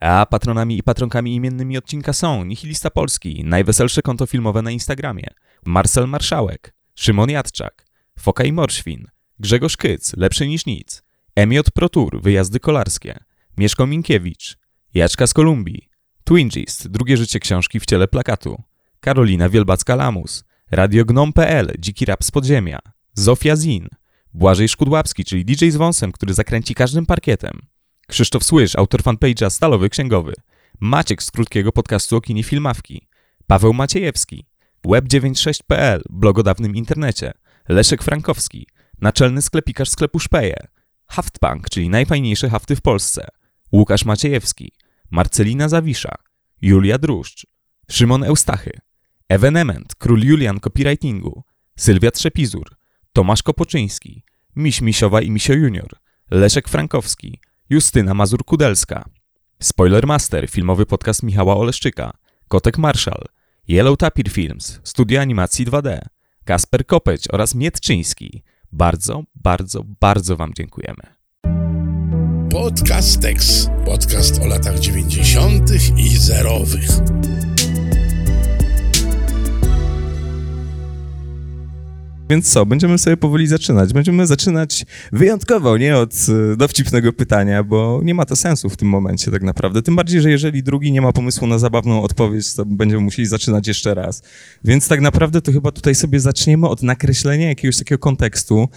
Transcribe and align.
A 0.00 0.26
patronami 0.26 0.78
i 0.78 0.82
patronkami 0.82 1.34
imiennymi 1.34 1.78
odcinka 1.78 2.12
są 2.12 2.44
Nihilista 2.44 2.90
Polski, 2.90 3.44
najweselsze 3.44 4.02
konto 4.02 4.26
filmowe 4.26 4.62
na 4.62 4.70
Instagramie, 4.70 5.26
Marcel 5.66 6.08
Marszałek, 6.08 6.74
Szymon 6.94 7.30
Jadczak, 7.30 7.86
Foka 8.18 8.44
i 8.44 8.52
Morświn, 8.52 9.06
Grzegorz 9.38 9.76
Kyc, 9.76 10.16
Lepszy 10.16 10.48
niż 10.48 10.66
nic, 10.66 11.02
Emiot 11.34 11.70
Protur, 11.70 12.22
Wyjazdy 12.22 12.60
kolarskie, 12.60 13.18
Mieszko 13.56 13.86
Minkiewicz, 13.86 14.58
Jaczka 14.94 15.26
z 15.26 15.34
Kolumbii, 15.34 15.88
Twingist, 16.24 16.88
Drugie 16.88 17.16
życie 17.16 17.40
książki 17.40 17.80
w 17.80 17.86
ciele 17.86 18.08
plakatu, 18.08 18.62
Karolina 19.00 19.48
Wielbacka-Lamus, 19.48 20.44
Radio 20.70 21.04
Gnom.pl, 21.04 21.72
Dziki 21.78 22.04
Rap 22.04 22.24
z 22.24 22.30
Podziemia, 22.30 22.78
Zofia 23.14 23.56
Zin, 23.56 23.88
Błażej 24.34 24.68
Szkudłapski, 24.68 25.24
czyli 25.24 25.44
DJ 25.44 25.70
z 25.70 25.76
wąsem, 25.76 26.12
który 26.12 26.34
zakręci 26.34 26.74
każdym 26.74 27.06
parkietem, 27.06 27.60
Krzysztof 28.10 28.44
Słysz, 28.44 28.76
autor 28.76 29.02
fanpage'a 29.02 29.50
Stalowy 29.50 29.88
Księgowy, 29.88 30.34
Maciek 30.80 31.22
z 31.22 31.30
krótkiego 31.30 31.72
podcastu 31.72 32.16
o 32.16 32.20
kinie 32.20 32.42
Filmawki, 32.42 33.08
Paweł 33.46 33.74
Maciejewski, 33.74 34.46
Web96.pl, 34.86 36.02
blog 36.10 36.38
o 36.38 36.42
dawnym 36.42 36.76
internecie, 36.76 37.32
Leszek 37.68 38.02
Frankowski, 38.02 38.66
naczelny 39.00 39.42
sklepikarz 39.42 39.88
sklepu 39.88 40.18
Szpeje, 40.18 40.56
Haftpunk, 41.06 41.70
czyli 41.70 41.88
najfajniejsze 41.88 42.50
hafty 42.50 42.76
w 42.76 42.80
Polsce, 42.80 43.28
Łukasz 43.72 44.04
Maciejewski, 44.04 44.72
Marcelina 45.10 45.68
Zawisza, 45.68 46.14
Julia 46.62 46.98
Druszcz, 46.98 47.46
Szymon 47.90 48.24
Eustachy, 48.24 48.72
Evenement, 49.28 49.94
król 49.94 50.24
Julian 50.24 50.60
copywritingu, 50.60 51.42
Sylwia 51.76 52.10
Trzepizur, 52.10 52.76
Tomasz 53.12 53.42
Kopoczyński, 53.42 54.24
Miś 54.56 54.80
Misiowa 54.80 55.20
i 55.20 55.30
Misio 55.30 55.54
Junior, 55.54 55.90
Leszek 56.30 56.68
Frankowski, 56.68 57.40
Justyna 57.70 58.14
Mazur-Kudelska, 58.14 59.04
Spoilermaster, 59.60 60.48
filmowy 60.50 60.86
podcast 60.86 61.22
Michała 61.22 61.56
Oleszczyka, 61.56 62.12
Kotek 62.48 62.78
Marszal, 62.78 63.24
Yellow 63.68 63.98
Tapir 63.98 64.30
Films, 64.30 64.80
studio 64.84 65.20
animacji 65.20 65.66
2D, 65.66 65.98
Kasper 66.44 66.86
Kopeć 66.86 67.28
oraz 67.32 67.54
Mietczyński. 67.54 68.42
Bardzo, 68.72 69.22
bardzo, 69.34 69.84
bardzo 70.00 70.36
Wam 70.36 70.54
dziękujemy. 70.54 71.02
Podcast 72.50 73.22
Tex. 73.22 73.68
Podcast 73.84 74.42
o 74.42 74.46
latach 74.46 74.78
90. 74.78 75.70
i 75.96 76.16
zerowych. 76.18 76.90
Więc 82.30 82.50
co, 82.50 82.66
będziemy 82.66 82.98
sobie 82.98 83.16
powoli 83.16 83.46
zaczynać. 83.46 83.92
Będziemy 83.92 84.26
zaczynać 84.26 84.86
wyjątkowo, 85.12 85.76
nie 85.76 85.96
od 85.96 86.14
y, 86.52 86.56
dowcipnego 86.56 87.12
pytania, 87.12 87.62
bo 87.64 88.00
nie 88.04 88.14
ma 88.14 88.24
to 88.24 88.36
sensu 88.36 88.70
w 88.70 88.76
tym 88.76 88.88
momencie 88.88 89.30
tak 89.30 89.42
naprawdę. 89.42 89.82
Tym 89.82 89.96
bardziej, 89.96 90.20
że 90.20 90.30
jeżeli 90.30 90.62
drugi 90.62 90.92
nie 90.92 91.00
ma 91.00 91.12
pomysłu 91.12 91.46
na 91.46 91.58
zabawną 91.58 92.02
odpowiedź, 92.02 92.54
to 92.54 92.64
będziemy 92.64 93.02
musieli 93.02 93.28
zaczynać 93.28 93.68
jeszcze 93.68 93.94
raz. 93.94 94.22
Więc 94.64 94.88
tak 94.88 95.00
naprawdę 95.00 95.40
to 95.40 95.52
chyba 95.52 95.72
tutaj 95.72 95.94
sobie 95.94 96.20
zaczniemy 96.20 96.68
od 96.68 96.82
nakreślenia 96.82 97.48
jakiegoś 97.48 97.78
takiego 97.78 97.98
kontekstu, 97.98 98.68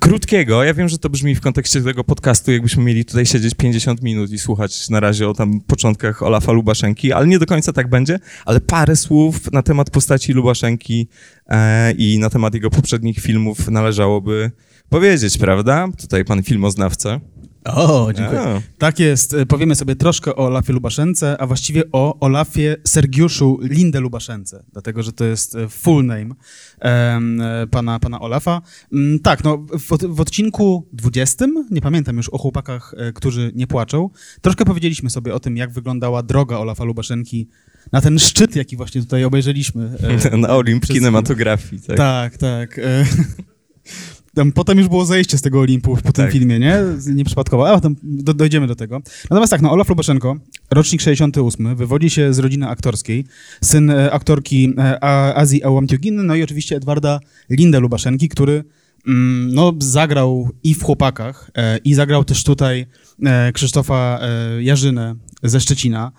krótkiego. 0.00 0.64
Ja 0.64 0.74
wiem, 0.74 0.88
że 0.88 0.98
to 0.98 1.10
brzmi 1.10 1.34
w 1.34 1.40
kontekście 1.40 1.82
tego 1.82 2.04
podcastu, 2.04 2.52
jakbyśmy 2.52 2.82
mieli 2.82 3.04
tutaj 3.04 3.26
siedzieć 3.26 3.54
50 3.54 4.02
minut 4.02 4.30
i 4.30 4.38
słuchać 4.38 4.90
na 4.90 5.00
razie 5.00 5.28
o 5.28 5.34
tam 5.34 5.60
początkach 5.60 6.22
Olafa 6.22 6.52
Lubaszenki, 6.52 7.12
ale 7.12 7.26
nie 7.26 7.38
do 7.38 7.46
końca 7.46 7.72
tak 7.72 7.88
będzie, 7.88 8.18
ale 8.46 8.60
parę 8.60 8.96
słów 8.96 9.52
na 9.52 9.62
temat 9.62 9.90
postaci 9.90 10.32
Lubaszenki 10.32 11.08
e, 11.48 11.92
i 11.92 12.18
na 12.18 12.30
temat 12.30 12.54
jego 12.54 12.70
poprzednich 12.70 13.18
filmów 13.18 13.68
należałoby 13.68 14.50
powiedzieć, 14.88 15.38
prawda? 15.38 15.88
Tutaj 16.00 16.24
pan 16.24 16.42
filmoznawca. 16.42 17.20
O, 17.64 18.12
dziękuję. 18.12 18.40
A. 18.40 18.60
Tak 18.78 18.98
jest. 18.98 19.34
E, 19.34 19.46
powiemy 19.46 19.74
sobie 19.74 19.96
troszkę 19.96 20.36
o 20.36 20.46
Olafie 20.46 20.72
Lubaszence, 20.72 21.40
a 21.40 21.46
właściwie 21.46 21.82
o 21.92 22.20
Olafie 22.20 22.76
Sergiuszu 22.86 23.58
Linde 23.62 24.00
Lubaszence, 24.00 24.64
dlatego 24.72 25.02
że 25.02 25.12
to 25.12 25.24
jest 25.24 25.54
e, 25.54 25.68
full 25.68 26.06
name 26.06 26.26
um, 26.82 27.42
pana, 27.70 27.98
pana 27.98 28.20
Olafa. 28.20 28.62
Um, 28.92 29.18
tak, 29.22 29.44
no 29.44 29.58
w, 29.58 30.14
w, 30.14 30.20
odcinku 30.20 30.88
20, 30.92 31.46
nie 31.70 31.80
pamiętam 31.80 32.16
już 32.16 32.28
o 32.28 32.38
chłopakach, 32.38 32.94
którzy 33.14 33.52
nie 33.54 33.66
płaczą, 33.66 34.10
troszkę 34.40 34.64
powiedzieliśmy 34.64 35.10
sobie 35.10 35.34
o 35.34 35.40
tym, 35.40 35.56
jak 35.56 35.72
wyglądała 35.72 36.22
droga 36.22 36.58
Olafa 36.58 36.84
Lubaszenki 36.84 37.48
na 37.92 38.00
ten 38.00 38.18
szczyt, 38.18 38.56
jaki 38.56 38.76
właśnie 38.76 39.00
tutaj 39.00 39.24
obejrzeliśmy. 39.24 39.90
na 40.38 40.56
Olimp 40.56 40.86
kinematografii, 40.86 41.82
tak. 41.82 41.96
Tak, 41.96 42.36
tak. 42.36 42.80
Tam, 44.34 44.52
potem 44.52 44.78
już 44.78 44.88
było 44.88 45.04
zejście 45.04 45.38
z 45.38 45.42
tego 45.42 45.60
Olimpu 45.60 45.96
po 45.96 46.12
tym 46.12 46.24
tak. 46.24 46.32
filmie, 46.32 46.58
nie? 46.58 46.78
Nieprzypadkowo, 47.14 47.68
ale 47.68 47.76
potem 47.76 47.96
do, 48.02 48.34
dojdziemy 48.34 48.66
do 48.66 48.74
tego. 48.74 49.00
Natomiast 49.30 49.50
tak, 49.50 49.62
no 49.62 49.72
Olaf 49.72 49.88
Lubaszenko, 49.88 50.36
rocznik 50.70 51.00
68, 51.00 51.76
wywodzi 51.76 52.10
się 52.10 52.34
z 52.34 52.38
rodziny 52.38 52.68
aktorskiej, 52.68 53.24
syn 53.60 53.90
e, 53.90 54.12
aktorki 54.12 54.74
e, 54.78 55.04
Azji 55.36 55.64
Ałamtiugin, 55.64 56.26
no 56.26 56.34
i 56.34 56.42
oczywiście 56.42 56.76
Edwarda 56.76 57.20
Linda 57.50 57.78
Lubaszenki, 57.78 58.28
który 58.28 58.64
mm, 59.06 59.54
no, 59.54 59.72
zagrał 59.78 60.50
i 60.62 60.74
w 60.74 60.82
Chłopakach, 60.82 61.50
e, 61.56 61.78
i 61.78 61.94
zagrał 61.94 62.24
też 62.24 62.44
tutaj 62.44 62.86
e, 63.22 63.52
Krzysztofa 63.52 64.18
e, 64.22 64.62
Jarzynę 64.62 65.14
ze 65.42 65.60
Szczecina. 65.60 66.12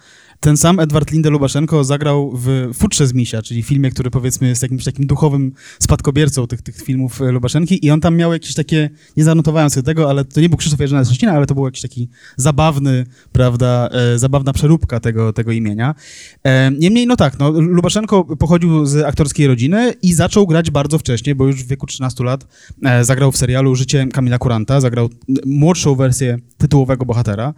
Ten 0.46 0.58
sam 0.58 0.80
Edward 0.80 1.12
Linde 1.12 1.30
Lubaszenko 1.30 1.84
zagrał 1.84 2.32
w 2.36 2.70
Futrze 2.74 3.08
z 3.08 3.14
Misia, 3.14 3.42
czyli 3.42 3.64
filmie, 3.64 3.92
który 3.92 4.12
powiedzmy 4.12 4.48
jest 4.48 4.62
jakimś 4.62 4.84
takim 4.84 5.08
duchowym 5.08 5.52
spadkobiercą 5.80 6.48
tych, 6.48 6.62
tych 6.62 6.82
filmów 6.82 7.22
e, 7.22 7.32
Lubaszenki 7.32 7.86
i 7.86 7.92
on 7.92 8.02
tam 8.02 8.16
miał 8.16 8.34
jakieś 8.34 8.54
takie, 8.54 8.90
nie 9.18 9.24
zanotowałem 9.24 9.70
sobie 9.70 9.84
tego, 9.84 10.10
ale 10.10 10.26
to 10.26 10.42
nie 10.42 10.50
był 10.50 10.58
Krzysztof 10.58 10.80
Jerzyna 10.80 11.06
Szczecina, 11.06 11.32
ale 11.32 11.46
to 11.46 11.56
był 11.56 11.66
jakiś 11.66 11.82
taki 11.82 12.10
zabawny, 12.38 13.06
prawda, 13.32 13.90
e, 13.92 14.20
zabawna 14.20 14.54
przeróbka 14.54 15.00
tego, 15.00 15.34
tego 15.34 15.52
imienia. 15.52 15.96
E, 16.44 16.72
niemniej, 16.72 17.08
no 17.08 17.16
tak, 17.16 17.40
no, 17.40 17.50
Lubaszenko 17.52 18.24
pochodził 18.24 18.86
z 18.86 19.06
aktorskiej 19.06 19.48
rodziny 19.48 19.94
i 20.02 20.14
zaczął 20.14 20.48
grać 20.48 20.72
bardzo 20.72 20.98
wcześnie, 20.98 21.36
bo 21.36 21.48
już 21.48 21.64
w 21.64 21.68
wieku 21.68 21.86
13 21.86 22.24
lat 22.24 22.48
e, 22.84 23.06
zagrał 23.06 23.32
w 23.32 23.38
serialu 23.38 23.76
Życie 23.76 24.08
Kamila 24.14 24.38
Kuranta, 24.38 24.82
zagrał 24.82 25.10
młodszą 25.46 25.96
wersję 25.96 26.38
tytułowego 26.58 27.06
bohatera. 27.06 27.54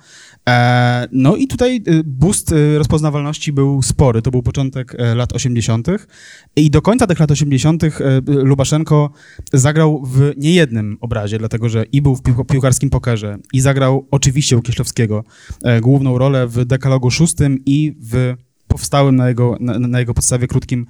E, 0.50 1.08
no 1.12 1.36
i 1.36 1.48
tutaj 1.48 1.76
e, 1.76 1.82
boost 2.06 2.54
rozpoznawalności 2.78 3.54
był 3.54 3.82
spory. 3.82 4.22
To 4.22 4.32
był 4.32 4.44
początek 4.44 4.96
e, 4.98 5.16
lat 5.16 5.34
80. 5.34 5.88
I 6.56 6.72
do 6.72 6.82
końca 6.82 7.08
tych 7.08 7.20
lat 7.20 7.32
80. 7.32 7.84
E, 7.84 7.90
Lubaszenko 8.28 9.12
zagrał 9.54 10.04
w 10.06 10.32
niejednym 10.38 10.98
obrazie, 11.02 11.38
dlatego 11.38 11.70
że 11.70 11.84
i 11.84 12.02
był 12.02 12.16
w 12.16 12.22
piłkarskim 12.52 12.90
pokerze, 12.90 13.38
i 13.54 13.62
zagrał 13.62 14.08
oczywiście 14.12 14.58
u 14.58 14.62
Kieślowskiego 14.62 15.24
e, 15.64 15.82
główną 15.82 16.18
rolę 16.18 16.48
w 16.48 16.66
Dekalogu 16.66 17.12
szóstym 17.12 17.58
i 17.66 17.98
w 18.02 18.34
powstałym 18.68 19.16
na 19.16 19.28
jego, 19.28 19.58
na, 19.60 19.80
na, 19.80 20.00
jego 20.00 20.14
podstawie 20.14 20.48
krótkim 20.48 20.86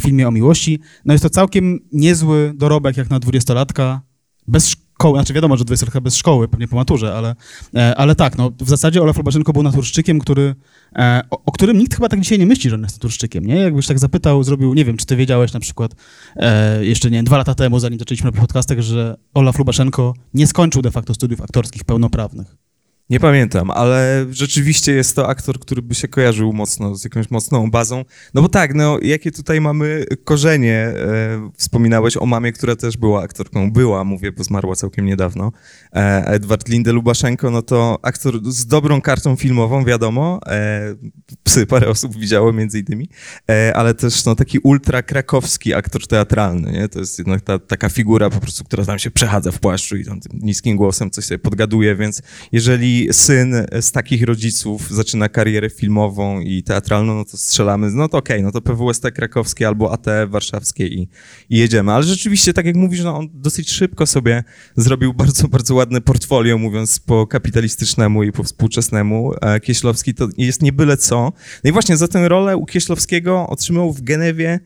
filmie 0.00 0.28
o 0.28 0.30
miłości. 0.30 0.80
No 1.04 1.14
jest 1.14 1.22
to 1.22 1.30
całkiem 1.30 1.80
niezły 1.92 2.52
dorobek 2.54 2.96
jak 2.96 3.10
na 3.10 3.20
dwudziestolatka, 3.20 4.02
bez 4.46 4.76
szkoły, 5.04 5.18
znaczy 5.18 5.32
wiadomo, 5.32 5.56
że 5.56 5.64
20 5.64 6.00
bez 6.00 6.16
szkoły, 6.16 6.48
pewnie 6.48 6.68
po 6.68 6.76
maturze, 6.76 7.14
ale, 7.14 7.34
e, 7.74 7.94
ale 7.96 8.14
tak, 8.14 8.38
no 8.38 8.50
w 8.60 8.68
zasadzie 8.68 9.02
Olaf 9.02 9.16
Lubaszenko 9.16 9.52
był 9.52 9.62
naturszczykiem, 9.62 10.18
który, 10.18 10.54
e, 10.96 11.22
o, 11.30 11.42
o, 11.44 11.52
którym 11.52 11.78
nikt 11.78 11.94
chyba 11.94 12.08
tak 12.08 12.20
dzisiaj 12.20 12.38
nie 12.38 12.46
myśli, 12.46 12.70
że 12.70 12.76
on 12.76 12.82
jest 12.82 12.96
naturszczykiem, 12.96 13.46
nie? 13.46 13.56
Jakbyś 13.56 13.86
tak 13.86 13.98
zapytał, 13.98 14.42
zrobił, 14.42 14.74
nie 14.74 14.84
wiem, 14.84 14.96
czy 14.96 15.06
ty 15.06 15.16
wiedziałeś 15.16 15.52
na 15.52 15.60
przykład 15.60 15.92
e, 16.36 16.84
jeszcze, 16.84 17.10
nie 17.10 17.22
dwa 17.22 17.36
lata 17.36 17.54
temu, 17.54 17.78
zanim 17.78 17.98
zaczęliśmy 17.98 18.30
na 18.30 18.40
podcastach, 18.40 18.80
że 18.80 19.16
Olaf 19.34 19.58
Lubaszenko 19.58 20.14
nie 20.34 20.46
skończył 20.46 20.82
de 20.82 20.90
facto 20.90 21.14
studiów 21.14 21.40
aktorskich 21.40 21.84
pełnoprawnych. 21.84 22.63
Nie 23.10 23.20
pamiętam, 23.20 23.70
ale 23.70 24.26
rzeczywiście 24.30 24.92
jest 24.92 25.16
to 25.16 25.28
aktor, 25.28 25.58
który 25.58 25.82
by 25.82 25.94
się 25.94 26.08
kojarzył 26.08 26.52
mocno 26.52 26.96
z 26.96 27.04
jakąś 27.04 27.30
mocną 27.30 27.70
bazą. 27.70 28.04
No 28.34 28.42
bo 28.42 28.48
tak, 28.48 28.74
no 28.74 28.98
jakie 29.02 29.32
tutaj 29.32 29.60
mamy 29.60 30.04
korzenie. 30.24 30.74
E, 30.74 31.50
wspominałeś 31.56 32.16
o 32.16 32.26
mamie, 32.26 32.52
która 32.52 32.76
też 32.76 32.96
była 32.96 33.22
aktorką. 33.22 33.72
Była, 33.72 34.04
mówię, 34.04 34.32
bo 34.32 34.44
zmarła 34.44 34.74
całkiem 34.74 35.06
niedawno. 35.06 35.52
E, 35.92 36.26
Edward 36.26 36.68
Linde 36.68 36.92
Lubaszenko, 36.92 37.50
no 37.50 37.62
to 37.62 37.98
aktor 38.02 38.40
z 38.52 38.66
dobrą 38.66 39.00
kartą 39.00 39.36
filmową, 39.36 39.84
wiadomo. 39.84 40.40
E, 40.46 40.94
psy 41.42 41.66
parę 41.66 41.88
osób 41.88 42.16
widziało 42.16 42.52
między 42.52 42.78
innymi, 42.78 43.08
e, 43.50 43.76
ale 43.76 43.94
też 43.94 44.24
no, 44.24 44.34
taki 44.34 44.58
ultra 44.58 45.02
krakowski 45.02 45.74
aktor 45.74 46.06
teatralny, 46.06 46.72
nie? 46.72 46.88
To 46.88 46.98
jest 46.98 47.18
jednak 47.18 47.40
ta, 47.40 47.58
taka 47.58 47.88
figura 47.88 48.30
po 48.30 48.40
prostu, 48.40 48.64
która 48.64 48.84
tam 48.84 48.98
się 48.98 49.10
przechadza 49.10 49.52
w 49.52 49.58
płaszczu 49.58 49.96
i 49.96 50.04
tam 50.04 50.20
niskim 50.32 50.76
głosem 50.76 51.10
coś 51.10 51.24
sobie 51.24 51.38
podgaduje, 51.38 51.96
więc 51.96 52.22
jeżeli 52.52 52.93
syn 53.12 53.54
z 53.80 53.92
takich 53.92 54.22
rodziców 54.22 54.90
zaczyna 54.90 55.28
karierę 55.28 55.70
filmową 55.70 56.40
i 56.40 56.62
teatralną, 56.62 57.14
no 57.14 57.24
to 57.24 57.36
strzelamy, 57.36 57.90
no 57.90 58.08
to 58.08 58.18
okej, 58.18 58.36
okay, 58.36 58.44
no 58.44 58.52
to 58.52 58.60
PWST 58.60 59.10
krakowskie 59.14 59.68
albo 59.68 59.92
AT 59.92 60.06
warszawskie 60.28 60.86
i, 60.86 61.08
i, 61.50 61.58
jedziemy. 61.58 61.92
Ale 61.92 62.04
rzeczywiście, 62.04 62.52
tak 62.52 62.66
jak 62.66 62.76
mówisz, 62.76 63.02
no 63.04 63.16
on 63.16 63.28
dosyć 63.32 63.70
szybko 63.70 64.06
sobie 64.06 64.44
zrobił 64.76 65.14
bardzo, 65.24 65.48
bardzo 65.48 65.74
ładne 65.74 66.00
portfolio, 66.00 66.58
mówiąc 66.58 67.00
po 67.00 67.26
kapitalistycznemu 67.26 68.22
i 68.22 68.32
po 68.32 68.42
współczesnemu. 68.42 69.32
E, 69.40 69.60
Kieślowski 69.60 70.14
to 70.14 70.28
jest 70.38 70.62
nie 70.62 70.72
byle 70.72 70.96
co. 70.96 71.32
No 71.64 71.70
i 71.70 71.72
właśnie 71.72 71.96
za 71.96 72.08
tę 72.08 72.28
rolę 72.28 72.56
u 72.56 72.66
Kieślowskiego 72.66 73.46
otrzymał 73.48 73.92
w 73.92 74.02
Genewie 74.02 74.60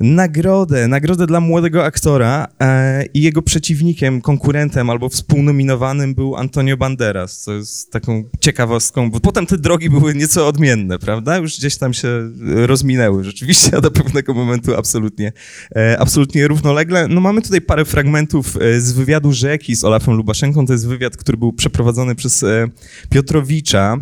nagrodę, 0.00 0.88
nagrodę 0.88 1.26
dla 1.26 1.40
młodego 1.40 1.84
aktora 1.84 2.46
e, 2.60 3.04
i 3.14 3.22
jego 3.22 3.42
przeciwnikiem, 3.42 4.20
konkurentem 4.20 4.90
albo 4.90 5.08
współnominowanym 5.08 6.14
był 6.14 6.36
Antonio 6.36 6.76
Banderas, 6.76 7.38
co 7.38 7.52
jest 7.52 7.71
z 7.72 7.88
taką 7.88 8.24
ciekawostką, 8.40 9.10
bo 9.10 9.20
potem 9.20 9.46
te 9.46 9.58
drogi 9.58 9.90
były 9.90 10.14
nieco 10.14 10.46
odmienne, 10.46 10.98
prawda? 10.98 11.38
Już 11.38 11.58
gdzieś 11.58 11.76
tam 11.76 11.94
się 11.94 12.30
rozminęły 12.66 13.24
rzeczywiście, 13.24 13.76
a 13.76 13.80
do 13.80 13.90
pewnego 13.90 14.34
momentu 14.34 14.74
absolutnie, 14.76 15.32
e, 15.76 15.98
absolutnie 16.00 16.48
równolegle. 16.48 17.08
No 17.08 17.20
mamy 17.20 17.42
tutaj 17.42 17.60
parę 17.60 17.84
fragmentów 17.84 18.56
e, 18.56 18.80
z 18.80 18.92
wywiadu 18.92 19.32
Rzeki 19.32 19.76
z 19.76 19.84
Olafem 19.84 20.14
Lubaszenką. 20.14 20.66
To 20.66 20.72
jest 20.72 20.88
wywiad, 20.88 21.16
który 21.16 21.38
był 21.38 21.52
przeprowadzony 21.52 22.14
przez 22.14 22.42
e, 22.42 22.68
Piotrowicza. 23.10 23.96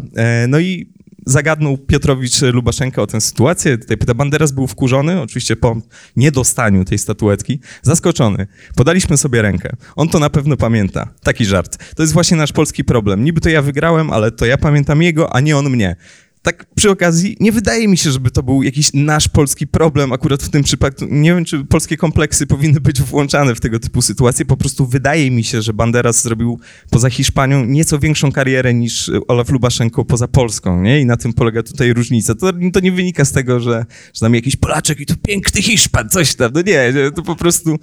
No 0.48 0.60
i 0.60 0.92
zagadnął 1.30 1.78
Piotrowicz 1.78 2.42
Lubaszenka 2.42 3.02
o 3.02 3.06
tę 3.06 3.20
sytuację. 3.20 3.78
Tutaj 3.78 3.96
pyta, 3.96 4.14
Banderas 4.14 4.52
był 4.52 4.66
wkurzony, 4.66 5.20
oczywiście 5.20 5.56
po 5.56 5.76
niedostaniu 6.16 6.84
tej 6.84 6.98
statuetki, 6.98 7.60
zaskoczony. 7.82 8.46
Podaliśmy 8.76 9.16
sobie 9.16 9.42
rękę. 9.42 9.76
On 9.96 10.08
to 10.08 10.18
na 10.18 10.30
pewno 10.30 10.56
pamięta. 10.56 11.08
Taki 11.22 11.44
żart. 11.44 11.94
To 11.94 12.02
jest 12.02 12.12
właśnie 12.12 12.36
nasz 12.36 12.52
polski 12.52 12.84
problem. 12.84 13.24
Niby 13.24 13.40
to 13.40 13.48
ja 13.48 13.62
wygrałem, 13.62 14.10
ale 14.10 14.30
to 14.30 14.46
ja 14.46 14.58
pamiętam 14.58 15.02
jego, 15.02 15.34
a 15.34 15.40
nie 15.40 15.56
on 15.56 15.70
mnie 15.70 15.96
tak 16.42 16.66
przy 16.74 16.90
okazji, 16.90 17.36
nie 17.40 17.52
wydaje 17.52 17.88
mi 17.88 17.96
się, 17.96 18.10
żeby 18.10 18.30
to 18.30 18.42
był 18.42 18.62
jakiś 18.62 18.90
nasz 18.94 19.28
polski 19.28 19.66
problem 19.66 20.12
akurat 20.12 20.42
w 20.42 20.48
tym 20.48 20.62
przypadku. 20.62 21.06
Nie 21.10 21.34
wiem, 21.34 21.44
czy 21.44 21.64
polskie 21.64 21.96
kompleksy 21.96 22.46
powinny 22.46 22.80
być 22.80 23.02
włączane 23.02 23.54
w 23.54 23.60
tego 23.60 23.78
typu 23.78 24.02
sytuacje. 24.02 24.44
Po 24.44 24.56
prostu 24.56 24.86
wydaje 24.86 25.30
mi 25.30 25.44
się, 25.44 25.62
że 25.62 25.72
Banderas 25.72 26.22
zrobił 26.22 26.60
poza 26.90 27.10
Hiszpanią 27.10 27.64
nieco 27.64 27.98
większą 27.98 28.32
karierę 28.32 28.74
niż 28.74 29.10
Olaf 29.28 29.50
Lubaszenko 29.50 30.04
poza 30.04 30.28
Polską, 30.28 30.82
nie? 30.82 31.00
I 31.00 31.06
na 31.06 31.16
tym 31.16 31.32
polega 31.32 31.62
tutaj 31.62 31.92
różnica. 31.92 32.34
To, 32.34 32.52
to 32.72 32.80
nie 32.80 32.92
wynika 32.92 33.24
z 33.24 33.32
tego, 33.32 33.60
że, 33.60 33.86
że 34.14 34.20
tam 34.20 34.34
jakiś 34.34 34.56
Polaczek 34.56 35.00
i 35.00 35.06
tu 35.06 35.14
piękny 35.16 35.62
Hiszpan, 35.62 36.08
coś 36.08 36.34
tam. 36.34 36.50
No 36.54 36.62
nie, 36.62 36.92
to 37.16 37.22
po 37.22 37.36
prostu 37.36 37.76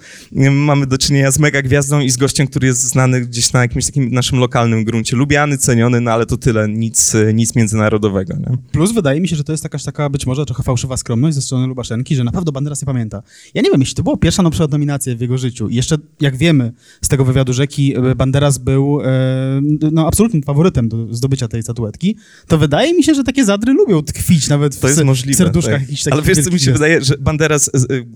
mamy 0.50 0.86
do 0.86 0.98
czynienia 0.98 1.30
z 1.30 1.38
mega 1.38 1.62
gwiazdą 1.62 2.00
i 2.00 2.10
z 2.10 2.16
gościem, 2.16 2.46
który 2.46 2.66
jest 2.66 2.82
znany 2.82 3.20
gdzieś 3.20 3.52
na 3.52 3.60
jakimś 3.60 3.86
takim 3.86 4.10
naszym 4.10 4.38
lokalnym 4.38 4.84
gruncie. 4.84 5.16
Lubiany, 5.16 5.58
ceniony, 5.58 6.00
no 6.00 6.10
ale 6.10 6.26
to 6.26 6.36
tyle, 6.36 6.68
nic, 6.68 7.16
nic 7.34 7.56
międzynarodowego, 7.56 8.34
nie? 8.36 8.47
Plus 8.72 8.92
wydaje 8.92 9.20
mi 9.20 9.28
się, 9.28 9.36
że 9.36 9.44
to 9.44 9.52
jest 9.52 9.64
jakaś 9.64 9.84
taka 9.84 10.10
być 10.10 10.26
może 10.26 10.46
trochę 10.46 10.62
fałszywa 10.62 10.96
skromność 10.96 11.34
ze 11.34 11.42
strony 11.42 11.66
Lubaszenki, 11.66 12.16
że 12.16 12.24
naprawdę 12.24 12.52
Banderas 12.52 12.82
nie 12.82 12.86
pamięta. 12.86 13.22
Ja 13.54 13.62
nie 13.62 13.70
wiem, 13.70 13.80
jeśli 13.80 13.94
to 13.94 14.02
była 14.02 14.16
pierwsza 14.16 14.42
na 14.42 14.50
przykład 14.50 14.70
nominacja 14.70 15.16
w 15.16 15.20
jego 15.20 15.38
życiu 15.38 15.68
i 15.68 15.74
jeszcze, 15.74 15.96
jak 16.20 16.36
wiemy 16.36 16.72
z 17.02 17.08
tego 17.08 17.24
wywiadu 17.24 17.52
Rzeki, 17.52 17.96
e, 17.96 18.14
Banderas 18.14 18.58
był 18.58 19.00
e, 19.00 19.60
no, 19.92 20.06
absolutnym 20.06 20.42
faworytem 20.42 20.88
do 20.88 21.14
zdobycia 21.14 21.48
tej 21.48 21.62
statuetki, 21.62 22.16
to 22.46 22.58
wydaje 22.58 22.94
mi 22.94 23.04
się, 23.04 23.14
że 23.14 23.24
takie 23.24 23.44
zadry 23.44 23.72
lubią 23.72 24.02
tkwić 24.02 24.48
nawet 24.48 24.74
w, 24.74 24.80
to 24.80 24.88
jest 24.88 25.04
możliwe, 25.04 25.34
w 25.34 25.38
serduszkach 25.38 25.72
tak. 25.72 25.82
jakichś 25.82 26.02
takich 26.02 26.12
Ale 26.12 26.22
wiesz, 26.22 26.44
co 26.44 26.50
mi 26.50 26.60
się 26.60 26.72
wydaje, 26.72 27.04
że 27.04 27.14
Banderas 27.20 27.68
e, 27.68 27.70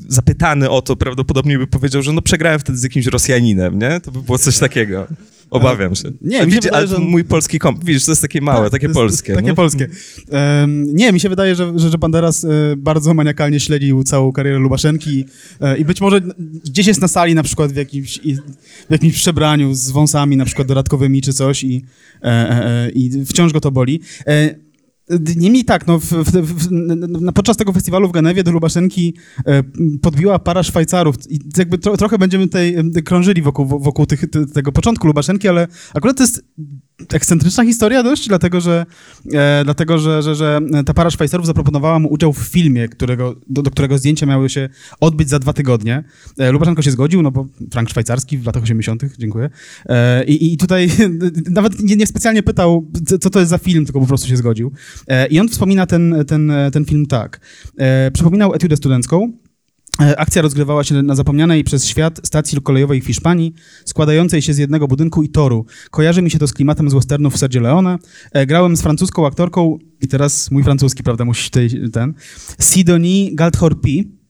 zapytany 0.08 0.70
o 0.70 0.82
to 0.82 0.96
prawdopodobnie 0.96 1.58
by 1.58 1.66
powiedział, 1.66 2.02
że 2.02 2.12
no 2.12 2.22
przegrałem 2.22 2.60
wtedy 2.60 2.78
z 2.78 2.82
jakimś 2.82 3.06
Rosjaninem, 3.06 3.78
nie? 3.78 4.00
To 4.00 4.10
by 4.10 4.22
było 4.22 4.38
coś 4.38 4.58
takiego. 4.58 5.06
Obawiam 5.52 5.94
się. 5.94 6.10
Nie, 6.20 6.46
mi 6.46 6.52
się 6.52 6.60
wydaje, 6.60 6.86
że... 6.86 6.98
mój 6.98 7.24
polski 7.24 7.58
komp, 7.58 7.84
widzisz, 7.84 8.04
to 8.04 8.12
jest 8.12 8.22
takie 8.22 8.40
małe, 8.40 8.62
tak, 8.62 8.72
takie 8.72 8.88
polskie. 8.88 9.34
Takie 9.34 9.54
polskie. 9.54 9.88
Um, 10.30 10.84
nie, 10.94 11.12
mi 11.12 11.20
się 11.20 11.28
wydaje, 11.28 11.54
że, 11.54 11.78
że, 11.78 11.90
że 11.90 11.98
Banderas 11.98 12.44
e, 12.44 12.48
bardzo 12.76 13.14
maniakalnie 13.14 13.60
śledził 13.60 14.04
całą 14.04 14.32
karierę 14.32 14.58
Lubaszenki 14.58 15.24
e, 15.60 15.76
i 15.76 15.84
być 15.84 16.00
może 16.00 16.20
gdzieś 16.64 16.86
jest 16.86 17.00
na 17.00 17.08
sali 17.08 17.34
na 17.34 17.42
przykład 17.42 17.72
w 17.72 17.76
jakimś, 17.76 18.20
w 18.88 18.92
jakimś 18.92 19.14
przebraniu 19.14 19.74
z 19.74 19.90
wąsami 19.90 20.36
na 20.36 20.44
przykład 20.44 20.68
dodatkowymi 20.68 21.22
czy 21.22 21.32
coś 21.32 21.64
i, 21.64 21.84
e, 22.22 22.26
e, 22.26 22.66
e 22.66 22.90
i 22.90 23.24
wciąż 23.26 23.52
go 23.52 23.60
to 23.60 23.70
boli. 23.70 24.00
Niemniej 25.36 25.64
tak, 25.64 25.86
no, 25.86 25.98
w, 25.98 26.04
w, 26.04 26.30
w, 26.30 27.32
podczas 27.34 27.56
tego 27.56 27.72
festiwalu 27.72 28.08
w 28.08 28.12
Genewie 28.12 28.44
do 28.44 28.52
Lubaszenki 28.52 29.14
e, 29.46 29.62
podbiła 30.02 30.38
para 30.38 30.62
Szwajcarów 30.62 31.30
i 31.30 31.38
jakby 31.58 31.78
tro, 31.78 31.96
trochę 31.96 32.18
będziemy 32.18 32.44
tutaj 32.44 32.76
krążyli 33.04 33.42
wokół, 33.42 33.66
wokół 33.66 34.06
tych, 34.06 34.24
tego 34.54 34.72
początku 34.72 35.06
Lubaszenki, 35.06 35.48
ale 35.48 35.68
akurat 35.94 36.16
to 36.16 36.22
jest 36.22 36.44
ekscentryczna 37.12 37.64
historia 37.64 38.02
dość, 38.02 38.28
dlatego 38.28 38.60
że, 38.60 38.86
e, 39.32 39.64
dlatego, 39.64 39.98
że, 39.98 40.22
że, 40.22 40.34
że 40.34 40.60
ta 40.86 40.94
para 40.94 41.10
Szwajcarów 41.10 41.46
zaproponowała 41.46 41.98
mu 41.98 42.08
udział 42.08 42.32
w 42.32 42.38
filmie, 42.38 42.88
którego, 42.88 43.36
do, 43.48 43.62
do 43.62 43.70
którego 43.70 43.98
zdjęcia 43.98 44.26
miały 44.26 44.50
się 44.50 44.68
odbyć 45.00 45.28
za 45.28 45.38
dwa 45.38 45.52
tygodnie. 45.52 46.04
E, 46.38 46.52
Lubaszenko 46.52 46.82
się 46.82 46.90
zgodził, 46.90 47.22
no 47.22 47.30
bo 47.30 47.46
frank 47.72 47.90
szwajcarski 47.90 48.38
w 48.38 48.46
latach 48.46 48.62
80., 48.62 49.02
dziękuję. 49.18 49.50
E, 49.86 50.24
I, 50.24 50.52
i 50.52 50.56
tutaj 50.56 50.90
nawet 51.50 51.80
nie, 51.80 51.96
nie, 51.96 52.06
specjalnie 52.06 52.42
pytał, 52.42 52.90
co 53.20 53.30
to 53.30 53.38
jest 53.38 53.50
za 53.50 53.58
film, 53.58 53.84
tylko 53.84 54.00
po 54.00 54.06
prostu 54.06 54.28
się 54.28 54.36
zgodził. 54.36 54.72
E, 55.08 55.26
I 55.26 55.40
on 55.40 55.48
wspomina 55.48 55.86
ten, 55.86 56.24
ten, 56.26 56.52
ten 56.72 56.84
film 56.84 57.06
tak. 57.06 57.40
E, 57.78 58.10
przypominał 58.10 58.54
etiudę 58.54 58.76
studencką, 58.76 59.32
E, 60.00 60.20
akcja 60.20 60.42
rozgrywała 60.42 60.84
się 60.84 61.02
na 61.02 61.14
zapomnianej 61.14 61.64
przez 61.64 61.86
świat 61.86 62.20
stacji 62.24 62.60
kolejowej 62.62 63.00
w 63.00 63.06
Hiszpanii, 63.06 63.54
składającej 63.84 64.42
się 64.42 64.54
z 64.54 64.58
jednego 64.58 64.88
budynku 64.88 65.22
i 65.22 65.28
toru. 65.28 65.66
Kojarzy 65.90 66.22
mi 66.22 66.30
się 66.30 66.38
to 66.38 66.46
z 66.46 66.52
klimatem 66.52 66.90
z 66.90 66.94
westernów 66.94 67.38
Sergio 67.38 67.60
Leone. 67.60 67.98
Grałem 68.46 68.76
z 68.76 68.82
francuską 68.82 69.26
aktorką, 69.26 69.78
i 70.00 70.08
teraz 70.08 70.50
mój 70.50 70.64
francuski, 70.64 71.02
prawda, 71.02 71.24
musi 71.24 71.50
tutaj 71.50 71.70
ten, 71.92 72.14
Sidonie 72.60 73.34
Galthorpi, 73.34 74.21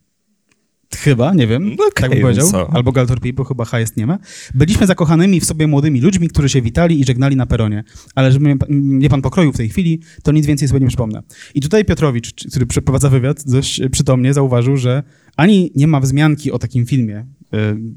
Chyba, 0.96 1.34
nie 1.34 1.46
wiem, 1.46 1.72
okay, 1.72 1.88
tak 1.94 2.10
bym 2.10 2.20
powiedział. 2.20 2.50
Co? 2.50 2.70
Albo 2.72 2.92
Galtorpi, 2.92 3.32
bo 3.32 3.44
chyba 3.44 3.64
H 3.64 3.80
jest 3.80 3.96
nie 3.96 4.06
ma. 4.06 4.18
Byliśmy 4.54 4.86
zakochanymi 4.86 5.40
w 5.40 5.44
sobie 5.44 5.66
młodymi 5.66 6.00
ludźmi, 6.00 6.28
którzy 6.28 6.48
się 6.48 6.62
witali 6.62 7.00
i 7.00 7.04
żegnali 7.04 7.36
na 7.36 7.46
peronie. 7.46 7.84
Ale 8.14 8.32
żeby 8.32 8.56
mnie 8.68 9.08
pan 9.08 9.22
pokroił 9.22 9.52
w 9.52 9.56
tej 9.56 9.68
chwili, 9.68 10.00
to 10.22 10.32
nic 10.32 10.46
więcej 10.46 10.68
sobie 10.68 10.80
nie 10.80 10.86
przypomnę. 10.86 11.22
I 11.54 11.60
tutaj 11.60 11.84
Piotrowicz, 11.84 12.34
który 12.50 12.66
przeprowadza 12.66 13.08
wywiad, 13.08 13.44
dość 13.46 13.80
przytomnie 13.90 14.34
zauważył, 14.34 14.76
że 14.76 15.02
ani 15.36 15.72
nie 15.76 15.86
ma 15.86 16.00
wzmianki 16.00 16.52
o 16.52 16.58
takim 16.58 16.86
filmie, 16.86 17.18
y, 17.18 17.24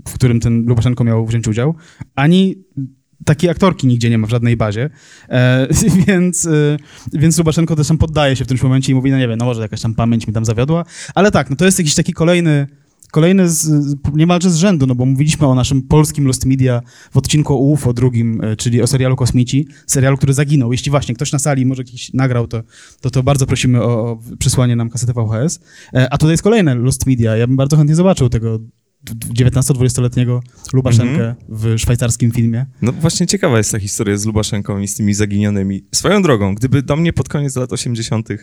w 0.07 0.13
którym 0.13 0.39
ten 0.39 0.65
Lubaszenko 0.65 1.03
miał 1.03 1.25
wziąć 1.25 1.47
udział, 1.47 1.75
ani 2.15 2.55
takiej 3.25 3.49
aktorki 3.49 3.87
nigdzie 3.87 4.09
nie 4.09 4.17
ma 4.17 4.27
w 4.27 4.29
żadnej 4.29 4.57
bazie, 4.57 4.89
e, 5.29 5.67
więc, 6.07 6.45
e, 6.45 6.77
więc 7.13 7.37
Lubaszenko 7.37 7.75
też 7.75 7.87
tam 7.87 7.97
poddaje 7.97 8.35
się 8.35 8.45
w 8.45 8.47
tym 8.47 8.57
momencie 8.63 8.91
i 8.91 8.95
mówi, 8.95 9.11
no 9.11 9.17
nie 9.17 9.27
wiem, 9.27 9.37
no 9.37 9.45
może 9.45 9.61
jakaś 9.61 9.81
tam 9.81 9.95
pamięć 9.95 10.27
mi 10.27 10.33
tam 10.33 10.45
zawiodła, 10.45 10.85
ale 11.15 11.31
tak, 11.31 11.49
no 11.49 11.55
to 11.55 11.65
jest 11.65 11.79
jakiś 11.79 11.95
taki 11.95 12.13
kolejny 12.13 12.67
Kolejny 13.15 13.49
z, 13.49 13.69
niemalże 14.13 14.49
z 14.49 14.55
rzędu, 14.55 14.87
no 14.87 14.95
bo 14.95 15.05
mówiliśmy 15.05 15.47
o 15.47 15.55
naszym 15.55 15.81
polskim 15.81 16.27
Lost 16.27 16.45
Media 16.45 16.81
w 17.11 17.17
odcinku 17.17 17.53
o 17.53 17.57
UFO 17.57 17.93
drugim, 17.93 18.41
e, 18.43 18.55
czyli 18.55 18.81
o 18.81 18.87
serialu 18.87 19.15
Kosmici, 19.15 19.67
serialu, 19.87 20.17
który 20.17 20.33
zaginął. 20.33 20.71
Jeśli 20.71 20.91
właśnie 20.91 21.15
ktoś 21.15 21.31
na 21.31 21.39
sali 21.39 21.65
może 21.65 21.81
jakiś 21.81 22.13
nagrał, 22.13 22.47
to, 22.47 22.63
to, 23.01 23.09
to 23.09 23.23
bardzo 23.23 23.45
prosimy 23.45 23.81
o, 23.83 24.11
o 24.11 24.19
przysłanie 24.39 24.75
nam 24.75 24.89
kasety 24.89 25.13
VHS. 25.13 25.59
E, 25.93 26.13
a 26.13 26.17
tutaj 26.17 26.33
jest 26.33 26.43
kolejne 26.43 26.75
Lost 26.75 27.05
Media. 27.05 27.37
Ja 27.37 27.47
bym 27.47 27.55
bardzo 27.55 27.77
chętnie 27.77 27.95
zobaczył 27.95 28.29
tego 28.29 28.59
19-20-letniego 29.13 30.41
Lubaszenkę 30.73 31.23
mm 31.23 31.33
-hmm. 31.33 31.35
w 31.49 31.79
szwajcarskim 31.79 32.31
filmie. 32.31 32.65
No 32.81 32.91
właśnie 32.91 33.27
ciekawa 33.27 33.57
jest 33.57 33.71
ta 33.71 33.79
historia 33.79 34.17
z 34.17 34.25
Lubaszenką 34.25 34.79
i 34.79 34.87
z 34.87 34.95
tymi 34.95 35.13
zaginionymi. 35.13 35.83
Swoją 35.91 36.21
drogą, 36.21 36.55
gdyby 36.55 36.81
do 36.81 36.95
mnie 36.95 37.13
pod 37.13 37.29
koniec 37.29 37.55
lat 37.55 37.73
80 37.73 38.31
e, 38.31 38.37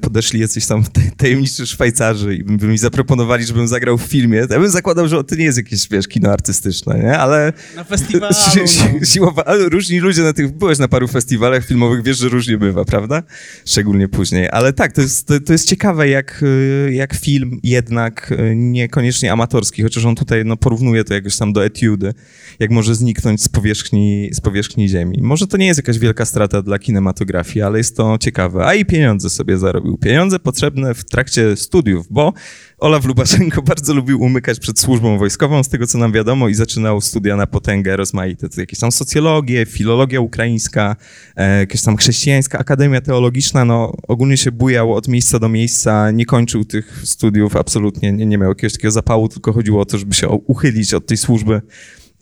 podeszli 0.00 0.40
jacyś 0.40 0.66
tam 0.66 0.84
tajemniczy 1.16 1.66
Szwajcarzy 1.66 2.34
i 2.34 2.44
by 2.44 2.66
mi 2.66 2.78
zaproponowali, 2.78 3.44
żebym 3.44 3.68
zagrał 3.68 3.98
w 3.98 4.02
filmie, 4.02 4.46
to 4.46 4.54
ja 4.54 4.60
bym 4.60 4.70
zakładał, 4.70 5.08
że 5.08 5.24
to 5.24 5.34
nie 5.34 5.44
jest 5.44 5.58
jakieś, 5.58 5.88
wiesz, 5.88 6.08
kino 6.08 6.32
artystyczne, 6.32 6.98
nie? 6.98 7.18
Ale... 7.18 7.52
Na 7.76 7.84
festiwalu, 7.84 8.34
no. 9.00 9.04
siłowa, 9.04 9.44
ale 9.44 9.68
różni 9.68 10.00
ludzie 10.00 10.22
na 10.22 10.32
tych... 10.32 10.52
Byłeś 10.52 10.78
na 10.78 10.88
paru 10.88 11.08
festiwalach 11.08 11.66
filmowych, 11.66 12.02
wiesz, 12.02 12.18
że 12.18 12.28
różnie 12.28 12.58
bywa, 12.58 12.84
prawda? 12.84 13.22
Szczególnie 13.66 14.08
później. 14.08 14.48
Ale 14.52 14.72
tak, 14.72 14.92
to 14.92 15.00
jest, 15.00 15.26
to, 15.26 15.40
to 15.40 15.52
jest 15.52 15.68
ciekawe, 15.68 16.08
jak, 16.08 16.44
e, 16.88 16.92
jak 16.92 17.14
film 17.14 17.60
jednak 17.62 18.34
e, 18.38 18.56
niekoniecznie 18.56 19.32
amatorski, 19.32 19.82
chociaż 19.82 20.04
on 20.04 20.16
tutaj 20.16 20.44
no, 20.44 20.56
porównuje 20.56 21.04
to 21.04 21.14
jakoś 21.14 21.36
tam 21.36 21.52
do 21.52 21.64
etiudy, 21.64 22.14
jak 22.58 22.70
może 22.70 22.94
zniknąć 22.94 23.42
z 23.42 23.48
powierzchni, 23.48 24.30
z 24.32 24.40
powierzchni 24.40 24.88
ziemi. 24.88 25.18
Może 25.22 25.46
to 25.46 25.56
nie 25.56 25.66
jest 25.66 25.78
jakaś 25.78 25.98
wielka 25.98 26.24
strata 26.24 26.62
dla 26.62 26.78
kinematografii, 26.78 27.62
ale 27.62 27.78
jest 27.78 27.96
to 27.96 28.18
ciekawe. 28.20 28.66
A 28.66 28.74
i 28.74 28.84
pieniądze 28.84 29.30
sobie 29.30 29.49
sobie 29.50 29.58
zarobił 29.58 29.98
pieniądze 29.98 30.38
potrzebne 30.38 30.94
w 30.94 31.04
trakcie 31.04 31.56
studiów, 31.56 32.06
bo 32.10 32.32
Olaf 32.78 33.04
Lubaszenko 33.04 33.62
bardzo 33.72 33.94
lubił 33.94 34.20
umykać 34.20 34.60
przed 34.60 34.78
służbą 34.78 35.18
wojskową, 35.18 35.62
z 35.62 35.68
tego 35.68 35.86
co 35.86 35.98
nam 35.98 36.12
wiadomo, 36.12 36.48
i 36.48 36.54
zaczynał 36.54 37.00
studia 37.00 37.36
na 37.36 37.46
potęgę 37.46 37.96
rozmaite. 37.96 38.48
To 38.48 38.60
jakieś 38.60 38.78
tam 38.78 38.92
socjologię, 38.92 39.66
filologia 39.66 40.20
ukraińska, 40.20 40.96
e, 41.36 41.58
jakaś 41.58 41.82
tam 41.82 41.96
chrześcijańska 41.96 42.58
akademia 42.58 43.00
teologiczna, 43.00 43.64
no 43.64 43.96
ogólnie 44.08 44.36
się 44.36 44.52
bujał 44.52 44.94
od 44.94 45.08
miejsca 45.08 45.38
do 45.38 45.48
miejsca, 45.48 46.10
nie 46.10 46.26
kończył 46.26 46.64
tych 46.64 47.02
studiów 47.04 47.56
absolutnie, 47.56 48.12
nie, 48.12 48.26
nie 48.26 48.38
miał 48.38 48.48
jakiegoś 48.48 48.72
takiego 48.72 48.92
zapału, 48.92 49.28
tylko 49.28 49.52
chodziło 49.52 49.80
o 49.80 49.84
to, 49.84 49.98
żeby 49.98 50.14
się 50.14 50.28
uchylić 50.28 50.94
od 50.94 51.06
tej 51.06 51.16
służby 51.16 51.62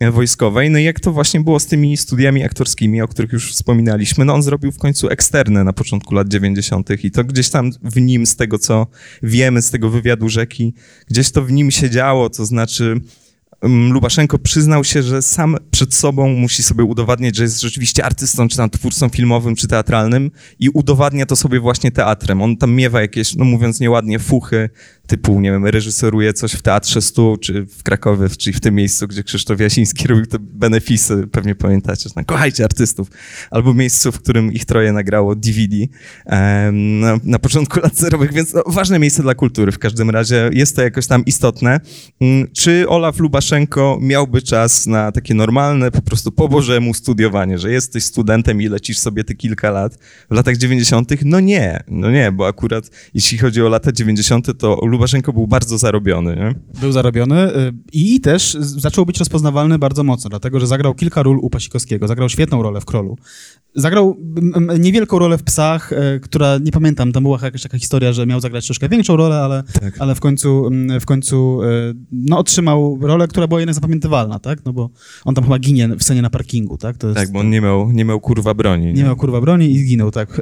wojskowej. 0.00 0.70
No 0.70 0.78
i 0.78 0.84
jak 0.84 1.00
to 1.00 1.12
właśnie 1.12 1.40
było 1.40 1.60
z 1.60 1.66
tymi 1.66 1.96
studiami 1.96 2.44
aktorskimi, 2.44 3.02
o 3.02 3.08
których 3.08 3.32
już 3.32 3.52
wspominaliśmy, 3.52 4.24
no 4.24 4.34
on 4.34 4.42
zrobił 4.42 4.72
w 4.72 4.78
końcu 4.78 5.08
eksterne 5.08 5.64
na 5.64 5.72
początku 5.72 6.14
lat 6.14 6.28
90. 6.28 7.04
i 7.04 7.10
to 7.10 7.24
gdzieś 7.24 7.50
tam 7.50 7.70
w 7.82 8.00
nim, 8.00 8.26
z 8.26 8.36
tego 8.36 8.58
co 8.58 8.86
wiemy, 9.22 9.62
z 9.62 9.70
tego 9.70 9.90
wywiadu 9.90 10.28
rzeki, 10.28 10.74
gdzieś 11.10 11.30
to 11.30 11.42
w 11.42 11.52
nim 11.52 11.70
się 11.70 11.90
działo, 11.90 12.30
to 12.30 12.46
znaczy 12.46 13.00
mm, 13.62 13.92
Lubaszenko 13.92 14.38
przyznał 14.38 14.84
się, 14.84 15.02
że 15.02 15.22
sam 15.22 15.56
przed 15.70 15.94
sobą 15.94 16.28
musi 16.28 16.62
sobie 16.62 16.84
udowadniać, 16.84 17.36
że 17.36 17.42
jest 17.42 17.60
rzeczywiście 17.60 18.04
artystą, 18.04 18.48
czy 18.48 18.56
tam 18.56 18.70
twórcą 18.70 19.08
filmowym, 19.08 19.56
czy 19.56 19.68
teatralnym 19.68 20.30
i 20.58 20.68
udowadnia 20.68 21.26
to 21.26 21.36
sobie 21.36 21.60
właśnie 21.60 21.90
teatrem. 21.90 22.42
On 22.42 22.56
tam 22.56 22.72
miewa 22.72 23.00
jakieś, 23.00 23.34
no 23.34 23.44
mówiąc 23.44 23.80
nieładnie, 23.80 24.18
fuchy, 24.18 24.70
typu, 25.08 25.40
nie 25.40 25.50
wiem, 25.50 25.66
reżyseruje 25.66 26.32
coś 26.32 26.52
w 26.52 26.62
Teatrze 26.62 27.02
Stu, 27.02 27.36
czy 27.40 27.66
w 27.66 27.82
Krakowie, 27.82 28.28
czyli 28.28 28.56
w 28.56 28.60
tym 28.60 28.74
miejscu, 28.74 29.08
gdzie 29.08 29.22
Krzysztof 29.24 29.60
Jasiński 29.60 30.06
robił 30.08 30.26
te 30.26 30.38
benefisy, 30.40 31.26
pewnie 31.32 31.54
pamiętacie, 31.54 32.10
tam, 32.10 32.24
kochajcie 32.24 32.64
artystów, 32.64 33.08
albo 33.50 33.74
miejscu, 33.74 34.12
w 34.12 34.18
którym 34.18 34.52
ich 34.52 34.64
troje 34.64 34.92
nagrało 34.92 35.34
DVD 35.34 35.76
na, 36.72 37.18
na, 37.24 37.38
początku 37.38 37.80
lat 37.80 37.96
zerowych, 37.96 38.32
więc 38.32 38.54
no, 38.54 38.62
ważne 38.66 38.98
miejsce 38.98 39.22
dla 39.22 39.34
kultury 39.34 39.72
w 39.72 39.78
każdym 39.78 40.10
razie, 40.10 40.50
jest 40.52 40.76
to 40.76 40.82
jakoś 40.82 41.06
tam 41.06 41.24
istotne. 41.24 41.80
Um, 42.20 42.48
czy 42.52 42.88
Olaf 42.88 43.18
Lubaszenko 43.18 43.98
miałby 44.00 44.42
czas 44.42 44.86
na 44.86 45.12
takie 45.12 45.34
normalne, 45.34 45.90
po 45.90 46.02
prostu 46.02 46.32
po 46.32 46.48
bożemu 46.48 46.94
studiowanie, 46.94 47.58
że 47.58 47.72
jesteś 47.72 48.04
studentem 48.04 48.62
i 48.62 48.68
lecisz 48.68 48.98
sobie 48.98 49.24
te 49.24 49.34
kilka 49.34 49.70
lat 49.70 49.98
w 50.30 50.34
latach 50.34 50.56
90.? 50.56 51.10
No 51.24 51.40
nie, 51.40 51.82
no 51.88 52.10
nie, 52.10 52.32
bo 52.32 52.46
akurat 52.46 52.90
jeśli 53.14 53.38
chodzi 53.38 53.62
o 53.62 53.68
lata 53.68 53.92
90., 53.92 54.58
to 54.58 54.80
Lubaszenko 54.98 55.32
był 55.32 55.46
bardzo 55.46 55.78
zarobiony. 55.78 56.36
Nie? 56.36 56.80
Był 56.80 56.92
zarobiony 56.92 57.56
y, 57.56 57.72
i 57.92 58.20
też 58.20 58.56
zaczął 58.60 59.06
być 59.06 59.18
rozpoznawalny 59.18 59.78
bardzo 59.78 60.04
mocno, 60.04 60.30
dlatego 60.30 60.60
że 60.60 60.66
zagrał 60.66 60.94
kilka 60.94 61.22
ról 61.22 61.38
u 61.42 61.50
Pasikowskiego, 61.50 62.08
zagrał 62.08 62.28
świetną 62.28 62.62
rolę 62.62 62.80
w 62.80 62.84
Krolu. 62.84 63.16
Zagrał 63.74 64.16
niewielką 64.78 65.18
rolę 65.18 65.38
w 65.38 65.42
Psach, 65.42 65.92
e, 65.92 66.20
która, 66.20 66.58
nie 66.58 66.72
pamiętam, 66.72 67.12
tam 67.12 67.22
była 67.22 67.38
jakaś 67.42 67.62
taka 67.62 67.78
historia, 67.78 68.12
że 68.12 68.26
miał 68.26 68.40
zagrać 68.40 68.66
troszkę 68.66 68.88
większą 68.88 69.16
rolę, 69.16 69.36
ale, 69.36 69.62
tak. 69.80 69.94
ale 69.98 70.14
w 70.14 70.20
końcu, 70.20 70.70
w 71.00 71.04
końcu 71.04 71.62
e, 71.62 71.68
no, 72.12 72.38
otrzymał 72.38 72.98
rolę, 73.00 73.28
która 73.28 73.46
była 73.46 73.60
jednak 73.60 73.74
zapamiętywalna, 73.74 74.38
tak? 74.38 74.64
No 74.64 74.72
bo 74.72 74.90
on 75.24 75.34
tam 75.34 75.44
chyba 75.44 75.58
ginie 75.58 75.88
w 75.88 76.02
scenie 76.02 76.22
na 76.22 76.30
parkingu, 76.30 76.78
tak? 76.78 77.02
Jest, 77.02 77.16
tak, 77.16 77.32
bo 77.32 77.40
on 77.40 77.50
nie 77.50 77.60
miał, 77.60 77.92
nie 77.92 78.04
miał 78.04 78.20
kurwa 78.20 78.54
broni. 78.54 78.86
Nie, 78.86 78.92
nie 78.92 79.04
miał 79.04 79.16
kurwa 79.16 79.40
broni 79.40 79.70
i 79.70 79.78
zginął, 79.78 80.10
tak. 80.10 80.40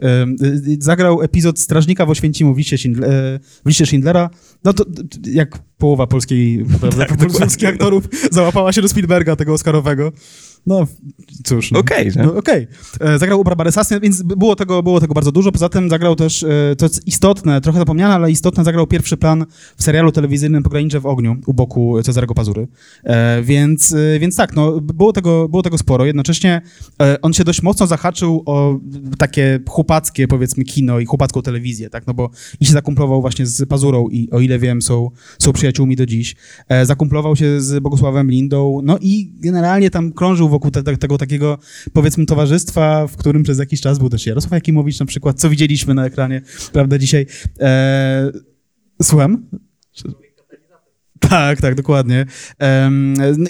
Zagrał 0.78 1.22
epizod 1.22 1.60
Strażnika 1.60 2.06
w 2.06 2.10
Oświęcimiu 2.10 2.54
w 2.54 2.58
liście, 2.58 2.78
Schindle, 2.78 3.40
w 3.64 3.68
liście 3.68 3.86
Schindlera. 3.86 4.30
No 4.64 4.72
to 4.72 4.84
jak 5.24 5.58
połowa 5.78 6.06
polskiej, 6.06 6.64
tak, 6.98 7.16
polskich 7.16 7.68
aktorów 7.68 8.08
załapała 8.30 8.72
się 8.72 8.82
do 8.82 8.88
Spielberga, 8.88 9.36
tego 9.36 9.52
Oscarowego. 9.52 10.12
No, 10.66 10.86
cóż. 11.44 11.70
No. 11.70 11.78
Okej, 11.78 12.10
okay, 12.10 12.24
no, 12.24 12.36
okay. 12.36 12.66
E, 13.00 13.18
zagrał 13.18 13.40
u 13.40 13.44
Barbary 13.44 13.70
więc 14.02 14.22
było 14.22 14.56
tego, 14.56 14.82
było 14.82 15.00
tego 15.00 15.14
bardzo 15.14 15.32
dużo. 15.32 15.52
Poza 15.52 15.68
tym 15.68 15.90
zagrał 15.90 16.16
też, 16.16 16.42
e, 16.42 16.76
to 16.78 16.84
jest 16.84 17.06
istotne, 17.06 17.60
trochę 17.60 17.78
zapomniane, 17.78 18.14
ale 18.14 18.30
istotne, 18.30 18.64
zagrał 18.64 18.86
pierwszy 18.86 19.16
plan 19.16 19.46
w 19.76 19.82
serialu 19.82 20.12
telewizyjnym 20.12 20.62
Pogranicze 20.62 21.00
w 21.00 21.06
ogniu 21.06 21.36
u 21.46 21.54
boku 21.54 22.02
Cezarego 22.02 22.34
Pazury. 22.34 22.68
E, 23.04 23.42
więc, 23.42 23.94
więc 24.20 24.36
tak, 24.36 24.56
no, 24.56 24.80
było 24.80 25.12
tego, 25.12 25.48
było 25.48 25.62
tego 25.62 25.78
sporo. 25.78 26.04
Jednocześnie 26.04 26.62
on 27.22 27.32
się 27.32 27.44
dość 27.44 27.62
mocno 27.62 27.86
zahaczył 27.86 28.42
o 28.46 28.78
takie 29.18 29.60
chłopackie, 29.68 30.28
powiedzmy, 30.28 30.64
kino 30.64 31.00
i 31.00 31.04
chłopacką 31.04 31.42
telewizję, 31.42 31.90
tak, 31.90 32.06
no 32.06 32.14
bo 32.14 32.30
i 32.60 32.66
się 32.66 32.72
zakumplował 32.72 33.20
właśnie 33.20 33.46
z 33.46 33.68
Pazurą 33.68 34.08
i 34.08 34.30
o 34.30 34.40
ile 34.40 34.58
wiem, 34.58 34.82
są, 34.82 35.10
są 35.38 35.52
przyjaciółmi 35.52 35.96
do 35.96 36.06
dziś. 36.06 36.36
Zakumplował 36.82 37.36
się 37.36 37.60
z 37.60 37.82
Bogusławem 37.82 38.30
Lindą, 38.30 38.80
no 38.84 38.98
i 39.00 39.32
generalnie 39.40 39.90
tam 39.90 40.12
krążył 40.12 40.48
wokół 40.56 40.70
te, 40.70 40.82
te, 40.82 40.96
tego 40.96 41.18
takiego, 41.18 41.58
powiedzmy, 41.92 42.26
towarzystwa, 42.26 43.06
w 43.06 43.16
którym 43.16 43.42
przez 43.42 43.58
jakiś 43.58 43.80
czas 43.80 43.98
był 43.98 44.08
też 44.08 44.26
Jarosław 44.26 44.52
Jakimowicz 44.52 45.00
na 45.00 45.06
przykład, 45.06 45.40
co 45.40 45.50
widzieliśmy 45.50 45.94
na 45.94 46.06
ekranie, 46.06 46.42
prawda, 46.72 46.98
dzisiaj. 46.98 47.26
E, 47.60 48.30
słucham? 49.02 49.46
Tak, 51.20 51.60
tak, 51.60 51.74
dokładnie. 51.74 52.26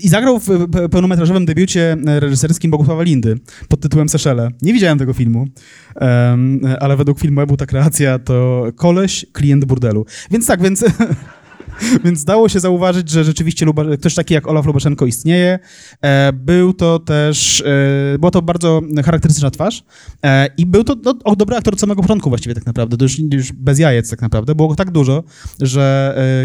I 0.03 0.09
zagrał 0.09 0.41
w 0.41 0.49
pełnometrażowym 0.91 1.47
debiucie 1.47 1.97
reżyserskim 2.07 2.71
Bogusława 2.71 3.03
Lindy 3.03 3.39
pod 3.69 3.81
tytułem 3.81 4.09
Seszele. 4.09 4.49
Nie 4.63 4.73
widziałem 4.73 4.99
tego 4.99 5.13
filmu, 5.13 5.47
ale 6.81 6.97
według 6.97 7.21
filmu 7.21 7.47
był 7.47 7.57
ta 7.57 7.67
kreacja 7.67 8.19
to 8.19 8.67
koleś, 8.77 9.27
klient 9.33 9.65
burdelu. 9.65 10.07
Więc 10.31 10.47
tak, 10.47 10.63
więc... 10.63 10.85
Więc 12.05 12.25
dało 12.25 12.49
się 12.49 12.61
zauważyć, 12.61 13.11
że 13.11 13.25
rzeczywiście 13.25 13.67
ktoś 13.99 14.15
taki 14.15 14.35
jak 14.35 14.49
Olaf 14.49 14.67
Lubaszenko 14.67 15.07
istnieje. 15.07 15.59
E, 16.03 16.33
był 16.33 16.73
to 16.73 16.99
też, 16.99 17.61
e, 18.15 18.19
była 18.19 18.31
to 18.31 18.43
bardzo 18.43 18.81
charakterystyczna 19.05 19.51
twarz 19.51 19.85
e, 20.23 20.49
i 20.59 20.67
był 20.67 20.85
to 20.85 20.97
no, 21.05 21.37
dobry 21.37 21.57
aktor 21.57 21.75
od 21.75 21.81
samego 21.81 22.03
początku 22.03 22.29
właściwie 22.29 22.55
tak 22.55 22.67
naprawdę, 22.67 22.97
to 22.97 23.05
już, 23.05 23.19
już 23.19 23.53
bez 23.53 23.79
jajec 23.79 24.11
tak 24.11 24.23
naprawdę. 24.23 24.55
Było 24.55 24.69
go 24.69 24.75
tak 24.75 24.91
dużo, 24.91 25.25
że 25.61 25.97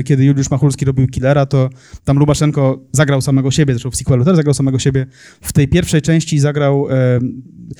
kiedy 0.05 0.25
Juliusz 0.25 0.51
Machulski 0.51 0.85
robił 0.85 1.07
Killera, 1.07 1.45
to 1.45 1.69
tam 2.03 2.17
Lubaszenko 2.17 2.79
zagrał 2.91 3.21
samego 3.21 3.51
siebie, 3.51 3.73
zresztą 3.73 3.91
w 3.91 3.95
sequelu 3.95 4.25
też 4.25 4.35
zagrał 4.35 4.53
samego 4.53 4.79
siebie. 4.79 5.05
W 5.41 5.53
tej 5.53 5.67
pierwszej 5.67 6.01
części 6.01 6.39
zagrał 6.39 6.87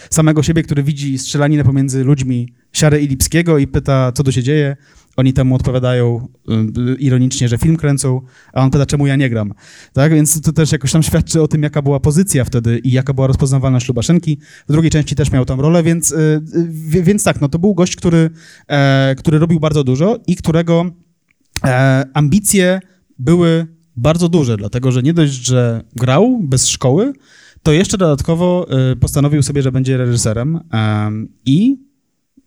samego 0.10 0.44
siebie, 0.44 0.64
który 0.64 0.84
widzi 0.84 1.18
strzelaninę 1.18 1.64
pomiędzy 1.64 2.04
ludźmi 2.04 2.54
Siary 2.74 3.02
i 3.02 3.08
Lipskiego 3.08 3.58
i 3.58 3.68
pyta, 3.68 4.12
co 4.12 4.24
tu 4.24 4.32
się 4.32 4.44
dzieje. 4.44 4.78
Oni 5.18 5.34
temu 5.34 5.56
odpowiadają 5.56 6.28
y, 6.50 6.96
ironicznie, 6.96 7.50
że 7.50 7.58
film 7.58 7.78
kręcą, 7.78 8.22
a 8.54 8.62
on 8.62 8.72
pyta, 8.72 8.86
czemu 8.86 9.08
ja 9.08 9.16
nie 9.16 9.30
gram. 9.30 9.54
Tak, 9.94 10.14
więc 10.14 10.42
to 10.42 10.54
też 10.54 10.72
jakoś 10.72 10.92
tam 10.92 11.04
świadczy 11.04 11.42
o 11.42 11.48
tym, 11.48 11.64
jaka 11.64 11.82
była 11.82 12.00
pozycja 12.00 12.46
wtedy 12.46 12.80
i 12.80 12.92
jaka 12.92 13.14
była 13.14 13.28
rozpoznawalność 13.28 13.88
Lubaszenki. 13.88 14.38
W 14.70 14.72
drugiej 14.72 14.92
części 14.92 15.16
też 15.16 15.32
miał 15.32 15.46
tam 15.46 15.60
rolę, 15.60 15.84
więc, 15.84 16.12
y, 16.12 16.42
więc 17.04 17.24
tak, 17.24 17.42
no 17.42 17.50
to 17.50 17.60
był 17.60 17.74
gość, 17.74 17.96
który, 17.96 18.30
e, 18.68 19.16
który 19.18 19.40
robił 19.40 19.60
bardzo 19.60 19.84
dużo 19.84 20.20
i 20.28 20.36
którego 20.36 20.86
e, 21.66 22.06
ambicje 22.14 22.80
były 23.20 23.68
bardzo 23.96 24.30
duże, 24.30 24.58
dlatego 24.58 24.92
że 24.92 25.04
nie 25.04 25.14
dość, 25.14 25.34
że 25.34 25.84
grał 25.96 26.40
bez 26.44 26.68
szkoły, 26.68 27.14
to 27.64 27.72
jeszcze 27.72 27.98
dodatkowo 27.98 28.68
y, 28.92 28.96
postanowił 28.96 29.44
sobie, 29.44 29.62
że 29.62 29.72
będzie 29.72 29.98
reżyserem 29.98 30.60
i 31.46 31.78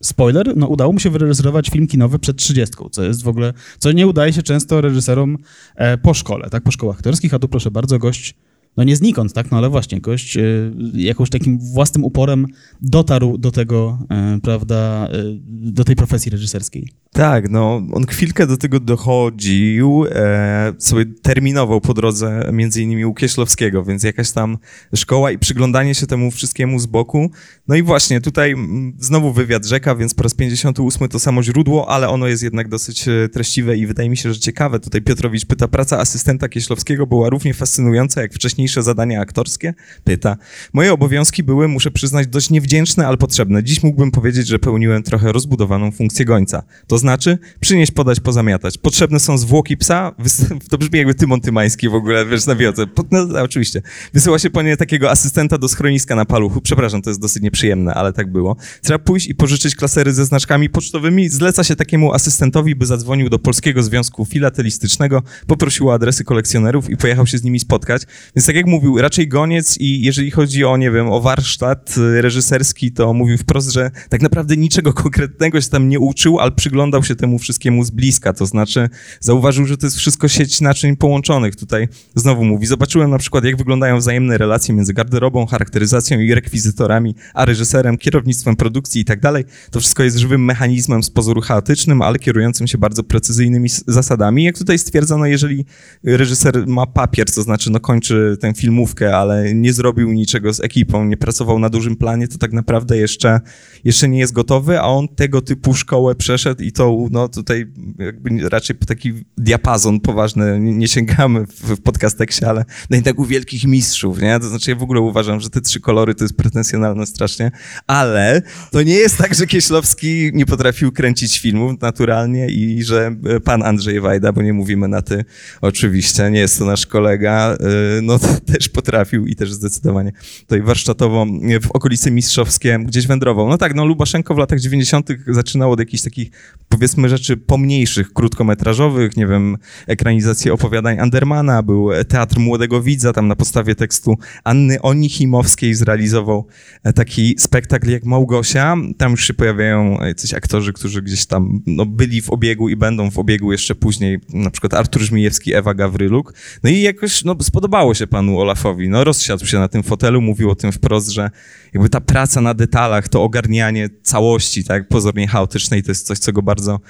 spoiler, 0.04 0.56
no 0.56 0.66
udało 0.66 0.92
mu 0.92 0.98
się 0.98 1.10
wyreżyserować 1.10 1.68
film 1.68 1.86
kinowy 1.86 2.18
przed 2.18 2.36
30, 2.36 2.74
co 2.90 3.02
jest 3.02 3.22
w 3.22 3.28
ogóle, 3.28 3.52
co 3.78 3.92
nie 3.92 4.06
udaje 4.06 4.32
się 4.32 4.42
często 4.42 4.80
reżyserom 4.80 5.38
e, 5.76 5.98
po 5.98 6.14
szkole, 6.14 6.50
tak, 6.50 6.62
po 6.62 6.70
szkołach 6.70 6.96
aktorskich, 6.96 7.34
a 7.34 7.38
tu 7.38 7.48
proszę 7.48 7.70
bardzo, 7.70 7.98
gość 7.98 8.34
no 8.76 8.84
nie 8.84 8.96
znikąd, 8.96 9.32
tak, 9.32 9.50
no 9.50 9.56
ale 9.56 9.68
właśnie 9.68 10.00
gość 10.00 10.36
y, 10.36 10.72
jakąś 10.94 11.30
takim 11.30 11.58
własnym 11.58 12.04
uporem 12.04 12.46
dotarł 12.82 13.38
do 13.38 13.50
tego, 13.50 13.98
y, 14.36 14.40
prawda, 14.40 15.08
y, 15.14 15.38
do 15.46 15.84
tej 15.84 15.96
profesji 15.96 16.30
reżyserskiej. 16.30 16.88
Tak, 17.12 17.50
no 17.50 17.82
on 17.92 18.06
chwilkę 18.06 18.46
do 18.46 18.56
tego 18.56 18.80
dochodził, 18.80 20.04
e, 20.10 20.72
sobie 20.78 21.06
terminował 21.22 21.80
po 21.80 21.94
drodze 21.94 22.50
między 22.52 22.82
innymi 22.82 23.04
u 23.04 23.14
Kieślowskiego, 23.14 23.84
więc 23.84 24.02
jakaś 24.02 24.32
tam 24.32 24.58
szkoła 24.94 25.30
i 25.30 25.38
przyglądanie 25.38 25.94
się 25.94 26.06
temu 26.06 26.30
wszystkiemu 26.30 26.78
z 26.78 26.86
boku. 26.86 27.30
No 27.68 27.76
i 27.76 27.82
właśnie 27.82 28.20
tutaj 28.20 28.54
znowu 28.98 29.32
wywiad 29.32 29.66
rzeka, 29.66 29.94
więc 29.94 30.14
po 30.14 30.22
raz 30.22 30.34
58 30.34 31.08
to 31.08 31.18
samo 31.18 31.42
źródło, 31.42 31.88
ale 31.90 32.08
ono 32.08 32.26
jest 32.26 32.42
jednak 32.42 32.68
dosyć 32.68 33.04
treściwe 33.32 33.76
i 33.76 33.86
wydaje 33.86 34.10
mi 34.10 34.16
się, 34.16 34.32
że 34.32 34.40
ciekawe. 34.40 34.80
Tutaj 34.80 35.02
Piotrowicz 35.02 35.46
pyta, 35.46 35.68
praca 35.68 35.98
asystenta 35.98 36.48
Kieślowskiego 36.48 37.06
była 37.06 37.28
równie 37.28 37.54
fascynująca 37.54 38.22
jak 38.22 38.34
wcześniej 38.34 38.63
najważniejsze 38.64 38.82
zadania 38.82 39.20
aktorskie? 39.20 39.74
Pyta. 40.04 40.36
Moje 40.72 40.92
obowiązki 40.92 41.42
były, 41.42 41.68
muszę 41.68 41.90
przyznać, 41.90 42.26
dość 42.26 42.50
niewdzięczne, 42.50 43.06
ale 43.06 43.16
potrzebne. 43.16 43.64
Dziś 43.64 43.82
mógłbym 43.82 44.10
powiedzieć, 44.10 44.46
że 44.46 44.58
pełniłem 44.58 45.02
trochę 45.02 45.32
rozbudowaną 45.32 45.92
funkcję 45.92 46.24
gońca. 46.24 46.62
To 46.86 46.98
znaczy, 46.98 47.38
przynieść, 47.60 47.92
podać, 47.92 48.20
pozamiatać. 48.20 48.78
Potrzebne 48.78 49.20
są 49.20 49.38
zwłoki 49.38 49.76
psa, 49.76 50.12
to 50.70 50.78
brzmi 50.78 50.98
jakby 50.98 51.14
Tymon 51.14 51.40
Tymański 51.40 51.88
w 51.88 51.94
ogóle, 51.94 52.26
wiesz, 52.26 52.46
na 52.46 52.56
wiodze. 52.56 52.86
No, 53.10 53.42
oczywiście. 53.42 53.82
Wysyła 54.14 54.38
się 54.38 54.50
po 54.50 54.62
nie 54.62 54.76
takiego 54.76 55.10
asystenta 55.10 55.58
do 55.58 55.68
schroniska 55.68 56.16
na 56.16 56.24
paluchu. 56.24 56.60
Przepraszam, 56.60 57.02
to 57.02 57.10
jest 57.10 57.20
dosyć 57.20 57.42
nieprzyjemne, 57.42 57.94
ale 57.94 58.12
tak 58.12 58.32
było. 58.32 58.56
Trzeba 58.82 58.98
pójść 58.98 59.28
i 59.28 59.34
pożyczyć 59.34 59.76
klasery 59.76 60.12
ze 60.12 60.24
znaczkami 60.24 60.70
pocztowymi. 60.70 61.28
Zleca 61.28 61.64
się 61.64 61.76
takiemu 61.76 62.12
asystentowi, 62.12 62.74
by 62.74 62.86
zadzwonił 62.86 63.28
do 63.28 63.38
Polskiego 63.38 63.82
Związku 63.82 64.24
Filatelistycznego, 64.24 65.22
poprosił 65.46 65.88
o 65.88 65.94
adresy 65.94 66.24
kolekcjonerów 66.24 66.90
i 66.90 66.96
pojechał 66.96 67.26
się 67.26 67.38
z 67.38 67.42
nimi 67.42 67.60
spotkać. 67.60 68.02
Więc 68.36 68.46
tak 68.46 68.53
tak 68.54 68.58
jak 68.58 68.66
mówił, 68.66 68.98
raczej 68.98 69.28
goniec 69.28 69.78
i 69.80 70.00
jeżeli 70.00 70.30
chodzi 70.30 70.64
o, 70.64 70.76
nie 70.76 70.90
wiem, 70.90 71.08
o 71.08 71.20
warsztat 71.20 71.94
y, 71.98 72.22
reżyserski, 72.22 72.92
to 72.92 73.14
mówił 73.14 73.38
wprost, 73.38 73.72
że 73.72 73.90
tak 74.08 74.22
naprawdę 74.22 74.56
niczego 74.56 74.92
konkretnego 74.92 75.60
się 75.60 75.68
tam 75.68 75.88
nie 75.88 76.00
uczył, 76.00 76.38
ale 76.38 76.52
przyglądał 76.52 77.04
się 77.04 77.16
temu 77.16 77.38
wszystkiemu 77.38 77.84
z 77.84 77.90
bliska, 77.90 78.32
to 78.32 78.46
znaczy 78.46 78.88
zauważył, 79.20 79.66
że 79.66 79.76
to 79.76 79.86
jest 79.86 79.96
wszystko 79.96 80.28
sieć 80.28 80.60
naczyń 80.60 80.96
połączonych. 80.96 81.56
Tutaj 81.56 81.88
znowu 82.14 82.44
mówi, 82.44 82.66
zobaczyłem 82.66 83.10
na 83.10 83.18
przykład, 83.18 83.44
jak 83.44 83.56
wyglądają 83.56 83.98
wzajemne 83.98 84.38
relacje 84.38 84.74
między 84.74 84.92
garderobą, 84.92 85.46
charakteryzacją 85.46 86.20
i 86.20 86.34
rekwizytorami, 86.34 87.14
a 87.34 87.44
reżyserem, 87.44 87.98
kierownictwem 87.98 88.56
produkcji 88.56 89.00
i 89.00 89.04
tak 89.04 89.20
dalej. 89.20 89.44
To 89.70 89.80
wszystko 89.80 90.02
jest 90.02 90.16
żywym 90.16 90.44
mechanizmem 90.44 91.02
z 91.02 91.10
pozoru 91.10 91.40
chaotycznym, 91.40 92.02
ale 92.02 92.18
kierującym 92.18 92.66
się 92.66 92.78
bardzo 92.78 93.02
precyzyjnymi 93.02 93.68
zasadami. 93.86 94.44
Jak 94.44 94.58
tutaj 94.58 94.78
stwierdzono, 94.78 95.26
jeżeli 95.26 95.64
reżyser 96.04 96.66
ma 96.66 96.86
papier, 96.86 97.30
to 97.30 97.42
znaczy 97.42 97.70
no 97.70 97.80
kończy 97.80 98.36
tę 98.44 98.54
filmówkę, 98.54 99.16
ale 99.16 99.54
nie 99.54 99.72
zrobił 99.72 100.12
niczego 100.12 100.54
z 100.54 100.60
ekipą, 100.60 101.04
nie 101.04 101.16
pracował 101.16 101.58
na 101.58 101.68
dużym 101.68 101.96
planie, 101.96 102.28
to 102.28 102.38
tak 102.38 102.52
naprawdę 102.52 102.96
jeszcze, 102.96 103.40
jeszcze 103.84 104.08
nie 104.08 104.18
jest 104.18 104.32
gotowy, 104.32 104.80
a 104.80 104.84
on 104.84 105.08
tego 105.08 105.40
typu 105.40 105.74
szkołę 105.74 106.14
przeszedł 106.14 106.62
i 106.62 106.72
to 106.72 107.06
no 107.10 107.28
tutaj 107.28 107.66
jakby 107.98 108.48
raczej 108.48 108.76
taki 108.76 109.12
diapazon 109.38 110.00
poważny 110.00 110.60
nie, 110.60 110.72
nie 110.72 110.88
sięgamy 110.88 111.46
w, 111.46 111.76
w 111.76 111.82
podcasteksie, 111.82 112.44
ale 112.44 112.64
no 112.90 112.96
jednak 112.96 113.18
u 113.18 113.24
wielkich 113.24 113.64
mistrzów, 113.64 114.20
nie? 114.20 114.40
To 114.40 114.48
znaczy 114.48 114.70
ja 114.70 114.76
w 114.76 114.82
ogóle 114.82 115.00
uważam, 115.00 115.40
że 115.40 115.50
te 115.50 115.60
trzy 115.60 115.80
kolory 115.80 116.14
to 116.14 116.24
jest 116.24 116.36
pretensjonalne 116.36 117.06
strasznie, 117.06 117.50
ale 117.86 118.42
to 118.70 118.82
nie 118.82 118.94
jest 118.94 119.18
tak, 119.18 119.34
że 119.34 119.46
Kieślowski 119.46 120.30
nie 120.34 120.46
potrafił 120.46 120.92
kręcić 120.92 121.40
filmów 121.40 121.80
naturalnie 121.80 122.48
i 122.48 122.82
że 122.82 123.16
pan 123.44 123.62
Andrzej 123.62 124.00
Wajda, 124.00 124.32
bo 124.32 124.42
nie 124.42 124.52
mówimy 124.52 124.88
na 124.88 125.02
ty 125.02 125.24
oczywiście, 125.60 126.30
nie 126.30 126.40
jest 126.40 126.58
to 126.58 126.64
nasz 126.64 126.86
kolega, 126.86 127.56
y, 127.98 128.02
no 128.02 128.18
też 128.52 128.68
potrafił 128.68 129.26
i 129.26 129.34
też 129.34 129.52
zdecydowanie 129.52 130.12
tutaj 130.40 130.62
warsztatowo 130.62 131.26
w 131.62 131.70
okolicy 131.70 132.10
mistrzowskie 132.10 132.78
gdzieś 132.84 133.06
wędrował. 133.06 133.48
No 133.48 133.58
tak, 133.58 133.74
no 133.74 133.84
Lubaszenko 133.84 134.34
w 134.34 134.38
latach 134.38 134.60
90. 134.60 135.08
zaczynał 135.26 135.72
od 135.72 135.78
jakichś 135.78 136.02
takich, 136.02 136.30
powiedzmy, 136.68 137.08
rzeczy 137.08 137.36
pomniejszych, 137.36 138.12
krótkometrażowych, 138.12 139.16
nie 139.16 139.26
wiem, 139.26 139.56
ekranizacje 139.86 140.52
opowiadań 140.52 140.98
Andermana, 140.98 141.62
był 141.62 141.90
Teatr 142.08 142.38
Młodego 142.38 142.82
Widza, 142.82 143.12
tam 143.12 143.28
na 143.28 143.36
podstawie 143.36 143.74
tekstu 143.74 144.16
Anny 144.44 144.82
Onichimowskiej 144.82 145.74
zrealizował 145.74 146.46
taki 146.94 147.34
spektakl 147.38 147.90
jak 147.90 148.04
Małgosia. 148.04 148.76
Tam 148.98 149.10
już 149.10 149.26
się 149.26 149.34
pojawiają 149.34 149.98
jacyś 150.06 150.34
aktorzy, 150.34 150.72
którzy 150.72 151.02
gdzieś 151.02 151.26
tam 151.26 151.62
no, 151.66 151.86
byli 151.86 152.22
w 152.22 152.30
obiegu 152.30 152.68
i 152.68 152.76
będą 152.76 153.10
w 153.10 153.18
obiegu 153.18 153.52
jeszcze 153.52 153.74
później, 153.74 154.18
na 154.32 154.50
przykład 154.50 154.74
Artur 154.74 155.02
Żmijewski, 155.02 155.54
Ewa 155.54 155.74
Gawryluk. 155.74 156.34
No 156.62 156.70
i 156.70 156.80
jakoś 156.80 157.24
no, 157.24 157.36
spodobało 157.42 157.94
się 157.94 158.06
panu 158.06 158.23
Olafowi. 158.30 158.88
No 158.88 159.04
rozsiadł 159.04 159.46
się 159.46 159.58
na 159.58 159.68
tym 159.68 159.82
fotelu, 159.82 160.20
mówił 160.20 160.50
o 160.50 160.54
tym 160.54 160.72
wprost, 160.72 161.08
że 161.08 161.30
jakby 161.74 161.88
ta 161.88 162.00
praca 162.00 162.40
na 162.40 162.54
detalach, 162.54 163.08
to 163.08 163.22
ogarnianie 163.22 163.88
całości, 164.02 164.64
tak, 164.64 164.88
pozornie 164.88 165.28
chaotycznej, 165.28 165.82
to 165.82 165.90
jest 165.90 166.06
coś, 166.06 166.18
co 166.18 166.32
go 166.32 166.42
bardzo, 166.42 166.80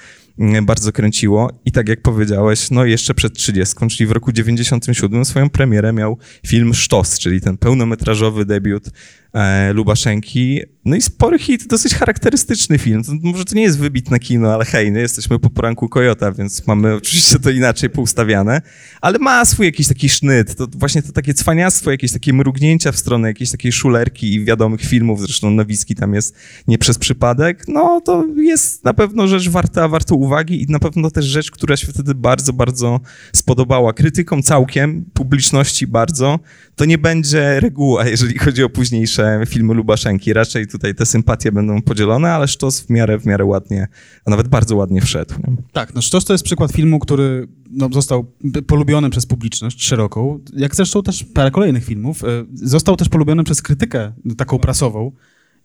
bardzo 0.61 0.91
kręciło. 0.91 1.51
I 1.65 1.71
tak 1.71 1.89
jak 1.89 2.01
powiedziałeś, 2.01 2.71
no 2.71 2.85
jeszcze 2.85 3.13
przed 3.13 3.33
30, 3.33 3.75
czyli 3.89 4.07
w 4.07 4.11
roku 4.11 4.31
97 4.31 5.25
swoją 5.25 5.49
premierę 5.49 5.93
miał 5.93 6.17
film 6.47 6.73
Sztos, 6.73 7.19
czyli 7.19 7.41
ten 7.41 7.57
pełnometrażowy 7.57 8.45
debiut 8.45 8.89
e, 9.33 9.73
Lubaszenki. 9.73 10.61
No 10.85 10.95
i 10.95 11.01
spory 11.01 11.39
hit, 11.39 11.67
dosyć 11.67 11.95
charakterystyczny 11.95 12.77
film. 12.77 13.03
To, 13.03 13.11
może 13.23 13.45
to 13.45 13.55
nie 13.55 13.61
jest 13.61 13.79
wybitne 13.79 14.19
kino, 14.19 14.53
ale 14.53 14.65
hej, 14.65 14.91
no 14.91 14.99
jesteśmy 14.99 15.39
po 15.39 15.49
poranku 15.49 15.89
Kojota, 15.89 16.31
więc 16.31 16.67
mamy 16.67 16.93
oczywiście 17.01 17.39
to 17.39 17.49
inaczej 17.49 17.89
poustawiane, 17.89 18.61
ale 19.01 19.19
ma 19.19 19.45
swój 19.45 19.65
jakiś 19.65 19.87
taki 19.87 20.09
sznyt, 20.09 20.55
to 20.55 20.67
właśnie 20.75 21.01
to 21.01 21.11
takie 21.11 21.33
cwaniactwo, 21.33 21.91
jakieś 21.91 22.11
takie 22.11 22.33
mrugnięcia 22.33 22.91
w 22.91 22.97
stronę 22.97 23.27
jakiejś 23.27 23.51
takiej 23.51 23.71
szulerki 23.71 24.33
i 24.33 24.45
wiadomych 24.45 24.81
filmów, 24.81 25.21
zresztą 25.21 25.51
Nowicki 25.51 25.95
tam 25.95 26.13
jest 26.13 26.35
nie 26.67 26.77
przez 26.77 26.97
przypadek, 26.97 27.67
no 27.67 28.01
to 28.01 28.25
jest 28.37 28.83
na 28.83 28.93
pewno 28.93 29.27
rzecz 29.27 29.49
warta, 29.49 29.87
warta 29.87 30.15
uwagi 30.25 30.63
i 30.63 30.65
na 30.69 30.79
pewno 30.79 31.11
też 31.11 31.25
rzecz, 31.25 31.51
która 31.51 31.77
się 31.77 31.87
wtedy 31.87 32.15
bardzo, 32.15 32.53
bardzo 32.53 32.99
spodobała. 33.33 33.93
Krytykom 33.93 34.43
całkiem, 34.43 35.05
publiczności 35.13 35.87
bardzo. 35.87 36.39
To 36.75 36.85
nie 36.85 36.97
będzie 36.97 37.59
reguła, 37.59 38.05
jeżeli 38.07 38.37
chodzi 38.37 38.63
o 38.63 38.69
późniejsze 38.69 39.41
filmy 39.47 39.73
Lubaszenki. 39.73 40.33
Raczej 40.33 40.67
tutaj 40.67 40.95
te 40.95 41.05
sympatie 41.05 41.51
będą 41.51 41.81
podzielone, 41.81 42.33
ale 42.33 42.47
Sztos 42.47 42.81
w 42.81 42.89
miarę, 42.89 43.19
w 43.19 43.25
miarę 43.25 43.45
ładnie, 43.45 43.87
a 44.25 44.29
nawet 44.29 44.47
bardzo 44.47 44.75
ładnie 44.75 45.01
wszedł. 45.01 45.33
Tak, 45.71 45.95
no 45.95 46.01
Sztos 46.01 46.25
to 46.25 46.33
jest 46.33 46.43
przykład 46.43 46.71
filmu, 46.71 46.99
który 46.99 47.47
no, 47.71 47.89
został 47.91 48.25
polubiony 48.67 49.09
przez 49.09 49.25
publiczność 49.25 49.83
szeroką, 49.83 50.39
jak 50.53 50.75
zresztą 50.75 51.03
też 51.03 51.23
parę 51.23 51.51
kolejnych 51.51 51.85
filmów. 51.85 52.23
E, 52.23 52.27
został 52.53 52.95
też 52.95 53.09
polubiony 53.09 53.43
przez 53.43 53.61
krytykę 53.61 54.11
taką 54.37 54.59
prasową, 54.59 55.11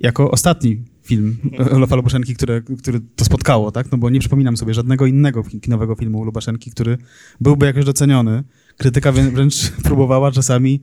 jako 0.01 0.31
ostatni 0.31 0.83
film 1.03 1.37
Olafa 1.73 1.97
Lubaszenki, 1.97 2.35
który, 2.35 2.63
który 2.79 3.01
to 3.17 3.25
spotkało, 3.25 3.73
tak? 3.73 3.93
No 3.93 3.99
bo 3.99 4.11
nie 4.11 4.21
przypominam 4.21 4.57
sobie 4.57 4.75
żadnego 4.75 5.07
innego 5.07 5.45
kinowego 5.63 5.95
filmu 5.95 6.25
Lubaszenki, 6.25 6.71
który 6.71 6.99
byłby 7.41 7.67
jakoś 7.67 7.85
doceniony. 7.85 8.45
Krytyka 8.77 9.13
wręcz 9.13 9.71
próbowała 9.89 10.33
czasami 10.33 10.83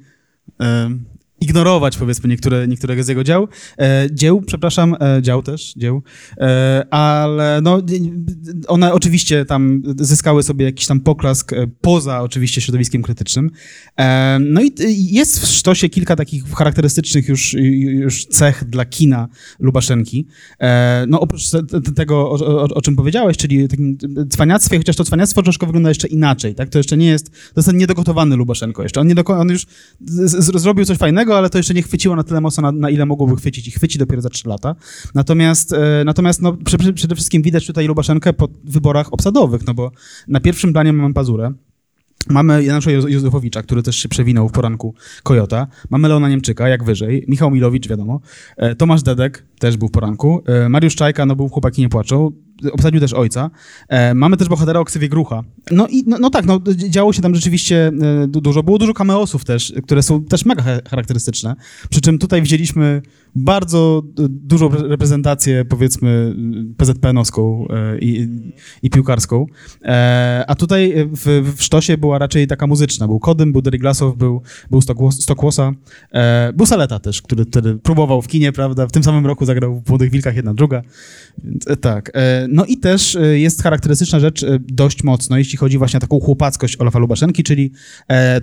ignorować, 1.42 1.98
powiedzmy, 1.98 2.30
niektóre, 2.30 2.68
niektóre 2.68 3.04
z 3.04 3.08
jego 3.08 3.24
dział. 3.24 3.48
E, 3.80 4.08
dzieł, 4.12 4.42
przepraszam, 4.42 4.96
e, 5.00 5.22
dział 5.22 5.44
też, 5.44 5.74
dzieł, 5.78 6.04
e, 6.38 6.86
ale 6.92 7.60
no, 7.64 7.82
one 8.68 8.94
oczywiście 8.94 9.46
tam 9.46 9.82
zyskały 10.00 10.44
sobie 10.44 10.66
jakiś 10.66 10.88
tam 10.88 11.00
poklask 11.00 11.54
e, 11.54 11.68
poza 11.82 12.22
oczywiście 12.22 12.62
środowiskiem 12.62 13.02
krytycznym. 13.02 13.52
E, 14.00 14.38
no 14.40 14.62
i 14.62 14.72
jest 15.12 15.40
w 15.40 15.48
sztosie 15.48 15.90
kilka 15.90 16.16
takich 16.16 16.44
charakterystycznych 16.44 17.28
już, 17.28 17.54
już 17.80 18.26
cech 18.26 18.64
dla 18.64 18.86
kina 18.86 19.28
Lubaszenki. 19.60 20.28
E, 20.60 21.06
no 21.08 21.20
oprócz 21.20 21.44
tego, 21.96 22.32
o, 22.32 22.34
o, 22.34 22.64
o, 22.64 22.82
czym 22.82 22.96
powiedziałeś, 22.96 23.38
czyli 23.38 23.68
takim 23.68 23.98
cwaniactwie, 24.30 24.78
chociaż 24.78 24.96
to 24.96 25.04
cwaniactwo 25.04 25.44
troszkę 25.44 25.66
wygląda 25.66 25.90
jeszcze 25.90 26.08
inaczej, 26.08 26.56
tak? 26.56 26.70
To 26.70 26.78
jeszcze 26.80 26.98
nie 26.98 27.08
jest, 27.08 27.30
to 27.30 27.54
jest 27.56 27.68
ten 27.70 27.78
niedogotowany 27.78 28.36
Lubaszenko 28.36 28.84
jeszcze. 28.84 29.02
On, 29.02 29.08
niedoko, 29.08 29.40
on 29.40 29.50
już 29.50 29.66
z, 30.06 30.32
z, 30.32 30.62
zrobił 30.62 30.86
coś 30.86 30.98
fajnego, 30.98 31.27
ale 31.36 31.50
to 31.50 31.58
jeszcze 31.58 31.74
nie 31.74 31.82
chwyciło 31.82 32.16
na 32.16 32.24
tyle 32.24 32.42
mocno, 32.42 32.62
na, 32.62 32.72
na 32.72 32.90
ile 32.90 33.06
mogłoby 33.06 33.36
chwycić 33.36 33.68
i 33.68 33.72
chwyci 33.72 34.00
dopiero 34.00 34.22
za 34.22 34.30
3 34.30 34.50
lata. 34.50 34.76
Natomiast, 35.16 35.74
e, 35.74 36.04
natomiast 36.06 36.42
no, 36.42 36.58
przede 36.96 37.16
wszystkim 37.16 37.42
widać 37.42 37.68
tutaj 37.68 37.88
Lubaszenkę 37.88 38.34
po 38.34 38.48
wyborach 38.64 39.14
obsadowych, 39.14 39.68
no 39.68 39.74
bo 39.74 39.92
na 40.28 40.40
pierwszym 40.40 40.74
planie 40.74 40.94
mamy 40.94 41.14
Pazurę, 41.14 41.54
Mamy 42.30 42.64
Janusza 42.64 42.92
Józefowicza, 42.92 43.64
który 43.64 43.84
też 43.84 43.96
się 43.96 44.10
przewinął 44.10 44.50
w 44.50 44.52
poranku 44.52 44.94
Kojota. 45.24 45.68
Mamy 45.90 46.08
Leona 46.08 46.30
Niemczyka, 46.30 46.70
jak 46.70 46.84
wyżej. 46.84 47.26
Michał 47.28 47.52
Milowicz, 47.52 47.88
wiadomo. 47.88 48.20
E, 48.58 48.76
Tomasz 48.76 49.04
Dedek 49.04 49.46
też 49.60 49.78
był 49.78 49.88
w 49.88 49.92
poranku. 49.92 50.44
E, 50.46 50.70
Mariusz 50.70 50.96
Czajka, 50.96 51.26
no 51.26 51.36
był 51.36 51.50
Chłopaki 51.50 51.82
nie 51.82 51.90
płaczą 51.90 52.32
obsadził 52.72 53.00
też 53.00 53.14
ojca. 53.14 53.50
E, 53.90 54.14
mamy 54.14 54.38
też 54.38 54.48
bohatera 54.48 54.80
o 54.80 54.86
ksywie 54.86 55.10
Grucha. 55.10 55.44
No 55.72 55.88
i 55.88 56.04
no, 56.08 56.18
no, 56.20 56.30
tak, 56.30 56.46
no, 56.46 56.60
działo 56.76 57.14
się 57.14 57.22
tam 57.22 57.36
rzeczywiście 57.36 57.92
e, 58.24 58.28
dużo. 58.28 58.64
Było 58.64 58.78
dużo 58.78 58.94
cameosów 58.94 59.46
też, 59.46 59.74
które 59.84 60.04
są 60.04 60.24
też 60.24 60.46
mega 60.46 60.64
charakterystyczne. 60.90 61.56
Przy 61.90 62.02
czym 62.02 62.20
tutaj 62.20 62.42
widzieliśmy 62.42 63.02
bardzo 63.38 64.04
dużą 64.30 64.70
reprezentację, 64.70 65.66
powiedzmy, 65.66 66.36
PZPN-owską 66.78 67.68
e, 67.70 68.00
i, 68.00 68.28
i 68.84 68.90
piłkarską. 68.90 69.46
E, 69.84 70.44
a 70.48 70.56
tutaj 70.56 70.94
w, 71.12 71.54
w 71.58 71.64
Sztosie 71.64 71.98
była 71.98 72.18
raczej 72.18 72.48
taka 72.48 72.68
muzyczna. 72.68 73.08
Był 73.08 73.20
Kodym, 73.20 73.52
był 73.52 73.62
Derry 73.62 73.78
Glasow, 73.78 74.18
był, 74.18 74.42
był 74.72 74.82
Stokłosa, 75.12 75.72
e, 76.12 76.54
był 76.54 76.66
Saleta 76.66 77.00
też, 77.00 77.22
który 77.22 77.46
wtedy 77.46 77.76
próbował 77.76 78.22
w 78.22 78.28
kinie, 78.28 78.52
prawda? 78.52 78.88
W 78.88 78.92
tym 78.92 79.04
samym 79.04 79.26
roku 79.26 79.46
zagrał 79.46 79.82
w 79.86 79.90
Młodych 79.90 80.12
Wilkach 80.12 80.36
jedna 80.36 80.54
druga. 80.54 80.82
Tak. 81.82 82.12
No 82.50 82.66
i 82.66 82.78
też 82.78 83.18
jest 83.34 83.64
charakterystyczna 83.64 84.20
rzecz 84.20 84.46
dość 84.60 85.04
mocno, 85.04 85.38
jeśli 85.38 85.58
chodzi 85.58 85.78
właśnie 85.78 85.98
o 85.98 86.02
taką 86.02 86.20
chłopackość 86.20 86.78
Olafa 86.78 87.00
Lubaszenki, 87.00 87.44
czyli 87.44 87.72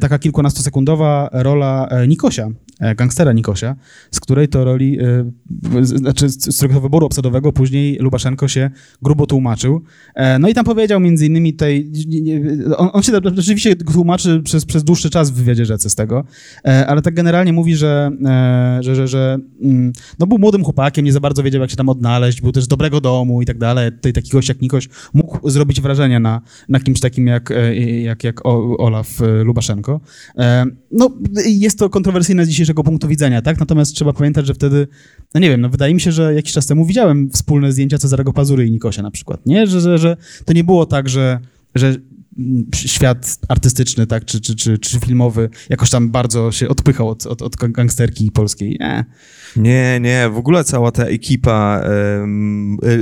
taka 0.00 0.18
kilkunastosekundowa 0.18 1.28
rola 1.32 1.88
Nikosia, 2.08 2.50
gangstera 2.96 3.32
Nikosia, 3.32 3.76
z 4.10 4.20
której 4.20 4.48
to 4.48 4.64
roli 4.64 4.98
e, 5.00 5.24
znaczy 5.82 6.28
z 6.28 6.58
tego 6.58 6.80
wyboru 6.80 7.06
obsadowego 7.06 7.52
później 7.52 7.96
Lubaszenko 7.96 8.48
się 8.48 8.70
grubo 9.02 9.26
tłumaczył. 9.26 9.82
E, 10.14 10.38
no 10.38 10.48
i 10.48 10.54
tam 10.54 10.64
powiedział 10.64 11.00
między 11.00 11.26
innymi 11.26 11.52
tutaj, 11.52 11.90
on, 12.76 12.90
on 12.92 13.02
się 13.02 13.12
rzeczywiście 13.34 13.76
tłumaczy 13.76 14.42
przez, 14.42 14.64
przez 14.64 14.84
dłuższy 14.84 15.10
czas 15.10 15.30
w 15.30 15.34
wywiadzie 15.34 15.64
rzece 15.64 15.90
z 15.90 15.94
tego, 15.94 16.24
e, 16.64 16.86
ale 16.86 17.02
tak 17.02 17.14
generalnie 17.14 17.52
mówi, 17.52 17.76
że, 17.76 18.10
że, 18.80 18.94
że, 18.94 19.08
że 19.08 19.38
mm, 19.62 19.92
no 20.18 20.26
był 20.26 20.38
młodym 20.38 20.64
chłopakiem, 20.64 21.04
nie 21.04 21.12
za 21.12 21.20
bardzo 21.20 21.42
wiedział 21.42 21.60
jak 21.60 21.70
się 21.70 21.76
tam 21.76 21.88
odnaleźć, 21.88 22.40
był 22.40 22.52
też 22.52 22.64
z 22.64 22.68
dobrego 22.68 23.00
domu 23.00 23.42
i 23.42 23.46
tak 23.46 23.58
dalej. 23.58 23.92
Tutaj 23.92 24.12
taki 24.12 24.30
gość 24.30 24.48
jak 24.48 24.60
Nikoś 24.60 24.88
mógł 25.14 25.50
zrobić 25.50 25.80
wrażenie 25.80 26.20
na, 26.20 26.40
na 26.68 26.80
kimś 26.80 27.00
takim 27.00 27.26
jak, 27.26 27.52
jak, 28.02 28.24
jak 28.24 28.40
Olaf 28.78 29.20
Lubaszenko. 29.44 30.00
No 30.90 31.10
jest 31.46 31.78
to 31.78 31.90
kontrowersyjne 31.90 32.46
z 32.46 32.48
dzisiejszego 32.64 32.84
punktu 32.84 33.08
widzenia, 33.08 33.42
tak? 33.42 33.60
Natomiast 33.60 33.94
trzeba 33.94 34.12
pamiętać, 34.12 34.46
że 34.46 34.54
wtedy 34.54 34.88
no 35.34 35.40
nie 35.40 35.48
wiem, 35.48 35.60
no 35.60 35.68
wydaje 35.68 35.94
mi 35.94 36.00
się, 36.00 36.12
że 36.12 36.34
jakiś 36.34 36.52
czas 36.52 36.66
temu 36.66 36.86
widziałem 36.86 37.30
wspólne 37.30 37.72
zdjęcia 37.72 37.98
Cezarego 37.98 38.32
Pazury 38.32 38.66
i 38.66 38.70
Nikosia 38.70 39.02
na 39.02 39.10
przykład, 39.10 39.46
nie? 39.46 39.66
Że, 39.66 39.80
że, 39.80 39.98
że 39.98 40.16
to 40.44 40.52
nie 40.52 40.64
było 40.64 40.86
tak, 40.86 41.08
że, 41.08 41.40
że 41.74 41.94
świat 42.74 43.38
artystyczny, 43.48 44.06
tak, 44.06 44.24
czy, 44.24 44.40
czy, 44.40 44.56
czy, 44.56 44.78
czy 44.78 45.00
filmowy 45.00 45.50
jakoś 45.68 45.90
tam 45.90 46.10
bardzo 46.10 46.52
się 46.52 46.68
odpychał 46.68 47.08
od, 47.08 47.26
od, 47.26 47.42
od 47.42 47.56
gangsterki 47.56 48.30
polskiej. 48.30 48.76
Nie. 48.80 49.04
Nie, 49.56 50.00
nie, 50.00 50.28
w 50.28 50.36
ogóle 50.36 50.64
cała 50.64 50.92
ta 50.92 51.04
ekipa 51.04 51.84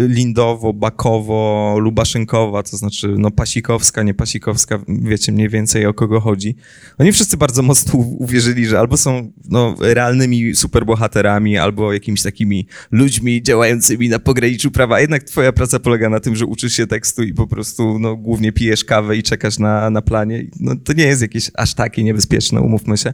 Lindowo, 0.09 0.73
Bakowo, 0.73 1.77
Lubaszynkowa, 1.79 2.63
to 2.63 2.77
znaczy 2.77 3.15
no 3.19 3.31
Pasikowska, 3.31 4.03
nie 4.03 4.15
Pasikowska, 4.15 4.79
wiecie 4.89 5.33
mniej 5.33 5.49
więcej 5.49 5.87
o 5.87 5.95
kogo 5.95 6.21
chodzi. 6.21 6.57
Oni 6.99 7.13
wszyscy 7.13 7.37
bardzo 7.37 7.63
mocno 7.63 7.99
uwierzyli, 7.99 8.67
że 8.67 8.79
albo 8.79 8.97
są 8.97 9.33
no, 9.49 9.77
realnymi 9.81 10.55
superbohaterami, 10.55 11.59
albo 11.59 11.93
jakimiś 11.93 12.23
takimi 12.23 12.67
ludźmi 12.91 13.43
działającymi 13.43 14.09
na 14.09 14.19
pograniczu 14.19 14.71
prawa. 14.71 15.01
Jednak 15.01 15.23
twoja 15.23 15.53
praca 15.53 15.79
polega 15.79 16.09
na 16.09 16.21
tym, 16.21 16.37
że 16.37 16.47
uczysz 16.47 16.73
się 16.73 16.87
tekstu 16.87 17.23
i 17.23 17.35
po 17.35 17.47
prostu 17.47 17.99
no, 17.99 18.17
głównie 18.17 18.53
pijesz 18.53 18.85
kawę 18.85 19.17
i 19.17 19.22
czekasz 19.23 19.59
na, 19.59 19.91
na 19.91 20.03
planie. 20.03 20.47
No, 20.61 20.77
to 20.85 20.93
nie 20.93 21.05
jest 21.05 21.23
jakieś 21.23 21.51
aż 21.55 21.75
takie 21.75 22.05
niebezpieczne, 22.05 22.61
umówmy 22.61 22.97
się. 22.99 23.13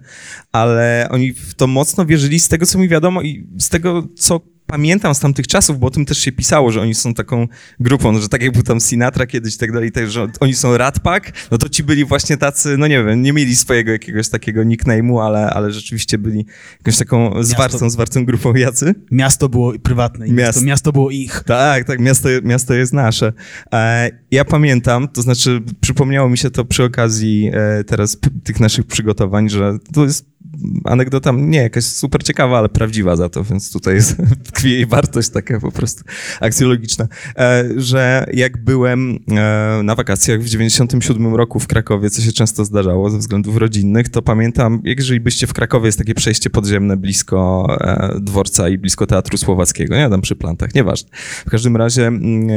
Ale 0.53 1.09
oni 1.11 1.33
w 1.33 1.55
to 1.55 1.67
mocno 1.67 2.07
wierzyli 2.07 2.41
z 2.41 2.49
tego, 2.49 2.67
co 2.67 2.79
mi 2.79 2.89
wiadomo 2.89 3.23
i 3.23 3.47
z 3.59 3.69
tego, 3.69 4.09
co 4.17 4.41
pamiętam 4.69 5.15
z 5.15 5.21
tamtych 5.21 5.47
czasów, 5.47 5.79
bo 5.79 5.87
o 5.87 5.91
tym 5.91 6.05
też 6.05 6.19
się 6.19 6.33
pisało, 6.33 6.73
że 6.73 6.81
oni 6.81 6.95
są 6.95 7.15
taką 7.15 7.49
grupą, 7.81 8.21
że 8.21 8.29
tak 8.29 8.43
jak 8.43 8.53
był 8.53 8.63
tam 8.63 8.81
Sinatra 8.81 9.27
kiedyś 9.27 9.55
i 9.55 9.59
tak 9.59 9.73
dalej, 9.73 9.93
tak, 9.93 10.11
że 10.11 10.27
oni 10.41 10.55
są 10.55 10.77
Rat 10.77 11.01
Pack, 11.01 11.33
no 11.51 11.59
to 11.59 11.69
ci 11.69 11.83
byli 11.85 12.05
właśnie 12.05 12.37
tacy, 12.37 12.77
no 12.79 12.87
nie 12.87 13.05
wiem, 13.05 13.23
nie 13.23 13.33
mieli 13.33 13.57
swojego 13.57 13.93
jakiegoś 13.93 14.29
takiego 14.29 14.63
nickname'u, 14.63 15.27
ale, 15.27 15.51
ale 15.51 15.73
rzeczywiście 15.73 16.19
byli 16.19 16.47
jakąś 16.79 16.99
taką 16.99 17.43
zwartą, 17.43 17.91
zwartą 17.91 18.25
grupą 18.25 18.55
jacy. 18.55 18.95
Miasto 19.11 19.49
było 19.49 19.73
prywatne 19.79 20.29
i 20.29 20.33
miasto, 20.33 20.63
miasto 20.65 20.93
było 20.93 21.11
ich. 21.11 21.43
Tak, 21.47 21.85
tak, 21.85 22.01
miasto, 22.01 22.29
miasto 22.43 22.75
jest 22.75 22.93
nasze. 22.93 23.33
E, 23.73 24.11
ja 24.31 24.45
pamiętam, 24.45 25.09
to 25.09 25.23
znaczy 25.23 25.63
przypomniało 25.81 26.29
mi 26.29 26.39
się 26.39 26.51
to 26.51 26.65
przy 26.65 26.85
okazji 26.85 27.51
e, 27.55 27.85
teraz 27.85 28.17
tych 28.45 28.61
naszych 28.61 28.87
przygotowań, 28.87 29.49
że 29.49 29.79
to 29.93 30.05
jest 30.05 30.38
anegdota 30.85 31.33
nie 31.33 31.59
jakaś 31.59 31.85
super 31.85 32.23
ciekawa, 32.25 32.59
ale 32.59 32.69
prawdziwa 32.69 33.17
za 33.17 33.29
to, 33.29 33.45
więc 33.45 33.73
tutaj 33.73 33.95
jest, 33.95 34.17
tkwi 34.53 34.71
jej 34.71 34.87
wartość 34.87 35.29
taka 35.29 35.61
po 35.61 35.73
prostu 35.73 36.05
akcjologiczna, 36.41 37.09
e, 37.37 37.65
że 37.77 38.27
jak 38.33 38.65
byłem 38.65 39.19
e, 39.31 39.81
na 39.83 39.95
wakacjach 39.95 40.43
w 40.43 40.49
97 40.49 41.35
roku 41.35 41.61
w 41.61 41.67
Krakowie, 41.67 42.11
co 42.11 42.23
się 42.23 42.33
często 42.33 42.65
zdarzało 42.65 43.11
ze 43.11 43.19
względów 43.19 43.57
rodzinnych, 43.57 44.09
to 44.09 44.23
pamiętam, 44.23 44.81
jeżeli 44.85 45.21
byście 45.21 45.47
w 45.47 45.53
Krakowie, 45.53 45.87
jest 45.87 45.99
takie 45.99 46.15
przejście 46.15 46.51
podziemne 46.51 46.97
blisko 46.97 47.67
e, 47.81 48.21
dworca 48.21 48.69
i 48.69 48.79
blisko 48.79 49.07
Teatru 49.07 49.39
Słowackiego, 49.39 49.97
nie 49.97 50.11
tam 50.11 50.21
przy 50.21 50.37
plantach, 50.37 50.75
nieważne. 50.75 51.11
W 51.47 51.51
każdym 51.51 51.77
razie 51.77 52.07
mm, 52.07 52.49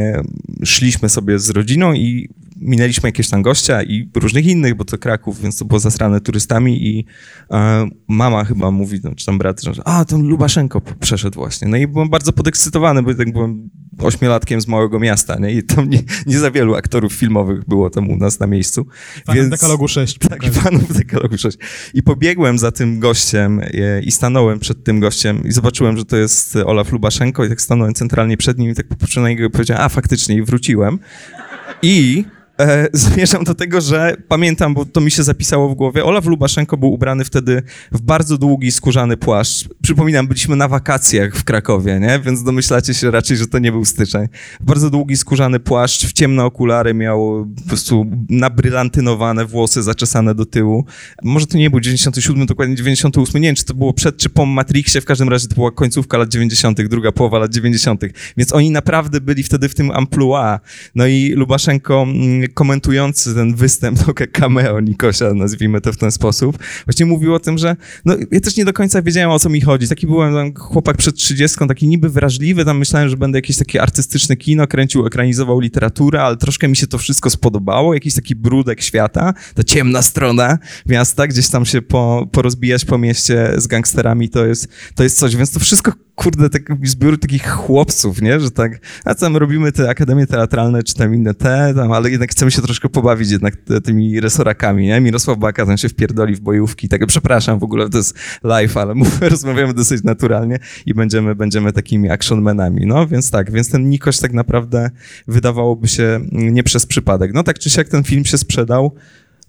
szliśmy 0.64 1.10
sobie 1.10 1.40
z 1.40 1.50
rodziną 1.50 1.94
i 1.94 2.30
minęliśmy 2.62 3.10
jakieś 3.10 3.30
tam 3.30 3.42
gościa 3.42 3.84
i 3.84 4.10
różnych 4.16 4.46
innych, 4.46 4.76
bo 4.76 4.86
to 4.86 4.98
Kraków, 4.98 5.42
więc 5.42 5.58
to 5.58 5.66
było 5.66 5.80
zasrane 5.80 6.22
turystami 6.22 6.88
i 6.88 7.06
e, 7.52 7.90
mama 8.08 8.44
chyba 8.44 8.72
mówi, 8.72 9.00
no, 9.04 9.16
czy 9.16 9.26
tam 9.26 9.38
brat, 9.38 9.62
że 9.62 9.82
a, 9.86 10.06
tam 10.06 10.22
Lubaszenko 10.22 10.82
przeszedł 10.82 11.40
właśnie. 11.40 11.68
No 11.68 11.78
i 11.78 11.88
byłem 11.88 12.10
bardzo 12.10 12.34
podekscytowany, 12.34 13.04
bo 13.04 13.16
tak 13.16 13.34
byłem 13.34 13.70
ośmiolatkiem 14.00 14.62
z 14.62 14.68
małego 14.68 15.00
miasta, 15.00 15.36
nie? 15.40 15.52
I 15.52 15.64
tam 15.64 15.90
nie, 15.90 16.00
nie 16.26 16.40
za 16.40 16.52
wielu 16.52 16.76
aktorów 16.76 17.14
filmowych 17.14 17.66
było 17.68 17.90
tam 17.90 18.10
u 18.10 18.18
nas 18.18 18.40
na 18.40 18.48
miejscu. 18.48 18.88
Fanem 19.26 19.44
więc, 19.44 19.52
dekalogu 19.62 19.88
6. 19.88 20.18
Tak, 20.30 20.44
fanów 20.44 20.94
dekalogu 20.94 21.38
6. 21.38 21.58
I 21.94 22.04
pobiegłem 22.04 22.60
za 22.60 22.72
tym 22.72 23.00
gościem 23.00 23.60
e, 23.60 24.02
i 24.02 24.12
stanąłem 24.12 24.60
przed 24.60 24.84
tym 24.84 25.00
gościem 25.00 25.44
i 25.46 25.52
zobaczyłem, 25.52 25.98
że 25.98 26.06
to 26.06 26.18
jest 26.18 26.56
Olaf 26.56 26.92
Lubaszenko 26.92 27.46
i 27.46 27.50
tak 27.50 27.62
stanąłem 27.62 27.94
centralnie 27.94 28.38
przed 28.38 28.58
nim 28.58 28.72
i 28.72 28.76
tak 28.76 28.88
popatrzyłem 28.88 29.24
na 29.24 29.30
niego 29.30 29.46
i 29.46 29.50
powiedziałem, 29.50 29.84
a 29.84 29.90
faktycznie 29.90 30.36
i 30.36 30.42
wróciłem. 30.42 31.00
I 31.82 32.26
e, 32.62 32.88
zmierzam 32.94 33.44
do 33.44 33.56
tego, 33.56 33.82
że 33.82 34.16
pamiętam, 34.28 34.74
bo 34.74 34.86
to 34.86 35.02
mi 35.02 35.12
się 35.12 35.24
zapisało 35.24 35.70
w 35.70 35.76
głowie, 35.76 36.06
Olaf 36.06 36.26
Lubaszenko 36.26 36.78
był 36.78 36.94
ubrany 36.94 37.26
wtedy 37.26 37.64
w 37.92 38.02
bardzo 38.02 38.38
długi, 38.38 38.72
skórzany 38.72 39.18
płaszcz. 39.18 39.70
Przypominam, 39.82 40.28
byliśmy 40.28 40.56
na 40.56 40.68
wakacjach 40.68 41.36
w 41.36 41.44
Krakowie, 41.44 42.00
nie? 42.00 42.20
Więc 42.20 42.44
domyślacie 42.44 42.94
się 42.94 43.12
raczej, 43.12 43.38
że 43.38 43.48
to 43.48 43.60
nie 43.60 43.72
był 43.72 43.86
styczeń. 43.86 44.28
Bardzo 44.60 44.90
długi, 44.90 45.18
skórzany 45.18 45.60
płaszcz, 45.60 46.06
w 46.06 46.14
ciemne 46.14 46.46
okulary 46.46 46.94
miał 46.94 47.48
po 47.64 47.68
prostu 47.68 48.06
nabrylantynowane 48.30 49.46
włosy 49.46 49.84
zaczesane 49.84 50.36
do 50.36 50.46
tyłu. 50.46 50.86
Może 51.24 51.48
to 51.48 51.58
nie 51.58 51.70
był 51.70 51.80
97, 51.80 52.46
dokładnie 52.46 52.76
98, 52.76 53.42
nie 53.42 53.48
wiem, 53.48 53.56
czy 53.56 53.66
to 53.66 53.74
było 53.74 53.94
przed 53.94 54.18
czy 54.18 54.30
po 54.30 54.46
Matrixie, 54.46 55.02
w 55.02 55.06
każdym 55.06 55.30
razie 55.30 55.48
to 55.48 55.56
była 55.56 55.72
końcówka 55.72 56.18
lat 56.18 56.30
90., 56.30 56.82
druga 56.82 57.12
połowa 57.12 57.40
lat 57.40 57.52
90., 57.52 58.02
więc 58.38 58.54
oni 58.54 58.72
naprawdę 58.72 59.22
byli 59.22 59.44
wtedy 59.44 59.70
w 59.70 59.76
tym 59.76 59.92
amplua. 59.92 60.60
No 60.96 61.08
i 61.08 61.34
Lubaszenko 61.36 62.02
mm, 62.02 62.51
komentujący 62.52 63.36
ten 63.36 63.56
występ, 63.56 64.00
trochę 64.04 64.28
cameo 64.28 64.80
Nikosia, 64.80 65.34
nazwijmy 65.34 65.82
to 65.82 65.94
w 65.94 65.98
ten 65.98 66.12
sposób, 66.12 66.58
właśnie 66.86 67.06
mówił 67.06 67.34
o 67.34 67.40
tym, 67.40 67.58
że 67.58 67.76
no, 68.06 68.16
ja 68.32 68.40
też 68.40 68.58
nie 68.58 68.66
do 68.66 68.74
końca 68.74 69.02
wiedziałem, 69.02 69.30
o 69.30 69.40
co 69.40 69.50
mi 69.50 69.62
chodzi. 69.62 69.88
Taki 69.88 70.08
byłem 70.08 70.54
chłopak 70.56 70.98
przed 70.98 71.16
trzydziestką, 71.16 71.68
taki 71.68 71.88
niby 71.88 72.10
wrażliwy, 72.10 72.66
tam 72.66 72.78
myślałem, 72.78 73.10
że 73.10 73.18
będę 73.18 73.38
jakieś 73.38 73.58
takie 73.58 73.82
artystyczne 73.82 74.36
kino, 74.36 74.68
kręcił, 74.68 75.06
ekranizował 75.06 75.60
literaturę, 75.60 76.22
ale 76.22 76.38
troszkę 76.38 76.68
mi 76.68 76.76
się 76.76 76.88
to 76.88 76.98
wszystko 76.98 77.30
spodobało, 77.30 77.94
jakiś 77.94 78.14
taki 78.14 78.36
brudek 78.36 78.82
świata, 78.82 79.34
ta 79.56 79.64
ciemna 79.64 80.02
strona 80.02 80.58
miasta, 80.86 81.28
gdzieś 81.28 81.50
tam 81.50 81.66
się 81.66 81.82
po, 81.82 82.28
porozbijać 82.32 82.86
po 82.86 82.98
mieście 82.98 83.54
z 83.58 83.68
gangsterami, 83.68 84.30
to 84.30 84.46
jest, 84.46 84.68
to 84.96 85.04
jest 85.04 85.18
coś, 85.18 85.36
więc 85.36 85.52
to 85.52 85.60
wszystko 85.60 85.92
kurde, 86.22 86.50
taki 86.50 86.74
zbiór 86.84 87.20
takich 87.20 87.48
chłopców, 87.48 88.22
nie? 88.22 88.40
Że 88.40 88.52
tak, 88.52 88.80
a 89.06 89.16
tam 89.16 89.38
robimy 89.38 89.72
te 89.72 89.90
akademie 89.90 90.28
teatralne, 90.28 90.84
czy 90.84 90.96
tam 90.96 91.16
inne 91.16 91.34
te, 91.34 91.74
tam, 91.76 91.92
ale 91.92 92.12
jednak 92.12 92.32
chcemy 92.32 92.52
się 92.52 92.62
troszkę 92.62 92.90
pobawić 92.90 93.32
jednak 93.32 93.54
tymi 93.84 94.20
resorakami, 94.20 94.86
nie? 94.86 95.02
Mirosław 95.02 95.38
Baka 95.38 95.66
tam 95.66 95.78
się 95.78 95.90
wpierdoli 95.90 96.36
w 96.36 96.40
bojówki, 96.40 96.90
tak, 96.90 97.06
przepraszam, 97.06 97.60
w 97.60 97.64
ogóle 97.64 97.90
to 97.90 97.98
jest 97.98 98.18
live, 98.44 98.78
ale 98.78 98.96
mówię, 99.02 99.30
rozmawiamy 99.30 99.74
dosyć 99.74 100.04
naturalnie 100.04 100.60
i 100.86 100.94
będziemy, 100.94 101.36
będziemy 101.36 101.74
takimi 101.74 102.10
actionmenami, 102.10 102.86
no, 102.86 103.08
więc 103.08 103.32
tak, 103.32 103.52
więc 103.52 103.70
ten 103.70 103.90
Nikoś 103.90 104.20
tak 104.20 104.34
naprawdę 104.34 104.90
wydawałoby 105.28 105.88
się 105.88 106.20
nie 106.32 106.64
przez 106.64 106.86
przypadek. 106.86 107.34
No 107.34 107.44
tak 107.44 107.60
czy 107.60 107.70
siak 107.70 107.88
ten 107.88 108.04
film 108.04 108.26
się 108.26 108.38
sprzedał, 108.38 108.96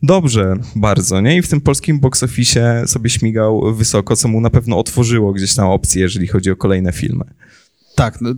dobrze 0.03 0.57
bardzo, 0.77 1.21
nie? 1.21 1.37
I 1.37 1.43
w 1.43 1.49
tym 1.49 1.61
polskim 1.61 2.01
box 2.01 2.23
office 2.23 2.85
sobie 2.87 3.11
śmigał 3.11 3.75
wysoko, 3.75 4.17
co 4.17 4.29
mu 4.29 4.41
na 4.41 4.51
pewno 4.51 4.79
otworzyło 4.79 5.33
gdzieś 5.33 5.55
tam 5.55 5.69
opcje, 5.69 6.03
jeżeli 6.03 6.27
chodzi 6.27 6.51
o 6.51 6.57
kolejne 6.57 6.93
filmy. 6.93 7.25
Tak, 7.95 8.21
no, 8.21 8.31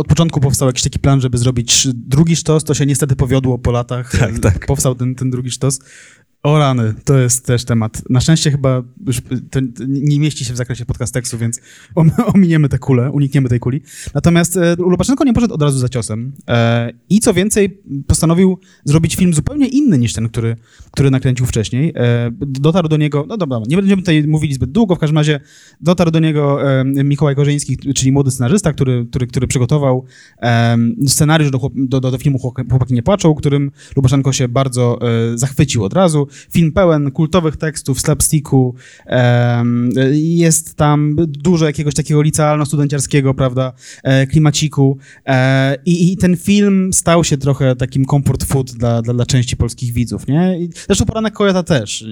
od 0.00 0.06
początku 0.06 0.40
powstał 0.40 0.68
jakiś 0.68 0.82
taki 0.82 0.98
plan, 0.98 1.20
żeby 1.20 1.38
zrobić 1.38 1.88
drugi 1.94 2.36
sztos, 2.36 2.64
to 2.64 2.74
się 2.74 2.86
niestety 2.86 3.16
powiodło 3.16 3.58
po 3.58 3.70
latach. 3.70 4.18
Tak, 4.18 4.38
tak. 4.38 4.66
Powstał 4.66 4.94
ten, 4.94 5.14
ten 5.14 5.30
drugi 5.30 5.50
sztos. 5.50 5.80
O 6.44 6.58
rany, 6.58 6.94
to 7.04 7.18
jest 7.18 7.46
też 7.46 7.64
temat. 7.64 8.02
Na 8.10 8.20
szczęście 8.20 8.50
chyba 8.50 8.82
już 9.06 9.22
nie 9.86 10.20
mieści 10.20 10.44
się 10.44 10.54
w 10.54 10.56
zakresie 10.56 10.84
podcast 10.84 11.14
tekstu, 11.14 11.38
więc 11.38 11.60
ominiemy 12.34 12.68
tę 12.68 12.78
kulę, 12.78 13.10
unikniemy 13.10 13.48
tej 13.48 13.60
kuli. 13.60 13.82
Natomiast 14.14 14.56
e, 14.56 14.76
Lubaszenko 14.78 15.24
nie 15.24 15.32
poszedł 15.32 15.54
od 15.54 15.62
razu 15.62 15.78
za 15.78 15.88
ciosem 15.88 16.32
e, 16.48 16.92
i 17.10 17.20
co 17.20 17.34
więcej 17.34 17.82
postanowił 18.06 18.58
zrobić 18.84 19.16
film 19.16 19.34
zupełnie 19.34 19.68
inny 19.68 19.98
niż 19.98 20.12
ten, 20.12 20.28
który, 20.28 20.56
który 20.90 21.10
nakręcił 21.10 21.46
wcześniej. 21.46 21.92
E, 21.96 22.30
dotarł 22.40 22.88
do 22.88 22.96
niego, 22.96 23.24
no 23.28 23.36
dobra, 23.36 23.60
nie 23.68 23.76
będziemy 23.76 24.02
tutaj 24.02 24.24
mówili 24.26 24.54
zbyt 24.54 24.72
długo, 24.72 24.94
w 24.94 24.98
każdym 24.98 25.18
razie 25.18 25.40
dotarł 25.80 26.10
do 26.10 26.18
niego 26.18 26.58
Mikołaj 26.84 27.36
Korzyński, 27.36 27.76
czyli 27.76 28.12
młody 28.12 28.30
scenarzysta, 28.30 28.72
który, 28.72 29.06
który, 29.10 29.26
który 29.26 29.46
przygotował 29.46 30.04
scenariusz 31.06 31.50
do, 31.50 31.70
do, 31.74 32.00
do, 32.00 32.18
filmu 32.18 32.38
Chłopaki 32.38 32.94
nie 32.94 33.02
płaczą, 33.02 33.34
którym 33.34 33.70
Lubaszenko 33.96 34.32
się 34.32 34.48
bardzo 34.48 34.98
zachwycił 35.34 35.84
od 35.84 35.92
razu. 35.92 36.28
Film 36.50 36.72
pełen 36.72 37.10
kultowych 37.10 37.56
tekstów, 37.56 38.00
slapsticku, 38.00 38.74
jest 40.12 40.74
tam 40.74 41.16
dużo 41.28 41.66
jakiegoś 41.66 41.94
takiego 41.94 42.22
licealno-studenciarskiego, 42.22 43.34
prawda, 43.34 43.72
e, 44.02 44.26
klimaciku 44.26 44.98
e, 45.26 45.76
I, 45.86 46.12
i, 46.12 46.16
ten 46.16 46.36
film 46.36 46.92
stał 46.92 47.24
się 47.24 47.38
trochę 47.38 47.76
takim 47.76 48.04
comfort 48.04 48.44
food 48.44 48.72
dla, 48.72 49.02
dla, 49.02 49.14
dla 49.14 49.26
części 49.26 49.56
polskich 49.56 49.92
widzów, 49.92 50.26
nie? 50.26 50.58
Zresztą 50.86 51.04
Poranek 51.04 51.34
Kojota 51.34 51.62
też, 51.62 52.06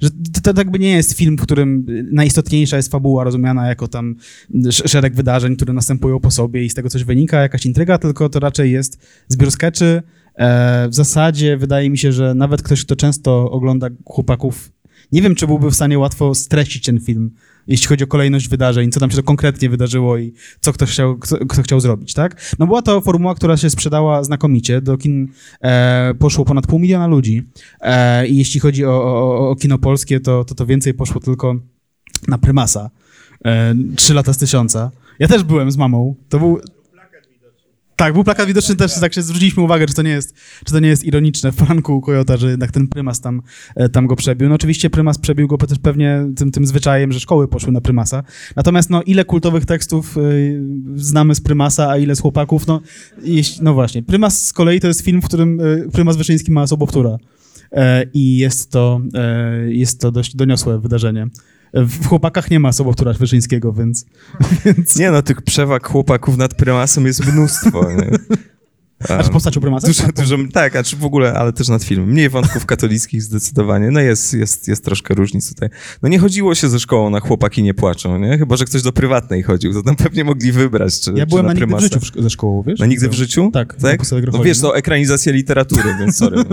że 0.00 0.10
to, 0.42 0.52
to 0.52 0.60
jakby 0.60 0.78
nie 0.78 0.90
jest 0.90 1.12
film, 1.12 1.36
w 1.36 1.42
którym 1.42 1.86
najistotniejsza 2.12 2.76
jest 2.76 2.90
fabuła 2.90 3.24
rozumiana 3.24 3.68
jako 3.68 3.88
tam 3.88 4.14
szereg 4.70 5.14
wydarzeń, 5.14 5.56
które 5.56 5.72
następują 5.72 6.20
po 6.20 6.30
sobie 6.30 6.64
i 6.64 6.70
z 6.70 6.74
tego 6.74 6.88
coś 6.88 7.04
wynika, 7.04 7.40
jakaś 7.40 7.66
intryga, 7.66 7.98
tylko 7.98 8.28
to 8.28 8.40
raczej 8.40 8.72
jest 8.72 8.98
zbiór 9.28 9.50
skeczy, 9.50 10.02
w 10.88 10.94
zasadzie 10.94 11.56
wydaje 11.56 11.90
mi 11.90 11.98
się, 11.98 12.12
że 12.12 12.34
nawet 12.34 12.62
ktoś, 12.62 12.84
kto 12.84 12.96
często 12.96 13.50
ogląda 13.50 13.88
chłopaków, 14.04 14.72
nie 15.12 15.22
wiem, 15.22 15.34
czy 15.34 15.46
byłby 15.46 15.70
w 15.70 15.74
stanie 15.74 15.98
łatwo 15.98 16.34
streścić 16.34 16.84
ten 16.84 17.00
film, 17.00 17.30
jeśli 17.66 17.86
chodzi 17.86 18.04
o 18.04 18.06
kolejność 18.06 18.48
wydarzeń, 18.48 18.92
co 18.92 19.00
tam 19.00 19.10
się 19.10 19.16
to 19.16 19.22
konkretnie 19.22 19.70
wydarzyło 19.70 20.18
i 20.18 20.32
co 20.60 20.72
ktoś 20.72 20.90
chciał, 20.90 21.18
kto, 21.18 21.36
kto 21.46 21.62
chciał 21.62 21.80
zrobić, 21.80 22.14
tak? 22.14 22.54
No 22.58 22.66
była 22.66 22.82
to 22.82 23.00
formuła, 23.00 23.34
która 23.34 23.56
się 23.56 23.70
sprzedała 23.70 24.24
znakomicie. 24.24 24.80
Do 24.80 24.96
kin 24.96 25.28
e, 25.60 26.14
poszło 26.18 26.44
ponad 26.44 26.66
pół 26.66 26.78
miliona 26.78 27.06
ludzi 27.06 27.42
e, 27.80 28.26
i 28.26 28.36
jeśli 28.36 28.60
chodzi 28.60 28.84
o, 28.84 29.04
o, 29.04 29.50
o 29.50 29.56
kino 29.56 29.78
polskie, 29.78 30.20
to, 30.20 30.44
to, 30.44 30.54
to 30.54 30.66
więcej 30.66 30.94
poszło 30.94 31.20
tylko 31.20 31.54
na 32.28 32.38
Prymasa. 32.38 32.90
E, 33.44 33.74
trzy 33.96 34.14
lata 34.14 34.32
z 34.32 34.38
tysiąca. 34.38 34.90
Ja 35.18 35.28
też 35.28 35.42
byłem 35.42 35.70
z 35.70 35.76
mamą. 35.76 36.14
To 36.28 36.38
był 36.38 36.60
tak, 37.98 38.14
był 38.14 38.24
plakat 38.24 38.46
widoczny 38.48 38.76
też, 38.76 39.00
tak 39.00 39.14
się 39.14 39.22
zwróciliśmy 39.22 39.62
uwagę, 39.62 39.86
czy 39.86 39.94
to 39.94 40.02
nie 40.02 40.10
jest, 40.10 40.34
czy 40.64 40.72
to 40.72 40.80
nie 40.80 40.88
jest 40.88 41.04
ironiczne 41.04 41.52
w 41.52 41.56
poranku 41.56 42.00
Kojota, 42.00 42.36
że 42.36 42.50
jednak 42.50 42.70
ten 42.70 42.88
prymas 42.88 43.20
tam, 43.20 43.42
e, 43.76 43.88
tam 43.88 44.06
go 44.06 44.16
przebił. 44.16 44.48
No 44.48 44.54
oczywiście 44.54 44.90
prymas 44.90 45.18
przebił 45.18 45.48
go 45.48 45.56
też 45.56 45.78
pewnie 45.78 46.26
tym, 46.36 46.50
tym 46.50 46.66
zwyczajem, 46.66 47.12
że 47.12 47.20
szkoły 47.20 47.48
poszły 47.48 47.72
na 47.72 47.80
prymasa. 47.80 48.22
Natomiast 48.56 48.90
no 48.90 49.02
ile 49.02 49.24
kultowych 49.24 49.66
tekstów 49.66 50.16
y, 50.16 50.62
znamy 50.96 51.34
z 51.34 51.40
prymasa, 51.40 51.90
a 51.90 51.98
ile 51.98 52.16
z 52.16 52.20
chłopaków, 52.20 52.66
no, 52.66 52.80
jeśli, 53.22 53.64
no 53.64 53.74
właśnie. 53.74 54.02
Prymas 54.02 54.46
z 54.46 54.52
kolei 54.52 54.80
to 54.80 54.86
jest 54.86 55.00
film, 55.00 55.22
w 55.22 55.24
którym 55.24 55.60
y, 55.60 55.88
prymas 55.92 56.16
Wyszyński 56.16 56.52
ma 56.52 56.66
sobowtóra. 56.66 57.18
E, 57.72 58.04
I 58.14 58.36
jest 58.36 58.70
to, 58.70 59.00
e, 59.14 59.72
jest 59.72 60.00
to 60.00 60.12
dość 60.12 60.36
doniosłe 60.36 60.80
wydarzenie. 60.80 61.26
W 61.74 62.06
chłopakach 62.06 62.50
nie 62.50 62.60
ma 62.60 62.72
sobowtóra 62.72 63.12
Wyszyńskiego, 63.12 63.72
więc, 63.72 64.06
więc... 64.64 64.96
Nie 64.96 65.10
no, 65.10 65.22
tych 65.22 65.42
przewag 65.42 65.88
chłopaków 65.88 66.36
nad 66.36 66.54
prymasem 66.54 67.06
jest 67.06 67.26
mnóstwo. 67.26 67.92
Nie? 67.92 68.10
A 69.08 69.22
czy 69.22 69.30
postacią 69.30 69.60
prymasa? 69.60 69.86
Dużo, 69.86 70.02
dużo, 70.16 70.36
tak, 70.52 70.76
a 70.76 70.82
czy 70.82 70.96
w 70.96 71.04
ogóle, 71.04 71.34
ale 71.34 71.52
też 71.52 71.68
nad 71.68 71.84
filmem. 71.84 72.10
Mniej 72.10 72.28
wątków 72.28 72.66
katolickich 72.66 73.22
zdecydowanie. 73.22 73.90
No 73.90 74.00
jest, 74.00 74.34
jest, 74.34 74.68
jest 74.68 74.84
troszkę 74.84 75.14
różnic 75.14 75.54
tutaj. 75.54 75.68
No 76.02 76.08
nie 76.08 76.18
chodziło 76.18 76.54
się 76.54 76.68
ze 76.68 76.80
szkołą 76.80 77.10
na 77.10 77.20
chłopaki 77.20 77.62
nie 77.62 77.74
płaczą, 77.74 78.18
nie? 78.18 78.38
Chyba, 78.38 78.56
że 78.56 78.64
ktoś 78.64 78.82
do 78.82 78.92
prywatnej 78.92 79.42
chodził, 79.42 79.72
to 79.72 79.82
tam 79.82 79.96
pewnie 79.96 80.24
mogli 80.24 80.52
wybrać, 80.52 81.00
czy 81.00 81.12
Ja 81.16 81.26
byłem 81.26 81.44
czy 81.44 81.48
na 81.48 81.66
na 81.66 81.70
nigdy 81.76 81.76
w 81.76 81.80
życiu 81.80 81.98
szko- 81.98 82.22
ze 82.22 82.30
szkołą, 82.30 82.62
wiesz? 82.62 82.80
Na 82.80 82.86
nigdy 82.86 83.08
w 83.08 83.14
życiu? 83.14 83.50
Tak, 83.52 83.74
tak? 83.74 84.00
No 84.32 84.42
wiesz, 84.42 84.62
no. 84.62 84.68
to 84.68 84.76
ekranizacja 84.76 85.32
literatury, 85.32 85.94
więc 85.98 86.16
sorry. 86.16 86.44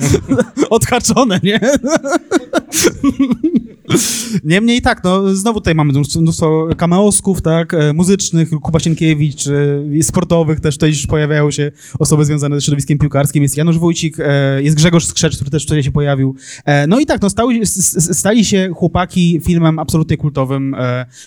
Odhaczone, 0.70 1.40
nie? 1.42 1.60
Niemniej 4.44 4.82
tak, 4.82 5.04
no 5.04 5.34
znowu 5.34 5.60
tutaj 5.60 5.74
mamy 5.74 5.92
mnóstwo, 6.20 6.68
kameosków, 6.76 7.42
tak, 7.42 7.74
e, 7.74 7.92
muzycznych, 7.92 8.50
Kuba 8.50 8.80
Sienkiewicz, 8.80 9.46
e, 9.46 10.02
sportowych 10.02 10.60
też 10.60 10.74
tutaj 10.74 10.90
już 10.90 11.06
pojawiają 11.06 11.50
się 11.50 11.72
osoby 11.98 12.24
związane 12.24 12.56
ze 12.56 12.62
środowiskiem 12.62 12.98
piłkarskim, 12.98 13.42
jest 13.42 13.56
Janusz 13.56 13.78
Wójcik, 13.78 14.16
e, 14.20 14.62
jest 14.62 14.76
Grzegorz 14.76 15.06
Skrzecz, 15.06 15.36
który 15.36 15.50
też 15.50 15.66
wtedy 15.66 15.82
się 15.82 15.92
pojawił. 15.92 16.36
No 16.88 17.00
i 17.00 17.06
tak, 17.06 17.22
no 17.22 17.30
stały, 17.30 17.66
stali 17.66 18.44
się 18.44 18.70
chłopaki 18.74 19.40
filmem 19.44 19.78
absolutnie 19.78 20.16
kultowym, 20.16 20.76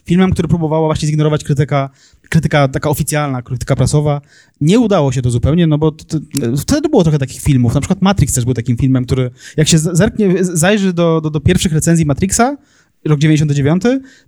filmem, 0.05 0.31
który 0.31 0.47
próbowało 0.47 0.87
właśnie 0.87 1.07
zignorować 1.07 1.43
krytyka, 1.43 1.89
krytyka 2.35 2.67
taka 2.67 2.89
oficjalna, 2.89 3.41
krytyka 3.41 3.75
prasowa. 3.75 4.21
Nie 4.61 4.79
udało 4.79 5.11
się 5.11 5.21
to 5.21 5.29
zupełnie, 5.29 5.67
no 5.67 5.77
bo 5.77 5.91
t- 5.91 6.19
t- 6.19 6.57
wtedy 6.57 6.89
było 6.89 7.03
trochę 7.03 7.19
takich 7.19 7.41
filmów, 7.41 7.73
na 7.73 7.81
przykład 7.81 8.01
Matrix 8.01 8.33
też 8.33 8.45
był 8.45 8.53
takim 8.53 8.77
filmem, 8.77 9.05
który 9.05 9.31
jak 9.57 9.67
się 9.67 9.77
zerknie, 9.77 10.33
zajrzy 10.41 10.93
do, 10.93 11.21
do, 11.21 11.29
do 11.29 11.39
pierwszych 11.39 11.73
recenzji 11.73 12.05
Matrixa, 12.05 12.57
rok 13.05 13.19
99, 13.19 13.83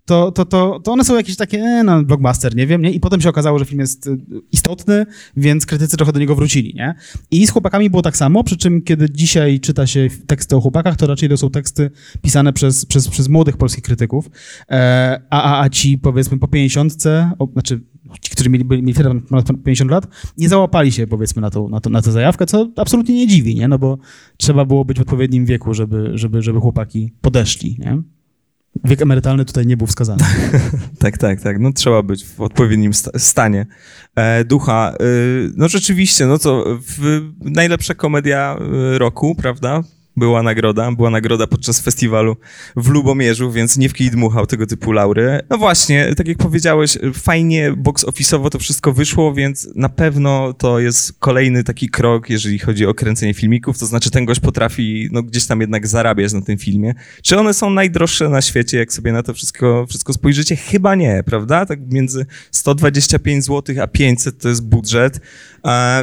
to, 0.05 0.31
to, 0.31 0.45
to, 0.45 0.79
to 0.83 0.91
one 0.91 1.03
są 1.03 1.15
jakieś 1.15 1.35
takie, 1.35 1.57
e, 1.57 1.83
no, 1.83 2.03
blockbuster, 2.03 2.55
nie 2.55 2.67
wiem, 2.67 2.81
nie? 2.81 2.91
I 2.91 2.99
potem 2.99 3.21
się 3.21 3.29
okazało, 3.29 3.59
że 3.59 3.65
film 3.65 3.79
jest 3.79 4.07
y, 4.07 4.17
istotny, 4.51 5.05
więc 5.37 5.65
krytycy 5.65 5.97
trochę 5.97 6.11
do 6.11 6.19
niego 6.19 6.35
wrócili, 6.35 6.73
nie? 6.75 6.95
I 7.31 7.47
z 7.47 7.51
chłopakami 7.51 7.89
było 7.89 8.01
tak 8.01 8.17
samo, 8.17 8.43
przy 8.43 8.57
czym 8.57 8.81
kiedy 8.81 9.09
dzisiaj 9.09 9.59
czyta 9.59 9.87
się 9.87 10.07
teksty 10.27 10.55
o 10.55 10.61
chłopakach, 10.61 10.95
to 10.95 11.07
raczej 11.07 11.29
to 11.29 11.37
są 11.37 11.49
teksty 11.49 11.91
pisane 12.21 12.53
przez, 12.53 12.85
przez, 12.85 13.07
przez 13.07 13.29
młodych 13.29 13.57
polskich 13.57 13.83
krytyków, 13.83 14.29
e, 14.69 15.21
a, 15.29 15.43
a, 15.43 15.63
a 15.63 15.69
ci 15.69 15.97
powiedzmy 15.97 16.37
po 16.37 16.47
50, 16.47 16.93
o, 17.39 17.47
znaczy 17.53 17.81
ci, 18.21 18.31
którzy 18.31 18.49
mieli, 18.49 18.65
byli, 18.65 18.83
mieli 18.83 18.99
ponad 19.29 19.47
50 19.65 19.91
lat, 19.91 20.07
nie 20.37 20.49
załapali 20.49 20.91
się 20.91 21.07
powiedzmy 21.07 21.41
na, 21.41 21.49
tą, 21.49 21.69
na, 21.69 21.79
to, 21.79 21.89
na 21.89 22.01
tę 22.01 22.11
zajawkę, 22.11 22.45
co 22.45 22.69
absolutnie 22.75 23.15
nie 23.15 23.27
dziwi, 23.27 23.55
nie? 23.55 23.67
No 23.67 23.79
bo 23.79 23.97
trzeba 24.37 24.65
było 24.65 24.85
być 24.85 24.97
w 24.97 25.01
odpowiednim 25.01 25.45
wieku, 25.45 25.73
żeby, 25.73 26.11
żeby, 26.13 26.41
żeby 26.41 26.59
chłopaki 26.59 27.13
podeszli, 27.21 27.77
nie? 27.79 28.01
Wiek 28.83 29.01
emerytalny 29.01 29.45
tutaj 29.45 29.65
nie 29.65 29.77
był 29.77 29.87
wskazany. 29.87 30.23
Tak, 30.99 31.17
tak, 31.17 31.41
tak. 31.41 31.59
No 31.59 31.73
trzeba 31.73 32.03
być 32.03 32.25
w 32.25 32.41
odpowiednim 32.41 32.93
sta- 32.93 33.19
stanie 33.19 33.65
e, 34.15 34.45
ducha. 34.45 34.93
E, 34.93 35.03
no 35.55 35.67
rzeczywiście, 35.67 36.25
no 36.25 36.37
co, 36.37 36.63
w, 36.67 37.21
najlepsza 37.41 37.93
komedia 37.93 38.57
e, 38.93 38.97
roku, 38.97 39.35
prawda? 39.35 39.83
Była 40.17 40.43
nagroda, 40.43 40.91
była 40.91 41.09
nagroda 41.09 41.47
podczas 41.47 41.81
festiwalu 41.81 42.37
w 42.75 42.89
Lubomierzu, 42.89 43.51
więc 43.51 43.77
nie 43.77 43.89
w 43.89 43.93
kij 43.93 44.11
dmuchał 44.11 44.45
tego 44.45 44.65
typu 44.65 44.91
laury. 44.91 45.39
No 45.49 45.57
właśnie, 45.57 46.15
tak 46.17 46.27
jak 46.27 46.37
powiedziałeś, 46.37 46.97
fajnie 47.13 47.73
box 47.77 48.05
office'owo 48.05 48.49
to 48.49 48.59
wszystko 48.59 48.93
wyszło, 48.93 49.33
więc 49.33 49.69
na 49.75 49.89
pewno 49.89 50.53
to 50.53 50.79
jest 50.79 51.13
kolejny 51.19 51.63
taki 51.63 51.89
krok, 51.89 52.29
jeżeli 52.29 52.59
chodzi 52.59 52.85
o 52.85 52.93
kręcenie 52.93 53.33
filmików, 53.33 53.79
to 53.79 53.85
znaczy 53.85 54.11
ten 54.11 54.25
gość 54.25 54.39
potrafi 54.39 55.09
no, 55.11 55.23
gdzieś 55.23 55.45
tam 55.45 55.61
jednak 55.61 55.87
zarabiać 55.87 56.33
na 56.33 56.41
tym 56.41 56.57
filmie. 56.57 56.93
Czy 57.21 57.39
one 57.39 57.53
są 57.53 57.69
najdroższe 57.69 58.29
na 58.29 58.41
świecie, 58.41 58.77
jak 58.77 58.93
sobie 58.93 59.11
na 59.11 59.23
to 59.23 59.33
wszystko, 59.33 59.85
wszystko 59.89 60.13
spojrzycie? 60.13 60.55
Chyba 60.55 60.95
nie, 60.95 61.23
prawda? 61.25 61.65
Tak 61.65 61.79
między 61.91 62.25
125 62.51 63.45
zł 63.45 63.75
a 63.83 63.87
500 63.87 64.41
to 64.41 64.49
jest 64.49 64.67
budżet, 64.67 65.19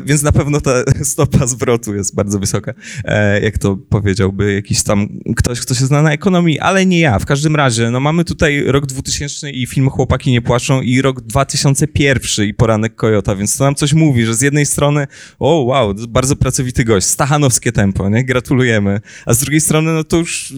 więc 0.04 0.22
na 0.22 0.32
pewno 0.32 0.60
ta 0.60 0.72
stopa 1.02 1.46
zwrotu 1.46 1.94
jest 1.94 2.14
bardzo 2.14 2.38
wysoka, 2.38 2.74
e, 3.04 3.40
jak 3.40 3.58
to 3.58 3.76
powiedziałby 3.76 4.54
jakiś 4.54 4.82
tam 4.82 5.08
ktoś, 5.36 5.60
kto 5.60 5.74
się 5.74 5.86
zna 5.86 6.02
na 6.02 6.12
ekonomii, 6.12 6.60
ale 6.60 6.86
nie 6.86 7.00
ja. 7.00 7.18
W 7.18 7.26
każdym 7.26 7.56
razie, 7.56 7.90
no 7.90 8.00
mamy 8.00 8.24
tutaj 8.24 8.64
rok 8.66 8.86
2000 8.86 9.50
i 9.50 9.66
film 9.66 9.90
Chłopaki 9.90 10.30
nie 10.30 10.42
płaczą 10.42 10.80
i 10.80 11.02
rok 11.02 11.20
2001 11.20 12.46
i 12.46 12.54
Poranek 12.54 12.94
Kojota, 12.94 13.36
więc 13.36 13.56
to 13.56 13.64
nam 13.64 13.74
coś 13.74 13.92
mówi, 13.92 14.26
że 14.26 14.34
z 14.34 14.40
jednej 14.40 14.66
strony, 14.66 15.06
o 15.38 15.64
wow, 15.64 15.94
bardzo 16.08 16.36
pracowity 16.36 16.84
gość, 16.84 17.06
stachanowskie 17.06 17.72
tempo, 17.72 18.08
nie? 18.08 18.24
Gratulujemy. 18.24 19.00
A 19.26 19.34
z 19.34 19.38
drugiej 19.38 19.60
strony, 19.60 19.92
no 19.92 20.04
to 20.04 20.16
już, 20.16 20.52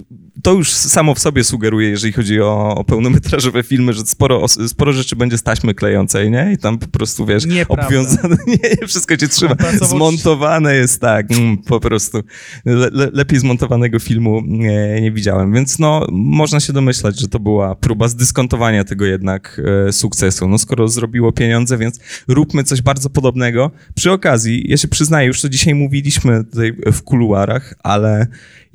to 0.46 0.52
już 0.52 0.70
samo 0.70 1.14
w 1.14 1.18
sobie 1.18 1.44
sugeruje, 1.44 1.90
jeżeli 1.90 2.12
chodzi 2.12 2.40
o, 2.40 2.74
o 2.74 2.84
pełnometrażowe 2.84 3.62
filmy, 3.62 3.92
że 3.92 4.06
sporo, 4.06 4.48
sporo 4.48 4.92
rzeczy 4.92 5.16
będzie 5.16 5.38
z 5.38 5.42
taśmy 5.42 5.74
klejącej, 5.74 6.30
nie? 6.30 6.52
I 6.52 6.58
tam 6.58 6.78
po 6.78 6.86
prostu, 6.86 7.26
wiesz, 7.26 7.46
Nieprawda. 7.46 7.86
obwiązane, 7.86 8.36
nie, 8.46 8.86
wszystko 8.86 9.16
cię 9.16 9.28
trzyma. 9.28 9.56
Zmontowane 9.82 10.74
jest 10.74 11.00
tak, 11.00 11.32
mm, 11.32 11.58
po 11.58 11.80
prostu. 11.80 12.22
Le, 12.64 12.90
le, 12.92 13.10
lepiej 13.12 13.38
zmontowanego 13.38 13.98
filmu 13.98 14.42
nie, 14.46 15.00
nie 15.00 15.12
widziałem, 15.12 15.52
więc 15.52 15.78
no, 15.78 16.06
można 16.12 16.60
się 16.60 16.72
domyślać, 16.72 17.20
że 17.20 17.28
to 17.28 17.40
była 17.40 17.74
próba 17.74 18.08
zdyskontowania 18.08 18.84
tego 18.84 19.04
jednak 19.04 19.60
e, 19.88 19.92
sukcesu. 19.92 20.48
No 20.48 20.58
skoro 20.58 20.88
zrobiło 20.88 21.32
pieniądze, 21.32 21.78
więc 21.78 22.00
róbmy 22.28 22.64
coś 22.64 22.82
bardzo 22.82 23.10
podobnego. 23.10 23.70
Przy 23.94 24.12
okazji, 24.12 24.64
ja 24.68 24.76
się 24.76 24.88
przyznaję, 24.88 25.26
już 25.26 25.40
to 25.40 25.48
dzisiaj 25.48 25.74
mówiliśmy 25.74 26.44
tutaj 26.44 26.72
w 26.92 27.02
kuluarach, 27.02 27.74
ale 27.82 28.26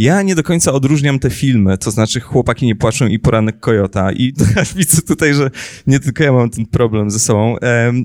ja 0.01 0.21
nie 0.21 0.35
do 0.35 0.43
końca 0.43 0.73
odróżniam 0.73 1.19
te 1.19 1.29
filmy, 1.29 1.60
to 1.79 1.91
znaczy 1.91 2.19
Chłopaki 2.19 2.65
nie 2.65 2.75
płaczą 2.75 3.07
i 3.07 3.19
Poranek 3.19 3.59
Kojota 3.59 4.11
i 4.11 4.33
widzę 4.75 5.01
tutaj, 5.01 5.33
że 5.33 5.51
nie 5.87 5.99
tylko 5.99 6.23
ja 6.23 6.31
mam 6.31 6.49
ten 6.49 6.65
problem 6.65 7.11
ze 7.11 7.19
sobą. 7.19 7.55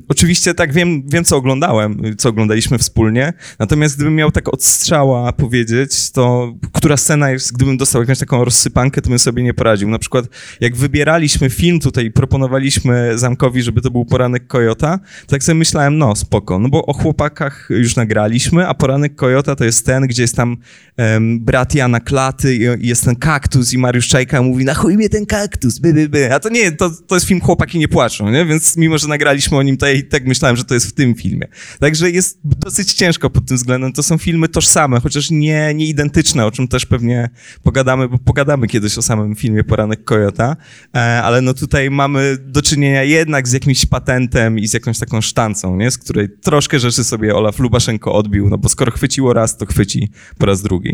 Oczywiście 0.09 0.55
tak, 0.55 0.73
wiem, 0.73 1.03
wiem 1.09 1.25
co 1.25 1.37
oglądałem, 1.37 2.03
co 2.19 2.29
oglądaliśmy 2.29 2.79
wspólnie, 2.79 3.33
natomiast 3.59 3.97
gdybym 3.97 4.14
miał 4.14 4.31
tak 4.31 4.55
od 4.55 4.64
strzała 4.64 5.33
powiedzieć, 5.33 6.11
to 6.11 6.55
która 6.73 6.97
scena 6.97 7.31
jest, 7.31 7.53
gdybym 7.53 7.77
dostał 7.77 8.03
jakąś 8.03 8.19
taką 8.19 8.45
rozsypankę, 8.45 9.03
to 9.03 9.09
bym 9.09 9.19
sobie 9.19 9.42
nie 9.42 9.55
poradził. 9.55 9.88
Na 9.88 9.99
przykład 9.99 10.25
jak 10.61 10.77
wybieraliśmy 10.77 11.51
film 11.51 11.81
tutaj 11.81 12.11
proponowaliśmy 12.11 13.19
Zamkowi, 13.19 13.62
żeby 13.62 13.81
to 13.81 13.90
był 13.90 14.05
Poranek 14.05 14.47
Kojota, 14.47 14.99
tak 15.27 15.42
sobie 15.42 15.59
myślałem, 15.59 15.99
no 15.99 16.16
spoko, 16.16 16.59
no 16.59 16.69
bo 16.69 16.87
o 16.87 16.92
chłopakach 16.92 17.69
już 17.71 17.97
nagraliśmy, 17.97 18.69
a 18.69 18.75
Poranek 18.75 19.14
Kojota 19.14 19.57
to 19.57 19.64
jest 19.64 19.87
ten, 19.87 20.07
gdzie 20.07 20.23
jest 20.23 20.37
tam 20.37 20.57
em, 20.96 21.40
brat 21.40 21.74
Jana 21.74 22.00
Klaty 22.00 22.56
i, 22.56 22.88
jest 22.88 23.04
ten 23.04 23.16
kaktus 23.16 23.72
i 23.72 23.78
Mariusz 23.78 24.09
Czajka 24.09 24.42
mówi, 24.42 24.64
na 24.64 24.74
chuj 24.74 24.96
mnie 24.96 25.09
ten 25.09 25.26
kaktus, 25.26 25.78
by, 25.78 25.94
by, 25.94 26.09
by. 26.09 26.35
A 26.35 26.40
to 26.40 26.48
nie, 26.48 26.72
to, 26.72 26.90
to 26.90 27.14
jest 27.14 27.26
film 27.26 27.40
Chłopaki 27.40 27.78
nie 27.78 27.88
płaczą, 27.88 28.30
nie? 28.30 28.46
Więc 28.46 28.76
mimo, 28.76 28.98
że 28.98 29.09
nagraliśmy 29.09 29.59
o 29.59 29.62
nim, 29.62 29.76
to 29.76 29.87
ja 29.87 29.94
tak 30.11 30.26
myślałem, 30.26 30.56
że 30.56 30.64
to 30.64 30.74
jest 30.74 30.87
w 30.87 30.92
tym 30.92 31.14
filmie. 31.14 31.48
Także 31.80 32.11
jest 32.11 32.38
dosyć 32.44 32.92
ciężko 32.92 33.30
pod 33.30 33.46
tym 33.46 33.56
względem. 33.56 33.92
To 33.92 34.02
są 34.02 34.18
filmy 34.18 34.48
tożsame, 34.48 35.00
chociaż 35.00 35.30
nie, 35.30 35.74
nie 35.74 35.87
identyczne, 35.87 36.46
o 36.46 36.50
czym 36.50 36.68
też 36.68 36.87
pewnie 36.87 37.30
pogadamy, 37.62 38.09
bo 38.09 38.18
pogadamy 38.18 38.66
kiedyś 38.66 38.98
o 38.98 39.02
samym 39.02 39.35
filmie 39.35 39.64
Poranek 39.64 40.04
Kojota, 40.04 40.56
e, 40.94 40.98
ale 41.22 41.40
no 41.40 41.54
tutaj 41.54 41.90
mamy 41.90 42.37
do 42.40 42.62
czynienia 42.62 43.02
jednak 43.02 43.48
z 43.48 43.52
jakimś 43.52 43.87
patentem 43.87 44.59
i 44.59 44.68
z 44.68 44.74
jakąś 44.74 44.98
taką 44.98 45.20
sztancą, 45.20 45.76
nie? 45.76 45.90
Z 45.90 45.98
której 45.98 46.28
troszkę 46.42 46.78
rzeczy 46.78 47.04
sobie 47.04 47.35
Olaf 47.35 47.59
Lubaszenko 47.59 48.14
odbił, 48.14 48.48
no 48.48 48.59
bo 48.59 48.68
skoro 48.68 48.92
chwyciło 48.92 49.32
raz, 49.32 49.56
to 49.56 49.66
chwyci 49.66 50.11
po 50.38 50.46
raz 50.46 50.62
drugi. 50.62 50.86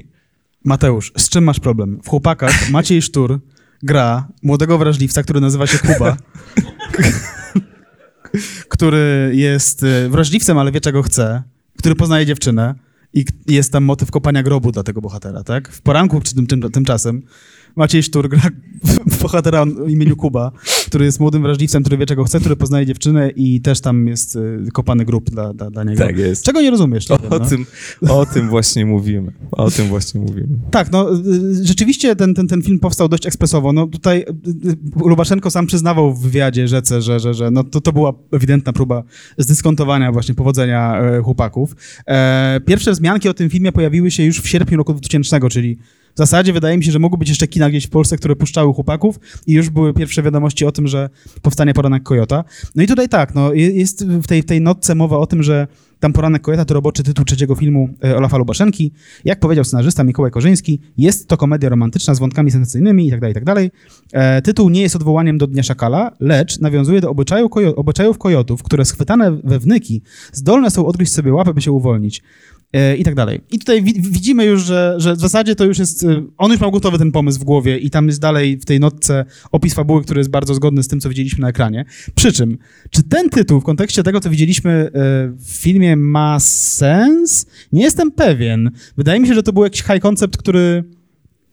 Mateusz, 0.65 1.13
z 1.17 1.29
czym 1.29 1.45
masz 1.45 1.61
problem? 1.61 2.01
W 2.05 2.09
Chłopakach 2.09 2.71
Maciej 2.71 3.03
Sztur 3.03 3.41
gra 3.83 4.29
młodego 4.43 4.79
wrażliwca, 4.79 5.23
który 5.23 5.41
nazywa 5.41 5.67
się 5.67 5.79
Kuba, 5.79 6.17
który 8.69 9.31
jest 9.35 9.83
y, 9.83 10.09
wrażliwcem, 10.09 10.59
ale 10.59 10.73
wie 10.73 10.81
czego 10.81 11.03
chce, 11.03 11.43
który 11.79 11.95
poznaje 11.95 12.27
dziewczynę 12.27 12.75
i 13.15 13.25
jest 13.47 13.73
tam 13.73 13.85
motyw 13.85 14.11
kopania 14.11 14.43
grobu 14.43 14.73
dla 14.73 14.83
tego 14.83 15.01
bohatera, 15.01 15.45
tak? 15.45 15.69
W 15.69 15.81
poranku 15.81 16.21
czy 16.21 16.35
tym, 16.35 16.47
tym, 16.47 16.63
tymczasem 16.63 17.23
Maciej 17.77 18.03
Sztur 18.03 18.29
gra 18.29 18.41
bohatera 19.23 19.63
o 19.63 19.87
imieniu 19.89 20.17
Kuba, 20.17 20.53
który 20.87 21.05
jest 21.05 21.21
młodym 21.21 21.43
wrażliwcem, 21.43 21.83
który 21.83 21.97
wie 21.97 22.07
czego 22.07 22.25
chce, 22.25 22.41
który 22.41 22.57
poznaje 22.57 22.87
dziewczynę 22.87 23.31
i 23.31 23.61
też 23.61 23.81
tam 23.81 24.07
jest 24.07 24.37
y, 24.37 24.69
kopany 24.73 25.05
grób 25.05 25.31
dla, 25.31 25.53
dla, 25.53 25.71
dla 25.71 25.85
niego. 25.85 26.07
Tak 26.07 26.19
jest. 26.19 26.45
Czego 26.45 26.61
nie 26.61 26.71
rozumiesz? 26.71 27.11
O, 27.11 27.19
wiem, 27.19 27.31
no. 27.31 27.41
tym, 27.41 27.67
o 28.09 28.27
tym 28.27 28.49
właśnie 28.49 28.87
mówimy. 28.87 29.33
O 29.53 29.71
tym 29.71 29.87
właśnie 29.87 30.21
mówimy. 30.21 30.49
Tak, 30.71 30.93
no 30.93 31.15
y, 31.15 31.65
rzeczywiście 31.65 32.17
ten, 32.17 32.35
ten, 32.35 32.49
ten 32.49 32.63
film 32.63 32.79
powstał 32.79 33.09
dość 33.09 33.27
ekspresowo. 33.27 33.73
No 33.73 33.87
tutaj 33.87 34.19
y, 34.21 34.71
y, 34.71 35.09
Lubaszenko 35.09 35.51
sam 35.51 35.67
przyznawał 35.67 36.15
w 36.15 36.23
wywiadzie 36.23 36.69
rzece, 36.69 37.03
że, 37.03 37.21
że, 37.21 37.35
że 37.35 37.51
no, 37.51 37.65
to, 37.65 37.81
to 37.81 37.93
była 37.93 38.13
ewidentna 38.33 38.73
próba 38.73 39.03
zdyskontowania 39.39 40.13
właśnie 40.13 40.35
powodzenia 40.35 41.01
e, 41.01 41.23
chłopaków. 41.23 41.77
E, 42.07 42.61
pierwsze 42.67 42.93
wzmianki 42.93 43.29
o 43.29 43.35
tym 43.35 43.51
filmie 43.51 43.73
pojawiły 43.73 44.11
się 44.11 44.25
już 44.25 44.41
w 44.41 44.49
sierpniu 44.49 44.79
roku 44.79 44.93
2000, 44.93 45.41
czyli 45.51 45.79
w 46.15 46.19
zasadzie 46.19 46.53
wydaje 46.53 46.79
mi 46.79 46.85
się, 46.85 46.93
że 46.93 46.99
mogły 46.99 47.19
być 47.19 47.29
jeszcze 47.29 47.49
kina 47.49 47.71
gdzieś 47.71 47.87
w 47.87 47.91
Polsce, 47.91 48.17
które 48.17 48.37
puszczały 48.37 48.75
chłopaków 48.75 49.21
i 49.47 49.53
już 49.53 49.71
były 49.71 49.95
pierwsze 49.95 50.23
wiadomości 50.23 50.65
o 50.65 50.73
tym, 50.73 50.89
że 50.89 51.11
powstanie 51.43 51.75
poranek 51.75 52.03
Kojota. 52.03 52.45
No 52.75 52.83
i 52.83 52.87
tutaj 52.87 53.09
tak, 53.09 53.35
no 53.35 53.53
je- 53.53 53.71
jest 53.71 54.07
w 54.07 54.27
tej, 54.27 54.45
tej 54.45 54.61
notce 54.61 54.95
mowa 54.95 55.19
o 55.19 55.27
tym, 55.27 55.43
że 55.43 55.67
Tam 56.03 56.13
Poranek 56.13 56.43
Kojeta 56.43 56.65
to 56.65 56.75
roboczy 56.75 57.03
tytuł 57.03 57.25
trzeciego 57.25 57.55
filmu 57.55 57.89
e, 58.05 58.17
Olafa 58.17 58.39
Lubaszenki. 58.39 58.93
Jak 59.25 59.41
powiedział 59.41 59.65
scenarzysta 59.65 60.05
Mikołaj 60.05 60.31
Korzyński, 60.31 60.81
jest 60.99 61.29
to 61.29 61.37
komedia 61.37 61.69
romantyczna 61.69 62.15
z 62.15 62.19
wątkami 62.19 62.51
sensacyjnymi 62.51 63.07
itd., 63.07 63.29
itd. 63.29 63.71
E, 64.13 64.43
tytuł 64.43 64.69
nie 64.69 64.83
jest 64.83 64.97
odwołaniem 64.97 65.39
do 65.39 65.47
Dnia 65.47 65.63
Szakala, 65.63 66.11
lecz 66.21 66.61
nawiązuje 66.61 67.01
do 67.01 67.11
obyczaju 67.11 67.49
kojo 67.49 67.75
obyczajów 67.75 68.19
kojotów, 68.19 68.63
które 68.63 68.85
schwytane 68.85 69.41
we 69.45 69.59
wnyki 69.59 70.03
zdolne 70.33 70.71
są 70.71 70.87
odgryźć 70.87 71.13
sobie 71.13 71.33
łapę, 71.33 71.55
by 71.55 71.61
się 71.63 71.73
uwolnić. 71.73 72.23
E, 72.73 72.97
i 72.97 73.05
tak 73.05 73.15
dalej. 73.15 73.41
I 73.51 73.59
tutaj 73.59 73.83
wi 73.83 73.95
widzimy 74.01 74.45
już, 74.45 74.63
że, 74.63 74.95
że 74.99 75.15
w 75.15 75.21
zasadzie 75.21 75.55
to 75.55 75.65
już 75.65 75.79
jest, 75.79 76.05
e, 76.05 76.27
on 76.39 76.53
już 76.53 76.61
miał 76.61 76.71
gotowy 76.71 76.99
ten 76.99 77.13
pomysł 77.13 77.41
w 77.41 77.45
głowie 77.45 77.79
i 77.79 77.91
tam 77.91 78.07
jest 78.07 78.21
dalej 78.21 78.59
w 78.59 78.65
tej 78.65 78.81
notce 78.81 79.25
opis 79.53 79.75
fabuły, 79.75 80.03
który 80.03 80.21
jest 80.21 80.31
bardzo 80.31 80.55
zgodny 80.55 80.83
z 80.83 80.89
tym, 80.89 81.01
co 81.01 81.09
widzieliśmy 81.09 81.41
na 81.41 81.49
ekranie. 81.49 81.85
Przy 82.15 82.33
czym, 82.33 82.59
czy 82.91 83.03
ten 83.03 83.31
tytuł 83.31 83.61
w 83.61 83.65
kontekście 83.65 84.03
tego, 84.03 84.21
co 84.21 84.31
widzieliśmy 84.31 84.71
e, 84.71 84.91
w 85.39 85.47
filmie 85.47 85.97
ma 85.97 86.41
sens? 86.41 87.47
Nie 87.73 87.83
jestem 87.83 88.11
pewien. 88.11 88.71
Wydaje 88.97 89.21
mi 89.21 89.29
się, 89.29 89.35
że 89.35 89.43
to 89.43 89.53
był 89.53 89.65
jakiś 89.65 89.83
high 89.83 90.01
concept, 90.01 90.37
który 90.37 90.85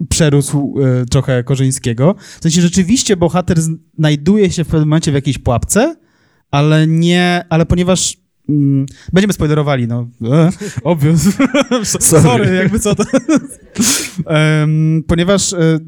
przerósł 0.10 0.76
trochę 1.12 1.44
Korzyńskiego. 1.44 2.16
W 2.40 2.44
sensie 2.44 2.62
rzeczywiście 2.62 3.18
bohater 3.18 3.58
znajduje 3.98 4.52
się 4.52 4.64
w 4.64 4.68
pewnym 4.68 4.90
momencie 4.90 5.12
w 5.12 5.16
jakiejś 5.16 5.38
pułapce, 5.38 5.96
ale 6.52 6.88
nie, 6.88 7.44
ale 7.50 7.66
ponieważ 7.66 8.18
Mm, 8.50 8.86
będziemy 9.14 9.34
spoilerowali, 9.34 9.88
no. 9.88 10.08
E, 10.26 10.50
obvious. 10.84 11.22
Sorry. 11.84 12.24
Sorry, 12.24 12.56
jakby 12.56 12.80
co 12.80 12.96
to. 12.96 13.04
um, 14.64 15.04
ponieważ 15.08 15.54
e, 15.54 15.80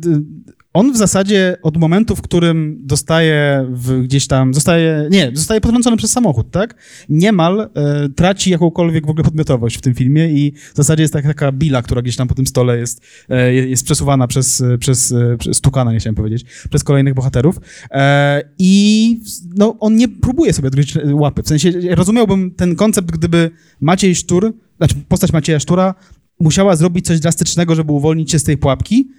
on 0.73 0.93
w 0.93 0.97
zasadzie 0.97 1.57
od 1.61 1.77
momentu, 1.77 2.15
w 2.15 2.21
którym 2.21 2.77
dostaje 2.83 3.65
w, 3.71 4.01
gdzieś 4.01 4.27
tam, 4.27 4.53
zostaje, 4.53 5.07
nie, 5.11 5.31
zostaje 5.33 5.61
potrącony 5.61 5.97
przez 5.97 6.11
samochód, 6.11 6.51
tak? 6.51 6.75
Niemal 7.09 7.59
e, 7.61 8.09
traci 8.09 8.49
jakąkolwiek 8.49 9.05
w 9.05 9.09
ogóle 9.09 9.23
podmiotowość 9.23 9.77
w 9.77 9.81
tym 9.81 9.93
filmie 9.93 10.29
i 10.29 10.53
w 10.73 10.75
zasadzie 10.75 11.03
jest 11.03 11.13
tak, 11.13 11.25
taka 11.25 11.51
bila, 11.51 11.81
która 11.81 12.01
gdzieś 12.01 12.15
tam 12.15 12.27
po 12.27 12.35
tym 12.35 12.47
stole 12.47 12.77
jest, 12.77 13.01
e, 13.29 13.53
jest 13.53 13.85
przesuwana 13.85 14.27
przez, 14.27 14.63
przez, 14.79 15.13
przez, 15.39 15.57
stukana, 15.57 15.93
nie 15.93 15.99
chciałem 15.99 16.15
powiedzieć, 16.15 16.45
przez 16.69 16.83
kolejnych 16.83 17.13
bohaterów. 17.13 17.59
E, 17.91 18.41
I 18.59 19.21
no, 19.55 19.75
on 19.79 19.95
nie 19.95 20.07
próbuje 20.07 20.53
sobie 20.53 20.67
odgryźć 20.67 20.97
łapy. 21.13 21.43
W 21.43 21.47
sensie 21.47 21.71
rozumiałbym 21.89 22.51
ten 22.51 22.75
koncept, 22.75 23.11
gdyby 23.11 23.51
Maciej 23.81 24.15
Sztur, 24.15 24.53
znaczy 24.77 24.95
postać 25.07 25.33
Macieja 25.33 25.59
Sztura 25.59 25.95
musiała 26.39 26.75
zrobić 26.75 27.05
coś 27.05 27.19
drastycznego, 27.19 27.75
żeby 27.75 27.91
uwolnić 27.91 28.31
się 28.31 28.39
z 28.39 28.43
tej 28.43 28.57
pułapki, 28.57 29.09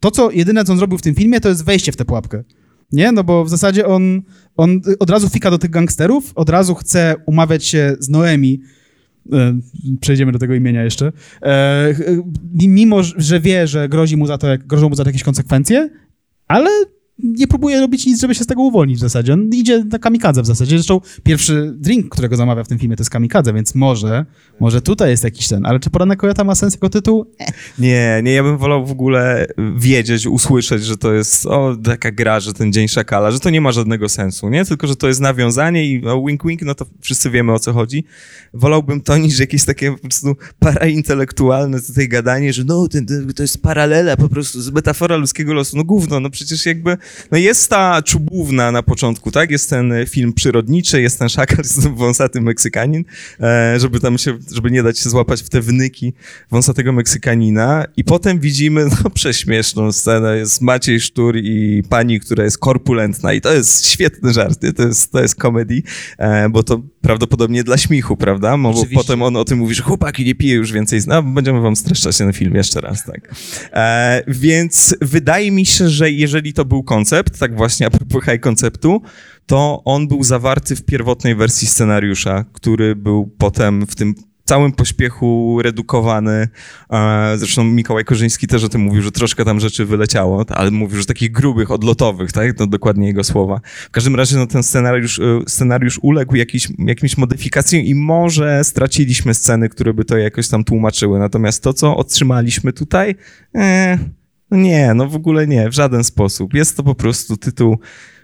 to, 0.00 0.10
co 0.10 0.30
jedyne, 0.30 0.64
co 0.64 0.72
on 0.72 0.78
zrobił 0.78 0.98
w 0.98 1.02
tym 1.02 1.14
filmie, 1.14 1.40
to 1.40 1.48
jest 1.48 1.64
wejście 1.64 1.92
w 1.92 1.96
tę 1.96 2.04
pułapkę. 2.04 2.44
Nie? 2.92 3.12
No 3.12 3.24
bo 3.24 3.44
w 3.44 3.50
zasadzie 3.50 3.86
on, 3.86 4.22
on 4.56 4.80
od 4.98 5.10
razu 5.10 5.28
fika 5.28 5.50
do 5.50 5.58
tych 5.58 5.70
gangsterów, 5.70 6.32
od 6.34 6.50
razu 6.50 6.74
chce 6.74 7.14
umawiać 7.26 7.64
się 7.64 7.96
z 8.00 8.08
Noemi, 8.08 8.60
e, 9.32 9.60
przejdziemy 10.00 10.32
do 10.32 10.38
tego 10.38 10.54
imienia 10.54 10.84
jeszcze, 10.84 11.12
e, 11.42 11.94
mimo, 12.66 13.02
że 13.02 13.40
wie, 13.40 13.66
że 13.66 13.88
grozi 13.88 14.16
mu 14.16 14.26
za 14.26 14.38
to, 14.38 14.46
grożą 14.58 14.88
mu 14.88 14.94
za 14.94 15.04
to 15.04 15.08
jakieś 15.08 15.22
konsekwencje, 15.22 15.90
ale 16.48 16.70
nie 17.18 17.46
próbuje 17.46 17.80
robić 17.80 18.06
nic, 18.06 18.20
żeby 18.20 18.34
się 18.34 18.44
z 18.44 18.46
tego 18.46 18.62
uwolnić 18.62 18.96
w 18.96 19.00
zasadzie. 19.00 19.32
On 19.32 19.50
idzie 19.52 19.84
na 19.84 19.98
kamikadze 19.98 20.42
w 20.42 20.46
zasadzie. 20.46 20.76
Zresztą 20.76 21.00
pierwszy 21.22 21.74
drink, 21.76 22.08
którego 22.08 22.36
zamawia 22.36 22.64
w 22.64 22.68
tym 22.68 22.78
filmie, 22.78 22.96
to 22.96 23.00
jest 23.00 23.10
kamikadze, 23.10 23.52
więc 23.52 23.74
może, 23.74 24.26
może 24.60 24.82
tutaj 24.82 25.10
jest 25.10 25.24
jakiś 25.24 25.48
ten. 25.48 25.66
Ale 25.66 25.80
czy 25.80 25.90
Poranek 25.90 26.18
Kojota 26.18 26.44
ma 26.44 26.54
sens 26.54 26.74
jako 26.74 26.88
tytuł? 26.88 27.26
Nie, 27.78 28.20
nie, 28.22 28.32
ja 28.32 28.42
bym 28.42 28.58
wolał 28.58 28.86
w 28.86 28.90
ogóle 28.90 29.46
wiedzieć, 29.76 30.26
usłyszeć, 30.26 30.84
że 30.84 30.96
to 30.96 31.12
jest 31.12 31.46
o, 31.46 31.76
taka 31.84 32.12
gra, 32.12 32.40
że 32.40 32.52
ten 32.52 32.72
Dzień 32.72 32.88
Szakala, 32.88 33.30
że 33.30 33.40
to 33.40 33.50
nie 33.50 33.60
ma 33.60 33.72
żadnego 33.72 34.08
sensu, 34.08 34.48
nie? 34.48 34.64
Tylko, 34.64 34.86
że 34.86 34.96
to 34.96 35.08
jest 35.08 35.20
nawiązanie 35.20 35.86
i 35.86 36.06
o, 36.06 36.24
wink 36.26 36.46
wink, 36.46 36.62
no 36.62 36.74
to 36.74 36.86
wszyscy 37.00 37.30
wiemy 37.30 37.52
o 37.52 37.58
co 37.58 37.72
chodzi. 37.72 38.04
Wolałbym 38.54 39.00
to 39.00 39.16
niż 39.16 39.38
jakieś 39.38 39.64
takie 39.64 39.92
po 39.92 39.98
prostu 39.98 40.36
paraintelektualne 40.58 41.80
tutaj 41.80 42.08
gadanie, 42.08 42.52
że 42.52 42.64
no, 42.64 42.88
ten, 42.88 43.06
to 43.36 43.42
jest 43.42 43.62
paralela 43.62 44.16
po 44.16 44.28
prostu, 44.28 44.60
z 44.60 44.70
metafora 44.70 45.16
ludzkiego 45.16 45.54
losu. 45.54 45.76
No 45.76 45.84
gówno, 45.84 46.20
no 46.20 46.30
przecież 46.30 46.66
jakby 46.66 46.96
no 47.30 47.38
jest 47.38 47.70
ta 47.70 48.02
czubówna 48.02 48.72
na 48.72 48.82
początku, 48.82 49.30
tak? 49.30 49.50
Jest 49.50 49.70
ten 49.70 49.92
e, 49.92 50.06
film 50.06 50.32
przyrodniczy, 50.32 51.02
jest 51.02 51.18
ten 51.18 51.28
szakal, 51.28 51.58
jest 51.64 51.82
ten 51.82 51.94
wąsaty 51.94 52.40
Meksykanin, 52.40 53.04
e, 53.40 53.80
żeby 53.80 54.00
tam 54.00 54.18
się, 54.18 54.38
żeby 54.52 54.70
nie 54.70 54.82
dać 54.82 54.98
się 54.98 55.10
złapać 55.10 55.42
w 55.42 55.48
te 55.48 55.60
wnyki 55.60 56.12
wąsatego 56.50 56.92
Meksykanina. 56.92 57.84
I 57.96 58.04
potem 58.04 58.40
widzimy, 58.40 58.84
no 58.84 59.10
prześmieszną 59.14 59.92
scenę, 59.92 60.36
jest 60.36 60.60
Maciej 60.60 61.00
Sztur 61.00 61.36
i 61.36 61.82
pani, 61.88 62.20
która 62.20 62.44
jest 62.44 62.58
korpulentna. 62.58 63.32
I 63.32 63.40
to 63.40 63.52
jest 63.52 63.86
świetny 63.86 64.32
żart, 64.32 64.60
to 64.76 64.82
jest, 64.82 65.12
to 65.12 65.22
jest 65.22 65.34
comedy, 65.34 65.82
e, 66.18 66.48
bo 66.48 66.62
to 66.62 66.82
prawdopodobnie 67.06 67.64
dla 67.64 67.76
śmichu, 67.76 68.16
prawda? 68.16 68.58
Bo 68.58 68.68
Oczywiście. 68.68 68.96
potem 68.96 69.22
on 69.22 69.36
o 69.36 69.44
tym 69.44 69.58
mówi, 69.58 69.74
że 69.74 69.82
chłopaki 69.82 70.24
nie 70.24 70.34
pije 70.34 70.54
już 70.54 70.72
więcej, 70.72 71.00
no 71.06 71.22
będziemy 71.22 71.60
wam 71.60 71.76
streszczać 71.76 72.18
ten 72.18 72.32
film 72.32 72.54
jeszcze 72.54 72.80
raz, 72.80 73.04
tak? 73.04 73.34
E, 73.72 74.22
więc 74.28 74.96
wydaje 75.00 75.50
mi 75.50 75.66
się, 75.66 75.88
że 75.88 76.10
jeżeli 76.10 76.52
to 76.52 76.64
był 76.64 76.82
koncept, 76.82 77.38
tak 77.38 77.56
właśnie 77.56 77.86
a 77.86 77.90
propos 77.90 78.24
high 78.24 78.40
konceptu, 78.40 79.02
to 79.46 79.82
on 79.84 80.08
był 80.08 80.22
zawarty 80.22 80.76
w 80.76 80.84
pierwotnej 80.84 81.34
wersji 81.34 81.68
scenariusza, 81.68 82.44
który 82.52 82.96
był 82.96 83.26
potem 83.38 83.86
w 83.86 83.94
tym 83.94 84.14
całym 84.46 84.72
pośpiechu 84.72 85.58
redukowany. 85.62 86.48
Zresztą 87.36 87.64
Mikołaj 87.64 88.04
Korzyński 88.04 88.46
też 88.46 88.64
o 88.64 88.68
tym 88.68 88.80
mówił, 88.80 89.02
że 89.02 89.12
troszkę 89.12 89.44
tam 89.44 89.60
rzeczy 89.60 89.84
wyleciało, 89.84 90.44
ale 90.48 90.70
mówił, 90.70 91.00
że 91.00 91.06
takich 91.06 91.32
grubych, 91.32 91.70
odlotowych, 91.70 92.32
tak? 92.32 92.56
To 92.56 92.66
dokładnie 92.66 93.06
jego 93.06 93.24
słowa. 93.24 93.60
W 93.64 93.90
każdym 93.90 94.16
razie 94.16 94.36
no, 94.36 94.46
ten 94.46 94.62
scenariusz, 94.62 95.18
y, 95.18 95.40
scenariusz 95.46 95.98
uległ 96.02 96.36
jakiś, 96.36 96.68
jakimś 96.78 97.16
modyfikacjom 97.16 97.82
i 97.82 97.94
może 97.94 98.64
straciliśmy 98.64 99.34
sceny, 99.34 99.68
które 99.68 99.94
by 99.94 100.04
to 100.04 100.16
jakoś 100.16 100.48
tam 100.48 100.64
tłumaczyły. 100.64 101.18
Natomiast 101.18 101.62
to, 101.62 101.72
co 101.72 101.96
otrzymaliśmy 101.96 102.72
tutaj, 102.72 103.14
eh, 103.54 103.98
nie, 104.50 104.94
no 104.94 105.06
w 105.06 105.14
ogóle 105.14 105.46
nie, 105.46 105.68
w 105.68 105.74
żaden 105.74 106.04
sposób. 106.04 106.54
Jest 106.54 106.76
to 106.76 106.82
po 106.82 106.94
prostu 106.94 107.36
tytuł 107.36 107.78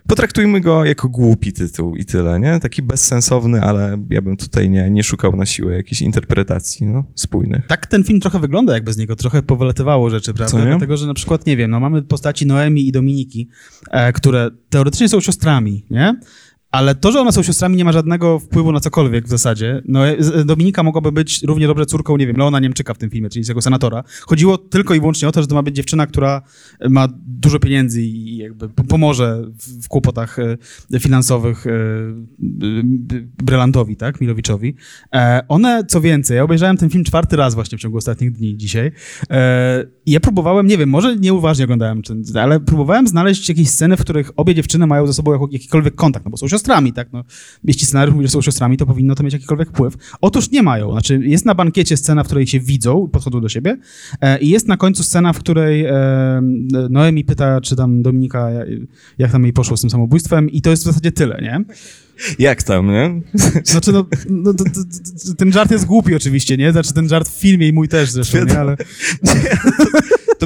potraktujmy 0.06 0.60
go 0.60 0.84
jako 0.84 1.08
głupi 1.08 1.52
tytuł 1.52 1.96
i 1.96 2.04
tyle, 2.04 2.40
nie? 2.40 2.60
Taki 2.60 2.82
bezsensowny, 2.82 3.62
ale 3.62 3.98
ja 4.10 4.22
bym 4.22 4.36
tutaj 4.36 4.70
nie, 4.70 4.90
nie 4.90 5.04
szukał 5.04 5.36
na 5.36 5.46
siłę 5.46 5.76
jakiejś 5.76 6.02
interpretacji, 6.02 6.86
no, 6.86 7.04
spójnych. 7.14 7.66
Tak 7.66 7.86
ten 7.86 8.04
film 8.04 8.20
trochę 8.20 8.38
wygląda 8.38 8.74
jak 8.74 8.84
bez 8.84 8.96
niego, 8.96 9.16
trochę 9.16 9.42
powelatywało 9.42 10.10
rzeczy, 10.10 10.34
prawda? 10.34 10.58
Co, 10.58 10.66
Dlatego, 10.66 10.96
że 10.96 11.06
na 11.06 11.14
przykład, 11.14 11.46
nie 11.46 11.56
wiem, 11.56 11.70
no 11.70 11.80
mamy 11.80 12.02
postaci 12.02 12.46
Noemi 12.46 12.88
i 12.88 12.92
Dominiki, 12.92 13.48
e, 13.90 14.12
które 14.12 14.50
teoretycznie 14.70 15.08
są 15.08 15.20
siostrami, 15.20 15.86
nie? 15.90 16.16
Ale 16.72 16.94
to, 16.94 17.12
że 17.12 17.20
one 17.20 17.32
są 17.32 17.42
siostrami, 17.42 17.76
nie 17.76 17.85
ma 17.85 17.92
żadnego 17.92 18.38
wpływu 18.38 18.72
na 18.72 18.80
cokolwiek 18.80 19.26
w 19.26 19.28
zasadzie. 19.28 19.82
No, 19.88 20.08
e, 20.08 20.44
Dominika 20.44 20.82
mogłaby 20.82 21.12
być 21.12 21.42
równie 21.42 21.66
dobrze 21.66 21.87
córką, 21.87 22.16
nie 22.16 22.26
wiem, 22.26 22.37
Leona 22.37 22.61
Niemczyka 22.61 22.94
w 22.94 22.98
tym 22.98 23.11
filmie, 23.11 23.28
czyli 23.28 23.44
jego 23.48 23.62
senatora. 23.62 24.04
Chodziło 24.20 24.58
tylko 24.58 24.94
i 24.94 25.00
wyłącznie 25.00 25.28
o 25.28 25.32
to, 25.32 25.42
że 25.42 25.46
to 25.46 25.54
ma 25.54 25.62
być 25.62 25.76
dziewczyna, 25.76 26.06
która 26.06 26.42
ma 26.90 27.08
dużo 27.26 27.58
pieniędzy 27.58 28.02
i 28.02 28.37
jakby 28.37 28.68
pomoże 28.68 29.42
w 29.82 29.88
kłopotach 29.88 30.38
e, 30.38 31.00
finansowych 31.00 31.66
e, 31.66 31.70
Brylantowi, 33.42 33.96
tak, 33.96 34.20
Milowiczowi. 34.20 34.74
One, 35.48 35.85
co 35.88 36.00
więcej, 36.00 36.37
ja 36.37 36.42
obejrzałem 36.42 36.76
ten 36.76 36.90
film 36.90 37.04
czwarty 37.04 37.37
raz 37.37 37.54
właśnie 37.54 37.78
w 37.78 37.80
ciągu 37.80 37.98
ostatnich 37.98 38.32
dni 38.32 38.56
dzisiaj 38.56 38.92
ja 40.06 40.20
próbowałem, 40.20 40.66
nie 40.66 40.78
wiem, 40.78 40.88
może 40.88 41.16
nieuważnie 41.16 41.64
oglądałem, 41.64 42.02
ale 42.35 42.61
próbowałem 42.61 43.06
znaleźć 43.06 43.48
jakieś 43.48 43.70
sceny, 43.70 43.96
w 43.96 44.00
których 44.00 44.30
obie 44.37 44.54
dziewczyny 44.54 44.87
mają 44.87 45.06
ze 45.06 45.12
sobą 45.12 45.48
jakikolwiek 45.50 45.94
kontakt, 45.94 46.24
no 46.24 46.30
bo 46.30 46.37
są 46.37 46.48
siostrami, 46.48 46.62
tak? 46.94 47.12
No, 47.12 47.25
jeśli 47.64 47.87
scenariusz 47.87 48.14
mówi, 48.14 48.27
że 48.27 48.33
są 48.33 48.42
siostrami, 48.42 48.77
to 48.77 48.87
powinno 48.87 49.14
to 49.14 49.22
mieć 49.22 49.33
jakikolwiek 49.33 49.68
wpływ. 49.68 49.94
Otóż 50.20 50.51
nie 50.51 50.62
mają. 50.62 50.92
Znaczy, 50.92 51.20
jest 51.22 51.44
na 51.44 51.55
bankiecie 51.55 51.96
scena, 51.96 52.25
w 52.25 52.27
której 52.27 52.46
się 52.46 52.61
widzą, 52.61 53.09
podchodzą 53.09 53.40
do 53.40 53.48
siebie 53.48 53.77
e, 54.20 54.38
i 54.38 54.48
jest 54.48 54.68
na 54.68 54.77
końcu 54.77 55.03
scena, 55.03 55.33
w 55.33 55.38
której 55.38 55.85
e, 55.85 55.94
Noemi 56.90 57.25
pyta, 57.25 57.61
czy 57.61 57.77
tam 57.77 58.03
Dominika, 58.03 58.51
jak 59.18 59.33
tam 59.33 59.42
jej 59.42 59.53
poszło 59.53 59.77
z 59.77 59.81
tym 59.81 59.90
samobójstwem 59.90 60.51
i 60.51 60.62
to 60.62 60.70
jest 60.70 60.83
w 60.83 60.87
zasadzie 60.87 61.12
tyle, 61.12 61.38
nie? 61.42 61.64
Jak 62.38 62.62
tam, 62.62 62.90
nie? 62.90 63.22
Znaczy, 63.64 63.92
no, 63.92 64.07
no 64.31 64.55
to, 64.55 64.64
to, 64.64 64.70
to, 65.27 65.35
ten 65.35 65.53
żart 65.53 65.70
jest 65.70 65.87
głupi 65.87 66.14
oczywiście, 66.14 66.57
nie? 66.57 66.72
Znaczy, 66.72 66.92
ten 66.92 67.09
żart 67.09 67.29
w 67.29 67.40
filmie 67.40 67.68
i 67.68 67.72
mój 67.72 67.88
też 67.88 68.11
zresztą, 68.11 68.44
nie? 68.44 68.59
Ale... 68.59 68.77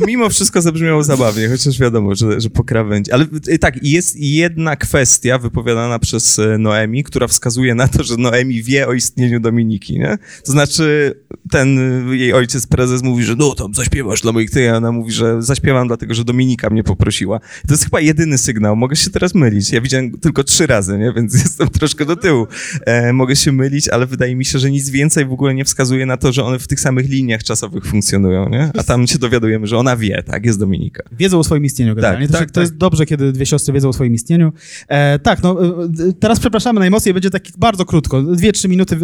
to 0.01 0.07
mimo 0.07 0.29
wszystko 0.29 0.63
zabrzmiało 0.63 1.03
zabawnie, 1.03 1.49
chociaż 1.49 1.79
wiadomo, 1.79 2.15
że, 2.15 2.41
że 2.41 2.51
po 2.51 2.65
krawędzi. 2.65 3.13
Ale 3.13 3.27
y, 3.49 3.59
tak, 3.59 3.83
jest 3.83 4.17
jedna 4.17 4.77
kwestia 4.77 5.39
wypowiadana 5.39 5.99
przez 5.99 6.39
y, 6.39 6.59
Noemi, 6.59 7.05
która 7.05 7.29
wskazuje 7.29 7.75
na 7.75 7.89
to, 7.89 8.05
że 8.05 8.17
Noemi 8.17 8.63
wie 8.63 8.89
o 8.89 8.93
istnieniu 8.93 9.41
Dominiki, 9.41 9.99
nie? 9.99 10.19
To 10.45 10.53
znaczy, 10.53 11.15
ten 11.51 11.79
y, 12.11 12.17
jej 12.17 12.33
ojciec, 12.33 12.67
prezes 12.67 13.03
mówi, 13.03 13.25
że 13.25 13.35
no 13.37 13.55
tam 13.55 13.75
zaśpiewasz 13.75 14.21
dla 14.23 14.33
moich 14.33 14.51
ty, 14.51 14.71
a 14.71 14.77
ona 14.77 14.93
mówi, 14.93 15.13
że 15.13 15.43
zaśpiewam 15.43 15.89
dlatego, 15.89 16.15
że 16.15 16.25
Dominika 16.25 16.71
mnie 16.71 16.85
poprosiła. 16.85 17.39
To 17.39 17.75
jest 17.75 17.85
chyba 17.85 18.01
jedyny 18.01 18.39
sygnał, 18.39 18.77
mogę 18.77 18.97
się 18.97 19.11
teraz 19.11 19.35
mylić. 19.35 19.71
Ja 19.71 19.81
widziałem 19.81 20.13
tylko 20.13 20.45
trzy 20.45 20.67
razy, 20.67 20.99
nie? 20.99 21.13
więc 21.13 21.35
jestem 21.43 21.69
troszkę 21.69 22.05
do 22.05 22.17
tyłu. 22.17 22.47
E, 22.87 23.13
mogę 23.13 23.37
się 23.37 23.53
mylić, 23.53 23.89
ale 23.89 24.07
wydaje 24.07 24.37
mi 24.37 24.45
się, 24.45 24.59
że 24.59 24.71
nic 24.71 24.91
więcej 24.91 25.27
w 25.27 25.33
ogóle 25.33 25.55
nie 25.55 25.65
wskazuje 25.65 26.07
na 26.07 26.17
to, 26.17 26.33
że 26.33 26.45
one 26.45 26.59
w 26.59 26.67
tych 26.67 26.81
samych 26.81 27.09
liniach 27.09 27.43
czasowych 27.43 27.87
funkcjonują, 27.87 28.49
nie? 28.49 28.71
A 28.79 28.83
tam 28.83 29.07
się 29.07 29.19
dowiadujemy, 29.19 29.67
że 29.67 29.79
ona 29.79 29.86
wie, 29.95 30.23
tak, 30.23 30.47
jest 30.47 30.59
Dominika. 30.59 31.03
Wiedzą 31.13 31.39
o 31.39 31.45
swoim 31.45 31.65
istnieniu 31.65 31.95
generalnie. 31.95 32.29
Tak, 32.29 32.33
to, 32.33 32.39
tak, 32.39 32.51
to 32.51 32.61
jest 32.61 32.73
tak. 32.73 32.79
dobrze, 32.79 33.07
kiedy 33.07 33.33
dwie 33.33 33.47
siostry 33.47 33.75
wiedzą 33.75 33.89
o 33.89 33.93
swoim 33.93 34.15
istnieniu. 34.15 34.53
E, 34.89 35.19
tak, 35.19 35.43
no 35.43 35.65
e, 35.65 36.13
teraz 36.21 36.41
przepraszamy 36.41 36.81
najmocniej, 36.81 37.15
będzie 37.15 37.31
tak 37.31 37.43
bardzo 37.59 37.85
krótko, 37.85 38.23
dwie, 38.23 38.53
trzy 38.53 38.69
minuty. 38.69 38.97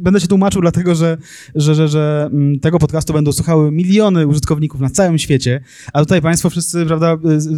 Będę 0.00 0.20
się 0.20 0.26
tłumaczył, 0.26 0.60
dlatego 0.62 0.94
że, 0.94 1.18
że, 1.54 1.74
że, 1.74 1.88
że 1.88 2.28
mm, 2.32 2.60
tego 2.60 2.78
podcastu 2.78 3.12
będą 3.12 3.32
słuchały 3.32 3.72
miliony 3.72 4.26
użytkowników 4.26 4.80
na 4.80 4.90
całym 4.90 5.18
świecie, 5.18 5.60
a 5.92 6.00
tutaj 6.00 6.22
państwo 6.22 6.50
wszyscy, 6.50 6.86
prawda, 6.86 7.16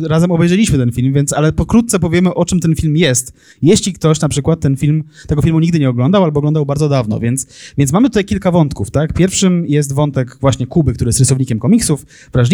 razem 0.09 0.31
obejrzeliśmy 0.31 0.79
ten 0.79 0.93
film, 0.93 1.13
więc, 1.13 1.33
ale 1.33 1.53
pokrótce 1.53 1.99
powiemy, 1.99 2.35
o 2.35 2.45
czym 2.45 2.61
ten 2.61 2.75
film 2.75 2.97
jest. 2.97 3.33
Jeśli 3.63 3.93
ktoś 3.93 4.21
na 4.21 4.29
przykład 4.29 4.61
ten 4.61 4.77
film, 4.77 5.05
tego 5.27 5.43
filmu 5.43 5.61
nigdy 5.61 5.79
nie 5.79 5.91
oglądał, 5.91 6.25
albo 6.25 6.39
oglądał 6.39 6.67
bardzo 6.67 6.89
dawno, 6.89 7.21
więc, 7.21 7.47
więc 7.79 7.93
mamy 7.93 8.09
tutaj 8.09 8.25
kilka 8.25 8.51
wątków, 8.51 8.91
tak? 8.91 9.13
Pierwszym 9.13 9.67
jest 9.67 9.93
wątek 9.93 10.37
właśnie 10.41 10.67
Kuby, 10.67 10.95
który 10.95 11.09
jest 11.09 11.19
rysownikiem 11.19 11.59
komiksów, 11.59 12.07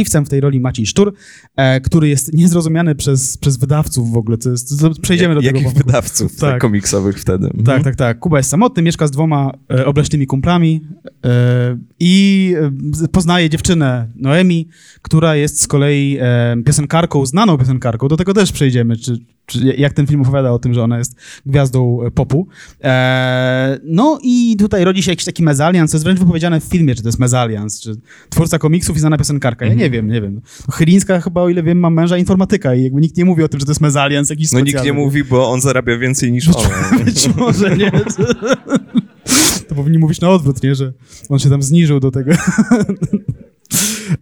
wrażliwcem 0.06 0.26
w 0.26 0.28
tej 0.28 0.40
roli 0.40 0.60
Maciej 0.60 0.86
Sztur, 0.86 1.12
e, 1.56 1.80
który 1.80 2.08
jest 2.08 2.32
niezrozumiany 2.32 2.94
przez, 2.94 3.36
przez 3.36 3.56
wydawców 3.56 4.12
w 4.12 4.16
ogóle, 4.16 4.36
jest, 4.46 4.74
przejdziemy 5.02 5.34
do 5.34 5.40
tego 5.40 5.46
Jakich 5.46 5.64
wątku. 5.64 5.86
wydawców 5.86 6.36
tak. 6.36 6.60
komiksowych 6.60 7.20
wtedy? 7.20 7.48
Tak, 7.48 7.58
mhm. 7.58 7.82
tak, 7.82 7.96
tak. 7.96 8.18
Kuba 8.18 8.36
jest 8.36 8.50
samotny, 8.50 8.82
mieszka 8.82 9.06
z 9.06 9.10
dwoma 9.10 9.52
e, 9.70 9.86
obleśnymi 9.86 10.26
kumplami 10.26 10.80
e, 11.24 11.78
i 12.00 12.54
e, 13.04 13.08
poznaje 13.08 13.50
dziewczynę 13.50 14.08
Noemi, 14.16 14.68
która 15.02 15.36
jest 15.36 15.60
z 15.60 15.66
kolei 15.66 16.18
e, 16.20 16.56
piosenkarką, 16.64 17.26
znaną 17.26 17.58
piosenkarką, 17.58 18.08
do 18.08 18.16
tego 18.16 18.34
też 18.34 18.52
przejdziemy, 18.52 18.96
czy 18.96 19.18
jak 19.54 19.92
ten 19.92 20.06
film 20.06 20.22
opowiada 20.22 20.52
o 20.52 20.58
tym, 20.58 20.74
że 20.74 20.82
ona 20.82 20.98
jest 20.98 21.16
gwiazdą 21.46 22.02
e, 22.02 22.10
popu. 22.10 22.48
E, 22.84 23.78
no 23.84 24.18
i 24.22 24.56
tutaj 24.58 24.84
rodzi 24.84 25.02
się 25.02 25.12
jakiś 25.12 25.24
taki 25.24 25.42
mezalians, 25.42 25.90
co 25.90 25.96
jest 25.96 26.04
wręcz 26.04 26.18
wypowiedziane 26.18 26.60
w 26.60 26.64
filmie, 26.64 26.94
czy 26.94 27.02
to 27.02 27.08
jest 27.08 27.18
mezalians, 27.18 27.80
czy 27.80 27.96
twórca 28.28 28.58
komiksów 28.58 28.96
i 28.96 29.00
znana 29.00 29.18
piosenkarka. 29.18 29.66
Ja 29.66 29.74
nie 29.74 29.90
wiem, 29.90 30.08
nie 30.08 30.20
wiem. 30.20 30.34
No, 30.68 30.74
Chylińska 30.74 31.20
chyba, 31.20 31.42
o 31.42 31.48
ile 31.48 31.62
wiem, 31.62 31.78
ma 31.78 31.90
męża 31.90 32.18
informatyka 32.18 32.74
i 32.74 32.82
jakby 32.82 33.00
nikt 33.00 33.16
nie 33.16 33.24
mówi 33.24 33.42
o 33.42 33.48
tym, 33.48 33.60
że 33.60 33.66
to 33.66 33.72
jest 33.72 33.80
mezalians 33.80 34.30
jakiś 34.30 34.52
No 34.52 34.60
nikt 34.60 34.84
nie 34.84 34.92
mówi, 34.92 35.24
bo 35.24 35.50
on 35.50 35.60
zarabia 35.60 35.98
więcej 35.98 36.32
niż 36.32 36.48
ona. 36.48 36.68
Być 37.04 37.28
może, 37.36 37.76
nie? 37.76 37.90
To 39.68 39.74
powinni 39.74 39.98
mówić 39.98 40.20
na 40.20 40.30
odwrót, 40.30 40.62
nie? 40.62 40.74
Że 40.74 40.92
on 41.28 41.38
się 41.38 41.50
tam 41.50 41.62
zniżył 41.62 42.00
do 42.00 42.10
tego. 42.10 42.32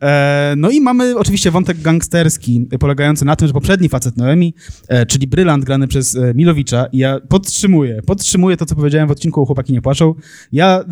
E, 0.03 0.55
no 0.57 0.71
i 0.71 0.81
mamy 0.81 1.19
oczywiście 1.19 1.51
wątek 1.51 1.81
gangsterski, 1.81 2.69
polegający 2.81 3.25
na 3.25 3.37
tym, 3.37 3.49
że 3.49 3.55
poprzedni 3.55 3.89
facet 3.89 4.17
Noemi, 4.17 4.55
e, 4.89 5.07
czyli 5.07 5.27
Brylant 5.27 5.65
grany 5.65 5.89
przez 5.89 6.17
e, 6.17 6.35
Milowicza, 6.35 6.87
ja 6.93 7.21
podtrzymuję, 7.29 8.03
podtrzymuję 8.07 8.57
to, 8.57 8.67
co 8.67 8.75
powiedziałem 8.75 9.09
w 9.09 9.11
odcinku 9.11 9.47
Chłopaki 9.47 9.73
nie 9.73 9.83
płaszczą. 9.83 10.15
Ja 10.53 10.85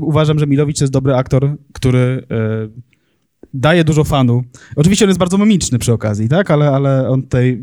uważam, 0.00 0.38
że 0.38 0.46
Milowicz 0.46 0.80
jest 0.80 0.92
dobry 0.92 1.14
aktor, 1.14 1.56
który 1.72 2.26
daje 3.54 3.84
dużo 3.84 4.04
fanu. 4.04 4.42
Oczywiście 4.76 5.04
on 5.04 5.08
jest 5.08 5.18
bardzo 5.18 5.38
mimiczny 5.38 5.78
przy 5.78 5.92
okazji, 5.92 6.28
tak? 6.28 6.50
Ale, 6.50 6.70
ale 6.70 7.08
on 7.08 7.22
tutaj 7.22 7.58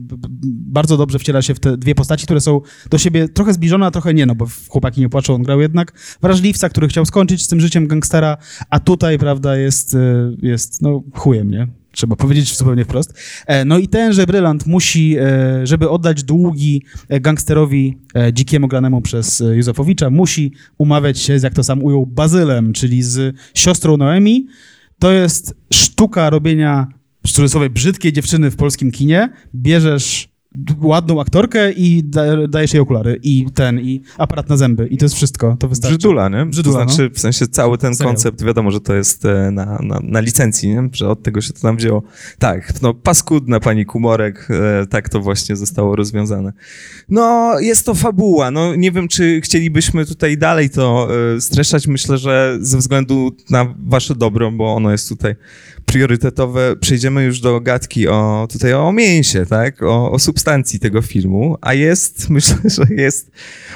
bardzo 0.51 0.97
dobrze 0.97 1.19
wciela 1.19 1.41
się 1.41 1.55
w 1.55 1.59
te 1.59 1.77
dwie 1.77 1.95
postaci, 1.95 2.25
które 2.25 2.41
są 2.41 2.61
do 2.89 2.97
siebie 2.97 3.29
trochę 3.29 3.53
zbliżone, 3.53 3.85
a 3.85 3.91
trochę 3.91 4.13
nie, 4.13 4.25
no 4.25 4.35
bo 4.35 4.47
Chłopaki 4.67 5.01
nie 5.01 5.09
płaczą 5.09 5.35
on 5.35 5.43
grał 5.43 5.61
jednak 5.61 6.17
wrażliwca, 6.21 6.69
który 6.69 6.87
chciał 6.87 7.05
skończyć 7.05 7.43
z 7.43 7.47
tym 7.47 7.59
życiem 7.59 7.87
gangstera, 7.87 8.37
a 8.69 8.79
tutaj, 8.79 9.19
prawda, 9.19 9.57
jest, 9.57 9.95
e, 9.95 10.31
jest 10.41 10.81
no, 10.81 11.03
chujem, 11.13 11.51
nie? 11.51 11.67
trzeba 11.91 12.15
powiedzieć 12.15 12.57
zupełnie 12.57 12.85
wprost. 12.85 13.13
E, 13.47 13.65
no 13.65 13.77
i 13.77 13.87
tenże 13.87 14.25
Brylant 14.25 14.65
musi, 14.67 15.15
e, 15.19 15.67
żeby 15.67 15.89
oddać 15.89 16.23
długi 16.23 16.83
gangsterowi 17.09 17.97
dzikiemu 18.33 18.67
granemu 18.67 19.01
przez 19.01 19.43
Józefowicza, 19.53 20.09
musi 20.09 20.51
umawiać 20.77 21.19
się, 21.19 21.37
jak 21.43 21.53
to 21.53 21.63
sam 21.63 21.83
ujął, 21.83 22.05
Bazylem, 22.05 22.73
czyli 22.73 23.03
z 23.03 23.35
siostrą 23.53 23.97
Noemi, 23.97 24.47
to 24.99 25.11
jest 25.11 25.55
sztuka 25.73 26.29
robienia 26.29 26.87
w 27.25 27.31
cudzysłowie 27.31 27.69
brzydkiej 27.69 28.13
dziewczyny 28.13 28.51
w 28.51 28.55
polskim 28.55 28.91
kinie. 28.91 29.29
Bierzesz 29.55 30.29
ładną 30.81 31.21
aktorkę 31.21 31.71
i 31.71 32.03
dajesz 32.49 32.73
jej 32.73 32.81
okulary 32.81 33.19
i 33.23 33.45
ten, 33.53 33.79
i 33.79 34.01
aparat 34.17 34.49
na 34.49 34.57
zęby 34.57 34.87
i 34.87 34.97
to 34.97 35.05
jest 35.05 35.15
wszystko, 35.15 35.57
to 35.59 35.67
wystarczy. 35.67 35.97
Brzydula, 35.97 36.29
nie? 36.29 36.45
Brzydula, 36.45 36.85
to 36.85 36.91
znaczy, 36.91 37.03
no. 37.03 37.15
w 37.15 37.19
sensie 37.19 37.47
cały 37.47 37.77
ten 37.77 37.95
Serial. 37.95 38.13
koncept, 38.13 38.43
wiadomo, 38.43 38.71
że 38.71 38.81
to 38.81 38.95
jest 38.95 39.25
e, 39.25 39.51
na, 39.51 39.65
na, 39.65 39.99
na, 40.03 40.19
licencji, 40.19 40.69
nie? 40.69 40.89
że 40.93 41.09
od 41.09 41.23
tego 41.23 41.41
się 41.41 41.53
to 41.53 41.61
tam 41.61 41.77
wzięło. 41.77 42.03
Tak, 42.39 42.81
no 42.81 42.93
paskudna 42.93 43.59
pani 43.59 43.85
Kumorek, 43.85 44.47
e, 44.51 44.85
tak 44.85 45.09
to 45.09 45.19
właśnie 45.19 45.55
zostało 45.55 45.95
rozwiązane. 45.95 46.53
No, 47.09 47.55
jest 47.59 47.85
to 47.85 47.95
fabuła, 47.95 48.51
no 48.51 48.75
nie 48.75 48.91
wiem, 48.91 49.07
czy 49.07 49.41
chcielibyśmy 49.41 50.05
tutaj 50.05 50.37
dalej 50.37 50.69
to 50.69 51.07
e, 51.35 51.41
streszczać, 51.41 51.87
myślę, 51.87 52.17
że 52.17 52.57
ze 52.61 52.77
względu 52.77 53.31
na 53.49 53.75
wasze 53.79 54.15
dobro, 54.15 54.51
bo 54.51 54.75
ono 54.75 54.91
jest 54.91 55.09
tutaj 55.09 55.35
priorytetowe, 55.87 56.75
przejdziemy 56.75 57.23
już 57.23 57.39
do 57.39 57.61
gadki 57.61 58.07
o, 58.07 58.47
tutaj 58.51 58.73
o 58.73 58.91
mięsie, 58.91 59.45
tak, 59.45 59.83
o, 59.83 60.11
o 60.11 60.19
substancji 60.19 60.79
tego 60.79 61.01
filmu, 61.01 61.57
a 61.61 61.73
jest, 61.73 62.29
myślę, 62.29 62.57
że 62.65 62.83
jest 62.89 63.31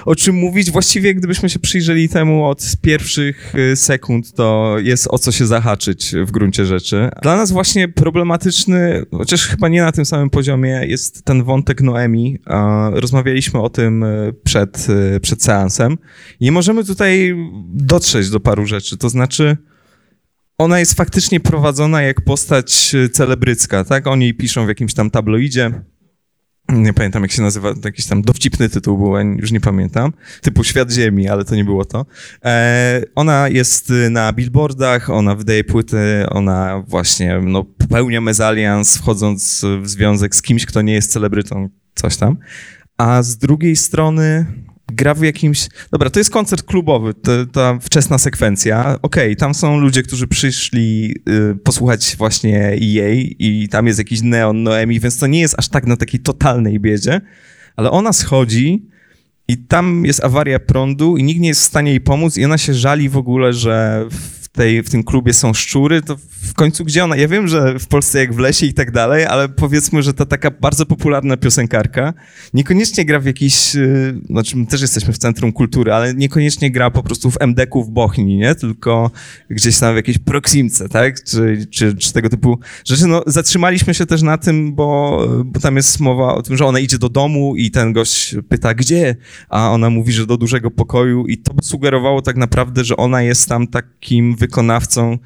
o 0.05 0.15
czym 0.15 0.35
mówić. 0.35 0.71
Właściwie 0.71 1.15
gdybyśmy 1.15 1.49
się 1.49 1.59
przyjrzeli 1.59 2.09
temu 2.09 2.45
od 2.45 2.75
pierwszych 2.81 3.55
y, 3.55 3.75
sekund, 3.75 4.33
to 4.33 4.75
jest 4.79 5.07
o 5.11 5.19
co 5.19 5.31
się 5.31 5.45
zahaczyć 5.45 6.15
w 6.25 6.31
gruncie 6.31 6.65
rzeczy. 6.65 7.09
Dla 7.21 7.37
nas 7.37 7.51
właśnie 7.51 7.87
problematyczny, 7.87 9.05
chociaż 9.11 9.47
chyba 9.47 9.67
nie 9.67 9.81
na 9.81 9.91
tym 9.91 10.05
samym 10.05 10.29
poziomie, 10.29 10.81
jest 10.87 11.25
ten 11.25 11.43
wątek 11.43 11.81
Noemi. 11.81 12.39
Rozmawialiśmy 12.91 13.61
o 13.61 13.69
tym 13.69 14.03
y, 14.03 14.33
przed, 14.43 14.87
y, 15.15 15.19
przed 15.19 15.43
seansem 15.43 15.97
i 16.39 16.51
możemy 16.51 16.85
tutaj 16.85 17.35
dotrzeć 17.73 18.29
do 18.29 18.39
paru 18.39 18.65
rzeczy, 18.65 18.97
to 18.97 19.09
znaczy 19.09 19.57
ona 20.61 20.79
jest 20.79 20.93
faktycznie 20.93 21.39
prowadzona 21.39 22.01
jak 22.01 22.21
postać 22.21 22.95
e, 22.95 23.09
celebrycka, 23.09 23.83
tak? 23.83 24.07
Oni 24.07 24.33
piszą 24.33 24.65
w 24.65 24.67
jakimś 24.67 24.93
tam 24.93 25.09
tabloidzie. 25.09 25.71
Nie 26.69 26.93
pamiętam, 26.93 27.21
jak 27.21 27.31
się 27.31 27.41
nazywa, 27.41 27.73
jakiś 27.85 28.05
tam 28.05 28.21
dowcipny 28.21 28.69
tytuł 28.69 28.97
był, 28.97 29.17
już 29.37 29.51
nie 29.51 29.59
pamiętam. 29.59 30.13
Typu 30.41 30.63
Świat 30.63 30.91
Ziemi, 30.91 31.29
ale 31.29 31.45
to 31.45 31.55
nie 31.55 31.65
było 31.65 31.85
to. 31.85 32.05
E, 32.45 33.01
ona 33.15 33.49
jest 33.49 33.91
e, 33.91 34.09
na 34.09 34.33
billboardach, 34.33 35.09
ona 35.09 35.35
wydaje 35.35 35.63
płyty, 35.63 36.25
ona 36.29 36.83
właśnie 36.87 37.39
no, 37.43 37.63
popełnia 37.63 38.21
mezalians, 38.21 38.97
wchodząc 38.97 39.65
w 39.81 39.89
związek 39.89 40.35
z 40.35 40.41
kimś, 40.41 40.65
kto 40.65 40.81
nie 40.81 40.93
jest 40.93 41.11
celebrytą, 41.11 41.69
coś 41.95 42.17
tam. 42.17 42.37
A 42.97 43.23
z 43.23 43.37
drugiej 43.37 43.75
strony 43.75 44.45
gra 44.91 45.13
w 45.13 45.21
jakimś... 45.21 45.69
Dobra, 45.91 46.09
to 46.09 46.19
jest 46.19 46.31
koncert 46.31 46.63
klubowy, 46.63 47.13
to, 47.13 47.45
ta 47.45 47.79
wczesna 47.81 48.17
sekwencja. 48.17 48.79
Okej, 48.79 48.97
okay, 49.01 49.35
tam 49.35 49.53
są 49.53 49.79
ludzie, 49.79 50.03
którzy 50.03 50.27
przyszli 50.27 51.15
y, 51.29 51.55
posłuchać 51.55 52.15
właśnie 52.17 52.75
jej 52.79 53.35
i 53.39 53.69
tam 53.69 53.87
jest 53.87 53.99
jakiś 53.99 54.21
neon 54.21 54.63
Noemi, 54.63 54.99
więc 54.99 55.17
to 55.17 55.27
nie 55.27 55.39
jest 55.39 55.55
aż 55.57 55.69
tak 55.69 55.87
na 55.87 55.97
takiej 55.97 56.19
totalnej 56.19 56.79
biedzie, 56.79 57.21
ale 57.75 57.91
ona 57.91 58.13
schodzi 58.13 58.85
i 59.47 59.57
tam 59.57 60.05
jest 60.05 60.23
awaria 60.23 60.59
prądu 60.59 61.17
i 61.17 61.23
nikt 61.23 61.41
nie 61.41 61.47
jest 61.47 61.61
w 61.61 61.65
stanie 61.65 61.91
jej 61.91 62.01
pomóc 62.01 62.37
i 62.37 62.45
ona 62.45 62.57
się 62.57 62.73
żali 62.73 63.09
w 63.09 63.17
ogóle, 63.17 63.53
że 63.53 64.05
tej, 64.51 64.83
w 64.83 64.89
tym 64.89 65.03
klubie 65.03 65.33
są 65.33 65.53
szczury, 65.53 66.01
to 66.01 66.17
w 66.41 66.53
końcu 66.53 66.85
gdzie 66.85 67.03
ona? 67.03 67.15
Ja 67.15 67.27
wiem, 67.27 67.47
że 67.47 67.79
w 67.79 67.87
Polsce 67.87 68.19
jak 68.19 68.33
w 68.33 68.39
lesie 68.39 68.65
i 68.65 68.73
tak 68.73 68.91
dalej, 68.91 69.25
ale 69.25 69.49
powiedzmy, 69.49 70.03
że 70.03 70.13
ta 70.13 70.25
taka 70.25 70.51
bardzo 70.51 70.85
popularna 70.85 71.37
piosenkarka 71.37 72.13
niekoniecznie 72.53 73.05
gra 73.05 73.19
w 73.19 73.25
jakiś, 73.25 73.75
y, 73.75 74.19
znaczy 74.29 74.57
my 74.57 74.65
też 74.65 74.81
jesteśmy 74.81 75.13
w 75.13 75.17
Centrum 75.17 75.51
Kultury, 75.51 75.93
ale 75.93 76.13
niekoniecznie 76.13 76.71
gra 76.71 76.91
po 76.91 77.03
prostu 77.03 77.31
w 77.31 77.37
MDK-u 77.39 77.83
w 77.83 77.89
Bochni, 77.89 78.37
nie? 78.37 78.55
Tylko 78.55 79.11
gdzieś 79.49 79.79
tam 79.79 79.93
w 79.93 79.95
jakiejś 79.95 80.17
proksimce, 80.17 80.89
tak? 80.89 81.23
Czy, 81.23 81.67
czy, 81.71 81.95
czy 81.95 82.13
tego 82.13 82.29
typu 82.29 82.59
rzeczy. 82.85 83.07
No, 83.07 83.23
zatrzymaliśmy 83.27 83.93
się 83.93 84.05
też 84.05 84.21
na 84.21 84.37
tym, 84.37 84.75
bo, 84.75 85.19
bo 85.45 85.59
tam 85.59 85.75
jest 85.75 85.99
mowa 85.99 86.35
o 86.35 86.41
tym, 86.41 86.57
że 86.57 86.65
ona 86.65 86.79
idzie 86.79 86.97
do 86.97 87.09
domu 87.09 87.55
i 87.55 87.71
ten 87.71 87.93
gość 87.93 88.35
pyta, 88.49 88.73
gdzie? 88.73 89.15
A 89.49 89.71
ona 89.71 89.89
mówi, 89.89 90.13
że 90.13 90.25
do 90.25 90.37
dużego 90.37 90.71
pokoju 90.71 91.27
i 91.27 91.37
to 91.37 91.53
sugerowało 91.61 92.21
tak 92.21 92.37
naprawdę, 92.37 92.83
że 92.83 92.97
ona 92.97 93.21
jest 93.21 93.49
tam 93.49 93.67
takim 93.67 94.35
wykonawcą 94.41 95.17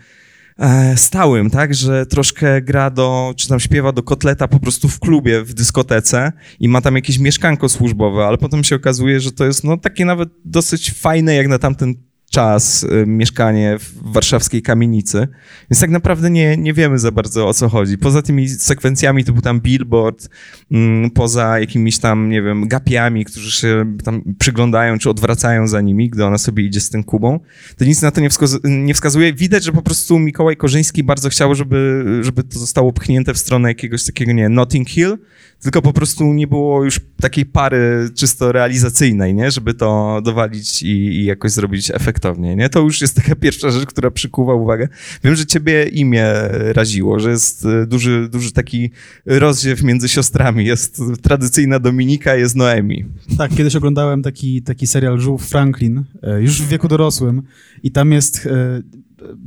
e, 0.59 0.97
stałym, 0.97 1.49
tak, 1.49 1.76
że 1.76 2.05
troszkę 2.05 2.61
gra 2.61 2.89
do, 2.89 3.34
czy 3.38 3.47
tam 3.47 3.59
śpiewa 3.59 3.91
do 3.91 4.03
kotleta 4.03 4.47
po 4.47 4.59
prostu 4.59 4.88
w 4.88 4.99
klubie, 4.99 5.43
w 5.43 5.53
dyskotece 5.53 6.32
i 6.59 6.68
ma 6.68 6.82
tam 6.82 6.95
jakieś 6.95 7.20
mieszkanko 7.20 7.70
służbowe, 7.70 8.26
ale 8.26 8.38
potem 8.38 8.63
się 8.63 8.76
okazuje, 8.76 9.20
że 9.20 9.32
to 9.32 9.45
jest 9.45 9.63
no 9.63 9.78
takie 9.78 10.05
nawet 10.05 10.30
dosyć 10.45 10.91
fajne 10.91 11.36
jak 11.36 11.47
na 11.47 11.59
tamten 11.59 11.95
czas, 12.36 12.84
y, 12.84 13.06
mieszkanie 13.08 13.78
w 13.80 14.14
warszawskiej 14.14 14.62
kamienicy. 14.62 15.28
Więc 15.72 15.80
tak 15.80 15.90
naprawdę 15.90 16.30
nie, 16.30 16.58
nie 16.58 16.74
wiemy 16.74 17.00
za 17.00 17.12
bardzo 17.12 17.48
o 17.48 17.54
co 17.54 17.70
chodzi. 17.70 17.98
Poza 17.98 18.22
tymi 18.22 18.50
sekwencjami 18.50 19.24
był 19.24 19.42
tam 19.42 19.62
billboard, 19.62 20.30
mm, 20.72 21.12
poza 21.12 21.60
jakimiś 21.60 21.98
tam, 21.98 22.30
nie 22.30 22.42
wiem, 22.42 22.68
gapiami, 22.68 23.26
którzy 23.26 23.52
się 23.52 23.98
tam 24.04 24.22
przyglądają 24.40 24.98
czy 24.98 25.10
odwracają 25.10 25.68
za 25.68 25.82
nimi, 25.82 26.10
gdy 26.10 26.26
ona 26.26 26.38
sobie 26.38 26.64
idzie 26.64 26.80
z 26.80 26.90
tym 26.90 27.04
Kubą. 27.04 27.40
To 27.78 27.86
nic 27.86 28.02
na 28.02 28.12
to 28.12 28.22
nie, 28.22 28.30
nie 28.64 28.94
wskazuje. 28.94 29.34
Widać, 29.34 29.64
że 29.64 29.72
po 29.72 29.82
prostu 29.82 30.20
Mikołaj 30.20 30.58
Korzyński 30.58 31.04
bardzo 31.04 31.30
chciał, 31.30 31.56
żeby, 31.56 32.04
żeby 32.22 32.44
to 32.44 32.60
zostało 32.60 32.94
pchnięte 32.94 33.34
w 33.34 33.38
stronę 33.38 33.70
jakiegoś 33.70 34.04
takiego, 34.04 34.32
nie 34.32 34.50
Notting 34.50 34.90
Hill, 34.90 35.18
tylko 35.66 35.82
po 35.82 35.93
prostu 35.93 36.34
nie 36.34 36.47
było 36.47 36.84
już 36.84 36.99
takiej 37.22 37.45
pary 37.45 38.09
czysto 38.16 38.51
realizacyjnej, 38.51 39.34
nie? 39.34 39.51
Żeby 39.51 39.74
to 39.74 40.22
dowalić 40.24 40.84
i, 40.84 40.88
i, 40.88 41.26
jakoś 41.26 41.51
zrobić 41.51 41.91
efektownie, 41.91 42.55
nie? 42.55 42.70
To 42.70 42.80
już 42.80 43.01
jest 43.01 43.16
taka 43.22 43.36
pierwsza 43.36 43.72
rzecz, 43.72 43.86
która 43.86 44.11
przykuwa 44.11 44.53
uwagę. 44.53 44.88
Wiem, 45.24 45.36
że 45.36 45.45
ciebie 45.45 45.86
imię 45.86 46.26
raziło, 46.51 47.20
że 47.20 47.30
jest 47.30 47.66
e, 47.66 47.86
duży, 47.88 48.30
duży 48.32 48.51
taki 48.51 48.91
rozdziew 49.26 49.84
między 49.84 50.09
siostrami. 50.09 50.66
Jest 50.66 51.01
tradycyjna 51.22 51.80
Dominika, 51.80 52.36
jest 52.36 52.55
Noemi. 52.55 53.05
Tak, 53.38 53.55
kiedyś 53.55 53.76
oglądałem 53.76 54.22
taki, 54.22 54.61
taki 54.61 54.88
serial 54.88 55.20
Żółw 55.20 55.45
Franklin, 55.45 56.03
e, 56.24 56.41
już 56.41 56.61
w 56.61 56.68
wieku 56.68 56.88
dorosłym 56.88 57.41
i 57.84 57.91
tam 57.91 58.11
jest 58.11 58.45
e, 58.45 58.82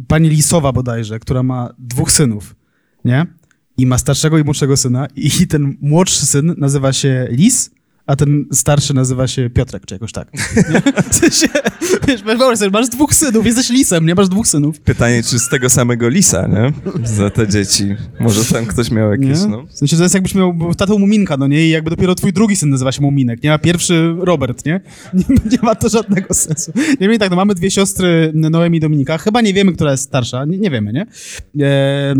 pani 0.08 0.28
Lisowa 0.28 0.72
bodajże, 0.72 1.18
która 1.18 1.42
ma 1.42 1.74
dwóch 1.78 2.10
synów, 2.10 2.56
nie? 3.04 3.26
I 3.79 3.87
ma 3.87 3.99
starszego 3.99 4.39
i 4.39 4.45
młodszego 4.45 4.76
syna. 4.76 5.07
I 5.16 5.47
ten 5.47 5.76
młodszy 5.81 6.26
syn 6.26 6.55
nazywa 6.59 6.93
się 6.93 7.29
Lis, 7.31 7.70
a 8.09 8.16
ten 8.16 8.44
starszy 8.52 8.94
nazywa 8.94 9.26
się 9.26 9.50
Piotrek, 9.50 9.86
czy 9.86 9.94
jakoś 9.94 10.12
tak. 10.12 10.28
W 11.11 11.14
sensie, 11.14 11.48
wiesz, 12.09 12.22
masz 12.72 12.88
dwóch 12.88 13.14
synów, 13.14 13.46
jesteś 13.46 13.70
lisem, 13.70 14.06
nie 14.06 14.14
masz 14.14 14.28
dwóch 14.28 14.48
synów. 14.48 14.80
Pytanie, 14.80 15.22
czy 15.22 15.38
z 15.38 15.48
tego 15.48 15.70
samego 15.70 16.09
lisa, 16.09 16.46
nie? 16.46 16.72
Za 17.09 17.30
te 17.30 17.48
dzieci. 17.48 17.96
Może 18.20 18.44
tam 18.44 18.66
ktoś 18.66 18.90
miał 18.90 19.11
jakieś, 19.11 19.40
nie? 19.40 19.46
no. 19.46 19.66
W 19.66 19.78
sensie, 19.78 19.96
to 19.96 20.02
jest 20.02 20.14
jakbyś 20.14 20.34
miał 20.34 20.74
tatą 20.76 20.98
Muminka, 20.98 21.36
no 21.36 21.46
nie? 21.46 21.66
I 21.66 21.70
jakby 21.70 21.90
dopiero 21.90 22.14
twój 22.14 22.32
drugi 22.32 22.56
syn 22.56 22.70
nazywa 22.70 22.92
się 22.92 23.02
Muminek, 23.02 23.42
nie? 23.42 23.52
A 23.52 23.59
pierwszy 23.59 24.14
Robert, 24.18 24.66
nie? 24.66 24.80
Nie, 25.18 25.24
nie 25.50 25.59
ma 25.62 25.74
to 25.74 25.88
żadnego 25.88 26.34
sensu. 26.34 26.72
Nie 27.00 27.09
wiem, 27.09 27.18
tak, 27.18 27.30
no 27.30 27.36
mamy 27.36 27.54
dwie 27.54 27.70
siostry, 27.70 28.32
Noemi 28.34 28.78
i 28.78 28.80
Dominika. 28.80 29.18
Chyba 29.18 29.40
nie 29.40 29.54
wiemy, 29.54 29.72
która 29.72 29.90
jest 29.90 30.02
starsza. 30.02 30.44
Nie, 30.44 30.59
nie 30.59 30.70
wiemy, 30.70 30.92
nie? 30.92 31.06
E, 31.66 32.14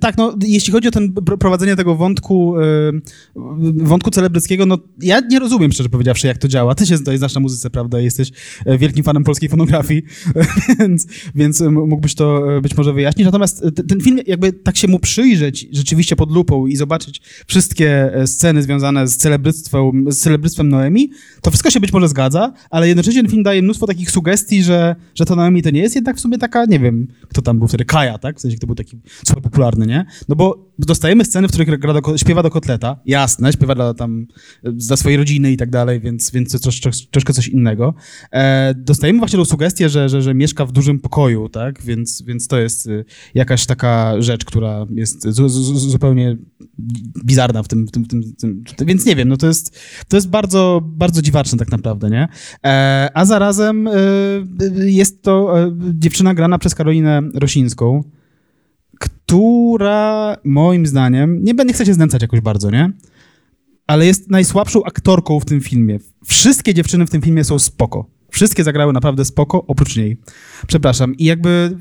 tak, 0.00 0.16
no, 0.16 0.36
jeśli 0.42 0.72
chodzi 0.72 0.88
o 0.88 0.90
ten 0.90 1.12
prowadzenie 1.12 1.76
tego 1.76 1.96
wątku, 1.96 2.54
e, 2.60 2.62
wątku 3.76 4.10
celebryckiego, 4.10 4.66
no 4.66 4.78
ja 5.02 5.22
nie 5.30 5.38
rozumiem, 5.38 5.72
szczerze 5.72 5.88
powiedziawszy, 5.88 6.26
jak 6.26 6.38
to 6.38 6.48
działa. 6.48 6.74
Ty 6.74 6.86
się 6.86 6.98
tutaj 6.98 7.18
znasz 7.18 7.34
na 7.34 7.40
muzyce, 7.40 7.70
prawda? 7.70 8.00
Jesteś 8.00 8.30
e, 8.66 8.78
wielkim 8.78 9.04
fanem 9.04 9.24
polskiej 9.24 9.48
fonografii, 9.48 10.02
więc, 10.78 11.06
więc 11.34 11.60
mógłbyś 11.60 12.14
to 12.14 12.56
e, 12.56 12.60
być 12.60 12.76
może 12.76 12.92
wyjaśnić. 12.92 13.24
Natomiast 13.24 13.64
e, 13.64 13.72
ten 13.72 14.00
film, 14.00 14.18
jakby 14.26 14.52
tak 14.52 14.76
się 14.76 14.88
mu 14.88 14.98
przyjrzeć 14.98 15.66
rzeczywiście 15.72 16.16
pod 16.16 16.32
lupą 16.32 16.66
i 16.66 16.76
zobaczyć 16.76 17.20
wszystkie 17.46 18.12
sceny 18.26 18.62
związane 18.62 19.08
z 19.08 19.16
celebryctwem, 19.16 20.12
z 20.12 20.18
celebryctwem 20.18 20.68
Noemi, 20.68 21.10
to 21.42 21.50
wszystko 21.50 21.70
się 21.70 21.80
być 21.80 21.92
może 21.92 22.08
zgadza, 22.08 22.52
ale 22.70 22.88
jednocześnie 22.88 23.22
ten 23.22 23.30
film 23.30 23.42
daje 23.42 23.62
mnóstwo 23.62 23.86
takich 23.86 24.10
sugestii, 24.10 24.62
że, 24.62 24.96
że 25.14 25.24
to 25.24 25.36
Noemi 25.36 25.62
to 25.62 25.70
nie 25.70 25.80
jest 25.80 25.94
jednak 25.94 26.16
w 26.16 26.20
sumie 26.20 26.38
taka, 26.38 26.64
nie 26.64 26.78
wiem, 26.78 27.06
kto 27.28 27.42
tam 27.42 27.58
był 27.58 27.68
wtedy, 27.68 27.84
Kaja, 27.84 28.18
tak? 28.18 28.38
W 28.38 28.40
sensie, 28.40 28.56
kto 28.56 28.66
był 28.66 28.76
taki 28.76 29.00
super 29.24 29.42
popularny, 29.42 29.86
nie? 29.86 30.04
No 30.28 30.36
bo 30.36 30.70
dostajemy 30.78 31.24
sceny, 31.24 31.48
w 31.48 31.50
których 31.50 31.78
gra 31.78 32.00
do, 32.00 32.18
śpiewa 32.18 32.42
do 32.42 32.50
kotleta, 32.50 33.00
jasne, 33.06 33.52
śpiewa 33.52 33.74
dla, 33.74 33.94
tam 33.94 34.26
za 34.76 34.96
swojej 34.96 35.18
rodziny 35.20 35.52
i 35.52 35.56
tak 35.56 35.70
dalej, 35.70 36.00
więc, 36.00 36.30
więc 36.30 36.52
to 36.52 36.70
trosz, 36.70 37.06
troszkę 37.10 37.32
coś 37.32 37.48
innego. 37.48 37.94
E, 38.32 38.74
dostajemy 38.74 39.18
właśnie 39.18 39.38
tą 39.38 39.44
sugestię, 39.44 39.88
że, 39.88 40.08
że, 40.08 40.22
że 40.22 40.34
mieszka 40.34 40.66
w 40.66 40.72
dużym 40.72 40.98
pokoju, 40.98 41.48
tak, 41.48 41.82
więc, 41.82 42.22
więc 42.22 42.48
to 42.48 42.58
jest 42.58 42.86
y, 42.86 43.04
jakaś 43.34 43.66
taka 43.66 44.22
rzecz, 44.22 44.44
która 44.44 44.86
jest 44.90 45.22
z, 45.22 45.36
z, 45.36 45.90
zupełnie 45.90 46.36
bizarna 47.24 47.62
w 47.62 47.68
tym, 47.68 47.86
w 47.86 47.90
tym, 47.90 48.04
w 48.04 48.08
tym, 48.08 48.22
w 48.66 48.74
tym, 48.74 48.86
więc 48.86 49.06
nie 49.06 49.16
wiem, 49.16 49.28
no 49.28 49.36
to 49.36 49.46
jest, 49.46 49.78
to 50.08 50.16
jest 50.16 50.28
bardzo, 50.28 50.80
bardzo 50.84 51.22
dziwaczne 51.22 51.58
tak 51.58 51.70
naprawdę, 51.70 52.10
nie? 52.10 52.28
E, 52.64 53.10
a 53.14 53.24
zarazem 53.24 53.88
e, 53.88 53.92
jest 54.76 55.22
to 55.22 55.60
e, 55.60 55.76
dziewczyna 55.78 56.34
grana 56.34 56.58
przez 56.58 56.74
Karolinę 56.74 57.22
Rosińską, 57.34 58.04
która 58.98 60.36
moim 60.44 60.86
zdaniem, 60.86 61.44
nie, 61.44 61.52
nie 61.52 61.72
chcę 61.72 61.86
się 61.86 61.94
znęcać 61.94 62.22
jakoś 62.22 62.40
bardzo, 62.40 62.70
nie? 62.70 62.92
Ale 63.90 64.06
jest 64.06 64.30
najsłabszą 64.30 64.84
aktorką 64.84 65.40
w 65.40 65.44
tym 65.44 65.60
filmie. 65.60 65.98
Wszystkie 66.24 66.74
dziewczyny 66.74 67.06
w 67.06 67.10
tym 67.10 67.22
filmie 67.22 67.44
są 67.44 67.58
spoko. 67.58 68.06
Wszystkie 68.30 68.64
zagrały 68.64 68.92
naprawdę 68.92 69.24
spoko, 69.24 69.64
oprócz 69.66 69.96
niej. 69.96 70.16
Przepraszam. 70.66 71.16
I 71.16 71.24
jakby 71.24 71.78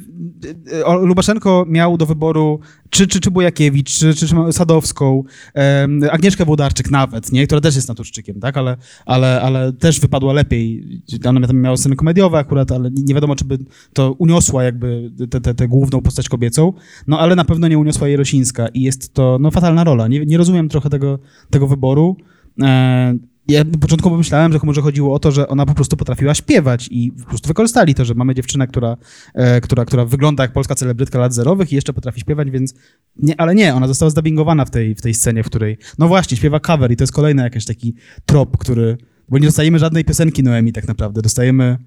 e, 0.72 1.06
Lubaszenko 1.06 1.66
miał 1.68 1.98
do 1.98 2.06
wyboru 2.06 2.60
czy, 2.90 3.08
czy, 3.08 3.20
czy 3.20 3.32
Bojakiewicz, 3.32 4.00
czy, 4.00 4.14
czy, 4.14 4.28
czy 4.28 4.36
Sadowską, 4.52 5.24
um, 5.56 6.02
Agnieszkę 6.12 6.46
Włodarczyk 6.46 6.92
nawet, 6.92 7.32
nie? 7.32 7.48
która 7.48 7.62
też 7.62 7.76
jest 7.76 7.88
naturszczykiem, 7.88 8.40
tak? 8.40 8.58
Ale, 8.58 8.78
ale, 9.06 9.42
ale 9.42 9.74
też 9.74 10.00
wypadła 10.00 10.34
lepiej. 10.34 10.84
Ona 11.26 11.48
tam 11.48 11.62
miała 11.62 11.78
sceny 11.78 11.96
komediowe 11.96 12.38
akurat, 12.38 12.72
ale 12.72 12.92
nie 12.92 13.14
wiadomo, 13.14 13.36
czy 13.36 13.46
by 13.46 13.58
to 13.94 14.12
uniosła 14.14 14.64
jakby 14.64 15.12
tę 15.58 15.68
główną 15.68 16.02
postać 16.02 16.30
kobiecą, 16.30 16.74
no 17.08 17.20
ale 17.20 17.36
na 17.36 17.46
pewno 17.46 17.68
nie 17.68 17.78
uniosła 17.78 18.08
jej 18.08 18.18
Rosińska 18.18 18.68
i 18.68 18.82
jest 18.82 19.14
to 19.14 19.38
no, 19.42 19.52
fatalna 19.52 19.84
rola. 19.84 20.08
Nie, 20.08 20.26
nie 20.26 20.38
rozumiem 20.38 20.70
trochę 20.70 20.90
tego, 20.90 21.20
tego 21.50 21.68
wyboru. 21.68 22.18
E, 22.62 23.18
ja 23.50 23.66
początkowo 23.82 24.18
myślałem, 24.18 24.54
że 24.54 24.60
może 24.64 24.82
chodziło 24.82 25.14
o 25.14 25.20
to, 25.20 25.32
że 25.32 25.48
ona 25.48 25.66
po 25.66 25.74
prostu 25.74 25.98
potrafiła 25.98 26.34
śpiewać 26.34 26.88
i 26.92 27.12
po 27.12 27.30
prostu 27.30 27.48
wykorzystali 27.48 27.96
to, 27.96 28.06
że 28.06 28.14
mamy 28.14 28.36
dziewczynę, 28.36 28.68
która, 28.68 28.98
e, 29.34 29.62
która, 29.62 29.86
która 29.86 30.06
wygląda 30.06 30.44
jak 30.44 30.54
polska 30.54 30.76
celebrytka 30.76 31.20
lat 31.20 31.34
zerowych 31.34 31.72
i 31.72 31.76
jeszcze 31.76 31.94
potrafi 31.94 32.20
śpiewać, 32.20 32.52
więc 32.52 32.74
nie, 33.16 33.42
ale 33.42 33.56
nie, 33.56 33.76
ona 33.76 33.88
została 33.88 34.10
zdubbingowana 34.10 34.66
w 34.66 34.70
tej, 34.70 34.96
w 34.96 35.02
tej 35.02 35.14
scenie, 35.14 35.44
w 35.44 35.46
której, 35.46 35.78
no 35.98 36.08
właśnie, 36.08 36.38
śpiewa 36.38 36.60
cover 36.60 36.92
i 36.92 36.96
to 36.96 37.04
jest 37.04 37.14
kolejny 37.14 37.44
jakiś 37.44 37.66
taki 37.66 37.96
trop, 38.26 38.58
który, 38.58 38.98
bo 39.30 39.38
nie 39.38 39.48
dostajemy 39.48 39.80
żadnej 39.80 40.06
piosenki 40.06 40.44
Noemi 40.44 40.74
tak 40.74 40.88
naprawdę, 40.88 41.22
dostajemy 41.22 41.78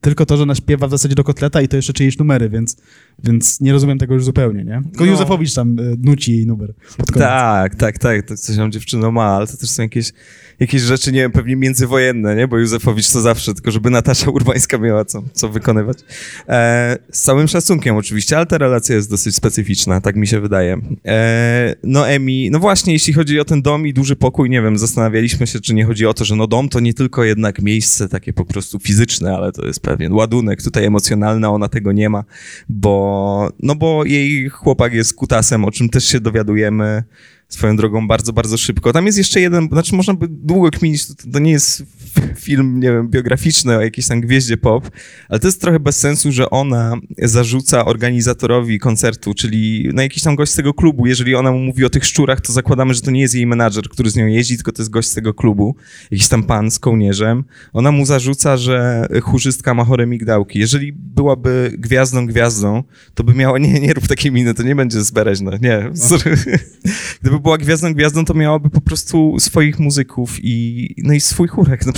tylko 0.00 0.26
to, 0.26 0.36
że 0.36 0.42
ona 0.42 0.54
śpiewa 0.54 0.86
w 0.86 0.90
zasadzie 0.90 1.14
do 1.14 1.24
kotleta 1.24 1.62
i 1.62 1.68
to 1.68 1.76
jeszcze 1.76 1.92
czyjeś 1.92 2.18
numery, 2.18 2.48
więc, 2.48 2.76
więc 3.24 3.60
nie 3.60 3.72
rozumiem 3.72 3.98
tego 3.98 4.14
już 4.14 4.24
zupełnie, 4.24 4.64
nie? 4.64 4.82
Tylko 4.82 5.04
no. 5.04 5.10
Józefowicz 5.10 5.54
tam 5.54 5.78
y, 5.78 5.96
nuci 5.98 6.36
jej 6.36 6.46
numer. 6.46 6.74
Tak, 7.14 7.74
tak, 7.74 7.98
tak, 7.98 8.28
to 8.28 8.36
coś 8.36 8.56
tam 8.56 8.72
dziewczyno 8.72 9.12
ma, 9.12 9.24
ale 9.24 9.46
to 9.46 9.56
też 9.56 9.70
są 9.70 9.82
jakieś 9.82 10.12
jakieś 10.60 10.82
rzeczy, 10.82 11.12
nie 11.12 11.20
wiem, 11.20 11.32
pewnie 11.32 11.56
międzywojenne, 11.56 12.36
nie? 12.36 12.48
Bo 12.48 12.58
Józefowicz 12.58 13.12
to 13.12 13.20
zawsze, 13.20 13.54
tylko 13.54 13.70
żeby 13.70 13.90
Natasza 13.90 14.30
Urbańska 14.30 14.78
miała 14.78 15.04
co, 15.04 15.22
co 15.32 15.48
wykonywać. 15.48 15.98
E, 16.48 16.98
z 17.12 17.22
całym 17.22 17.48
szacunkiem 17.48 17.96
oczywiście, 17.96 18.36
ale 18.36 18.46
ta 18.46 18.58
relacja 18.58 18.94
jest 18.96 19.10
dosyć 19.10 19.36
specyficzna, 19.36 20.00
tak 20.00 20.16
mi 20.16 20.26
się 20.26 20.40
wydaje. 20.40 20.78
E, 21.06 21.74
no 21.82 22.08
Emi, 22.08 22.50
no 22.50 22.58
właśnie, 22.58 22.92
jeśli 22.92 23.12
chodzi 23.12 23.40
o 23.40 23.44
ten 23.44 23.62
dom 23.62 23.86
i 23.86 23.92
duży 23.92 24.16
pokój, 24.16 24.50
nie 24.50 24.62
wiem, 24.62 24.78
zastanawialiśmy 24.78 25.46
się, 25.46 25.60
czy 25.60 25.74
nie 25.74 25.84
chodzi 25.84 26.06
o 26.06 26.14
to, 26.14 26.24
że 26.24 26.36
no 26.36 26.46
dom 26.46 26.68
to 26.68 26.80
nie 26.80 26.94
tylko 26.94 27.24
jednak 27.24 27.62
miejsce 27.62 28.08
takie 28.08 28.32
po 28.32 28.44
prostu 28.44 28.78
fizyczne, 28.78 29.36
ale 29.36 29.52
to 29.52 29.66
jest 29.66 29.80
pewien 29.96 30.12
ładunek 30.12 30.62
tutaj 30.62 30.84
emocjonalny, 30.84 31.48
ona 31.48 31.68
tego 31.68 31.92
nie 31.92 32.10
ma, 32.10 32.24
bo, 32.68 33.50
no 33.62 33.74
bo 33.74 34.04
jej 34.04 34.48
chłopak 34.48 34.92
jest 34.92 35.14
kutasem, 35.14 35.64
o 35.64 35.70
czym 35.70 35.88
też 35.88 36.04
się 36.04 36.20
dowiadujemy 36.20 37.04
swoją 37.48 37.76
drogą 37.76 38.08
bardzo, 38.08 38.32
bardzo 38.32 38.56
szybko. 38.56 38.92
Tam 38.92 39.06
jest 39.06 39.18
jeszcze 39.18 39.40
jeden, 39.40 39.68
znaczy 39.68 39.94
można 39.94 40.14
by 40.14 40.26
długo 40.30 40.70
kminić, 40.70 41.06
to, 41.06 41.14
to 41.32 41.38
nie 41.38 41.50
jest 41.50 41.82
film, 42.46 42.80
nie 42.80 42.92
wiem, 42.92 43.08
biograficzny 43.08 43.76
o 43.76 43.80
jakiejś 43.80 44.08
tam 44.08 44.20
gwieździe 44.20 44.56
pop, 44.56 44.90
ale 45.28 45.40
to 45.40 45.48
jest 45.48 45.60
trochę 45.60 45.80
bez 45.80 45.96
sensu, 45.96 46.32
że 46.32 46.50
ona 46.50 46.94
zarzuca 47.18 47.84
organizatorowi 47.84 48.78
koncertu, 48.78 49.34
czyli 49.34 49.90
na 49.92 50.02
jakiś 50.02 50.22
tam 50.22 50.36
gość 50.36 50.52
z 50.52 50.54
tego 50.54 50.74
klubu, 50.74 51.06
jeżeli 51.06 51.34
ona 51.34 51.52
mu 51.52 51.58
mówi 51.58 51.84
o 51.84 51.90
tych 51.90 52.04
szczurach, 52.04 52.40
to 52.40 52.52
zakładamy, 52.52 52.94
że 52.94 53.00
to 53.00 53.10
nie 53.10 53.20
jest 53.20 53.34
jej 53.34 53.46
menadżer, 53.46 53.88
który 53.88 54.10
z 54.10 54.16
nią 54.16 54.26
jeździ, 54.26 54.56
tylko 54.56 54.72
to 54.72 54.82
jest 54.82 54.90
gość 54.90 55.08
z 55.08 55.14
tego 55.14 55.34
klubu, 55.34 55.76
jakiś 56.10 56.28
tam 56.28 56.42
pan 56.42 56.70
z 56.70 56.78
kołnierzem. 56.78 57.44
Ona 57.72 57.92
mu 57.92 58.06
zarzuca, 58.06 58.56
że 58.56 59.06
chórzystka 59.22 59.74
ma 59.74 59.84
chore 59.84 60.06
migdałki. 60.06 60.58
Jeżeli 60.58 60.92
byłaby 60.92 61.72
gwiazdą 61.78 62.26
gwiazdą, 62.26 62.82
to 63.14 63.24
by 63.24 63.34
miała, 63.34 63.58
nie, 63.66 63.80
nie 63.80 63.94
rób 63.94 64.06
takiej 64.06 64.32
miny, 64.32 64.54
to 64.54 64.62
nie 64.62 64.76
będzie 64.76 65.02
zbereźne, 65.02 65.58
nie. 65.62 65.90
Gdyby 67.22 67.35
była 67.40 67.58
gwiazdą 67.58 67.94
gwiazdą, 67.94 68.24
to 68.24 68.34
miałaby 68.34 68.70
po 68.70 68.80
prostu 68.80 69.36
swoich 69.38 69.78
muzyków 69.78 70.36
i, 70.42 70.94
no 70.98 71.14
i 71.14 71.20
swój 71.20 71.48
chórek. 71.48 71.86
No, 71.86 71.92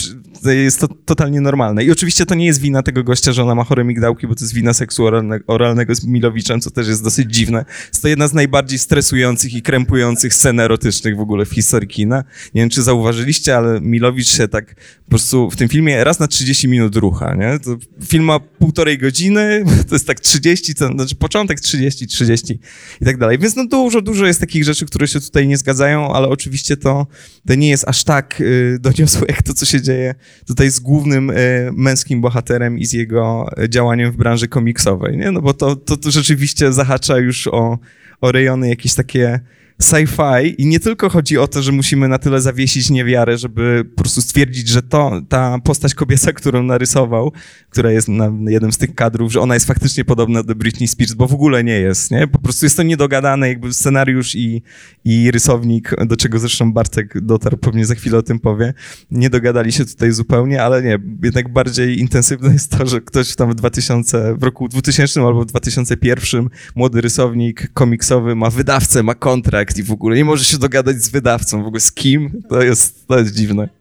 jest 0.52 0.80
to 0.80 0.88
totalnie 0.88 1.40
normalne. 1.40 1.84
I 1.84 1.90
oczywiście 1.90 2.26
to 2.26 2.34
nie 2.34 2.46
jest 2.46 2.60
wina 2.60 2.82
tego 2.82 3.04
gościa, 3.04 3.32
że 3.32 3.42
ona 3.42 3.54
ma 3.54 3.64
chore 3.64 3.84
migdałki, 3.84 4.26
bo 4.26 4.34
to 4.34 4.44
jest 4.44 4.54
wina 4.54 4.74
seksu 4.74 5.04
oralne, 5.04 5.40
oralnego 5.46 5.94
z 5.94 6.04
Milowiczem, 6.04 6.60
co 6.60 6.70
też 6.70 6.88
jest 6.88 7.04
dosyć 7.04 7.34
dziwne. 7.34 7.64
Jest 7.88 8.02
to 8.02 8.08
jedna 8.08 8.28
z 8.28 8.34
najbardziej 8.34 8.78
stresujących 8.78 9.54
i 9.54 9.62
krępujących 9.62 10.34
scen 10.34 10.60
erotycznych 10.60 11.16
w 11.16 11.20
ogóle 11.20 11.44
w 11.44 11.50
historii 11.50 11.88
kina. 11.88 12.24
Nie 12.54 12.62
wiem, 12.62 12.70
czy 12.70 12.82
zauważyliście, 12.82 13.56
ale 13.56 13.80
Milowicz 13.80 14.28
się 14.28 14.48
tak 14.48 14.74
po 15.04 15.10
prostu 15.10 15.50
w 15.50 15.56
tym 15.56 15.68
filmie 15.68 16.04
raz 16.04 16.18
na 16.18 16.26
30 16.26 16.68
minut 16.68 16.96
rucha, 16.96 17.34
nie? 17.34 17.58
To 17.58 17.76
film 18.06 18.24
ma 18.24 18.40
półtorej 18.40 18.98
godziny, 18.98 19.64
to 19.88 19.94
jest 19.94 20.06
tak 20.06 20.20
30, 20.20 20.74
to 20.74 20.88
znaczy 20.88 21.14
początek 21.14 21.60
30, 21.60 22.06
30 22.06 22.58
i 23.00 23.04
tak 23.04 23.18
dalej. 23.18 23.38
Więc 23.38 23.56
no 23.56 23.66
dużo, 23.66 24.02
dużo 24.02 24.26
jest 24.26 24.40
takich 24.40 24.64
rzeczy, 24.64 24.86
które 24.86 25.08
się 25.08 25.20
tutaj 25.28 25.48
nie 25.48 25.56
zgadzają, 25.56 26.12
ale 26.12 26.28
oczywiście 26.28 26.76
to, 26.76 27.06
to 27.46 27.54
nie 27.54 27.68
jest 27.68 27.88
aż 27.88 28.04
tak 28.04 28.40
y, 28.40 28.78
doniosłe, 28.80 29.26
jak 29.28 29.42
to, 29.42 29.54
co 29.54 29.66
się 29.66 29.82
dzieje 29.82 30.14
tutaj 30.46 30.70
z 30.70 30.80
głównym 30.80 31.30
y, 31.30 31.70
męskim 31.72 32.20
bohaterem 32.20 32.78
i 32.78 32.86
z 32.86 32.92
jego 32.92 33.50
działaniem 33.68 34.12
w 34.12 34.16
branży 34.16 34.48
komiksowej, 34.48 35.16
nie? 35.16 35.32
No 35.32 35.42
bo 35.42 35.54
to, 35.54 35.76
to, 35.76 35.96
to 35.96 36.10
rzeczywiście 36.10 36.72
zahacza 36.72 37.18
już 37.18 37.46
o, 37.46 37.78
o 38.20 38.32
rejony 38.32 38.68
jakieś 38.68 38.94
takie 38.94 39.40
sci-fi 39.82 40.54
i 40.58 40.66
nie 40.66 40.80
tylko 40.80 41.08
chodzi 41.08 41.38
o 41.38 41.48
to, 41.48 41.62
że 41.62 41.72
musimy 41.72 42.08
na 42.08 42.18
tyle 42.18 42.40
zawiesić 42.40 42.90
niewiarę, 42.90 43.38
żeby 43.38 43.84
po 43.96 44.02
prostu 44.02 44.20
stwierdzić, 44.20 44.68
że 44.68 44.82
to, 44.82 45.22
ta 45.28 45.58
postać 45.64 45.94
kobieca, 45.94 46.32
którą 46.32 46.62
narysował, 46.62 47.32
która 47.70 47.90
jest 47.92 48.08
na 48.08 48.32
jednym 48.48 48.72
z 48.72 48.78
tych 48.78 48.94
kadrów, 48.94 49.32
że 49.32 49.40
ona 49.40 49.54
jest 49.54 49.66
faktycznie 49.66 50.04
podobna 50.04 50.42
do 50.42 50.54
Britney 50.54 50.88
Spears, 50.88 51.14
bo 51.14 51.26
w 51.26 51.34
ogóle 51.34 51.64
nie 51.64 51.80
jest, 51.80 52.10
nie? 52.10 52.26
Po 52.26 52.38
prostu 52.38 52.66
jest 52.66 52.76
to 52.76 52.82
niedogadane, 52.82 53.48
jakby 53.48 53.72
scenariusz 53.72 54.34
i, 54.34 54.62
i 55.04 55.30
rysownik, 55.30 55.96
do 56.06 56.16
czego 56.16 56.38
zresztą 56.38 56.72
Bartek 56.72 57.20
dotarł, 57.20 57.56
pewnie 57.56 57.86
za 57.86 57.94
chwilę 57.94 58.18
o 58.18 58.22
tym 58.22 58.40
powie, 58.40 58.74
nie 59.10 59.30
dogadali 59.30 59.72
się 59.72 59.84
tutaj 59.84 60.12
zupełnie, 60.12 60.62
ale 60.62 60.82
nie, 60.82 60.98
jednak 61.22 61.52
bardziej 61.52 62.00
intensywne 62.00 62.52
jest 62.52 62.70
to, 62.70 62.86
że 62.86 63.00
ktoś 63.00 63.36
tam 63.36 63.50
w 63.50 63.54
2000, 63.54 64.34
w 64.34 64.42
roku 64.42 64.68
2000 64.68 65.20
albo 65.20 65.42
w 65.42 65.46
2001 65.46 66.48
młody 66.74 67.00
rysownik 67.00 67.72
komiksowy 67.72 68.34
ma 68.34 68.50
wydawcę, 68.50 69.02
ma 69.02 69.14
kontrakt, 69.14 69.67
i 69.76 69.82
w 69.82 69.92
ogóle 69.92 70.16
nie 70.16 70.24
może 70.24 70.44
się 70.44 70.58
dogadać 70.58 71.02
z 71.02 71.08
wydawcą, 71.08 71.62
w 71.62 71.66
ogóle 71.66 71.80
z 71.80 71.92
kim, 71.92 72.42
to 72.48 72.62
jest, 72.62 73.06
to 73.06 73.18
jest 73.18 73.34
dziwne. 73.34 73.77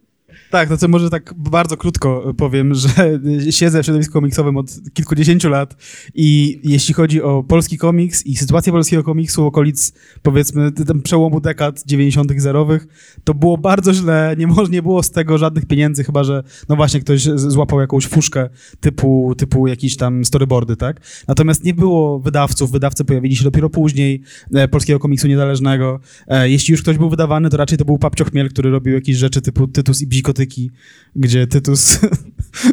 Tak, 0.49 0.69
to 0.69 0.77
co 0.77 0.87
może 0.87 1.09
tak 1.09 1.33
bardzo 1.37 1.77
krótko 1.77 2.33
powiem, 2.37 2.73
że 2.73 2.89
siedzę 3.49 3.83
w 3.83 3.85
środowisku 3.85 4.13
komiksowym 4.13 4.57
od 4.57 4.71
kilkudziesięciu 4.93 5.49
lat 5.49 5.75
i 6.15 6.59
jeśli 6.63 6.93
chodzi 6.93 7.21
o 7.21 7.43
polski 7.43 7.77
komiks 7.77 8.25
i 8.25 8.35
sytuację 8.35 8.73
polskiego 8.73 9.03
komiksu 9.03 9.45
okolic, 9.45 9.93
powiedzmy, 10.21 10.71
przełomu 11.03 11.41
dekad 11.41 11.83
90 11.85 12.41
zerowych, 12.41 12.87
to 13.23 13.33
było 13.33 13.57
bardzo 13.57 13.93
źle, 13.93 14.35
nie, 14.37 14.47
może, 14.47 14.71
nie 14.71 14.81
było 14.81 15.03
z 15.03 15.11
tego 15.11 15.37
żadnych 15.37 15.65
pieniędzy, 15.65 16.03
chyba 16.03 16.23
że, 16.23 16.43
no 16.69 16.75
właśnie, 16.75 16.99
ktoś 16.99 17.23
złapał 17.35 17.79
jakąś 17.79 18.07
fuszkę 18.07 18.49
typu, 18.79 19.33
typu 19.37 19.67
jakieś 19.67 19.97
tam 19.97 20.25
storyboardy, 20.25 20.75
tak? 20.75 21.01
Natomiast 21.27 21.63
nie 21.63 21.73
było 21.73 22.19
wydawców, 22.19 22.71
wydawcy 22.71 23.05
pojawili 23.05 23.35
się 23.35 23.43
dopiero 23.43 23.69
później, 23.69 24.21
e, 24.53 24.67
polskiego 24.67 24.99
komiksu 24.99 25.27
niezależnego. 25.27 25.99
E, 26.27 26.49
jeśli 26.49 26.71
już 26.71 26.81
ktoś 26.81 26.97
był 26.97 27.09
wydawany, 27.09 27.49
to 27.49 27.57
raczej 27.57 27.77
to 27.77 27.85
był 27.85 27.97
Papcio 27.97 28.25
Chmiel, 28.25 28.49
który 28.49 28.71
robił 28.71 28.93
jakieś 28.93 29.17
rzeczy 29.17 29.41
typu 29.41 29.67
Tytus 29.67 30.01
i 30.01 30.07
Bziko 30.07 30.33
gotyki, 30.37 30.71
gdzie 31.15 31.47
Tytus 31.47 31.99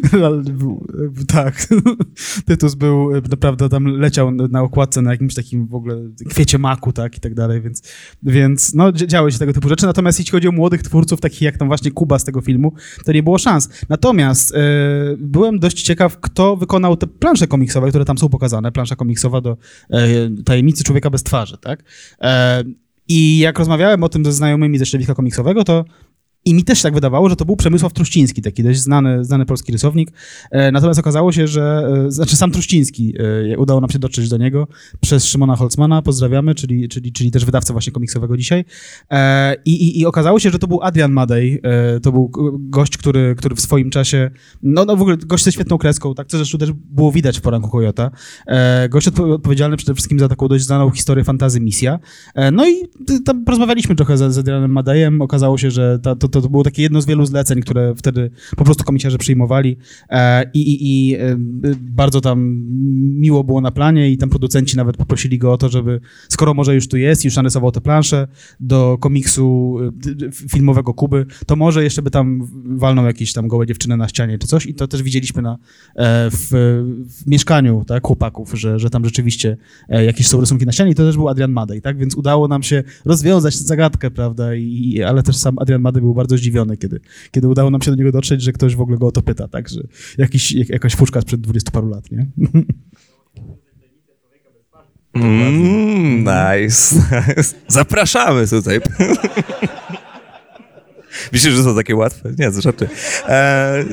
tak, 1.27 1.67
Tytus 2.47 2.75
był 2.75 3.21
naprawdę 3.29 3.69
tam 3.69 3.85
leciał 3.85 4.31
na 4.31 4.61
okładce 4.61 5.01
na 5.01 5.11
jakimś 5.11 5.33
takim 5.33 5.67
w 5.67 5.75
ogóle 5.75 5.97
kwiecie 6.29 6.57
maku, 6.57 6.91
tak, 6.91 7.17
i 7.17 7.19
tak 7.19 7.33
dalej, 7.33 7.61
więc, 7.61 7.81
więc 8.23 8.73
no 8.73 8.91
działy 8.91 9.31
się 9.31 9.39
tego 9.39 9.53
typu 9.53 9.69
rzeczy, 9.69 9.85
natomiast 9.85 10.19
jeśli 10.19 10.31
chodzi 10.31 10.47
o 10.47 10.51
młodych 10.51 10.83
twórców, 10.83 11.21
takich 11.21 11.41
jak 11.41 11.57
tam 11.57 11.67
właśnie 11.67 11.91
Kuba 11.91 12.19
z 12.19 12.23
tego 12.23 12.41
filmu, 12.41 12.73
to 13.05 13.11
nie 13.11 13.23
było 13.23 13.37
szans. 13.37 13.69
Natomiast 13.89 14.55
e, 14.55 14.59
byłem 15.17 15.59
dość 15.59 15.83
ciekaw, 15.83 16.19
kto 16.19 16.55
wykonał 16.55 16.97
te 16.97 17.07
plansze 17.07 17.47
komiksowe, 17.47 17.89
które 17.89 18.05
tam 18.05 18.17
są 18.17 18.29
pokazane, 18.29 18.71
plansza 18.71 18.95
komiksowa 18.95 19.41
do 19.41 19.57
e, 19.89 20.07
Tajemnicy 20.45 20.83
Człowieka 20.83 21.09
bez 21.09 21.23
twarzy, 21.23 21.57
tak, 21.61 21.83
e, 22.21 22.63
i 23.07 23.39
jak 23.39 23.59
rozmawiałem 23.59 24.03
o 24.03 24.09
tym 24.09 24.25
ze 24.25 24.31
znajomymi 24.31 24.77
ze 24.77 24.85
środowiska 24.85 25.15
komiksowego, 25.15 25.63
to 25.63 25.85
i 26.45 26.53
mi 26.53 26.63
też 26.63 26.81
tak 26.81 26.93
wydawało, 26.93 27.29
że 27.29 27.35
to 27.35 27.45
był 27.45 27.55
Przemysław 27.55 27.93
Truściński, 27.93 28.41
taki 28.41 28.63
dość 28.63 28.79
znany, 28.79 29.25
znany 29.25 29.45
polski 29.45 29.71
rysownik. 29.71 30.11
E, 30.51 30.71
natomiast 30.71 30.99
okazało 30.99 31.31
się, 31.31 31.47
że, 31.47 31.91
e, 32.07 32.11
znaczy 32.11 32.35
sam 32.35 32.51
Truściński, 32.51 33.13
e, 33.53 33.57
udało 33.57 33.81
nam 33.81 33.89
się 33.89 33.99
dotrzeć 33.99 34.29
do 34.29 34.37
niego 34.37 34.67
przez 35.01 35.25
Szymona 35.25 35.55
Holzmana, 35.55 36.01
pozdrawiamy, 36.01 36.55
czyli, 36.55 36.89
czyli, 36.89 37.11
czyli 37.11 37.31
też 37.31 37.45
wydawca 37.45 37.73
właśnie 37.73 37.93
komiksowego 37.93 38.37
dzisiaj. 38.37 38.65
I, 39.65 39.71
i, 39.71 39.99
I 39.99 40.05
okazało 40.05 40.39
się, 40.39 40.49
że 40.49 40.59
to 40.59 40.67
był 40.67 40.81
Adrian 40.81 41.11
Madej, 41.11 41.61
to 42.01 42.11
był 42.11 42.31
gość, 42.59 42.97
który, 42.97 43.35
który 43.37 43.55
w 43.55 43.61
swoim 43.61 43.89
czasie, 43.89 44.31
no, 44.63 44.85
no 44.85 44.95
w 44.95 45.01
ogóle 45.01 45.17
gość 45.17 45.43
ze 45.43 45.51
świetną 45.51 45.77
kreską, 45.77 46.13
tak, 46.13 46.27
co 46.27 46.37
zresztą 46.37 46.57
też 46.57 46.71
było 46.71 47.11
widać 47.11 47.37
w 47.37 47.41
poranku 47.41 47.69
Kojota. 47.69 48.11
Gość 48.89 49.07
odpowiedzialny 49.07 49.77
przede 49.77 49.93
wszystkim 49.93 50.19
za 50.19 50.27
taką 50.27 50.47
dość 50.47 50.65
znaną 50.65 50.91
historię 50.91 51.23
fantazy 51.23 51.59
Misja. 51.59 51.99
No 52.51 52.67
i 52.69 52.73
tam 53.25 53.45
porozmawialiśmy 53.45 53.95
trochę 53.95 54.17
z, 54.17 54.33
z 54.33 54.37
Adrianem 54.37 54.71
Madejem, 54.71 55.21
okazało 55.21 55.57
się, 55.57 55.71
że 55.71 55.99
ta, 55.99 56.15
to, 56.15 56.34
to, 56.41 56.49
było 56.49 56.63
takie 56.63 56.81
jedno 56.81 57.01
z 57.01 57.05
wielu 57.05 57.25
zleceń, 57.25 57.61
które 57.61 57.93
wtedy 57.95 58.31
po 58.55 58.63
prostu 58.63 58.83
komisiarze 58.83 59.17
przyjmowali 59.17 59.77
e, 60.09 60.51
i, 60.53 60.59
i, 60.59 61.09
i 61.09 61.15
e, 61.15 61.37
bardzo 61.79 62.21
tam 62.21 62.65
miło 63.19 63.43
było 63.43 63.61
na 63.61 63.71
planie 63.71 64.11
i 64.11 64.17
tam 64.17 64.29
producenci 64.29 64.77
nawet 64.77 64.97
poprosili 64.97 65.37
go 65.37 65.53
o 65.53 65.57
to, 65.57 65.69
żeby 65.69 66.01
skoro 66.29 66.53
może 66.53 66.75
już 66.75 66.87
tu 66.87 66.97
jest, 66.97 67.25
już 67.25 67.35
narysował 67.35 67.71
te 67.71 67.81
plansze 67.81 68.27
do 68.59 68.97
komiksu 68.97 69.77
e, 70.27 70.31
filmowego 70.31 70.93
Kuby, 70.93 71.25
to 71.45 71.55
może 71.55 71.83
jeszcze 71.83 72.01
by 72.01 72.11
tam 72.11 72.47
walnął 72.77 73.05
jakieś 73.05 73.33
tam 73.33 73.47
gołe 73.47 73.67
dziewczyny 73.67 73.97
na 73.97 74.07
ścianie 74.07 74.37
czy 74.37 74.47
coś. 74.47 74.65
I 74.65 74.73
to 74.73 74.87
też 74.87 75.03
widzieliśmy 75.03 75.41
na, 75.41 75.57
w, 76.31 76.47
w 77.09 77.27
mieszkaniu 77.27 77.83
tak, 77.87 78.07
chłopaków, 78.07 78.53
że, 78.53 78.79
że 78.79 78.89
tam 78.89 79.05
rzeczywiście 79.05 79.57
jakieś 79.89 80.27
są 80.27 80.39
rysunki 80.39 80.65
na 80.65 80.71
ścianie. 80.71 80.91
I 80.91 80.95
to 80.95 81.03
też 81.03 81.15
był 81.15 81.29
Adrian 81.29 81.51
Madej, 81.51 81.81
tak, 81.81 81.97
więc 81.97 82.15
udało 82.15 82.47
nam 82.47 82.63
się 82.63 82.83
rozwiązać 83.05 83.57
tę 83.57 83.63
zagadkę, 83.63 84.11
prawda, 84.11 84.55
I, 84.55 85.03
ale 85.03 85.23
też 85.23 85.37
sam 85.37 85.59
Adrian 85.59 85.81
Madej 85.81 86.01
był 86.01 86.13
bardzo 86.13 86.24
zdziwiony, 86.27 86.77
kiedy, 86.77 86.99
kiedy 87.31 87.47
udało 87.47 87.69
nam 87.69 87.81
się 87.81 87.91
do 87.91 87.97
niego 87.97 88.11
dotrzeć, 88.11 88.41
że 88.41 88.51
ktoś 88.51 88.75
w 88.75 88.81
ogóle 88.81 88.97
go 88.97 89.07
o 89.07 89.11
to 89.11 89.21
pyta, 89.21 89.47
tak, 89.47 89.69
że 89.69 89.81
jakiś, 90.17 90.51
jak, 90.51 90.69
jakaś 90.69 90.95
fuszka 90.95 91.21
sprzed 91.21 91.41
20 91.41 91.71
paru 91.71 91.89
lat, 91.89 92.11
nie? 92.11 92.27
Mm, 95.15 96.19
nice. 96.19 96.95
Zapraszamy 97.67 98.47
tutaj. 98.47 98.79
Myślisz, 101.31 101.53
że 101.53 101.63
to 101.63 101.75
takie 101.75 101.95
łatwe? 101.95 102.33
Nie, 102.39 102.51
żarty. 102.61 102.87
Eee, 103.27 103.85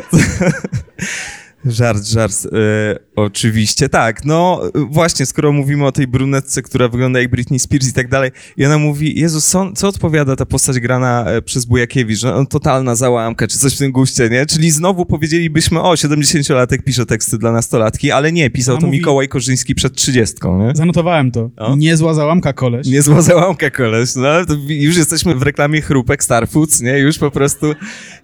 Żart, 1.65 2.05
żart. 2.07 2.47
E, 2.47 2.99
oczywiście, 3.17 3.89
tak. 3.89 4.25
No 4.25 4.61
właśnie, 4.75 5.27
skoro 5.27 5.53
mówimy 5.53 5.87
o 5.87 5.93
tej 5.93 6.07
brunetce, 6.07 6.63
która 6.63 6.89
wygląda 6.89 7.21
jak 7.21 7.31
Britney 7.31 7.59
Spears 7.59 7.89
i 7.89 7.93
tak 7.93 8.09
dalej, 8.09 8.31
i 8.57 8.67
ona 8.67 8.79
mówi, 8.79 9.21
Jezus, 9.21 9.47
co, 9.47 9.73
co 9.73 9.89
odpowiada 9.89 10.37
ta 10.37 10.47
postać 10.47 10.81
grana 10.81 11.25
e, 11.27 11.43
przez 11.43 11.65
Bujakiewicz? 11.65 12.19
Że 12.19 12.35
on 12.35 12.47
totalna 12.47 12.95
załamka, 12.95 13.47
czy 13.47 13.59
coś 13.59 13.75
w 13.75 13.79
tym 13.79 13.93
guście, 13.93 14.29
nie? 14.29 14.47
Czyli 14.47 14.71
znowu 14.71 15.07
powiedzielibyśmy, 15.07 15.81
o, 15.81 15.95
70-latek 15.95 16.83
pisze 16.83 17.07
teksty 17.07 17.39
dla 17.39 17.53
nastolatki, 17.53 18.11
ale 18.11 18.33
nie, 18.33 18.51
pisał 18.51 18.79
to 18.79 18.87
mówi... 18.87 18.99
Mikołaj 18.99 19.29
Korzyński 19.29 19.75
przed 19.75 19.95
30, 19.95 20.37
nie? 20.59 20.75
Zanotowałem 20.75 21.31
to. 21.31 21.51
O? 21.57 21.77
Niezła 21.77 22.15
załamka 22.15 22.53
koleś. 22.53 22.87
Niezła 22.87 23.23
załamka 23.23 23.71
koleś, 23.71 24.15
no. 24.15 24.29
już 24.69 24.97
jesteśmy 24.97 25.35
w 25.35 25.43
reklamie 25.43 25.81
chrupek 25.81 26.25
Starfoods, 26.25 26.81
nie? 26.81 26.99
Już 26.99 27.19
po 27.19 27.31
prostu 27.31 27.75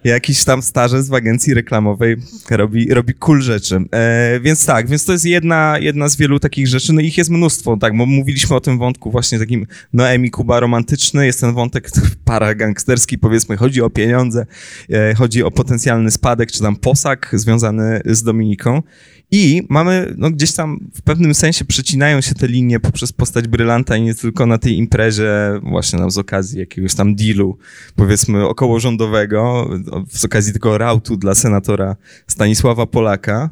jakiś 0.04 0.44
tam 0.44 0.62
starzec 0.62 1.08
w 1.08 1.14
agencji 1.14 1.54
reklamowej 1.54 2.16
robi, 2.50 2.94
robi 2.94 3.14
cool 3.28 3.42
rzeczy. 3.42 3.84
E, 3.94 4.40
więc 4.40 4.66
tak, 4.66 4.88
więc 4.88 5.04
to 5.04 5.12
jest 5.12 5.24
jedna, 5.24 5.76
jedna 5.80 6.08
z 6.08 6.16
wielu 6.16 6.40
takich 6.40 6.66
rzeczy, 6.68 6.92
no 6.92 7.00
ich 7.00 7.18
jest 7.18 7.30
mnóstwo, 7.30 7.76
tak, 7.76 7.96
bo 7.96 8.06
mówiliśmy 8.06 8.56
o 8.56 8.60
tym 8.60 8.78
wątku 8.78 9.10
właśnie 9.10 9.38
takim 9.38 9.66
Noemi 9.92 10.30
Kuba 10.30 10.60
romantyczny, 10.60 11.26
jest 11.26 11.40
ten 11.40 11.54
wątek 11.54 11.90
paragangsterski, 12.24 13.18
powiedzmy, 13.18 13.56
chodzi 13.56 13.82
o 13.82 13.90
pieniądze, 13.90 14.46
e, 14.90 15.14
chodzi 15.14 15.42
o 15.42 15.50
potencjalny 15.50 16.10
spadek, 16.10 16.52
czy 16.52 16.60
tam 16.60 16.76
posag 16.76 17.30
związany 17.32 18.00
z 18.04 18.22
Dominiką 18.22 18.82
i 19.30 19.62
mamy, 19.68 20.14
no 20.18 20.30
gdzieś 20.30 20.52
tam 20.52 20.90
w 20.94 21.02
pewnym 21.02 21.34
sensie 21.34 21.64
przecinają 21.64 22.20
się 22.20 22.34
te 22.34 22.48
linie 22.48 22.80
poprzez 22.80 23.12
postać 23.12 23.48
Brylanta 23.48 23.96
i 23.96 24.02
nie 24.02 24.14
tylko 24.14 24.46
na 24.46 24.58
tej 24.58 24.78
imprezie, 24.78 25.30
właśnie 25.62 25.98
nam 25.98 26.10
z 26.10 26.18
okazji 26.18 26.58
jakiegoś 26.58 26.94
tam 26.94 27.14
dealu, 27.14 27.58
powiedzmy 27.96 28.48
okołorządowego, 28.48 29.70
z 30.08 30.24
okazji 30.24 30.52
tego 30.52 30.78
rautu 30.78 31.16
dla 31.16 31.34
senatora 31.34 31.96
Stanisława 32.26 32.86
Polaka. 32.86 33.50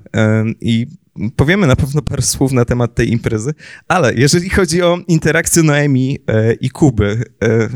I 0.60 0.86
powiemy 1.36 1.66
na 1.66 1.76
pewno 1.76 2.02
parę 2.02 2.22
słów 2.22 2.52
na 2.52 2.64
temat 2.64 2.94
tej 2.94 3.12
imprezy, 3.12 3.54
ale 3.88 4.14
jeżeli 4.14 4.50
chodzi 4.50 4.82
o 4.82 4.98
interakcję 5.08 5.62
Noemi 5.62 6.18
e, 6.26 6.52
i 6.52 6.70
Kuby, 6.70 7.24
e, 7.42 7.68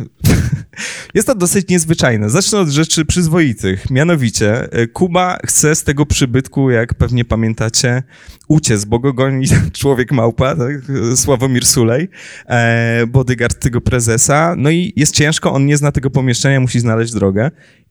jest 1.14 1.26
to 1.26 1.34
dosyć 1.34 1.68
niezwyczajne. 1.68 2.30
Zacznę 2.30 2.58
od 2.58 2.68
rzeczy 2.68 3.04
przyzwoitych. 3.04 3.90
Mianowicie, 3.90 4.72
e, 4.72 4.86
Kuba 4.86 5.38
chce 5.46 5.74
z 5.74 5.84
tego 5.84 6.06
przybytku, 6.06 6.70
jak 6.70 6.94
pewnie 6.94 7.24
pamiętacie, 7.24 8.02
uciec, 8.48 8.84
bo 8.84 8.98
go 8.98 9.12
goni 9.12 9.46
człowiek 9.80 10.12
małpa, 10.12 10.56
tak? 10.56 10.72
Sławomir 11.16 11.66
Sulej, 11.66 12.08
e, 12.46 13.06
bodyguard 13.06 13.58
tego 13.58 13.80
prezesa. 13.80 14.54
No 14.58 14.70
i 14.70 14.92
jest 14.96 15.14
ciężko, 15.14 15.52
on 15.52 15.66
nie 15.66 15.76
zna 15.76 15.92
tego 15.92 16.10
pomieszczenia, 16.10 16.60
musi 16.60 16.80
znaleźć 16.80 17.12
drogę 17.12 17.50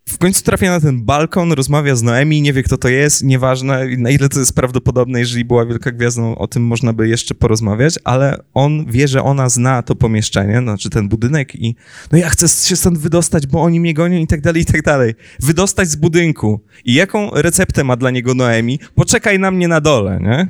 w 0.10 0.18
końcu 0.18 0.44
trafia 0.44 0.72
na 0.72 0.80
ten 0.80 1.02
balkon, 1.02 1.52
rozmawia 1.52 1.96
z 1.96 2.04
Noemi, 2.04 2.42
nie 2.42 2.54
wie 2.54 2.64
kto 2.64 2.78
to 2.78 2.90
jest, 2.90 3.24
nieważne 3.24 3.88
na 3.98 4.10
ile 4.10 4.30
to 4.30 4.40
jest 4.40 4.56
prawdopodobne, 4.56 5.20
jeżeli 5.20 5.46
była 5.46 5.66
wielka 5.66 5.92
gwiazdą, 5.92 6.36
o 6.36 6.48
tym 6.48 6.64
można 6.64 6.94
by 6.94 7.08
jeszcze 7.08 7.36
porozmawiać, 7.36 8.00
ale 8.04 8.38
on 8.54 8.86
wie, 8.92 9.08
że 9.08 9.24
ona 9.24 9.50
zna 9.50 9.84
to 9.84 9.96
pomieszczenie, 9.96 10.60
znaczy 10.62 10.90
ten 10.90 11.10
budynek 11.10 11.56
i 11.56 11.76
no 12.12 12.18
ja 12.18 12.30
chcę 12.30 12.48
się 12.70 12.76
stąd 12.76 12.98
wydostać, 12.98 13.48
bo 13.48 13.62
oni 13.62 13.80
mnie 13.80 13.94
gonią 13.94 14.18
i 14.18 14.28
tak 14.28 14.42
dalej, 14.42 14.62
i 14.62 14.66
tak 14.66 14.82
dalej. 14.82 15.14
Wydostać 15.40 15.90
z 15.90 15.96
budynku. 15.96 16.60
I 16.86 16.94
jaką 16.94 17.30
receptę 17.34 17.84
ma 17.84 17.96
dla 17.96 18.12
niego 18.12 18.34
Noemi? 18.34 18.80
Poczekaj 18.96 19.40
na 19.40 19.52
mnie 19.52 19.68
na 19.68 19.82
dole, 19.82 20.20
nie? 20.22 20.48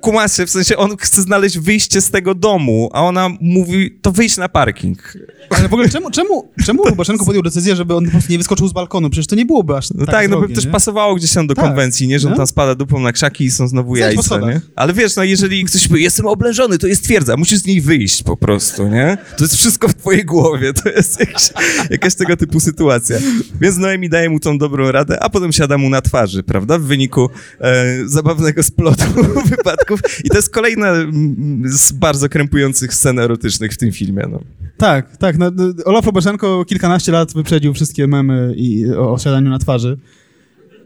Kumacie, 0.00 0.46
w 0.46 0.50
sensie 0.50 0.76
on 0.76 0.96
chce 0.96 1.22
znaleźć 1.22 1.58
wyjście 1.58 2.00
z 2.00 2.10
tego 2.10 2.34
domu, 2.34 2.90
a 2.92 3.02
ona 3.02 3.28
mówi, 3.40 3.98
to 4.02 4.12
wyjść 4.12 4.36
na 4.36 4.48
parking. 4.48 5.14
Ale 5.50 5.68
w 5.68 5.72
ogóle 5.72 5.88
czemu, 5.88 6.10
czemu, 6.10 6.48
czemu 6.66 6.82
Łubaszenko 6.82 7.24
podjął 7.24 7.42
decyzję, 7.42 7.76
żeby 7.76 7.94
on 7.94 8.04
po 8.04 8.10
prostu 8.10 8.32
nie 8.32 8.38
wyskoczył 8.38 8.68
z 8.68 8.72
balkonu? 8.72 9.10
Przecież 9.10 9.26
to 9.26 9.36
nie 9.36 9.46
byłoby 9.46 9.76
aż 9.76 9.90
No 9.90 10.06
tak 10.06 10.14
tak, 10.14 10.28
no 10.28 10.36
drogie, 10.36 10.54
bo 10.54 10.60
też 10.60 10.70
pasowało 10.70 11.14
gdzieś 11.14 11.32
tam 11.32 11.46
do 11.46 11.54
Tak. 11.54 11.64
konwencji, 11.64 12.08
nie? 12.08 12.18
Że 12.18 12.26
on 12.28 12.32
No. 12.32 12.36
tam 12.36 12.46
spada 12.46 12.74
dupą 12.74 13.00
na 13.00 13.12
krzaki 13.12 13.44
i 13.44 13.50
są 13.50 13.68
znowu 13.68 13.96
jajca, 13.96 14.22
schodach. 14.22 14.54
nie? 14.54 14.60
Ale 14.76 14.92
wiesz, 14.92 15.16
no 15.16 15.24
jeżeli 15.24 15.64
ktoś 15.64 15.88
powie, 15.88 16.02
jestem 16.02 16.26
oblężony, 16.26 16.78
to 16.78 16.86
jest 16.86 17.04
twierdza, 17.04 17.36
musisz 17.36 17.58
z 17.58 17.66
niej 17.66 17.80
wyjść 17.80 18.22
po 18.22 18.36
prostu, 18.36 18.88
nie? 18.88 19.18
To 19.38 19.44
jest 19.44 19.56
wszystko 19.56 19.88
w 19.88 19.94
twojej 19.94 20.24
głowie, 20.24 20.72
to 20.72 20.88
jest 20.88 21.20
jakaś, 21.20 21.50
jakaś 21.90 22.14
tego 22.14 22.36
typu 22.36 22.60
sytuacja. 22.60 23.16
Więc 23.60 23.76
Noemi 23.76 24.08
daje 24.08 24.30
mu 24.30 24.40
tą 24.40 24.58
dobrą 24.58 24.92
radę, 24.92 25.22
a 25.22 25.30
potem 25.30 25.52
siada 25.52 25.78
mu 25.78 25.90
na 25.90 26.00
twarzy, 26.02 26.42
prawda? 26.42 26.78
W 26.78 26.82
wyniku 26.82 27.30
e, 27.60 27.84
zabawnego 28.06 28.62
splotu 28.62 29.04
wypadków. 29.56 30.00
I 30.24 30.28
to 30.28 30.36
jest 30.36 30.50
kolejna 30.50 30.88
mm, 30.88 31.62
z 31.66 31.92
bardzo 31.92 32.28
krępujących 32.28 32.94
scen 32.94 33.18
erotycznych 33.18 33.72
w 33.72 33.76
tym 33.76 33.92
filmie, 33.92 34.26
no. 34.30 34.40
Tak, 34.76 35.16
tak. 35.16 35.38
No, 35.38 35.50
no, 35.54 35.64
Olaf 35.84 36.06
Lubaszenko 36.06 36.64
kilkanaście 36.64 37.12
lat 37.12 37.32
wyprzedził 37.34 37.74
wszystkie 37.74 38.06
memy 38.06 38.54
i, 38.56 38.90
o, 38.90 39.12
o 39.12 39.18
siadaniu 39.18 39.50
na 39.50 39.58
twarzy. 39.58 39.98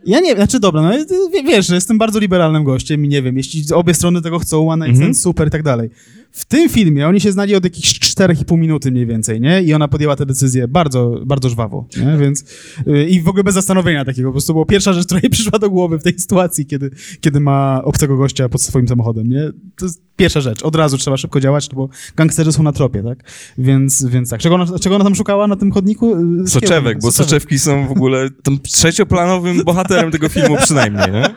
Ja 0.07 0.21
nie 0.21 0.29
wiem, 0.29 0.37
znaczy 0.37 0.61
dobra, 0.61 0.83
no 0.83 0.91
wie- 1.33 1.43
wiesz, 1.43 1.67
że 1.67 1.75
jestem 1.75 1.99
bardzo 1.99 2.19
liberalnym 2.19 2.65
gościem 2.65 3.05
i 3.05 3.09
nie 3.09 3.23
wiem, 3.23 3.37
jeśli 3.37 3.65
obie 3.75 3.95
strony 3.95 4.23
tego 4.23 4.39
chcą, 4.39 4.71
one 4.71 4.85
Mhm. 4.85 4.97
mhm. 4.97 5.15
super 5.15 5.49
i 5.49 5.51
tak 5.51 5.63
dalej. 5.63 5.91
W 6.37 6.45
tym 6.45 6.69
filmie 6.69 7.09
oni 7.09 7.21
się 7.21 7.33
znali 7.33 7.55
od 7.55 7.65
jakichś 7.65 8.01
4,5 8.01 8.59
minuty 8.59 8.91
mniej 8.93 9.07
więcej, 9.07 9.41
nie? 9.41 9.63
I 9.63 9.75
ona 9.75 9.89
podjęła 9.89 10.17
tę 10.17 10.27
decyzję 10.27 10.69
bardzo, 10.69 11.21
bardzo 11.27 11.49
żwawo, 11.49 11.87
nie? 11.97 12.19
Więc 12.19 12.45
yy, 12.87 13.09
i 13.09 13.21
w 13.21 13.29
ogóle 13.29 13.45
bez 13.45 13.55
zastanowienia 13.55 14.05
takiego, 14.05 14.29
po 14.29 14.33
prostu 14.33 14.53
była 14.53 14.65
pierwsza 14.65 14.93
rzecz, 14.93 15.05
która 15.07 15.21
jej 15.23 15.31
przyszła 15.31 15.59
do 15.59 15.71
głowy 15.71 15.99
w 15.99 16.03
tej 16.03 16.19
sytuacji, 16.19 16.67
kiedy, 16.67 16.91
kiedy 17.21 17.41
ma 17.41 17.81
obcego 17.85 18.17
gościa 18.17 18.49
pod 18.49 18.63
swoim 18.63 18.89
samochodem, 18.89 19.29
nie? 19.29 19.51
To 19.77 19.85
jest 19.85 20.03
pierwsza 20.17 20.41
rzecz, 20.41 20.63
od 20.63 20.77
razu 20.77 20.99
trzeba 20.99 21.17
szybko 21.17 21.41
działać, 21.41 21.71
no 21.71 21.77
bo 21.77 21.89
gangsterzy 22.17 22.53
są 22.53 22.63
na 22.63 22.73
tropie, 22.73 23.03
tak? 23.03 23.19
Więc, 23.59 24.05
więc 24.05 24.31
tak. 24.31 24.41
Czego 24.41 24.55
ona, 24.55 24.79
czego 24.79 24.95
ona 24.95 25.05
tam 25.05 25.15
szukała 25.15 25.47
na 25.47 25.57
tym 25.57 25.73
chodniku? 25.73 26.37
Yy, 26.41 26.49
Soczewek, 26.49 27.01
bo 27.01 27.13
Soczewek. 27.13 27.31
soczewki 27.31 27.59
są 27.59 27.89
w 27.89 27.91
ogóle 27.91 28.31
tym 28.43 28.59
trzecioplanowym 28.59 29.65
bohaterem 29.65 30.11
tego 30.11 30.29
filmu 30.29 30.57
przynajmniej, 30.57 31.13
nie? 31.13 31.35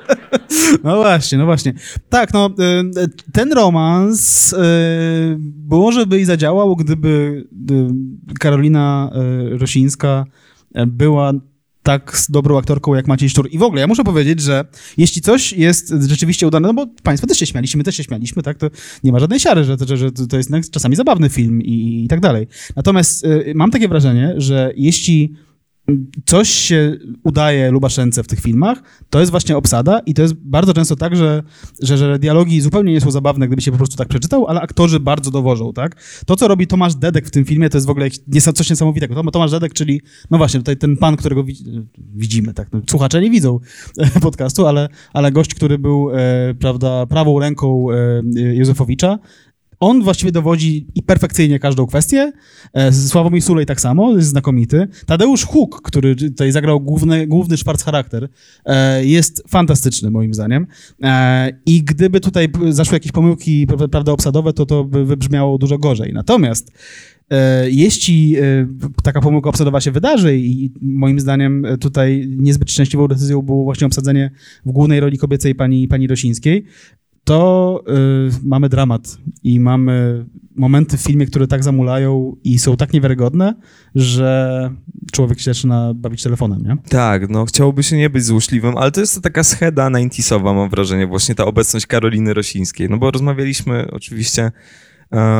No 0.83 0.95
właśnie, 0.95 1.37
no 1.37 1.45
właśnie. 1.45 1.73
Tak, 2.09 2.33
no, 2.33 2.49
y, 2.49 3.31
ten 3.31 3.53
romans 3.53 4.55
y, 4.89 5.39
może 5.69 6.05
by 6.05 6.19
i 6.19 6.25
zadziałał, 6.25 6.75
gdyby 6.75 7.45
y, 8.31 8.33
Karolina 8.39 9.11
y, 9.53 9.57
Rosińska 9.57 10.25
y, 10.77 10.87
była 10.87 11.33
tak 11.83 12.17
z 12.17 12.31
dobrą 12.31 12.57
aktorką 12.57 12.95
jak 12.95 13.07
Maciej 13.07 13.29
Szczur. 13.29 13.47
I 13.51 13.57
w 13.57 13.63
ogóle 13.63 13.81
ja 13.81 13.87
muszę 13.87 14.03
powiedzieć, 14.03 14.41
że 14.41 14.65
jeśli 14.97 15.21
coś 15.21 15.53
jest 15.53 15.93
rzeczywiście 16.07 16.47
udane, 16.47 16.67
no 16.67 16.73
bo 16.73 16.87
państwo 17.03 17.27
też 17.27 17.37
się 17.37 17.45
śmialiśmy, 17.45 17.77
my 17.77 17.83
też 17.83 17.95
się 17.95 18.03
śmialiśmy, 18.03 18.43
tak, 18.43 18.57
to 18.57 18.69
nie 19.03 19.11
ma 19.11 19.19
żadnej 19.19 19.39
siary, 19.39 19.63
że, 19.63 19.77
że, 19.85 19.97
że 19.97 20.11
to 20.11 20.37
jest 20.37 20.51
czasami 20.71 20.95
zabawny 20.95 21.29
film 21.29 21.61
i, 21.61 22.03
i 22.05 22.07
tak 22.07 22.19
dalej. 22.19 22.47
Natomiast 22.75 23.25
y, 23.25 23.53
mam 23.55 23.71
takie 23.71 23.87
wrażenie, 23.87 24.33
że 24.37 24.73
jeśli 24.75 25.33
coś 26.25 26.49
się 26.49 26.97
udaje 27.23 27.71
Lubaszence 27.71 28.23
w 28.23 28.27
tych 28.27 28.39
filmach, 28.39 28.83
to 29.09 29.19
jest 29.19 29.31
właśnie 29.31 29.57
obsada 29.57 29.99
i 29.99 30.13
to 30.13 30.21
jest 30.21 30.33
bardzo 30.33 30.73
często 30.73 30.95
tak, 30.95 31.15
że, 31.15 31.43
że, 31.81 31.97
że 31.97 32.19
dialogi 32.19 32.61
zupełnie 32.61 32.93
nie 32.93 33.01
są 33.01 33.11
zabawne, 33.11 33.47
gdyby 33.47 33.61
się 33.61 33.71
po 33.71 33.77
prostu 33.77 33.97
tak 33.97 34.07
przeczytał, 34.07 34.47
ale 34.47 34.61
aktorzy 34.61 34.99
bardzo 34.99 35.31
dowożą, 35.31 35.73
tak? 35.73 36.03
To, 36.25 36.35
co 36.35 36.47
robi 36.47 36.67
Tomasz 36.67 36.95
Dedek 36.95 37.27
w 37.27 37.31
tym 37.31 37.45
filmie, 37.45 37.69
to 37.69 37.77
jest 37.77 37.87
w 37.87 37.89
ogóle 37.89 38.09
coś 38.55 38.69
niesamowitego. 38.69 39.15
Tom- 39.15 39.31
Tomasz 39.31 39.51
Dedek, 39.51 39.73
czyli, 39.73 40.01
no 40.31 40.37
właśnie, 40.37 40.59
tutaj 40.59 40.77
ten 40.77 40.97
pan, 40.97 41.17
którego 41.17 41.43
widzi, 41.43 41.63
widzimy, 41.97 42.53
tak? 42.53 42.67
No, 42.73 42.81
słuchacze 42.89 43.21
nie 43.21 43.29
widzą 43.29 43.59
podcastu, 44.21 44.67
ale, 44.67 44.89
ale 45.13 45.31
gość, 45.31 45.53
który 45.53 45.79
był, 45.79 46.11
e, 46.13 46.53
prawda, 46.59 47.05
prawą 47.05 47.39
ręką 47.39 47.87
e, 47.91 48.21
Józefowicza, 48.53 49.19
on 49.79 50.03
właściwie 50.03 50.31
dowodzi 50.31 50.87
i 50.95 51.03
perfekcyjnie 51.03 51.59
każdą 51.59 51.85
kwestię. 51.85 52.31
E, 52.73 52.93
Sławomir 52.93 53.41
Sulej 53.41 53.65
tak 53.65 53.81
samo, 53.81 54.15
jest 54.15 54.29
znakomity. 54.29 54.87
Tadeusz 55.05 55.45
Huk, 55.45 55.81
który 55.81 56.15
tutaj 56.15 56.51
zagrał 56.51 56.79
główny, 56.79 57.27
główny 57.27 57.57
szwarc 57.57 57.83
charakter, 57.83 58.29
e, 58.65 59.05
jest 59.05 59.43
fantastyczny 59.47 60.11
moim 60.11 60.33
zdaniem. 60.33 60.67
E, 61.03 61.49
I 61.65 61.83
gdyby 61.83 62.19
tutaj 62.19 62.47
zaszły 62.69 62.95
jakieś 62.95 63.11
pomyłki 63.11 63.67
pra- 63.67 63.87
prawda, 63.87 64.11
obsadowe, 64.11 64.53
to 64.53 64.65
to 64.65 64.83
by 64.83 65.05
wybrzmiało 65.05 65.57
dużo 65.57 65.77
gorzej. 65.77 66.13
Natomiast 66.13 66.71
jeśli 67.67 68.35
taka 69.03 69.21
pomyłka 69.21 69.49
obsadowa 69.49 69.81
się 69.81 69.91
wydarzy 69.91 70.37
i 70.37 70.73
moim 70.81 71.19
zdaniem 71.19 71.65
tutaj 71.79 72.27
niezbyt 72.37 72.71
szczęśliwą 72.71 73.07
decyzją 73.07 73.41
było 73.41 73.63
właśnie 73.63 73.87
obsadzenie 73.87 74.31
w 74.65 74.71
głównej 74.71 74.99
roli 74.99 75.17
kobiecej 75.17 75.55
pani, 75.55 75.87
pani 75.87 76.07
Rosińskiej, 76.07 76.65
to 77.29 77.83
y, 77.87 78.31
mamy 78.43 78.69
dramat 78.69 79.17
i 79.43 79.59
mamy 79.59 80.25
momenty 80.55 80.97
w 80.97 81.01
filmie, 81.01 81.25
które 81.25 81.47
tak 81.47 81.63
zamulają 81.63 82.35
i 82.43 82.59
są 82.59 82.77
tak 82.77 82.93
niewiarygodne, 82.93 83.55
że 83.95 84.71
człowiek 85.11 85.39
się 85.39 85.53
zaczyna 85.53 85.93
bawić 85.93 86.23
telefonem, 86.23 86.61
nie? 86.61 86.77
Tak, 86.89 87.29
no 87.29 87.45
chciałoby 87.45 87.83
się 87.83 87.97
nie 87.97 88.09
być 88.09 88.23
złośliwym, 88.23 88.77
ale 88.77 88.91
to 88.91 89.01
jest 89.01 89.15
to 89.15 89.21
taka 89.21 89.43
scheda 89.43 89.89
90sowa, 89.89 90.55
mam 90.55 90.69
wrażenie, 90.69 91.07
właśnie 91.07 91.35
ta 91.35 91.45
obecność 91.45 91.85
Karoliny 91.85 92.33
Rosińskiej. 92.33 92.89
No 92.89 92.97
bo 92.97 93.11
rozmawialiśmy 93.11 93.87
oczywiście 93.91 94.51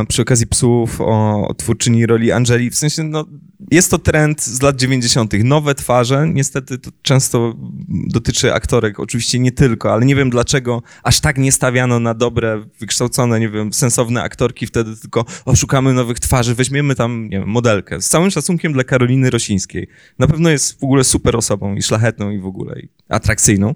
przy 0.08 0.22
okazji 0.22 0.48
psów 0.48 1.02
o, 1.02 1.54
twórczyni 1.58 2.06
roli 2.06 2.32
Angeli. 2.32 2.70
W 2.70 2.76
sensie, 2.76 3.04
no, 3.04 3.26
jest 3.72 3.92
to 3.92 3.98
trend 3.98 4.44
z 4.44 4.62
lat 4.62 4.76
90. 4.76 5.34
Nowe 5.44 5.76
twarze, 5.76 6.28
niestety 6.34 6.78
to 6.78 6.92
często 7.02 7.54
dotyczy 7.88 8.54
aktorek, 8.54 9.00
oczywiście 9.00 9.40
nie 9.40 9.52
tylko, 9.52 9.94
ale 9.94 10.06
nie 10.06 10.16
wiem 10.16 10.30
dlaczego 10.30 10.82
aż 11.04 11.20
tak 11.20 11.38
nie 11.38 11.52
stawiano 11.52 12.00
na 12.00 12.14
dobre, 12.14 12.66
wykształcone, 12.80 13.40
nie 13.40 13.50
wiem, 13.50 13.74
sensowne 13.74 14.22
aktorki 14.22 14.68
wtedy, 14.68 14.98
tylko 14.98 15.26
o, 15.46 15.56
szukamy 15.56 15.94
nowych 15.94 16.20
twarzy, 16.20 16.56
weźmiemy 16.56 16.96
tam, 16.96 17.30
nie 17.30 17.40
wiem, 17.40 17.50
modelkę. 17.50 18.02
Z 18.02 18.10
całym 18.10 18.32
szacunkiem 18.32 18.74
dla 18.74 18.84
Karoliny 18.84 19.30
Rosińskiej. 19.30 19.88
Na 20.20 20.28
pewno 20.28 20.50
jest 20.50 20.80
w 20.80 20.84
ogóle 20.84 21.04
super 21.04 21.36
osobą 21.36 21.76
i 21.76 21.82
szlachetną 21.82 22.32
i 22.32 22.40
w 22.40 22.46
ogóle 22.46 22.80
i 22.80 22.90
atrakcyjną, 23.10 23.76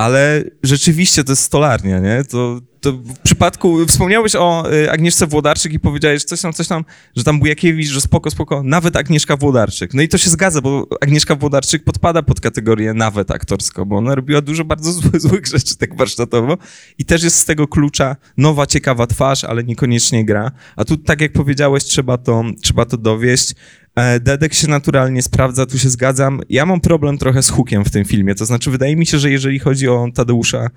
ale 0.00 0.44
rzeczywiście 0.62 1.24
to 1.24 1.32
jest 1.32 1.42
stolarnia, 1.42 1.98
nie? 1.98 2.24
To, 2.24 2.60
to 2.80 2.92
w 2.92 3.18
przypadku, 3.18 3.86
wspomniałeś 3.86 4.36
o 4.36 4.72
y, 4.72 4.90
Agnieszce 4.90 5.26
Włodarczyk 5.26 5.72
i 5.72 5.80
powiedziałeś 5.80 6.24
coś 6.24 6.40
tam, 6.40 6.52
coś 6.52 6.68
tam, 6.68 6.84
że 7.16 7.24
tam 7.24 7.38
Bujakiewicz, 7.38 7.88
że 7.88 8.00
spoko, 8.00 8.30
spoko, 8.30 8.62
nawet 8.62 8.96
Agnieszka 8.96 9.36
Włodarczyk. 9.36 9.94
No 9.94 10.02
i 10.02 10.08
to 10.08 10.18
się 10.18 10.30
zgadza, 10.30 10.60
bo 10.60 10.86
Agnieszka 11.00 11.34
Włodarczyk 11.34 11.84
podpada 11.84 12.22
pod 12.22 12.40
kategorię 12.40 12.94
nawet 12.94 13.30
aktorsko, 13.30 13.86
bo 13.86 13.96
ona 13.96 14.14
robiła 14.14 14.40
dużo 14.40 14.64
bardzo 14.64 14.92
złych, 15.00 15.20
złych 15.20 15.46
rzeczy 15.46 15.76
tak 15.76 15.96
warsztatowo 15.96 16.58
i 16.98 17.04
też 17.04 17.22
jest 17.22 17.36
z 17.36 17.44
tego 17.44 17.68
klucza 17.68 18.16
nowa, 18.36 18.66
ciekawa 18.66 19.06
twarz, 19.06 19.44
ale 19.44 19.64
niekoniecznie 19.64 20.24
gra. 20.24 20.50
A 20.76 20.84
tu, 20.84 20.96
tak 20.96 21.20
jak 21.20 21.32
powiedziałeś, 21.32 21.84
trzeba 21.84 22.18
to, 22.18 22.44
trzeba 22.62 22.84
to 22.84 22.96
dowieść. 22.96 23.54
E, 23.94 24.20
Dedek 24.20 24.54
się 24.54 24.68
naturalnie 24.68 25.22
sprawdza, 25.22 25.66
tu 25.66 25.78
się 25.78 25.90
zgadzam. 25.90 26.40
Ja 26.48 26.66
mam 26.66 26.80
problem 26.80 27.18
trochę 27.18 27.42
z 27.42 27.50
hookiem 27.50 27.84
w 27.84 27.90
tym 27.90 28.04
filmie, 28.04 28.34
to 28.34 28.44
znaczy 28.44 28.70
wydaje 28.70 28.96
mi 28.96 29.06
się, 29.06 29.18
że 29.18 29.30
jeżeli 29.30 29.58
chodzi 29.58 29.88
o 29.88 30.08
Tadeusza, 30.14 30.70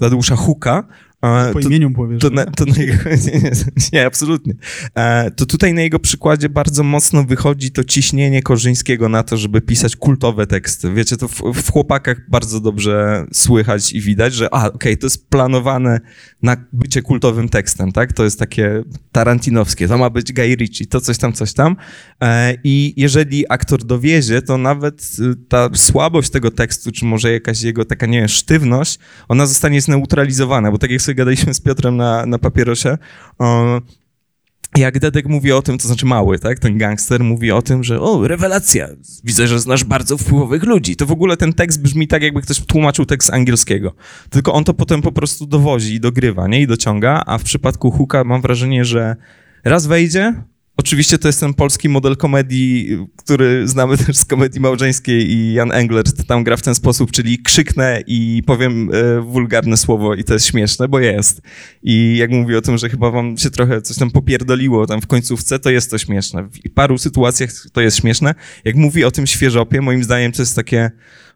Tadeusza 0.00 0.36
Huka, 0.36 0.84
Po 1.20 1.60
to, 1.60 1.68
imieniu 1.68 1.90
powiesz. 1.90 2.22
to, 2.22 2.30
na, 2.30 2.46
to 2.46 2.64
na 2.64 2.76
jego, 2.76 3.10
nie, 3.10 3.40
nie, 3.40 3.50
nie, 3.92 4.06
absolutnie. 4.06 4.54
E, 4.94 5.30
to 5.30 5.46
tutaj 5.46 5.74
na 5.74 5.80
jego 5.80 5.98
przykładzie 5.98 6.48
bardzo 6.48 6.82
mocno 6.82 7.24
wychodzi 7.24 7.70
to 7.70 7.84
ciśnienie 7.84 8.42
Korzyńskiego 8.42 9.08
na 9.08 9.22
to, 9.22 9.36
żeby 9.36 9.60
pisać 9.60 9.96
kultowe 9.96 10.46
teksty. 10.46 10.94
Wiecie, 10.94 11.16
to 11.16 11.28
w, 11.28 11.42
w 11.54 11.72
chłopakach 11.72 12.30
bardzo 12.30 12.60
dobrze 12.60 13.26
słychać 13.32 13.92
i 13.92 14.00
widać, 14.00 14.34
że 14.34 14.54
a, 14.54 14.72
okej, 14.72 14.98
to 14.98 15.06
jest 15.06 15.28
planowane 15.28 16.00
na 16.42 16.56
bycie 16.72 17.02
kultowym 17.02 17.48
tekstem, 17.48 17.92
tak? 17.92 18.12
To 18.12 18.24
jest 18.24 18.38
takie 18.38 18.82
tarantinowskie, 19.12 19.88
to 19.88 19.98
ma 19.98 20.10
być 20.10 20.32
Guy 20.32 20.56
Ritchie, 20.56 20.86
to 20.86 21.00
coś 21.00 21.18
tam, 21.18 21.32
coś 21.32 21.52
tam. 21.52 21.76
E, 22.22 22.54
I 22.64 22.94
jeżeli 22.96 23.44
aktor 23.48 23.84
dowiezie, 23.84 24.42
to 24.42 24.58
nawet 24.58 25.16
y, 25.18 25.34
ta 25.48 25.68
słabość 25.74 26.30
tego 26.30 26.50
tekstu, 26.50 26.92
czy 26.92 27.04
może 27.04 27.32
jakaś 27.32 27.62
jego 27.62 27.84
taka, 27.84 28.06
nie 28.06 28.18
wiem, 28.18 28.28
sztywność, 28.28 28.98
ona 29.28 29.46
zostanie 29.46 29.80
zneutralizowana, 29.80 30.70
bo 30.70 30.78
tak 30.78 30.90
jak 30.90 31.02
sobie 31.02 31.09
gadaliśmy 31.14 31.54
z 31.54 31.60
Piotrem 31.60 31.96
na, 31.96 32.26
na 32.26 32.38
papierosie, 32.38 32.98
jak 34.76 34.98
Dedek 34.98 35.26
mówi 35.26 35.52
o 35.52 35.62
tym, 35.62 35.78
to 35.78 35.86
znaczy 35.88 36.06
mały, 36.06 36.38
tak, 36.38 36.58
ten 36.58 36.78
gangster 36.78 37.24
mówi 37.24 37.52
o 37.52 37.62
tym, 37.62 37.84
że 37.84 38.00
o, 38.00 38.28
rewelacja, 38.28 38.88
widzę, 39.24 39.48
że 39.48 39.60
znasz 39.60 39.84
bardzo 39.84 40.18
wpływowych 40.18 40.62
ludzi. 40.62 40.96
To 40.96 41.06
w 41.06 41.12
ogóle 41.12 41.36
ten 41.36 41.52
tekst 41.52 41.82
brzmi 41.82 42.08
tak, 42.08 42.22
jakby 42.22 42.42
ktoś 42.42 42.60
tłumaczył 42.60 43.06
tekst 43.06 43.32
angielskiego. 43.32 43.94
Tylko 44.30 44.52
on 44.52 44.64
to 44.64 44.74
potem 44.74 45.02
po 45.02 45.12
prostu 45.12 45.46
dowozi 45.46 45.94
i 45.94 46.00
dogrywa, 46.00 46.48
nie, 46.48 46.60
i 46.62 46.66
dociąga, 46.66 47.22
a 47.26 47.38
w 47.38 47.42
przypadku 47.42 47.90
Hooka 47.90 48.24
mam 48.24 48.42
wrażenie, 48.42 48.84
że 48.84 49.16
raz 49.64 49.86
wejdzie, 49.86 50.34
Oczywiście 50.76 51.18
to 51.18 51.28
jest 51.28 51.40
ten 51.40 51.54
polski 51.54 51.88
model 51.88 52.16
komedii, 52.16 52.98
który 53.16 53.68
znamy 53.68 53.98
też 54.06 54.16
z 54.16 54.24
komedii 54.24 54.60
małżeńskiej 54.60 55.30
i 55.30 55.52
Jan 55.52 55.72
Engler 55.72 56.04
tam 56.26 56.44
gra 56.44 56.56
w 56.56 56.62
ten 56.62 56.74
sposób, 56.74 57.10
czyli 57.10 57.38
krzyknę 57.38 58.02
i 58.06 58.42
powiem 58.46 58.90
e, 58.92 59.20
wulgarne 59.20 59.76
słowo 59.76 60.14
i 60.14 60.24
to 60.24 60.32
jest 60.34 60.46
śmieszne, 60.46 60.88
bo 60.88 61.00
jest. 61.00 61.42
I 61.82 62.16
jak 62.16 62.30
mówi 62.30 62.56
o 62.56 62.60
tym, 62.60 62.78
że 62.78 62.88
chyba 62.88 63.10
wam 63.10 63.38
się 63.38 63.50
trochę 63.50 63.82
coś 63.82 63.96
tam 63.96 64.10
popierdoliło 64.10 64.86
tam 64.86 65.00
w 65.00 65.06
końcówce, 65.06 65.58
to 65.58 65.70
jest 65.70 65.90
to 65.90 65.98
śmieszne. 65.98 66.42
W 66.42 66.74
paru 66.74 66.98
sytuacjach 66.98 67.50
to 67.72 67.80
jest 67.80 67.96
śmieszne. 67.96 68.34
Jak 68.64 68.76
mówi 68.76 69.04
o 69.04 69.10
tym 69.10 69.26
świeżopie, 69.26 69.80
moim 69.80 70.04
zdaniem 70.04 70.32
to 70.32 70.42
jest 70.42 70.56
takie 70.56 70.90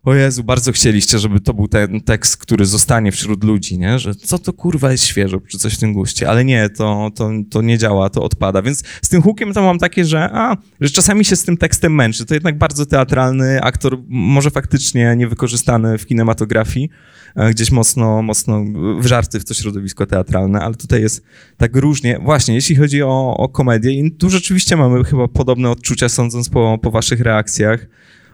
o 0.04 0.14
Jezu, 0.14 0.44
bardzo 0.44 0.72
chcieliście, 0.72 1.18
żeby 1.18 1.40
to 1.40 1.54
był 1.54 1.68
ten 1.68 2.00
tekst, 2.00 2.36
który 2.36 2.66
zostanie 2.66 3.12
wśród 3.12 3.44
ludzi, 3.44 3.78
nie? 3.78 3.98
Że 3.98 4.14
co 4.14 4.38
to 4.38 4.52
kurwa 4.52 4.92
jest 4.92 5.04
świeżo, 5.04 5.40
czy 5.48 5.58
coś 5.58 5.74
w 5.74 5.78
tym 5.78 5.92
guście, 5.92 6.28
ale 6.28 6.44
nie, 6.44 6.70
to, 6.70 7.10
to, 7.14 7.30
to 7.50 7.62
nie 7.62 7.78
działa, 7.78 8.10
to 8.10 8.22
odpada. 8.22 8.62
Więc 8.62 8.82
z 9.02 9.08
tym 9.08 9.22
hookiem 9.22 9.52
to 9.52 9.62
mam 9.62 9.78
takie, 9.78 10.04
że, 10.04 10.30
a, 10.32 10.56
że 10.80 10.90
czasami 10.90 11.24
się 11.24 11.36
z 11.36 11.44
tym 11.44 11.56
tekstem 11.56 11.94
męczy. 11.94 12.26
To 12.26 12.34
jednak 12.34 12.58
bardzo 12.58 12.86
teatralny 12.86 13.62
aktor, 13.62 13.98
może 14.08 14.50
faktycznie 14.50 15.14
niewykorzystany 15.16 15.98
w 15.98 16.06
kinematografii, 16.06 16.90
e, 17.36 17.50
gdzieś 17.50 17.70
mocno, 17.70 18.22
mocno 18.22 18.64
w 19.00 19.06
żarty 19.06 19.40
w 19.40 19.44
to 19.44 19.54
środowisko 19.54 20.06
teatralne, 20.06 20.60
ale 20.60 20.74
tutaj 20.74 21.00
jest 21.00 21.22
tak 21.56 21.76
różnie. 21.76 22.18
Właśnie, 22.22 22.54
jeśli 22.54 22.76
chodzi 22.76 23.02
o, 23.02 23.36
o 23.36 23.48
komedię, 23.48 23.92
i 23.92 24.12
tu 24.12 24.30
rzeczywiście 24.30 24.76
mamy 24.76 25.04
chyba 25.04 25.28
podobne 25.28 25.70
odczucia, 25.70 26.08
sądząc 26.08 26.48
po, 26.48 26.78
po 26.82 26.90
waszych 26.90 27.20
reakcjach. 27.20 27.86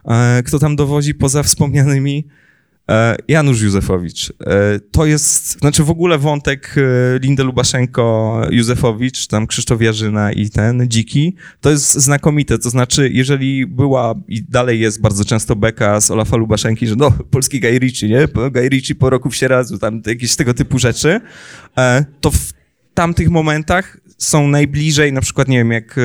E, 0.05 0.43
kto 0.43 0.59
tam 0.59 0.75
dowozi 0.75 1.13
poza 1.13 1.43
wspomnianymi? 1.43 2.27
E, 2.89 3.15
Janusz 3.27 3.61
Józefowicz. 3.61 4.29
E, 4.29 4.79
to 4.91 5.05
jest, 5.05 5.59
znaczy 5.59 5.83
w 5.83 5.89
ogóle 5.89 6.17
wątek 6.17 6.75
Lindy 7.21 7.43
Lubaszenko, 7.43 8.41
Józefowicz, 8.49 9.27
tam 9.27 9.47
Krzysztof 9.47 9.81
Jarzyna 9.81 10.31
i 10.31 10.49
ten, 10.49 10.89
Dziki, 10.89 11.35
to 11.61 11.69
jest 11.69 11.93
znakomite. 11.93 12.57
To 12.57 12.69
znaczy, 12.69 13.09
jeżeli 13.13 13.65
była 13.65 14.15
i 14.27 14.43
dalej 14.43 14.79
jest 14.79 15.01
bardzo 15.01 15.25
często 15.25 15.55
beka 15.55 16.01
z 16.01 16.11
Olafa 16.11 16.37
Lubaszenki, 16.37 16.87
że 16.87 16.95
no, 16.95 17.11
polski 17.31 17.59
Guy 17.59 17.79
nie? 18.03 18.27
Guy 18.51 18.95
po 18.99 19.09
roku 19.09 19.29
w 19.29 19.35
Sieradzu, 19.35 19.77
tam 19.77 20.01
jakieś 20.05 20.35
tego 20.35 20.53
typu 20.53 20.79
rzeczy, 20.79 21.21
to 22.21 22.31
w 22.31 22.60
tamtych 22.93 23.29
momentach 23.29 23.97
są 24.23 24.47
najbliżej, 24.47 25.13
na 25.13 25.21
przykład, 25.21 25.47
nie 25.47 25.57
wiem, 25.57 25.71
jak 25.71 25.99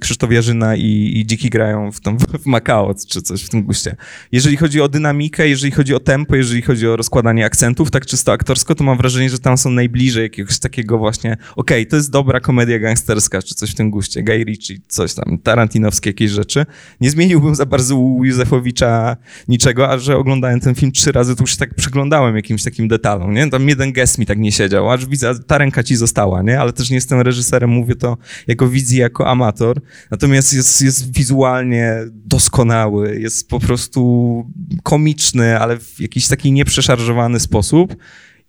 Krzysztof 0.00 0.32
Jarzyna 0.32 0.76
i, 0.76 1.12
i 1.14 1.26
Dziki 1.26 1.50
grają 1.50 1.92
w, 1.92 2.00
tam, 2.00 2.18
w 2.42 2.46
Macao, 2.46 2.94
czy 3.08 3.22
coś 3.22 3.42
w 3.42 3.48
tym 3.48 3.62
guście. 3.62 3.96
Jeżeli 4.32 4.56
chodzi 4.56 4.80
o 4.80 4.88
dynamikę, 4.88 5.48
jeżeli 5.48 5.72
chodzi 5.72 5.94
o 5.94 6.00
tempo, 6.00 6.36
jeżeli 6.36 6.62
chodzi 6.62 6.88
o 6.88 6.96
rozkładanie 6.96 7.44
akcentów, 7.44 7.90
tak 7.90 8.06
czysto 8.06 8.32
aktorsko, 8.32 8.74
to 8.74 8.84
mam 8.84 8.96
wrażenie, 8.96 9.30
że 9.30 9.38
tam 9.38 9.58
są 9.58 9.70
najbliżej 9.70 10.22
jakiegoś 10.22 10.58
takiego 10.58 10.98
właśnie, 10.98 11.32
okej, 11.32 11.52
okay, 11.56 11.86
to 11.86 11.96
jest 11.96 12.10
dobra 12.10 12.40
komedia 12.40 12.78
gangsterska, 12.78 13.42
czy 13.42 13.54
coś 13.54 13.70
w 13.70 13.74
tym 13.74 13.90
guście, 13.90 14.22
Guy 14.22 14.44
Ritchie, 14.44 14.74
coś 14.88 15.14
tam, 15.14 15.38
tarantinowskie 15.38 16.10
jakieś 16.10 16.30
rzeczy. 16.30 16.66
Nie 17.00 17.10
zmieniłbym 17.10 17.54
za 17.54 17.66
bardzo 17.66 17.96
u 17.96 18.24
Józefowicza 18.24 19.16
niczego, 19.48 19.90
a 19.90 19.98
że 19.98 20.16
oglądałem 20.16 20.60
ten 20.60 20.74
film 20.74 20.92
trzy 20.92 21.12
razy, 21.12 21.36
to 21.36 21.42
już 21.42 21.50
się 21.50 21.56
tak 21.56 21.74
przyglądałem 21.74 22.36
jakimś 22.36 22.62
takim 22.62 22.88
detalom, 22.88 23.34
nie? 23.34 23.50
Tam 23.50 23.68
jeden 23.68 23.92
gest 23.92 24.18
mi 24.18 24.26
tak 24.26 24.38
nie 24.38 24.52
siedział, 24.52 24.90
aż 24.90 25.06
widzę, 25.06 25.34
ta 25.46 25.58
ręka 25.58 25.82
ci 25.82 25.96
została, 25.96 26.23
nie? 26.42 26.60
Ale 26.60 26.72
też 26.72 26.90
nie 26.90 26.94
jestem 26.94 27.20
reżyserem 27.20 27.70
mówię 27.70 27.94
to 27.94 28.16
jako 28.46 28.68
wizji, 28.68 28.98
jako 28.98 29.28
amator. 29.28 29.80
Natomiast 30.10 30.54
jest, 30.54 30.82
jest 30.82 31.16
wizualnie 31.16 31.96
doskonały, 32.12 33.20
jest 33.20 33.48
po 33.48 33.60
prostu 33.60 34.44
komiczny, 34.82 35.58
ale 35.60 35.78
w 35.78 36.00
jakiś 36.00 36.28
taki 36.28 36.52
nieprzeszarżowany 36.52 37.40
sposób. 37.40 37.96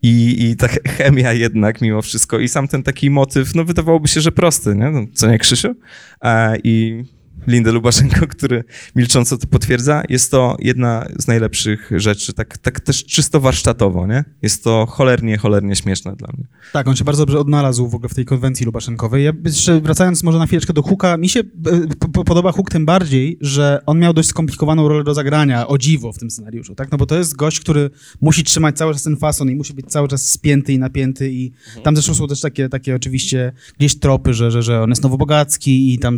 I, 0.02 0.46
I 0.50 0.56
ta 0.56 0.68
chemia 0.98 1.34
jednak 1.34 1.82
mimo 1.82 2.02
wszystko. 2.02 2.40
I 2.40 2.48
sam 2.48 2.68
ten 2.68 2.84
taki 2.84 3.10
motyw, 3.10 3.56
no 3.56 3.66
wydawałoby 3.66 4.08
się, 4.08 4.22
że 4.22 4.32
prosty, 4.32 4.76
nie? 4.76 4.92
No, 4.92 5.06
co 5.14 5.32
nie 5.32 5.40
Krzysiu? 5.40 5.76
A, 6.20 6.54
I 6.64 7.04
Lindę 7.48 7.72
Lubaszenko, 7.72 8.28
który 8.28 8.64
milcząco 8.96 9.38
to 9.38 9.48
potwierdza. 9.48 10.04
Jest 10.10 10.32
to 10.32 10.58
jedna 10.60 11.08
z 11.20 11.28
najlepszych 11.28 11.92
rzeczy, 11.96 12.34
tak, 12.34 12.58
tak 12.58 12.80
też 12.80 13.06
czysto 13.06 13.40
warsztatowo, 13.40 14.08
nie? 14.08 14.24
Jest 14.42 14.64
to 14.64 14.86
cholernie, 14.86 15.38
cholernie 15.38 15.76
śmieszne 15.76 16.16
dla 16.16 16.28
mnie. 16.38 16.48
Tak, 16.74 16.88
on 16.88 16.96
się 16.96 17.04
bardzo 17.04 17.26
dobrze 17.26 17.40
odnalazł 17.40 17.88
w 17.88 17.96
ogóle 17.96 18.10
w 18.10 18.14
tej 18.14 18.26
konwencji 18.26 18.66
Lubaszenkowej. 18.66 19.24
Ja 19.24 19.32
jeszcze 19.46 19.82
wracając 19.82 20.24
może 20.24 20.38
na 20.38 20.46
chwileczkę 20.46 20.74
do 20.74 20.82
Huka, 20.82 21.18
mi 21.18 21.30
się 21.30 21.40
e, 21.40 22.24
podoba 22.26 22.52
Huk 22.52 22.72
tym 22.72 22.86
bardziej, 22.86 23.38
że 23.42 23.82
on 23.86 24.00
miał 24.00 24.14
dość 24.14 24.30
skomplikowaną 24.30 24.88
rolę 24.88 25.04
do 25.04 25.14
zagrania, 25.14 25.68
o 25.68 25.78
dziwo 25.78 26.14
w 26.14 26.18
tym 26.18 26.32
scenariuszu, 26.32 26.76
tak? 26.76 26.92
No 26.92 26.98
bo 26.98 27.06
to 27.06 27.18
jest 27.18 27.36
gość, 27.36 27.60
który 27.60 27.90
musi 28.22 28.44
trzymać 28.44 28.78
cały 28.78 28.94
czas 28.94 29.04
ten 29.04 29.18
fason 29.18 29.50
i 29.50 29.56
musi 29.56 29.74
być 29.74 29.86
cały 29.86 30.08
czas 30.08 30.30
spięty 30.30 30.74
i 30.74 30.80
napięty 30.80 31.32
i 31.32 31.52
tam 31.84 31.96
zresztą 31.96 32.14
są 32.14 32.28
też 32.28 32.42
takie, 32.42 32.70
takie 32.70 32.96
oczywiście 32.96 33.52
gdzieś 33.78 34.00
tropy, 34.00 34.34
że, 34.34 34.52
że, 34.52 34.64
że 34.64 34.82
on 34.82 34.90
jest 34.90 35.04
nowobogacki 35.04 35.94
i 35.94 36.00
tam 36.00 36.18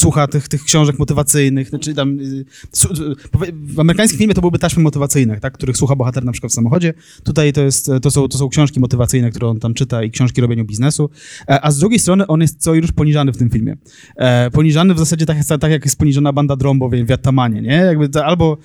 słucha 0.00 0.26
tych, 0.26 0.48
tych 0.48 0.64
książek 0.64 0.98
motywacyjnych, 0.98 1.68
znaczy 1.68 1.94
tam 1.94 2.18
y, 2.20 2.44
w 3.52 3.80
amerykańskim 3.80 4.18
filmie 4.18 4.34
to 4.34 4.40
byłyby 4.40 4.58
taśmy 4.58 4.82
motywacyjne, 4.82 5.40
tak, 5.40 5.54
których 5.54 5.76
słucha 5.76 5.96
bohater 5.96 6.24
na 6.24 6.32
przykład 6.32 6.52
w 6.52 6.54
samochodzie. 6.54 6.94
Tutaj 7.24 7.52
to, 7.52 7.62
jest, 7.62 7.90
to, 8.02 8.10
są, 8.10 8.28
to 8.28 8.38
są 8.38 8.48
książki 8.48 8.80
motywacyjne, 8.80 9.30
które 9.30 9.48
on 9.48 9.60
tam 9.60 9.74
czyta 9.74 10.02
i 10.02 10.10
książki 10.10 10.40
robieniu 10.40 10.64
biznesu, 10.64 11.10
e, 11.48 11.64
a 11.64 11.70
z 11.70 11.78
drugiej 11.78 11.98
strony 11.98 12.26
on 12.26 12.40
jest 12.40 12.62
co 12.62 12.74
już 12.74 12.92
poniżany 12.92 13.32
w 13.32 13.36
tym 13.36 13.50
filmie. 13.50 13.76
E, 14.16 14.50
poniżany 14.50 14.94
w 14.94 14.98
zasadzie 14.98 15.26
tak, 15.26 15.36
tak 15.60 15.70
jak 15.70 15.84
jest 15.84 15.98
poniżona 15.98 16.32
banda 16.32 16.56
Drombo 16.56 16.88
w 16.88 17.06
Wiatamanie, 17.06 17.62
nie? 17.62 17.76
Jakby 17.76 18.24
albo, 18.24 18.58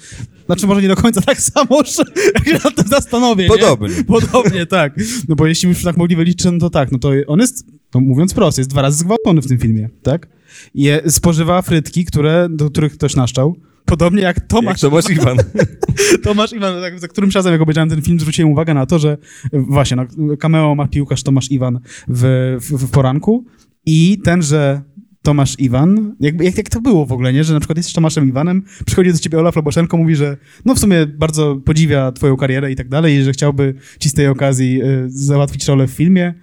znaczy 0.46 0.68
może 0.68 0.82
nie 0.82 0.88
do 0.88 0.96
końca 0.96 1.22
tak 1.22 1.42
samo, 1.42 1.82
jak 2.36 2.48
się 2.48 2.54
nad 2.54 2.76
tym 2.76 2.88
zastanowię, 2.88 3.48
Podobnie. 3.48 3.90
Nie? 3.90 4.04
Podobnie, 4.04 4.66
tak. 4.66 5.00
No 5.28 5.36
bo 5.36 5.48
jeśli 5.48 5.70
już 5.70 5.84
tak 5.84 5.98
mogli 5.98 6.16
wyliczyć, 6.16 6.46
no 6.52 6.60
to 6.60 6.70
tak, 6.70 6.92
no 6.92 7.00
to 7.00 7.12
on 7.28 7.40
jest, 7.40 7.66
no 7.94 8.02
mówiąc 8.02 8.34
prosto, 8.34 8.62
jest 8.62 8.70
dwa 8.70 8.82
razy 8.82 8.98
zgwałcony 8.98 9.42
w 9.42 9.48
tym 9.48 9.58
filmie, 9.58 9.90
tak? 10.04 10.28
Je, 10.76 11.02
spożywa 11.08 11.62
frytki, 11.62 12.06
które, 12.06 12.48
do 12.50 12.70
których 12.70 12.94
ktoś 12.94 13.16
naszczał. 13.16 13.56
Podobnie 13.86 14.22
jak 14.22 14.40
Tomasz. 14.40 14.84
Jak 14.84 14.92
Tomasz 14.92 15.10
Iwan. 15.10 15.38
Tomasz 16.24 16.54
Iwan, 16.54 16.82
tak, 16.82 17.00
za 17.00 17.08
którymś 17.08 17.36
razem, 17.36 17.52
jak 17.52 17.62
obejrzałem 17.62 17.90
ten 17.90 18.02
film, 18.02 18.20
zwróciłem 18.20 18.52
uwagę 18.52 18.74
na 18.74 18.86
to, 18.86 19.00
że 19.00 19.18
właśnie, 19.54 19.98
no, 20.18 20.38
cameo 20.38 20.76
ma 20.76 20.88
piłkarz 20.88 21.24
Tomasz 21.24 21.52
Iwan 21.52 21.80
w, 22.08 22.56
w, 22.62 22.86
w 22.86 22.92
poranku 22.92 23.46
i 23.86 24.18
tenże 24.24 24.82
Tomasz 25.26 25.60
Iwan, 25.60 26.16
jak, 26.20 26.42
jak, 26.42 26.58
jak 26.58 26.70
to 26.70 26.82
było 26.82 27.06
w 27.06 27.12
ogóle, 27.12 27.34
nie? 27.34 27.44
Że 27.44 27.54
na 27.54 27.60
przykład 27.60 27.78
jesteś 27.78 27.94
Tomaszem 27.96 28.30
Iwanem, 28.30 28.64
przychodzi 28.86 29.14
do 29.14 29.20
ciebie 29.20 29.40
Olaf 29.40 29.56
Loboszenko, 29.56 29.98
mówi, 29.98 30.16
że 30.16 30.38
no 30.66 30.76
w 30.76 30.80
sumie 30.80 31.06
bardzo 31.06 31.56
podziwia 31.56 32.12
twoją 32.12 32.38
karierę 32.38 32.72
i 32.72 32.76
tak 32.76 32.90
dalej, 32.90 33.16
i 33.16 33.24
że 33.24 33.32
chciałby 33.32 33.74
ci 34.00 34.10
z 34.10 34.14
tej 34.14 34.28
okazji 34.28 34.82
y, 34.84 35.06
załatwić 35.08 35.68
rolę 35.68 35.88
w 35.88 35.92
filmie 35.92 36.34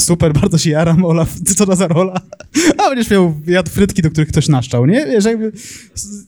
super, 0.00 0.32
bardzo 0.32 0.58
się 0.58 0.70
jaram, 0.70 1.04
Olaf, 1.04 1.40
ty 1.40 1.54
co 1.54 1.66
to 1.66 1.76
za 1.76 1.88
rola? 1.88 2.20
A 2.78 2.88
będziesz 2.88 3.10
miał 3.10 3.34
jadł 3.46 3.70
frytki, 3.70 4.02
do 4.02 4.10
których 4.10 4.28
ktoś 4.28 4.48
naszczał, 4.48 4.86
nie? 4.86 5.06
Wiesz, 5.06 5.24
jakby... 5.24 5.52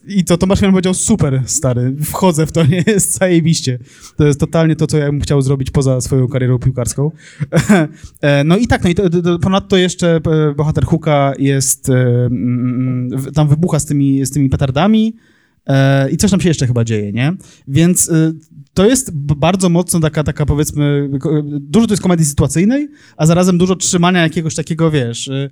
I 0.07 0.23
to 0.23 0.37
Tomasz 0.37 0.61
Mian 0.61 0.71
powiedział, 0.71 0.93
super, 0.93 1.43
stary, 1.45 1.95
wchodzę 2.03 2.45
w 2.45 2.51
to, 2.51 2.65
nie? 2.71 2.83
Jest 2.87 3.17
zajebiście. 3.17 3.79
To 4.17 4.25
jest 4.25 4.39
totalnie 4.39 4.75
to, 4.75 4.87
co 4.87 4.97
ja 4.97 5.05
bym 5.05 5.21
chciał 5.21 5.41
zrobić 5.41 5.71
poza 5.71 6.01
swoją 6.01 6.27
karierą 6.27 6.59
piłkarską. 6.59 7.11
E, 8.21 8.43
no 8.43 8.57
i 8.57 8.67
tak, 8.67 8.83
no 8.83 8.89
i 8.89 8.95
to, 8.95 9.09
to, 9.09 9.39
ponadto 9.39 9.77
jeszcze 9.77 10.15
e, 10.15 10.53
bohater 10.55 10.85
Huka 10.85 11.33
jest, 11.39 11.89
e, 11.89 11.93
mm, 11.93 13.09
mm, 13.11 13.33
tam 13.33 13.47
wybucha 13.47 13.79
z 13.79 13.85
tymi, 13.85 14.25
z 14.25 14.31
tymi 14.31 14.49
petardami, 14.49 15.15
i 16.11 16.17
coś 16.17 16.31
tam 16.31 16.41
się 16.41 16.47
jeszcze 16.47 16.67
chyba 16.67 16.83
dzieje, 16.83 17.11
nie? 17.11 17.33
Więc 17.67 18.11
to 18.73 18.85
jest 18.85 19.11
bardzo 19.15 19.69
mocno 19.69 19.99
taka, 19.99 20.23
taka 20.23 20.45
powiedzmy, 20.45 21.09
dużo 21.59 21.87
to 21.87 21.93
jest 21.93 22.03
komedii 22.03 22.25
sytuacyjnej, 22.25 22.89
a 23.17 23.25
zarazem 23.25 23.57
dużo 23.57 23.75
trzymania 23.75 24.21
jakiegoś 24.21 24.55
takiego, 24.55 24.91
wiesz, 24.91 25.27
y, 25.27 25.49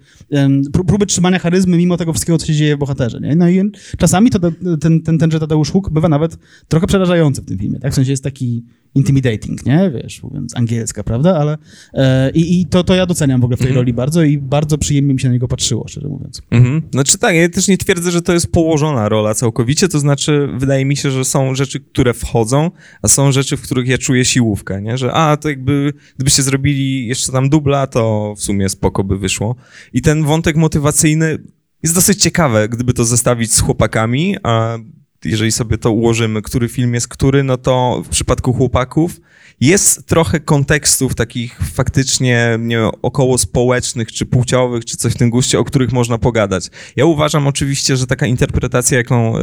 próby 0.88 1.06
trzymania 1.06 1.40
charyzmy 1.40 1.78
mimo 1.78 1.98
tego 1.98 2.14
wszystkiego, 2.14 2.38
co 2.38 2.46
się 2.46 2.54
dzieje 2.54 2.76
w 2.76 2.80
bohaterze, 2.80 3.20
nie? 3.20 3.36
No 3.36 3.50
i 3.50 3.72
czasami 3.98 4.30
to, 4.30 4.40
ten, 4.82 5.02
ten, 5.02 5.18
tenże 5.18 5.40
Tadeusz 5.40 5.72
Huk 5.72 5.90
bywa 5.90 6.10
nawet 6.10 6.38
trochę 6.68 6.88
przerażający 6.88 7.42
w 7.42 7.46
tym 7.46 7.58
filmie, 7.58 7.80
tak? 7.80 7.92
W 7.92 7.96
sensie 7.96 8.12
jest 8.12 8.24
taki 8.24 8.64
intimidating, 8.96 9.66
nie? 9.66 9.92
Wiesz, 9.92 10.24
mówiąc 10.24 10.58
angielska, 10.58 11.04
prawda? 11.04 11.38
Ale 11.38 11.58
e, 11.94 12.32
i, 12.32 12.62
i 12.62 12.66
to, 12.66 12.84
to 12.84 12.96
ja 12.96 13.06
doceniam 13.06 13.42
w 13.42 13.44
ogóle 13.44 13.58
w 13.58 13.60
tej 13.60 13.68
mm 13.68 13.76
-hmm. 13.76 13.80
roli 13.80 13.94
bardzo 13.94 14.24
i 14.24 14.38
bardzo 14.38 14.78
przyjemnie 14.78 15.14
mi 15.14 15.20
się 15.20 15.28
na 15.28 15.34
niego 15.34 15.48
patrzyło, 15.48 15.88
szczerze 15.88 16.08
mówiąc. 16.08 16.42
Mm 16.52 16.64
-hmm. 16.64 16.82
Znaczy 16.92 17.18
tak, 17.18 17.36
ja 17.36 17.50
też 17.50 17.68
nie 17.68 17.78
twierdzę, 17.78 18.12
że 18.12 18.22
to 18.22 18.34
jest 18.34 18.52
położona 18.52 19.10
rola 19.10 19.34
całkowicie, 19.34 19.88
to 19.88 20.00
znaczy 20.00 20.50
wydaje 20.58 20.86
mi 20.86 20.98
się, 20.98 21.12
że 21.12 21.26
są 21.26 21.56
rzeczy, 21.56 21.80
które 21.80 22.14
wchodzą, 22.14 22.72
a 23.02 23.08
są 23.08 23.32
rzeczy, 23.32 23.58
w 23.58 23.62
których 23.62 23.88
ja 23.88 23.98
czuję 23.98 24.26
siłówkę, 24.26 24.82
nie? 24.82 24.98
Że 24.98 25.14
a, 25.14 25.38
to 25.38 25.50
jakby, 25.50 25.94
gdybyście 26.16 26.44
zrobili 26.44 27.08
jeszcze 27.08 27.32
tam 27.32 27.50
dubla, 27.50 27.88
to 27.88 28.34
w 28.38 28.44
sumie 28.44 28.70
spoko 28.70 29.04
by 29.04 29.18
wyszło. 29.18 29.56
I 29.94 30.02
ten 30.02 30.24
wątek 30.24 30.56
motywacyjny 30.56 31.38
jest 31.84 31.96
dosyć 31.96 32.22
ciekawe, 32.22 32.70
gdyby 32.70 32.94
to 32.94 33.06
zestawić 33.06 33.54
z 33.54 33.60
chłopakami, 33.60 34.36
a 34.44 34.78
jeżeli 35.26 35.52
sobie 35.52 35.78
to 35.78 35.92
ułożymy, 35.92 36.42
który 36.42 36.70
film 36.70 36.94
jest 36.94 37.08
który, 37.08 37.44
no 37.44 37.58
to 37.58 38.02
w 38.06 38.10
przypadku 38.10 38.54
chłopaków 38.54 39.20
jest 39.62 40.08
trochę 40.08 40.40
kontekstów 40.40 41.16
takich 41.16 41.60
faktycznie 41.74 42.58
nie 42.60 42.78
wiem, 42.78 42.90
około 43.02 43.38
społecznych, 43.38 44.12
czy 44.12 44.26
płciowych, 44.26 44.86
czy 44.86 44.98
coś 44.98 45.14
w 45.14 45.18
tym 45.18 45.30
guście, 45.30 45.60
o 45.60 45.64
których 45.64 45.92
można 45.92 46.18
pogadać. 46.18 46.70
Ja 46.96 47.06
uważam 47.06 47.48
oczywiście, 47.48 47.98
że 47.98 48.08
taka 48.08 48.26
interpretacja, 48.26 48.98
jaką 48.98 49.38
e, 49.38 49.42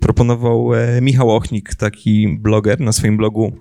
proponował 0.00 0.74
e, 0.74 1.00
Michał 1.00 1.30
Ochnik, 1.30 1.74
taki 1.74 2.28
bloger 2.28 2.80
na 2.80 2.92
swoim 2.92 3.16
blogu, 3.16 3.52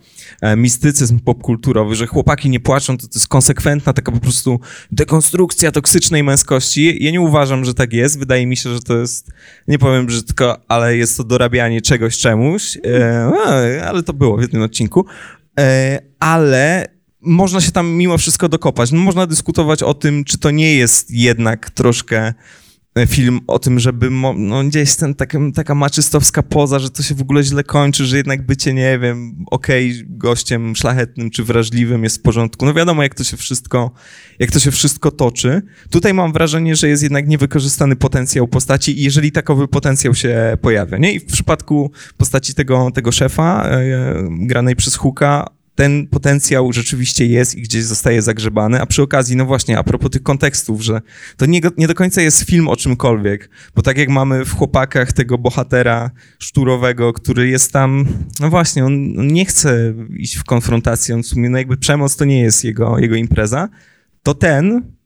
e, 0.42 0.56
mistycyzm 0.56 1.20
popkulturowy, 1.20 1.96
że 1.96 2.08
chłopaki 2.08 2.50
nie 2.50 2.60
płaczą, 2.60 2.98
to, 2.98 3.08
to 3.08 3.14
jest 3.16 3.28
konsekwentna 3.28 3.94
taka 3.94 4.12
po 4.12 4.20
prostu 4.20 4.60
dekonstrukcja 4.92 5.72
toksycznej 5.72 6.24
męskości. 6.24 7.04
Ja 7.04 7.12
nie 7.12 7.22
uważam, 7.22 7.66
że 7.66 7.74
tak 7.74 7.94
jest. 7.94 8.20
Wydaje 8.20 8.48
mi 8.48 8.58
się, 8.58 8.74
że 8.74 8.80
to 8.80 8.98
jest, 8.98 9.32
nie 9.68 9.80
powiem 9.80 10.06
brzydko, 10.06 10.58
ale 10.68 10.98
jest 10.98 11.18
to 11.18 11.24
dorabianie 11.24 11.57
czegoś 11.82 12.18
czemuś, 12.18 12.78
e, 12.86 13.84
ale 13.88 14.04
to 14.04 14.14
było 14.14 14.38
w 14.38 14.42
jednym 14.42 14.62
odcinku. 14.62 15.06
E, 15.60 16.00
ale 16.20 16.86
można 17.22 17.62
się 17.62 17.72
tam 17.72 17.88
mimo 17.90 18.18
wszystko 18.18 18.50
dokopać. 18.50 18.92
No, 18.92 19.00
można 19.00 19.28
dyskutować 19.28 19.84
o 19.84 19.94
tym, 19.94 20.24
czy 20.24 20.38
to 20.38 20.52
nie 20.52 20.76
jest 20.76 21.12
jednak 21.12 21.70
troszkę 21.70 22.34
film 23.06 23.40
o 23.48 23.60
tym, 23.60 23.80
żeby 23.80 24.10
no, 24.38 24.64
gdzieś 24.64 24.96
ten, 24.96 25.16
taka, 25.16 25.40
taka 25.56 25.76
maczystowska 25.76 26.44
poza, 26.44 26.80
że 26.80 26.90
to 26.90 27.04
się 27.04 27.16
w 27.16 27.22
ogóle 27.22 27.44
źle 27.44 27.64
kończy, 27.64 28.06
że 28.06 28.18
jednak 28.18 28.46
bycie, 28.46 28.74
nie 28.74 29.00
wiem, 29.00 29.46
okej, 29.52 29.92
okay, 29.92 30.06
gościem 30.10 30.76
szlachetnym 30.76 31.30
czy 31.30 31.44
wrażliwym 31.44 32.04
jest 32.04 32.18
w 32.18 32.22
porządku. 32.22 32.66
No 32.66 32.74
wiadomo, 32.74 33.04
jak 33.04 33.16
to 33.16 33.24
się 33.24 33.38
wszystko, 33.38 33.92
jak 34.40 34.52
to 34.52 34.60
się 34.60 34.72
wszystko 34.72 35.12
toczy. 35.12 35.62
Tutaj 35.90 36.14
mam 36.14 36.34
wrażenie, 36.34 36.76
że 36.76 36.88
jest 36.88 37.04
jednak 37.04 37.28
niewykorzystany 37.28 37.96
potencjał 37.96 38.48
postaci 38.48 39.00
i 39.00 39.04
jeżeli 39.04 39.32
takowy 39.32 39.68
potencjał 39.68 40.16
się 40.16 40.58
pojawia, 40.62 40.98
nie? 40.98 41.14
I 41.14 41.20
w 41.20 41.26
przypadku 41.26 41.92
postaci 42.18 42.54
tego, 42.54 42.92
tego 42.94 43.12
szefa, 43.12 43.70
e, 43.70 44.14
granej 44.30 44.76
przez 44.76 44.96
Huka, 44.96 45.57
ten 45.78 46.08
potencjał 46.08 46.74
rzeczywiście 46.74 47.26
jest 47.26 47.56
i 47.56 47.62
gdzieś 47.62 47.84
zostaje 47.84 48.22
zagrzebany, 48.22 48.82
a 48.82 48.86
przy 48.86 49.02
okazji, 49.02 49.36
no 49.36 49.46
właśnie, 49.46 49.78
a 49.78 49.84
propos 49.84 50.12
tych 50.12 50.24
kontekstów, 50.24 50.82
że 50.82 51.02
to 51.38 51.46
nie, 51.46 51.62
nie 51.78 51.88
do 51.88 51.96
końca 51.96 52.22
jest 52.22 52.44
film 52.44 52.68
o 52.68 52.76
czymkolwiek, 52.76 53.50
bo 53.76 53.82
tak 53.82 53.98
jak 53.98 54.10
mamy 54.10 54.46
w 54.46 54.56
Chłopakach 54.56 55.14
tego 55.14 55.38
bohatera 55.38 56.12
szturowego, 56.40 57.14
który 57.14 57.50
jest 57.50 57.74
tam, 57.74 58.06
no 58.40 58.50
właśnie, 58.50 58.86
on, 58.86 59.28
nie 59.28 59.46
chce 59.46 59.94
iść 60.18 60.36
w 60.36 60.44
konfrontację, 60.44 61.16
on 61.16 61.24
w 61.24 61.28
sumie, 61.28 61.50
no 61.50 61.58
jakby 61.58 61.78
przemoc 61.78 62.16
to 62.16 62.26
nie 62.26 62.42
jest 62.42 62.64
jego, 62.64 63.00
jego 63.00 63.16
impreza, 63.16 63.70
to 64.24 64.34
ten 64.34 64.97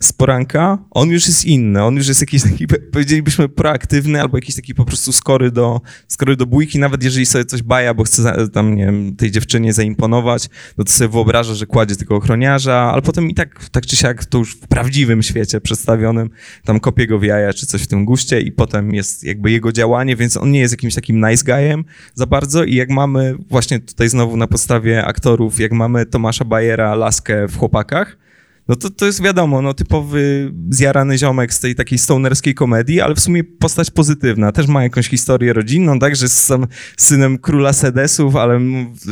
z 0.00 0.12
poranka, 0.12 0.78
on 0.90 1.08
już 1.08 1.26
jest 1.26 1.44
inny, 1.44 1.84
on 1.84 1.96
już 1.96 2.08
jest 2.08 2.20
jakiś 2.20 2.42
taki, 2.42 2.66
powiedzielibyśmy, 2.92 3.48
proaktywny 3.48 4.20
albo 4.20 4.36
jakiś 4.36 4.54
taki 4.56 4.74
po 4.74 4.84
prostu 4.84 5.12
skory 5.12 5.50
do, 5.50 5.80
skory 6.08 6.36
do 6.36 6.46
bójki, 6.46 6.78
nawet 6.78 7.02
jeżeli 7.02 7.26
sobie 7.26 7.44
coś 7.44 7.62
baja, 7.62 7.94
bo 7.94 8.04
chce 8.04 8.48
tam, 8.48 8.76
nie 8.76 8.86
wiem, 8.86 9.16
tej 9.16 9.30
dziewczynie 9.30 9.72
zaimponować, 9.72 10.48
no 10.78 10.84
to 10.84 10.92
sobie 10.92 11.08
wyobraża, 11.08 11.54
że 11.54 11.66
kładzie 11.66 11.96
tego 11.96 12.16
ochroniarza, 12.16 12.90
ale 12.92 13.02
potem 13.02 13.30
i 13.30 13.34
tak, 13.34 13.68
tak 13.68 13.86
czy 13.86 13.96
siak, 13.96 14.24
to 14.24 14.38
już 14.38 14.54
w 14.54 14.58
prawdziwym 14.58 15.22
świecie 15.22 15.60
przedstawionym, 15.60 16.30
tam 16.64 16.80
kopie 16.80 17.06
go 17.06 17.18
w 17.18 17.22
jaja 17.22 17.52
czy 17.52 17.66
coś 17.66 17.82
w 17.82 17.86
tym 17.86 18.04
guście 18.04 18.40
i 18.40 18.52
potem 18.52 18.94
jest 18.94 19.24
jakby 19.24 19.50
jego 19.50 19.72
działanie, 19.72 20.16
więc 20.16 20.36
on 20.36 20.50
nie 20.50 20.60
jest 20.60 20.74
jakimś 20.74 20.94
takim 20.94 21.28
nice 21.28 21.44
guyem 21.44 21.84
za 22.14 22.26
bardzo. 22.26 22.64
I 22.64 22.74
jak 22.74 22.90
mamy 22.90 23.34
właśnie 23.50 23.80
tutaj 23.80 24.08
znowu 24.08 24.36
na 24.36 24.46
podstawie 24.46 25.04
aktorów, 25.04 25.60
jak 25.60 25.72
mamy 25.72 26.06
Tomasza 26.06 26.44
Bajera, 26.44 26.94
laskę 26.94 27.48
w 27.48 27.56
Chłopakach, 27.56 28.27
no 28.68 28.76
to, 28.76 28.90
to 28.90 29.06
jest 29.06 29.22
wiadomo, 29.22 29.62
no 29.62 29.74
typowy 29.74 30.52
zjarany 30.70 31.18
ziomek 31.18 31.54
z 31.54 31.60
tej 31.60 31.74
takiej 31.74 31.98
stonerskiej 31.98 32.54
komedii, 32.54 33.00
ale 33.00 33.14
w 33.14 33.20
sumie 33.20 33.44
postać 33.44 33.90
pozytywna. 33.90 34.52
Też 34.52 34.66
ma 34.66 34.82
jakąś 34.82 35.08
historię 35.08 35.52
rodzinną, 35.52 35.98
tak, 35.98 36.16
że 36.16 36.24
jest 36.24 36.44
sam 36.44 36.66
synem 36.96 37.38
króla 37.38 37.72
sedesów, 37.72 38.36
ale 38.36 38.60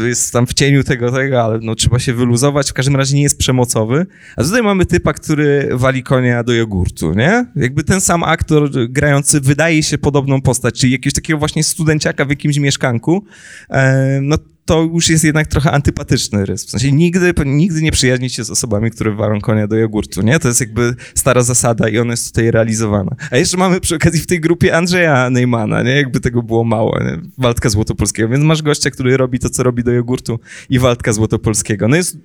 jest 0.07 0.32
tam 0.32 0.46
w 0.46 0.54
cieniu 0.54 0.84
tego, 0.84 1.12
tego, 1.12 1.42
ale 1.42 1.59
no 1.62 1.74
trzeba 1.74 1.98
się 1.98 2.14
wyluzować. 2.14 2.70
W 2.70 2.72
każdym 2.72 2.96
razie 2.96 3.16
nie 3.16 3.22
jest 3.22 3.38
przemocowy. 3.38 4.07
A 4.36 4.42
tutaj 4.42 4.62
mamy 4.62 4.86
typa, 4.86 5.12
który 5.12 5.68
wali 5.72 6.02
konia 6.02 6.42
do 6.42 6.52
jogurtu, 6.52 7.14
nie? 7.14 7.46
Jakby 7.57 7.84
ten 7.84 8.00
sam 8.00 8.24
aktor 8.24 8.70
grający 8.88 9.40
wydaje 9.40 9.82
się 9.82 9.98
podobną 9.98 10.42
postać, 10.42 10.80
czyli 10.80 10.92
jakiegoś 10.92 11.14
takiego 11.14 11.38
właśnie 11.38 11.64
studenciaka 11.64 12.24
w 12.24 12.30
jakimś 12.30 12.59
mieszkanku, 12.59 13.24
e, 13.70 14.20
no 14.22 14.36
to 14.66 14.82
już 14.82 15.08
jest 15.10 15.24
jednak 15.24 15.46
trochę 15.46 15.70
antypatyczny 15.70 16.46
rys. 16.46 16.66
W 16.66 16.70
sensie 16.70 16.92
nigdy, 16.92 17.32
nigdy 17.46 17.82
nie 17.82 17.92
przyjaźnić 17.92 18.34
się 18.34 18.44
z 18.44 18.50
osobami, 18.50 18.90
które 18.90 19.14
walą 19.14 19.40
konia 19.40 19.66
do 19.66 19.76
jogurtu, 19.76 20.22
nie? 20.22 20.38
To 20.38 20.48
jest 20.48 20.60
jakby 20.60 20.94
stara 21.14 21.42
zasada 21.42 21.88
i 21.88 21.98
ona 21.98 22.10
jest 22.10 22.28
tutaj 22.28 22.50
realizowana. 22.50 23.16
A 23.30 23.36
jeszcze 23.36 23.56
mamy 23.56 23.80
przy 23.80 23.96
okazji 23.96 24.20
w 24.20 24.26
tej 24.26 24.40
grupie 24.40 24.76
Andrzeja 24.76 25.30
Neymana, 25.30 25.82
nie? 25.82 25.90
Jakby 25.90 26.20
tego 26.20 26.42
było 26.42 26.64
mało, 26.64 26.98
nie? 27.00 27.18
Waldka 27.38 27.68
Złotopolskiego. 27.68 28.28
Więc 28.28 28.44
masz 28.44 28.62
gościa, 28.62 28.90
który 28.90 29.16
robi 29.16 29.38
to, 29.38 29.50
co 29.50 29.62
robi 29.62 29.84
do 29.84 29.92
jogurtu 29.92 30.40
i 30.70 30.78
Waldka 30.78 31.12
Złotopolskiego. 31.12 31.88
No 31.88 31.96
jest 31.96 32.18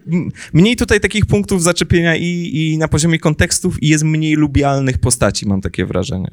mniej 0.54 0.76
tutaj 0.76 1.00
takich 1.00 1.26
punktów 1.26 1.64
zaczepienia 1.64 2.16
i, 2.16 2.52
i 2.54 2.78
na 2.78 2.88
poziomie 2.88 3.20
kontekstów 3.20 3.84
i 3.84 3.88
jest 3.88 4.04
mniej 4.04 4.36
lubialnych 4.36 4.98
postaci, 4.98 5.48
mam 5.48 5.62
takie 5.62 5.86
wrażenie. 5.86 6.30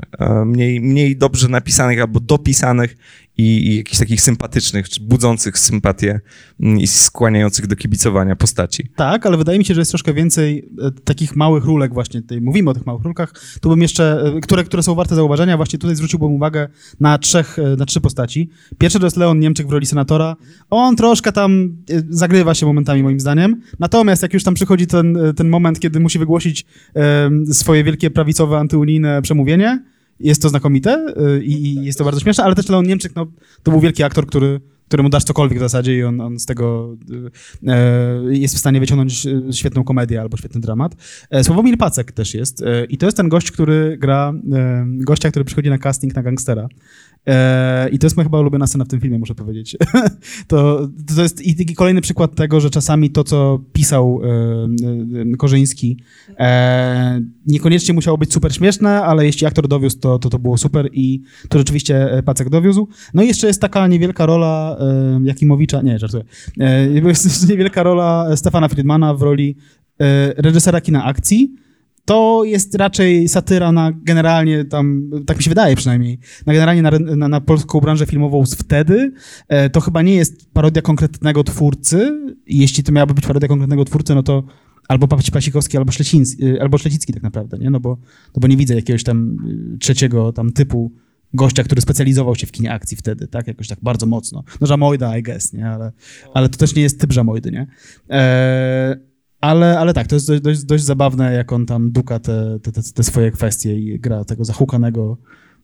Mniej, 0.47 0.81
mniej 0.81 1.17
dobrze 1.17 1.49
napisanych 1.49 2.01
albo 2.01 2.21
dopisanych 2.21 2.97
i, 3.39 3.69
i 3.69 3.77
jakichś 3.77 3.99
takich 3.99 4.21
sympatycznych, 4.21 4.89
czy 4.89 5.01
budzących 5.01 5.59
sympatię 5.59 6.21
mm, 6.61 6.81
i 6.81 6.87
skłaniających 6.87 7.67
do 7.67 7.77
kibicowania 7.77 8.37
postaci. 8.37 8.91
Tak, 8.97 9.27
ale 9.27 9.37
wydaje 9.37 9.59
mi 9.59 9.65
się, 9.65 9.75
że 9.75 9.81
jest 9.81 9.91
troszkę 9.91 10.15
więcej 10.15 10.69
e, 10.83 10.91
takich 11.05 11.37
małych 11.37 11.65
rulek 11.65 11.95
właśnie, 11.95 12.23
tutaj 12.23 12.41
mówimy 12.41 12.71
o 12.71 12.75
tych 12.75 12.87
małych 12.87 13.03
rulkach, 13.03 13.33
tu 13.61 13.69
bym 13.69 13.83
jeszcze, 13.83 14.33
e, 14.37 14.41
które, 14.41 14.65
które 14.65 14.83
są 14.83 14.95
warte 14.95 15.15
zauważenia, 15.15 15.57
właśnie 15.57 15.79
tutaj 15.79 15.97
zwróciłbym 15.97 16.33
uwagę 16.33 16.69
na 17.01 17.19
trzech, 17.19 17.59
e, 17.59 17.77
na 17.77 17.87
trzy 17.87 18.01
postaci. 18.01 18.51
Pierwszy 18.79 18.99
to 18.99 19.07
jest 19.07 19.17
Leon 19.17 19.41
Niemczyk 19.41 19.67
w 19.67 19.73
roli 19.73 19.87
senatora. 19.87 20.37
On 20.71 20.97
troszkę 20.97 21.33
tam 21.33 21.77
zagrywa 22.09 22.55
się 22.55 22.67
momentami 22.67 23.03
moim 23.03 23.21
zdaniem, 23.21 23.61
natomiast 23.79 24.23
jak 24.23 24.35
już 24.35 24.45
tam 24.45 24.55
przychodzi 24.55 24.87
ten, 24.87 25.19
ten 25.37 25.49
moment, 25.49 25.81
kiedy 25.81 26.01
musi 26.01 26.19
wygłosić 26.19 26.67
swoje 27.53 27.85
wielkie 27.85 28.11
prawicowe, 28.11 28.59
antyunijne 28.59 29.23
przemówienie, 29.23 29.83
jest 30.21 30.43
to 30.43 30.49
znakomite 30.49 31.07
y, 31.39 31.45
i 31.45 31.75
jest 31.75 31.99
to 31.99 32.05
bardzo 32.05 32.21
śmieszne, 32.21 32.45
ale 32.45 32.55
też 32.55 32.69
Leon 32.69 32.87
Niemczyk, 32.87 33.17
no, 33.17 33.27
to 33.63 33.71
był 33.71 33.81
wielki 33.81 34.03
aktor, 34.03 34.27
który 34.27 34.61
któremu 34.89 35.09
dasz 35.09 35.25
cokolwiek 35.25 35.59
w 35.59 35.61
zasadzie 35.61 35.97
i 35.97 36.05
on, 36.05 36.21
on 36.21 36.39
z 36.39 36.47
tego 36.47 36.97
e, 37.67 38.23
jest 38.31 38.55
w 38.55 38.59
stanie 38.59 38.81
wyciągnąć 38.81 39.27
świetną 39.53 39.85
komedię 39.85 40.21
albo 40.21 40.37
świetny 40.37 40.61
dramat. 40.61 40.97
E, 41.31 41.45
Sławomir 41.45 41.79
Pacek 41.79 42.13
też 42.13 42.35
jest 42.35 42.63
e, 42.63 42.85
i 42.85 42.99
to 42.99 43.07
jest 43.07 43.17
ten 43.17 43.29
gość, 43.29 43.51
który 43.51 43.97
gra 44.01 44.33
e, 44.53 44.85
gościa, 44.89 45.31
który 45.31 45.45
przychodzi 45.45 45.71
na 45.71 45.79
casting 45.79 46.15
na 46.15 46.23
gangstera. 46.23 46.69
E, 47.29 47.89
I 47.89 47.99
to 47.99 48.07
jest 48.07 48.17
moja 48.17 48.25
chyba 48.25 48.41
ulubiona 48.41 48.67
scena 48.67 48.85
w 48.85 48.89
tym 48.89 49.01
filmie, 49.01 49.19
muszę 49.19 49.35
powiedzieć. 49.35 49.77
to, 50.49 50.89
to 51.17 51.23
jest 51.23 51.47
i 51.47 51.75
kolejny 51.75 52.01
przykład 52.01 52.35
tego, 52.35 52.61
że 52.61 52.71
czasami 52.71 53.11
to, 53.11 53.25
co 53.25 53.61
pisał 53.73 54.21
e, 55.33 55.37
Korzyński, 55.37 55.97
e, 56.39 57.21
niekoniecznie 57.47 57.95
musiało 57.95 58.19
być 58.19 58.33
super 58.33 58.55
śmieszne, 58.55 59.03
ale 59.03 59.27
jeśli 59.27 59.47
aktor 59.47 59.69
dowiózł, 59.69 59.99
to, 59.99 60.19
to 60.19 60.31
to 60.31 60.39
było 60.39 60.59
super 60.59 60.89
i 60.93 61.23
to 61.49 61.59
rzeczywiście 61.59 62.23
Pacek 62.25 62.51
dowiózł. 62.51 62.89
No 63.15 63.23
i 63.23 63.27
jeszcze 63.27 63.47
jest 63.47 63.61
taka 63.61 63.87
niewielka 63.87 64.27
rola 64.27 64.79
Jakimowicza, 65.25 65.83
nie, 65.83 65.99
żartuję, 65.99 66.25
jest 67.05 67.49
niewielka 67.49 67.83
rola 67.83 68.37
Stefana 68.37 68.69
Friedmana 68.69 69.15
w 69.15 69.23
roli 69.23 69.57
reżysera 70.37 70.81
kina 70.81 71.05
akcji, 71.05 71.55
to 72.09 72.45
jest 72.45 72.75
raczej 72.75 73.29
satyra 73.29 73.73
na 73.73 73.93
generalnie 73.93 74.65
tam, 74.65 75.11
tak 75.27 75.37
mi 75.37 75.43
się 75.43 75.49
wydaje 75.49 75.77
przynajmniej, 75.77 76.19
na 76.47 76.53
generalnie 76.53 76.83
na, 76.83 76.91
na, 77.17 77.29
na 77.29 77.41
polską 77.41 77.81
branżę 77.81 78.07
filmową 78.07 78.47
z 78.47 78.55
wtedy. 78.55 79.13
E, 79.49 79.71
to 79.71 79.81
chyba 79.81 80.03
nie 80.03 80.15
jest 80.15 80.53
parodia 80.53 80.83
konkretnego 80.83 81.45
twórcy. 81.45 82.29
Jeśli 82.47 82.85
to 82.85 82.93
miałaby 82.93 83.15
być 83.15 83.27
parodia 83.27 83.49
konkretnego 83.49 83.85
twórcy, 83.85 84.15
no 84.15 84.23
to 84.23 84.43
albo 84.89 85.09
Pasikowski, 85.09 85.77
albo, 85.77 85.93
Śleciński, 85.93 86.47
e, 86.47 86.63
albo 86.63 86.79
Ślecicki 86.79 87.13
tak 87.13 87.23
naprawdę, 87.23 87.59
nie? 87.59 87.71
No 87.71 87.81
bo, 87.81 87.99
no 88.37 88.41
bo 88.41 88.49
nie 88.49 88.57
widzę 88.57 88.75
jakiegoś 88.75 89.05
tam 89.05 89.37
e, 89.75 89.79
trzeciego 89.79 90.33
tam 90.33 90.53
typu 90.53 90.93
gościa, 91.35 91.63
który 91.63 91.81
specjalizował 91.81 92.35
się 92.35 92.47
w 92.47 92.53
kinie 92.53 92.73
akcji 92.73 92.97
wtedy, 92.97 93.27
tak? 93.27 93.47
Jakoś 93.47 93.69
tak 93.69 93.79
bardzo 93.83 94.07
mocno. 94.07 94.45
No 94.61 94.67
Żamojda, 94.67 95.19
I 95.19 95.23
guess, 95.23 95.53
nie? 95.53 95.67
Ale, 95.67 95.93
ale 96.35 96.49
to 96.49 96.59
też 96.59 96.75
nie 96.75 96.83
jest 96.83 97.01
typ 97.01 97.13
Żamojdy, 97.13 97.51
nie? 97.51 97.67
E, 98.11 99.08
ale, 99.41 99.79
ale 99.79 99.95
tak, 99.95 100.07
to 100.07 100.15
jest 100.15 100.37
dość, 100.39 100.65
dość, 100.65 100.85
zabawne, 100.85 101.33
jak 101.33 101.53
on 101.53 101.67
tam 101.67 101.91
duka 101.91 102.19
te, 102.19 102.59
te, 102.63 102.73
te, 102.73 103.03
swoje 103.03 103.31
kwestie 103.31 103.79
i 103.79 104.01
gra 104.01 104.25
tego 104.25 104.45
zahukanego 104.45 105.19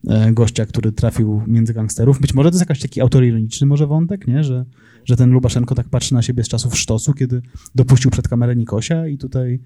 e, 0.08 0.32
gościa, 0.32 0.66
który 0.66 0.92
trafił 0.92 1.42
między 1.46 1.74
gangsterów. 1.74 2.20
Być 2.20 2.34
może 2.34 2.50
to 2.50 2.54
jest 2.56 2.68
jakiś 2.68 2.82
taki 2.82 3.00
autoironiczny 3.00 3.66
może 3.66 3.86
wątek, 3.86 4.26
nie? 4.26 4.44
Że, 4.44 4.64
że 5.04 5.16
ten 5.16 5.30
Lubaszenko 5.30 5.74
tak 5.74 5.88
patrzy 5.88 6.14
na 6.14 6.22
siebie 6.22 6.44
z 6.44 6.48
czasów 6.48 6.78
sztosu, 6.78 7.12
kiedy 7.12 7.42
dopuścił 7.74 8.10
przed 8.10 8.28
kamerę 8.28 8.56
Nikosia 8.56 9.06
i 9.06 9.18
tutaj 9.18 9.60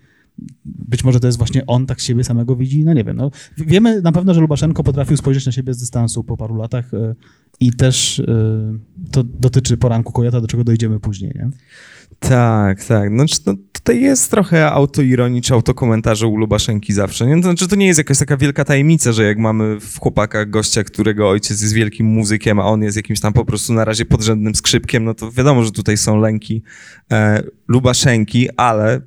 być 0.64 1.04
może 1.04 1.20
to 1.20 1.26
jest 1.26 1.38
właśnie 1.38 1.66
on 1.66 1.86
tak 1.86 2.00
siebie 2.00 2.24
samego 2.24 2.56
widzi, 2.56 2.84
no 2.84 2.92
nie 2.92 3.04
wiem. 3.04 3.16
No, 3.16 3.30
wiemy 3.58 4.02
na 4.02 4.12
pewno, 4.12 4.34
że 4.34 4.40
Lubaszenko 4.40 4.84
potrafił 4.84 5.16
spojrzeć 5.16 5.46
na 5.46 5.52
siebie 5.52 5.74
z 5.74 5.78
dystansu 5.78 6.24
po 6.24 6.36
paru 6.36 6.56
latach 6.56 6.94
e, 6.94 7.14
i 7.60 7.72
też 7.72 8.20
e, 8.20 8.24
to 9.10 9.22
dotyczy 9.24 9.76
poranku 9.76 10.12
Kojata, 10.12 10.40
do 10.40 10.46
czego 10.46 10.64
dojdziemy 10.64 11.00
później, 11.00 11.32
nie? 11.34 11.50
Tak, 12.18 12.84
tak. 12.84 13.10
No, 13.10 13.24
no, 13.46 13.54
tutaj 13.78 14.00
jest 14.00 14.30
trochę 14.30 14.70
autoironii 14.70 15.42
czy 15.42 15.54
autokomentarze 15.54 16.26
u 16.26 16.36
Lubaszenki 16.36 16.92
zawsze. 16.92 17.26
Nie? 17.26 17.36
To 17.36 17.42
znaczy, 17.42 17.68
to 17.68 17.76
nie 17.76 17.86
jest 17.86 17.98
jakaś 17.98 18.18
taka 18.18 18.36
wielka 18.36 18.64
tajemnica, 18.64 19.12
że 19.12 19.24
jak 19.24 19.38
mamy 19.38 19.80
w 19.80 19.98
chłopakach 19.98 20.50
gościa, 20.50 20.84
którego 20.84 21.28
ojciec 21.28 21.62
jest 21.62 21.74
wielkim 21.74 22.06
muzykiem, 22.06 22.58
a 22.58 22.64
on 22.64 22.82
jest 22.82 22.96
jakimś 22.96 23.20
tam 23.20 23.32
po 23.32 23.44
prostu 23.44 23.72
na 23.72 23.84
razie 23.84 24.04
podrzędnym 24.04 24.54
skrzypkiem, 24.54 25.04
no 25.04 25.14
to 25.14 25.32
wiadomo, 25.32 25.64
że 25.64 25.72
tutaj 25.72 25.96
są 25.96 26.20
lęki 26.20 26.62
e, 27.12 27.42
Lubaszenki, 27.68 28.48
ale 28.56 29.00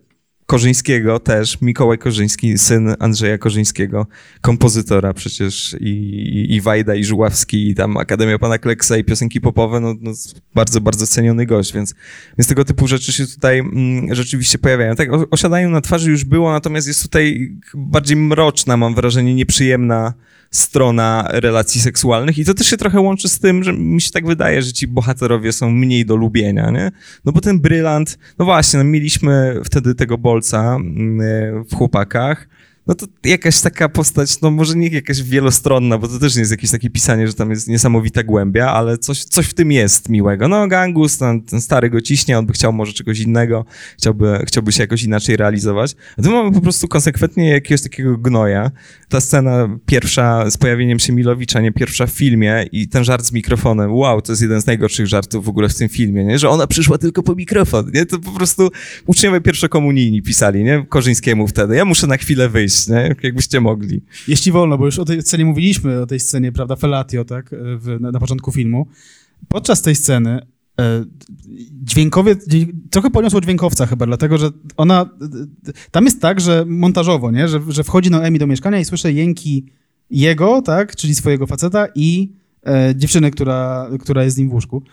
Korzyńskiego 0.51 1.19
też, 1.19 1.61
Mikołaj 1.61 1.97
Korzyński, 1.97 2.57
syn 2.57 2.95
Andrzeja 2.99 3.37
Korzyńskiego, 3.37 4.07
kompozytora 4.41 5.13
przecież 5.13 5.75
i, 5.79 5.89
i, 5.89 6.55
i 6.55 6.61
Wajda, 6.61 6.95
i 6.95 7.03
Żuławski, 7.03 7.69
i 7.69 7.75
tam 7.75 7.97
Akademia 7.97 8.39
Pana 8.39 8.57
Kleksa 8.57 8.97
i 8.97 9.03
piosenki 9.03 9.41
popowe, 9.41 9.79
no, 9.79 9.95
no 10.01 10.11
bardzo, 10.55 10.81
bardzo 10.81 11.07
ceniony 11.07 11.45
gość, 11.45 11.73
więc, 11.73 11.95
więc 12.37 12.47
tego 12.47 12.65
typu 12.65 12.87
rzeczy 12.87 13.13
się 13.13 13.27
tutaj 13.27 13.59
mm, 13.59 14.15
rzeczywiście 14.15 14.57
pojawiają. 14.57 14.95
Tak, 14.95 15.09
osiadają 15.31 15.69
na 15.69 15.81
twarzy 15.81 16.11
już 16.11 16.23
było, 16.23 16.51
natomiast 16.51 16.87
jest 16.87 17.03
tutaj 17.03 17.51
bardziej 17.73 18.17
mroczna, 18.17 18.77
mam 18.77 18.95
wrażenie, 18.95 19.35
nieprzyjemna 19.35 20.13
strona 20.51 21.27
relacji 21.29 21.81
seksualnych 21.81 22.37
i 22.37 22.45
to 22.45 22.53
też 22.53 22.67
się 22.67 22.77
trochę 22.77 22.99
łączy 22.99 23.29
z 23.29 23.39
tym, 23.39 23.63
że 23.63 23.73
mi 23.73 24.01
się 24.01 24.11
tak 24.11 24.25
wydaje, 24.25 24.61
że 24.61 24.73
ci 24.73 24.87
bohaterowie 24.87 25.51
są 25.51 25.71
mniej 25.71 26.05
do 26.05 26.15
lubienia, 26.15 26.71
nie? 26.71 26.91
No 27.25 27.31
bo 27.31 27.41
ten 27.41 27.59
brylant, 27.59 28.17
no 28.39 28.45
właśnie, 28.45 28.77
no 28.77 28.83
mieliśmy 28.83 29.61
wtedy 29.65 29.95
tego 29.95 30.17
Bolca 30.17 30.75
mm, 30.75 31.63
w 31.63 31.75
Chłopakach, 31.75 32.47
no 32.87 32.95
to 32.95 33.05
jakaś 33.23 33.61
taka 33.61 33.89
postać, 33.89 34.41
no 34.41 34.51
może 34.51 34.75
nie 34.75 34.87
jakaś 34.87 35.23
wielostronna, 35.23 35.97
bo 35.97 36.07
to 36.07 36.19
też 36.19 36.35
nie 36.35 36.39
jest 36.39 36.51
jakieś 36.51 36.71
takie 36.71 36.89
pisanie, 36.89 37.27
że 37.27 37.33
tam 37.33 37.49
jest 37.49 37.67
niesamowita 37.67 38.23
głębia, 38.23 38.71
ale 38.71 38.97
coś, 38.97 39.23
coś 39.23 39.45
w 39.45 39.53
tym 39.53 39.71
jest 39.71 40.09
miłego. 40.09 40.47
No 40.47 40.67
Gangus, 40.67 41.17
ten, 41.17 41.41
ten 41.41 41.61
stary 41.61 41.89
go 41.89 42.01
ciśnie, 42.01 42.39
on 42.39 42.45
by 42.45 42.53
chciał 42.53 42.73
może 42.73 42.93
czegoś 42.93 43.19
innego, 43.19 43.65
chciałby, 43.97 44.43
chciałby 44.47 44.71
się 44.71 44.83
jakoś 44.83 45.03
inaczej 45.03 45.37
realizować. 45.37 45.95
A 46.17 46.21
tu 46.21 46.31
mamy 46.31 46.51
po 46.51 46.61
prostu 46.61 46.87
konsekwentnie 46.87 47.49
jakiegoś 47.49 47.81
takiego 47.81 48.17
gnoja. 48.17 48.71
Ta 49.09 49.21
scena 49.21 49.77
pierwsza 49.85 50.49
z 50.49 50.57
pojawieniem 50.57 50.99
się 50.99 51.13
Milowicza, 51.13 51.61
nie 51.61 51.71
pierwsza 51.71 52.07
w 52.07 52.11
filmie 52.11 52.65
i 52.71 52.87
ten 52.87 53.03
żart 53.03 53.25
z 53.25 53.31
mikrofonem, 53.31 53.93
wow, 53.93 54.21
to 54.21 54.31
jest 54.31 54.41
jeden 54.41 54.61
z 54.61 54.65
najgorszych 54.65 55.07
żartów 55.07 55.45
w 55.45 55.49
ogóle 55.49 55.69
w 55.69 55.75
tym 55.75 55.89
filmie, 55.89 56.25
nie? 56.25 56.39
Że 56.39 56.49
ona 56.49 56.67
przyszła 56.67 56.97
tylko 56.97 57.23
po 57.23 57.35
mikrofon, 57.35 57.91
nie? 57.93 58.05
To 58.05 58.19
po 58.19 58.31
prostu 58.31 58.69
uczniowie 59.05 59.41
pierwszokomunijni 59.41 60.21
pisali, 60.21 60.63
nie? 60.63 60.85
Korzyńskiemu 60.89 61.47
wtedy. 61.47 61.75
Ja 61.75 61.85
muszę 61.85 62.07
na 62.07 62.17
chwilę 62.17 62.49
wyjść, 62.49 62.70
nie? 62.87 63.15
Jakbyście 63.23 63.61
mogli. 63.61 64.01
Jeśli 64.27 64.51
wolno, 64.51 64.77
bo 64.77 64.85
już 64.85 64.99
o 64.99 65.05
tej 65.05 65.21
scenie 65.21 65.45
mówiliśmy, 65.45 66.01
o 66.01 66.05
tej 66.05 66.19
scenie, 66.19 66.51
prawda, 66.51 66.75
Felatio, 66.75 67.25
tak, 67.25 67.49
w, 67.51 67.97
na, 67.99 68.11
na 68.11 68.19
początku 68.19 68.51
filmu. 68.51 68.87
Podczas 69.47 69.81
tej 69.81 69.95
sceny 69.95 70.39
e, 70.79 71.05
dźwiękowie, 71.83 72.35
trochę 72.89 73.09
poniosło 73.09 73.41
dźwiękowca 73.41 73.85
chyba, 73.85 74.05
dlatego, 74.05 74.37
że 74.37 74.49
ona, 74.77 75.09
tam 75.91 76.05
jest 76.05 76.21
tak, 76.21 76.41
że 76.41 76.65
montażowo, 76.67 77.31
nie, 77.31 77.47
że, 77.47 77.61
że 77.67 77.83
wchodzi 77.83 78.11
Noemi 78.11 78.39
do 78.39 78.47
mieszkania 78.47 78.79
i 78.79 78.85
słyszę 78.85 79.11
jęki 79.11 79.65
jego, 80.09 80.61
tak, 80.61 80.95
czyli 80.95 81.15
swojego 81.15 81.47
faceta 81.47 81.87
i 81.95 82.33
e, 82.65 82.93
dziewczyny, 82.95 83.31
która, 83.31 83.89
która 83.99 84.23
jest 84.23 84.35
z 84.35 84.39
nim 84.39 84.49
w 84.49 84.53
łóżku. 84.53 84.83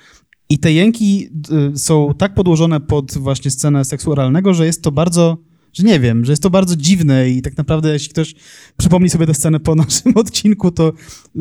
I 0.51 0.59
te 0.59 0.73
jęki 0.73 1.29
e, 1.73 1.77
są 1.77 2.15
tak 2.19 2.35
podłożone 2.35 2.81
pod 2.81 3.19
właśnie 3.19 3.51
scenę 3.51 3.85
seksu 3.85 4.13
oralnego, 4.13 4.55
że 4.55 4.67
jest 4.67 4.83
to 4.83 4.93
bardzo 4.93 5.48
że 5.73 5.83
nie 5.83 6.01
wiem, 6.01 6.25
że 6.25 6.33
jest 6.33 6.43
to 6.43 6.51
bardzo 6.51 6.77
dziwne 6.77 7.31
i 7.31 7.43
tak 7.43 7.57
naprawdę 7.57 7.93
jeśli 7.93 8.11
ktoś 8.11 8.35
przypomni 8.77 9.11
sobie 9.11 9.27
tę 9.27 9.35
scenę 9.35 9.61
po 9.61 9.75
naszym 9.85 10.17
odcinku, 10.17 10.71
to 10.71 10.93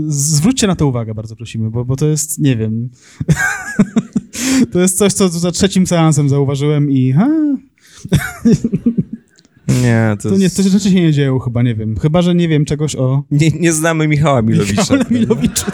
zwróćcie 0.08 0.68
na 0.68 0.76
to 0.76 0.88
uwagę, 0.88 1.14
bardzo 1.14 1.36
prosimy, 1.36 1.70
bo, 1.70 1.86
bo 1.86 1.96
to 1.96 2.08
jest, 2.08 2.40
nie 2.40 2.56
wiem, 2.56 2.90
to 4.72 4.80
jest 4.80 4.98
coś, 4.98 5.14
co 5.14 5.30
za 5.30 5.52
trzecim 5.52 5.88
seansem 5.88 6.30
zauważyłem 6.30 6.92
i 6.92 7.12
ha, 7.12 7.28
nie, 9.84 10.18
to, 10.22 10.30
to, 10.30 10.38
nie, 10.38 10.50
to 10.50 10.64
rzeczy 10.64 10.90
się 10.90 11.02
nie 11.02 11.14
dzieją 11.14 11.40
chyba, 11.40 11.64
nie 11.64 11.76
wiem. 11.76 12.00
Chyba, 12.00 12.22
że 12.22 12.36
nie 12.36 12.48
wiem 12.48 12.66
czegoś 12.66 12.96
o... 12.96 13.24
Nie, 13.32 13.52
nie 13.52 13.74
znamy 13.74 14.08
Michała 14.08 14.42
Milowicza. 14.42 14.82
Michała 14.82 15.04
Milowicza. 15.10 15.72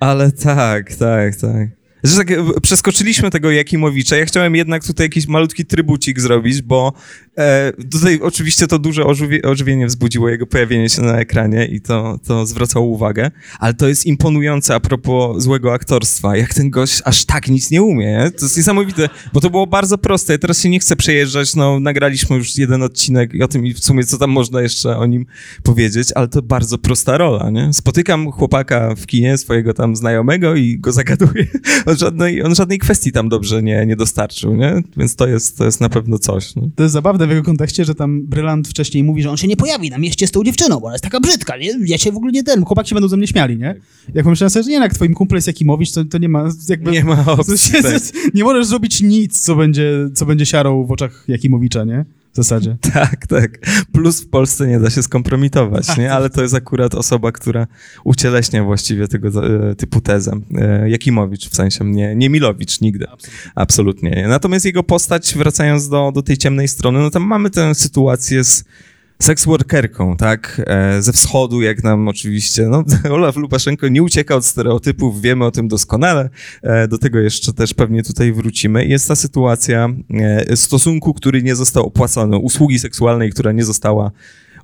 Ale 0.00 0.32
tak, 0.32 0.94
tak, 0.94 1.36
tak. 1.36 1.85
Że 2.06 2.16
tak, 2.16 2.30
e, 2.30 2.60
przeskoczyliśmy 2.62 3.30
tego 3.30 3.50
Jakimowicza. 3.50 4.16
Ja 4.16 4.26
chciałem 4.26 4.56
jednak 4.56 4.84
tutaj 4.84 5.04
jakiś 5.04 5.26
malutki 5.26 5.66
trybucik 5.66 6.20
zrobić, 6.20 6.62
bo 6.62 6.92
e, 7.38 7.72
tutaj 7.92 8.20
oczywiście 8.22 8.66
to 8.66 8.78
duże 8.78 9.04
ożywie, 9.04 9.42
ożywienie 9.42 9.86
wzbudziło 9.86 10.28
jego 10.28 10.46
pojawienie 10.46 10.88
się 10.88 11.02
na 11.02 11.18
ekranie 11.18 11.66
i 11.66 11.80
to, 11.80 12.18
to 12.26 12.46
zwracało 12.46 12.86
uwagę, 12.86 13.30
ale 13.58 13.74
to 13.74 13.88
jest 13.88 14.06
imponujące 14.06 14.74
a 14.74 14.80
propos 14.80 15.42
złego 15.42 15.72
aktorstwa, 15.72 16.36
jak 16.36 16.54
ten 16.54 16.70
gość 16.70 17.02
aż 17.04 17.24
tak 17.24 17.48
nic 17.48 17.70
nie 17.70 17.82
umie. 17.82 18.06
Nie? 18.06 18.30
To 18.30 18.44
jest 18.44 18.56
niesamowite, 18.56 19.08
bo 19.32 19.40
to 19.40 19.50
było 19.50 19.66
bardzo 19.66 19.98
proste. 19.98 20.32
Ja 20.32 20.38
teraz 20.38 20.60
się 20.60 20.68
nie 20.68 20.80
chcę 20.80 20.96
przejeżdżać, 20.96 21.54
no 21.54 21.80
nagraliśmy 21.80 22.36
już 22.36 22.58
jeden 22.58 22.82
odcinek 22.82 23.32
o 23.42 23.48
tym 23.48 23.66
i 23.66 23.74
w 23.74 23.84
sumie 23.84 24.04
co 24.04 24.18
tam 24.18 24.30
można 24.30 24.62
jeszcze 24.62 24.96
o 24.96 25.06
nim 25.06 25.26
powiedzieć, 25.62 26.08
ale 26.14 26.28
to 26.28 26.42
bardzo 26.42 26.78
prosta 26.78 27.18
rola, 27.18 27.50
nie? 27.50 27.72
Spotykam 27.72 28.32
chłopaka 28.32 28.94
w 28.94 29.06
kinie, 29.06 29.38
swojego 29.38 29.74
tam 29.74 29.96
znajomego 29.96 30.54
i 30.54 30.78
go 30.78 30.92
zagaduję 30.92 31.46
on 31.86 31.96
żadnej, 31.96 32.42
on 32.42 32.54
żadnej 32.54 32.78
kwestii 32.78 33.12
tam 33.12 33.28
dobrze 33.28 33.62
nie, 33.62 33.86
nie 33.86 33.96
dostarczył, 33.96 34.56
nie? 34.56 34.82
Więc 34.96 35.16
to 35.16 35.26
jest, 35.26 35.58
to 35.58 35.64
jest 35.64 35.80
na 35.80 35.88
pewno 35.88 36.18
coś. 36.18 36.54
No. 36.54 36.68
To 36.76 36.82
jest 36.82 36.92
zabawne 36.92 37.25
w 37.26 37.30
jego 37.30 37.42
kontekście, 37.42 37.84
że 37.84 37.94
tam 37.94 38.22
Brylant 38.22 38.68
wcześniej 38.68 39.04
mówi, 39.04 39.22
że 39.22 39.30
on 39.30 39.36
się 39.36 39.48
nie 39.48 39.56
pojawi 39.56 39.90
na 39.90 39.98
mieście 39.98 40.26
z 40.26 40.30
tą 40.30 40.44
dziewczyną, 40.44 40.80
bo 40.80 40.86
ona 40.86 40.94
jest 40.94 41.04
taka 41.04 41.20
brzydka, 41.20 41.56
nie? 41.56 41.74
Ja 41.86 41.98
się 41.98 42.12
w 42.12 42.16
ogóle 42.16 42.32
nie 42.32 42.42
ten, 42.42 42.64
chłopaki 42.64 42.88
się 42.88 42.94
będą 42.94 43.08
ze 43.08 43.16
mnie 43.16 43.26
śmiali, 43.26 43.58
nie? 43.58 43.74
Jak 44.14 44.24
pomyślałem 44.24 44.50
sobie, 44.50 44.62
że 44.62 44.70
nie, 44.70 44.76
jak 44.76 44.94
twoim 44.94 45.14
kumple 45.14 45.36
jest 45.36 45.46
Jakimowicz, 45.46 45.90
to, 45.90 46.04
to 46.04 46.18
nie 46.18 46.28
ma 46.28 46.48
jakby... 46.68 46.90
Nie 46.90 47.04
ma 47.04 47.26
opcji. 47.26 47.78
Nie 48.34 48.44
możesz 48.44 48.66
zrobić 48.66 49.02
nic, 49.02 49.40
co 49.40 49.56
będzie, 49.56 50.08
co 50.14 50.26
będzie 50.26 50.46
siarą 50.46 50.84
w 50.84 50.92
oczach 50.92 51.24
Jakimowicza, 51.28 51.84
nie? 51.84 52.04
W 52.36 52.44
zasadzie. 52.44 52.76
Tak, 52.96 53.26
tak. 53.26 53.58
Plus 53.92 54.20
w 54.20 54.28
Polsce 54.28 54.66
nie 54.66 54.80
da 54.80 54.90
się 54.90 55.02
skompromitować, 55.02 55.96
nie? 55.96 56.12
Ale 56.12 56.30
to 56.30 56.42
jest 56.42 56.54
akurat 56.54 56.94
osoba, 56.94 57.32
która 57.32 57.66
ucieleśnia 58.04 58.64
właściwie 58.64 59.08
tego 59.08 59.28
e, 59.46 59.74
typu 59.74 60.00
tezę. 60.00 60.32
E, 60.54 60.90
Jakimowicz 60.90 61.48
w 61.48 61.54
sensie, 61.54 61.84
nie, 61.84 62.16
nie 62.16 62.30
Milowicz 62.30 62.80
nigdy. 62.80 63.06
Absolutnie. 63.08 63.50
Absolutnie 63.54 64.10
nie. 64.10 64.28
Natomiast 64.28 64.64
jego 64.64 64.82
postać, 64.82 65.34
wracając 65.36 65.88
do, 65.88 66.12
do 66.14 66.22
tej 66.22 66.36
ciemnej 66.36 66.68
strony, 66.68 66.98
no 66.98 67.10
tam 67.10 67.22
mamy 67.22 67.50
tę 67.50 67.74
sytuację 67.74 68.44
z 68.44 68.64
seksworkerką, 69.18 70.16
tak, 70.16 70.62
e, 70.66 71.02
ze 71.02 71.12
wschodu, 71.12 71.62
jak 71.62 71.84
nam 71.84 72.08
oczywiście, 72.08 72.62
no, 72.62 72.84
Olaf 73.14 73.36
Lukaszenko 73.36 73.88
nie 73.88 74.02
ucieka 74.02 74.36
od 74.36 74.46
stereotypów, 74.46 75.20
wiemy 75.20 75.44
o 75.44 75.50
tym 75.50 75.68
doskonale, 75.68 76.30
e, 76.62 76.88
do 76.88 76.98
tego 76.98 77.18
jeszcze 77.18 77.52
też 77.52 77.74
pewnie 77.74 78.02
tutaj 78.02 78.32
wrócimy. 78.32 78.86
Jest 78.86 79.08
ta 79.08 79.16
sytuacja 79.16 79.88
e, 80.50 80.56
stosunku, 80.56 81.14
który 81.14 81.42
nie 81.42 81.54
został 81.54 81.86
opłacony, 81.86 82.38
usługi 82.38 82.78
seksualnej, 82.78 83.30
która 83.30 83.52
nie 83.52 83.64
została 83.64 84.10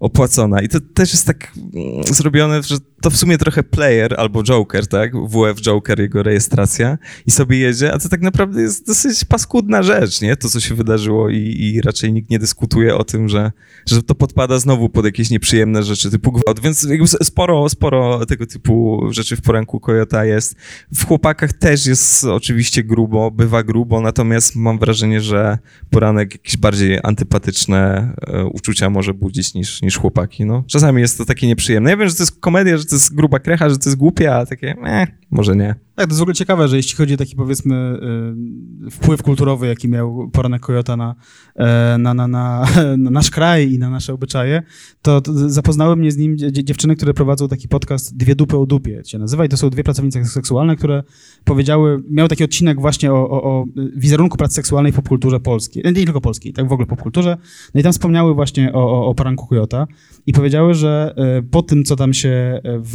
opłacona. 0.00 0.62
I 0.62 0.68
to 0.68 0.78
też 0.94 1.12
jest 1.12 1.26
tak 1.26 1.52
mm, 1.56 2.04
zrobione, 2.04 2.62
że 2.62 2.76
to 3.02 3.10
w 3.10 3.16
sumie 3.16 3.38
trochę 3.38 3.62
player 3.62 4.14
albo 4.20 4.42
Joker, 4.42 4.86
tak? 4.86 5.12
WF 5.28 5.60
Joker, 5.60 6.00
jego 6.00 6.22
rejestracja 6.22 6.98
i 7.26 7.30
sobie 7.30 7.58
jedzie, 7.58 7.92
a 7.92 7.98
to 7.98 8.08
tak 8.08 8.20
naprawdę 8.20 8.62
jest 8.62 8.86
dosyć 8.86 9.24
paskudna 9.24 9.82
rzecz, 9.82 10.20
nie? 10.20 10.36
To, 10.36 10.48
co 10.48 10.60
się 10.60 10.74
wydarzyło 10.74 11.30
i, 11.30 11.36
i 11.36 11.80
raczej 11.80 12.12
nikt 12.12 12.30
nie 12.30 12.38
dyskutuje 12.38 12.96
o 12.96 13.04
tym, 13.04 13.28
że, 13.28 13.52
że 13.86 14.02
to 14.02 14.14
podpada 14.14 14.58
znowu 14.58 14.88
pod 14.88 15.04
jakieś 15.04 15.30
nieprzyjemne 15.30 15.82
rzeczy 15.82 16.10
typu 16.10 16.32
gwałt, 16.32 16.60
więc 16.60 16.86
sporo, 17.22 17.68
sporo 17.68 18.26
tego 18.26 18.46
typu 18.46 19.02
rzeczy 19.10 19.36
w 19.36 19.42
poranku 19.42 19.80
Kojota 19.80 20.24
jest. 20.24 20.56
W 20.94 21.06
chłopakach 21.06 21.52
też 21.52 21.86
jest 21.86 22.24
oczywiście 22.24 22.84
grubo, 22.84 23.30
bywa 23.30 23.62
grubo, 23.62 24.00
natomiast 24.00 24.56
mam 24.56 24.78
wrażenie, 24.78 25.20
że 25.20 25.58
poranek 25.90 26.32
jakieś 26.32 26.56
bardziej 26.56 26.98
antypatyczne 27.02 28.12
e, 28.26 28.44
uczucia 28.44 28.90
może 28.90 29.14
budzić 29.14 29.54
niż, 29.54 29.82
niż 29.82 29.98
chłopaki, 29.98 30.44
no. 30.44 30.64
Czasami 30.66 31.00
jest 31.00 31.18
to 31.18 31.24
takie 31.24 31.46
nieprzyjemne. 31.46 31.90
Ja 31.90 31.96
wiem, 31.96 32.08
że 32.08 32.14
to 32.14 32.22
jest 32.22 32.40
komedia, 32.40 32.76
że 32.78 32.84
to 32.92 32.96
jest 32.96 33.14
gruba 33.14 33.38
krecha, 33.38 33.68
że 33.68 33.78
to 33.78 33.88
jest 33.88 33.96
głupie, 33.96 34.34
a 34.34 34.46
takie, 34.46 34.74
eh, 34.84 35.08
może 35.30 35.56
nie. 35.56 35.74
Tak, 36.02 36.08
to 36.08 36.12
jest 36.12 36.18
w 36.18 36.22
ogóle 36.22 36.34
ciekawe, 36.34 36.68
że 36.68 36.76
jeśli 36.76 36.96
chodzi 36.96 37.14
o 37.14 37.16
taki 37.16 37.36
powiedzmy 37.36 37.98
y, 38.86 38.90
wpływ 38.90 39.22
kulturowy, 39.22 39.66
jaki 39.66 39.88
miał 39.88 40.30
poranek 40.32 40.62
Kojota 40.62 40.96
na, 40.96 41.14
e, 41.56 41.98
na, 41.98 42.14
na, 42.14 42.28
na, 42.28 42.66
na 42.96 43.10
nasz 43.10 43.30
kraj 43.30 43.72
i 43.72 43.78
na 43.78 43.90
nasze 43.90 44.12
obyczaje, 44.12 44.62
to, 45.02 45.22
zapoznały 45.46 45.96
mnie 45.96 46.12
z 46.12 46.16
nim 46.16 46.36
dziewczyny, 46.52 46.96
które 46.96 47.14
prowadzą 47.14 47.48
taki 47.48 47.68
podcast 47.68 48.16
Dwie 48.16 48.34
dupy 48.34 48.58
o 48.58 48.66
dupie 48.66 49.02
się 49.04 49.18
nazywa. 49.18 49.44
I 49.44 49.48
to 49.48 49.56
są 49.56 49.70
dwie 49.70 49.84
pracownice 49.84 50.24
seksualne, 50.24 50.76
które 50.76 51.02
powiedziały, 51.44 52.02
miały 52.10 52.28
taki 52.28 52.44
odcinek 52.44 52.80
właśnie 52.80 53.12
o, 53.12 53.30
o, 53.30 53.42
o 53.42 53.64
wizerunku 53.96 54.36
pracy 54.38 54.54
seksualnej 54.54 54.92
w 54.92 54.96
popkulturze 54.96 55.40
polskiej, 55.40 55.82
nie 55.84 55.92
tylko 55.92 56.20
polskiej, 56.20 56.52
tak 56.52 56.68
w 56.68 56.72
ogóle 56.72 56.86
popkulturze, 56.86 57.36
no 57.74 57.80
i 57.80 57.82
tam 57.82 57.92
wspomniały 57.92 58.34
właśnie 58.34 58.72
o, 58.72 58.92
o, 58.92 59.06
o 59.06 59.14
poranku 59.14 59.46
Kojota 59.46 59.86
i 60.26 60.32
powiedziały, 60.32 60.74
że 60.74 61.14
e, 61.16 61.42
po 61.42 61.62
tym, 61.62 61.84
co 61.84 61.96
tam 61.96 62.14
się 62.14 62.60
w, 62.64 62.94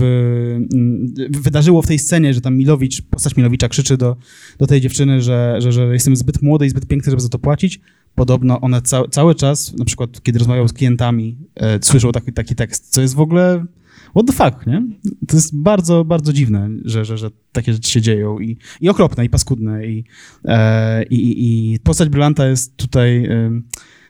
wydarzyło 1.30 1.82
w 1.82 1.88
tej 1.88 2.00
scenie, 2.00 2.34
że 2.34 2.42
tam 2.42 2.58
Milowicz, 2.58 2.97
postać 3.02 3.38
Milowicza 3.38 3.70
krzyczy 3.70 3.98
do, 3.98 4.16
do 4.58 4.68
tej 4.68 4.82
dziewczyny, 4.82 5.22
że, 5.22 5.56
że, 5.60 5.72
że 5.72 5.94
jestem 5.94 6.16
zbyt 6.16 6.42
młody 6.42 6.66
i 6.66 6.70
zbyt 6.70 6.88
piękny, 6.88 7.10
żeby 7.12 7.22
za 7.22 7.30
to 7.30 7.40
płacić, 7.40 7.80
podobno 8.16 8.62
one 8.62 8.82
ca 8.82 9.04
cały 9.12 9.36
czas, 9.36 9.74
na 9.74 9.86
przykład 9.86 10.24
kiedy 10.24 10.40
rozmawiają 10.40 10.68
z 10.68 10.74
klientami, 10.74 11.38
e, 11.56 11.80
słyszą 11.82 12.12
taki, 12.12 12.34
taki 12.34 12.56
tekst, 12.56 12.94
co 12.94 13.02
jest 13.02 13.16
w 13.16 13.20
ogóle 13.20 13.66
what 14.12 14.28
the 14.28 14.34
fuck, 14.34 14.68
nie? 14.68 14.84
To 15.28 15.36
jest 15.36 15.58
bardzo, 15.58 16.06
bardzo 16.06 16.34
dziwne, 16.34 16.70
że, 16.86 17.06
że, 17.06 17.18
że 17.18 17.30
takie 17.52 17.74
rzeczy 17.74 17.92
się 17.92 18.02
dzieją 18.02 18.40
i, 18.40 18.58
i 18.82 18.90
okropne, 18.90 19.26
i 19.26 19.30
paskudne 19.30 19.88
i, 19.88 20.04
e, 20.46 21.04
i, 21.04 21.74
i 21.74 21.80
postać 21.80 22.10
Brylanta 22.10 22.48
jest 22.48 22.78
tutaj... 22.78 23.26
E, 23.26 23.62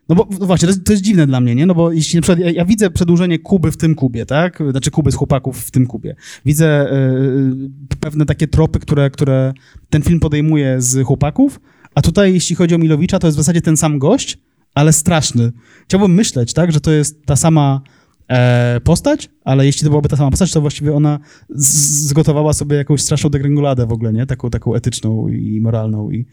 no 0.10 0.16
bo 0.16 0.28
no 0.40 0.46
właśnie, 0.46 0.66
to 0.66 0.72
jest, 0.72 0.86
to 0.86 0.94
jest, 0.94 1.04
dziwne 1.04 1.28
dla 1.28 1.40
mnie, 1.40 1.56
nie? 1.56 1.66
No 1.66 1.76
bo 1.76 1.92
jeśli 1.92 2.18
na 2.18 2.22
przykład 2.22 2.40
ja, 2.40 2.52
ja, 2.52 2.66
widzę 2.66 2.90
przedłużenie 2.90 3.40
Kuby 3.40 3.72
w 3.72 3.78
tym 3.78 3.96
kubie, 3.96 4.26
tak? 4.26 4.64
Znaczy 4.72 4.92
Kuby 4.92 5.12
z 5.12 5.16
chłopaków 5.16 5.60
w 5.60 5.72
tym 5.72 5.88
kubie. 5.88 6.16
Widzę 6.46 6.94
y, 6.94 7.96
pewne 8.00 8.26
takie 8.26 8.48
tropy, 8.48 8.80
które, 8.80 9.10
które 9.10 9.54
ten 9.90 10.02
film 10.02 10.20
podejmuje 10.20 10.82
z 10.82 11.06
chłopaków, 11.06 11.60
a 11.96 12.02
tutaj 12.02 12.34
jeśli 12.34 12.56
chodzi 12.56 12.76
o 12.76 12.78
Milowicza, 12.78 13.20
to 13.20 13.28
jest 13.28 13.38
w 13.38 13.42
zasadzie 13.42 13.62
ten 13.62 13.78
sam 13.78 14.00
gość, 14.00 14.38
ale 14.74 14.94
straszny. 14.94 15.52
Chciałbym 15.84 16.14
myśleć, 16.14 16.54
tak, 16.54 16.72
że 16.72 16.82
to 16.82 16.92
jest 16.92 17.26
ta 17.26 17.36
sama 17.36 17.82
e, 18.28 18.82
postać, 18.84 19.30
ale 19.44 19.66
jeśli 19.66 19.84
to 19.84 19.90
byłaby 19.90 20.10
ta 20.10 20.18
sama 20.18 20.32
postać, 20.32 20.52
to 20.52 20.62
właściwie 20.62 20.96
ona 20.96 21.20
zgotowała 21.50 22.54
sobie 22.54 22.78
jakąś 22.78 23.02
straszną 23.02 23.30
degrengoladę 23.30 23.86
w 23.86 23.92
ogóle, 23.92 24.14
nie? 24.14 24.26
Taką, 24.26 24.50
taką 24.50 24.76
etyczną 24.76 25.28
i 25.28 25.62
moralną 25.62 26.12
i, 26.12 26.26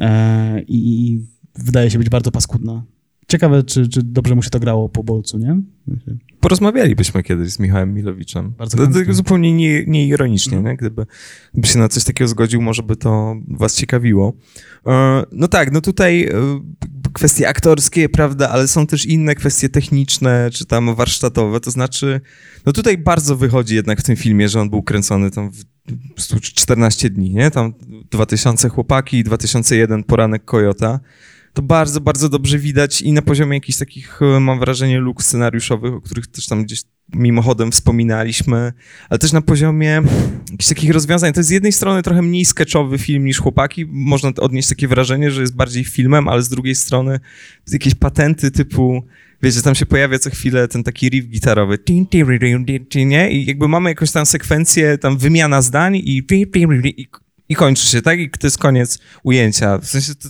e, 0.00 0.62
i 0.68 1.20
wydaje 1.54 1.90
się 1.90 1.98
być 1.98 2.08
bardzo 2.08 2.30
paskudna. 2.30 2.82
Ciekawe, 3.28 3.62
czy, 3.62 3.88
czy 3.88 4.02
dobrze 4.02 4.34
mu 4.34 4.42
się 4.42 4.50
to 4.50 4.60
grało 4.60 4.88
po 4.88 5.04
bolcu, 5.04 5.38
nie? 5.38 5.60
Porozmawialibyśmy 6.40 7.22
kiedyś 7.22 7.52
z 7.52 7.58
Michałem 7.58 7.94
Milowiczem. 7.94 8.54
Bardzo 8.58 8.86
to, 8.86 9.14
zupełnie 9.14 9.52
nie, 9.52 9.84
nieironicznie, 9.86 10.62
nie? 10.62 10.76
Gdyby, 10.76 11.06
gdyby 11.52 11.68
się 11.68 11.78
na 11.78 11.88
coś 11.88 12.04
takiego 12.04 12.28
zgodził, 12.28 12.62
może 12.62 12.82
by 12.82 12.96
to 12.96 13.36
was 13.48 13.76
ciekawiło. 13.76 14.32
E, 14.86 15.22
no 15.32 15.48
tak, 15.48 15.72
no 15.72 15.80
tutaj 15.80 16.24
e, 16.24 16.30
kwestie 17.12 17.48
aktorskie, 17.48 18.08
prawda, 18.08 18.48
ale 18.50 18.68
są 18.68 18.86
też 18.86 19.06
inne 19.06 19.34
kwestie 19.34 19.68
techniczne, 19.68 20.50
czy 20.52 20.66
tam 20.66 20.94
warsztatowe, 20.94 21.60
to 21.60 21.70
znaczy, 21.70 22.20
no 22.66 22.72
tutaj 22.72 22.98
bardzo 22.98 23.36
wychodzi 23.36 23.74
jednak 23.74 24.00
w 24.00 24.02
tym 24.02 24.16
filmie, 24.16 24.48
że 24.48 24.60
on 24.60 24.70
był 24.70 24.82
kręcony 24.82 25.30
tam 25.30 25.50
w 25.50 26.40
14 26.40 27.10
dni, 27.10 27.34
nie? 27.34 27.50
Tam 27.50 27.74
2000 28.10 28.68
chłopaki, 28.68 29.24
2001 29.24 30.04
poranek 30.04 30.44
Kojota 30.44 31.00
to 31.52 31.62
bardzo, 31.62 32.00
bardzo 32.00 32.28
dobrze 32.28 32.58
widać 32.58 33.02
i 33.02 33.12
na 33.12 33.22
poziomie 33.22 33.56
jakichś 33.56 33.78
takich, 33.78 34.22
e, 34.22 34.40
mam 34.40 34.60
wrażenie, 34.60 35.00
luk 35.00 35.22
scenariuszowych, 35.22 35.94
o 35.94 36.00
których 36.00 36.26
też 36.26 36.46
tam 36.46 36.64
gdzieś 36.64 36.82
mimochodem 37.14 37.72
wspominaliśmy, 37.72 38.72
ale 39.08 39.18
też 39.18 39.32
na 39.32 39.40
poziomie 39.40 40.02
jakichś 40.50 40.68
takich 40.68 40.90
rozwiązań. 40.90 41.32
To 41.32 41.40
jest 41.40 41.48
z 41.48 41.52
jednej 41.52 41.72
strony 41.72 42.02
trochę 42.02 42.22
mniej 42.22 42.44
sketchowy 42.44 42.98
film 42.98 43.24
niż 43.24 43.38
Chłopaki, 43.38 43.86
można 43.86 44.30
odnieść 44.40 44.68
takie 44.68 44.88
wrażenie, 44.88 45.30
że 45.30 45.40
jest 45.40 45.56
bardziej 45.56 45.84
filmem, 45.84 46.28
ale 46.28 46.42
z 46.42 46.48
drugiej 46.48 46.74
strony 46.74 47.20
jakieś 47.72 47.94
patenty 47.94 48.50
typu 48.50 49.02
wiecie, 49.42 49.62
tam 49.62 49.74
się 49.74 49.86
pojawia 49.86 50.18
co 50.18 50.30
chwilę 50.30 50.68
ten 50.68 50.82
taki 50.82 51.08
riff 51.08 51.28
gitarowy, 51.28 51.78
nie? 53.06 53.30
I 53.30 53.46
jakby 53.46 53.68
mamy 53.68 53.90
jakąś 53.90 54.12
tam 54.12 54.26
sekwencję, 54.26 54.98
tam 54.98 55.18
wymiana 55.18 55.62
zdań 55.62 55.96
i, 55.96 56.22
i, 56.32 57.08
i 57.48 57.54
kończy 57.54 57.86
się, 57.86 58.02
tak? 58.02 58.18
I 58.18 58.30
to 58.30 58.46
jest 58.46 58.58
koniec 58.58 58.98
ujęcia. 59.22 59.78
W 59.78 59.86
sensie 59.86 60.14
to, 60.14 60.28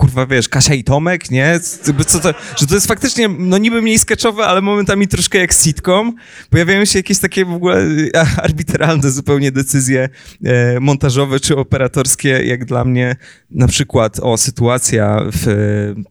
kurwa, 0.00 0.26
wiesz, 0.26 0.48
Kasia 0.48 0.74
i 0.74 0.84
Tomek, 0.84 1.30
nie? 1.30 1.60
Co 2.06 2.20
to, 2.20 2.34
że 2.56 2.66
to 2.66 2.74
jest 2.74 2.86
faktycznie, 2.86 3.28
no 3.28 3.58
niby 3.58 3.82
mniej 3.82 3.98
sketchowe, 3.98 4.44
ale 4.44 4.60
momentami 4.60 5.08
troszkę 5.08 5.38
jak 5.38 5.52
sitcom. 5.52 6.14
Pojawiają 6.50 6.84
się 6.84 6.98
jakieś 6.98 7.18
takie 7.18 7.44
w 7.44 7.52
ogóle 7.52 7.76
e, 8.14 8.26
arbitralne 8.46 9.10
zupełnie 9.10 9.52
decyzje 9.52 10.08
e, 10.44 10.80
montażowe 10.80 11.40
czy 11.40 11.56
operatorskie, 11.56 12.28
jak 12.28 12.64
dla 12.64 12.84
mnie 12.84 13.16
na 13.50 13.68
przykład 13.68 14.20
o 14.20 14.36
sytuacja 14.36 15.20
w 15.32 15.46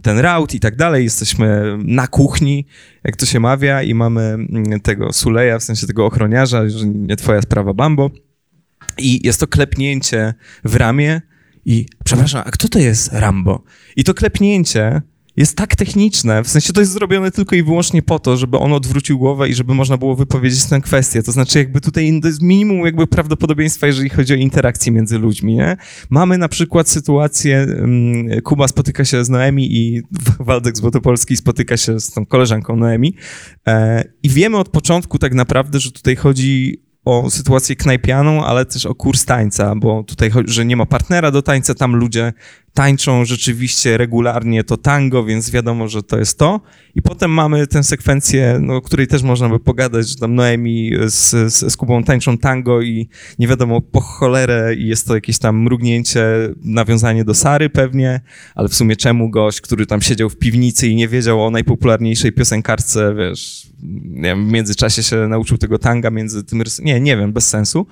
ten 0.02 0.20
raut 0.20 0.54
i 0.54 0.60
tak 0.60 0.76
dalej. 0.76 1.04
Jesteśmy 1.04 1.78
na 1.78 2.08
kuchni, 2.08 2.66
jak 3.04 3.16
to 3.16 3.26
się 3.26 3.40
mawia 3.40 3.84
i 3.84 3.94
mamy 3.94 4.22
mm, 4.22 4.80
tego 4.80 5.14
Suleja, 5.14 5.60
w 5.60 5.64
sensie 5.64 5.88
tego 5.88 6.06
ochroniarza, 6.06 6.70
że 6.70 6.88
nie 6.88 7.16
twoja 7.16 7.42
sprawa, 7.42 7.74
Bambo. 7.74 8.12
I 8.98 9.28
jest 9.28 9.40
to 9.40 9.48
klepnięcie 9.48 10.34
w 10.64 10.76
ramię, 10.76 11.22
i 11.66 11.86
przepraszam, 12.06 12.44
a 12.46 12.52
kto 12.52 12.68
to 12.68 12.80
jest 12.80 13.14
Rambo? 13.14 13.64
I 13.96 14.04
to 14.04 14.14
klepnięcie 14.14 15.02
jest 15.40 15.58
tak 15.58 15.76
techniczne, 15.76 16.44
w 16.44 16.48
sensie 16.48 16.74
to 16.74 16.80
jest 16.80 16.92
zrobione 16.92 17.32
tylko 17.32 17.56
i 17.56 17.64
wyłącznie 17.64 18.02
po 18.02 18.20
to, 18.20 18.38
żeby 18.38 18.58
on 18.58 18.74
odwrócił 18.74 19.20
głowę 19.20 19.50
i 19.50 19.54
żeby 19.54 19.74
można 19.74 19.98
było 19.98 20.16
wypowiedzieć 20.16 20.66
tę 20.66 20.82
kwestię. 20.82 21.24
To 21.24 21.32
znaczy 21.32 21.60
jakby 21.60 21.82
tutaj 21.82 22.22
jest 22.24 22.42
minimum 22.42 22.86
jakby 22.86 23.08
prawdopodobieństwa, 23.08 23.88
jeżeli 23.88 24.10
chodzi 24.10 24.34
o 24.34 24.36
interakcję 24.36 24.92
między 24.92 25.18
ludźmi, 25.18 25.56
nie? 25.56 25.78
Mamy 26.10 26.38
na 26.38 26.50
przykład 26.50 26.90
sytuację, 26.90 27.68
um, 27.80 28.42
Kuba 28.44 28.68
spotyka 28.68 29.06
się 29.06 29.26
z 29.26 29.30
Noemi 29.30 29.78
i 29.78 30.02
Waldek 30.40 30.78
Złotopolski 30.78 31.38
spotyka 31.38 31.78
się 31.78 32.00
z 32.00 32.12
tą 32.12 32.26
koleżanką 32.26 32.76
Noemi 32.76 33.16
e, 33.68 34.04
i 34.24 34.30
wiemy 34.30 34.58
od 34.58 34.70
początku 34.70 35.20
tak 35.20 35.34
naprawdę, 35.34 35.80
że 35.80 35.92
tutaj 35.92 36.16
chodzi 36.16 36.82
o 37.10 37.30
sytuację 37.30 37.76
knajpianą, 37.76 38.46
ale 38.46 38.66
też 38.66 38.86
o 38.86 38.96
kurs 38.96 39.26
tańca, 39.26 39.76
bo 39.76 40.04
tutaj 40.04 40.32
że 40.46 40.66
nie 40.66 40.76
ma 40.76 40.86
partnera 40.86 41.32
do 41.32 41.42
tańca, 41.42 41.76
tam 41.76 41.96
ludzie 41.96 42.34
tańczą 42.74 43.26
rzeczywiście 43.26 43.98
regularnie 43.98 44.64
to 44.64 44.78
tango, 44.78 45.26
więc 45.26 45.52
wiadomo, 45.52 45.88
że 45.88 46.04
to 46.04 46.20
jest 46.20 46.40
to. 46.40 46.62
I 46.96 47.02
potem 47.02 47.32
mamy 47.32 47.68
tę 47.68 47.84
sekwencję, 47.84 48.58
no, 48.62 48.76
o 48.76 48.82
której 48.82 49.08
też 49.08 49.24
można 49.24 49.50
by 49.50 49.60
pogadać, 49.60 50.10
że 50.10 50.16
tam 50.16 50.36
Noemi 50.36 50.92
z, 51.06 51.54
z, 51.54 51.74
z 51.74 51.78
Kubą 51.78 52.04
tańczą 52.04 52.38
tango 52.38 52.82
i 52.82 53.10
nie 53.40 53.48
wiadomo 53.48 53.82
po 53.82 54.02
cholerę 54.02 54.76
i 54.76 54.88
jest 54.88 55.08
to 55.08 55.16
jakieś 55.16 55.40
tam 55.40 55.62
mrugnięcie, 55.62 56.26
nawiązanie 56.64 57.26
do 57.26 57.34
Sary 57.34 57.70
pewnie, 57.70 58.22
ale 58.56 58.70
w 58.70 58.76
sumie 58.76 58.96
czemu 58.96 59.30
gość, 59.30 59.62
który 59.62 59.86
tam 59.86 60.02
siedział 60.02 60.30
w 60.30 60.38
piwnicy 60.38 60.88
i 60.88 60.96
nie 60.96 61.08
wiedział 61.08 61.46
o 61.46 61.52
najpopularniejszej 61.52 62.32
piosenkarce, 62.32 63.16
wiesz, 63.16 63.68
nie 64.04 64.22
wiem, 64.22 64.48
w 64.48 64.52
międzyczasie 64.52 65.04
się 65.04 65.28
nauczył 65.28 65.58
tego 65.58 65.80
tanga 65.80 66.10
między 66.10 66.44
tym... 66.44 66.64
Nie, 66.80 67.00
nie 67.00 67.18
wiem, 67.18 67.34
bez 67.34 67.50
sensu 67.50 67.88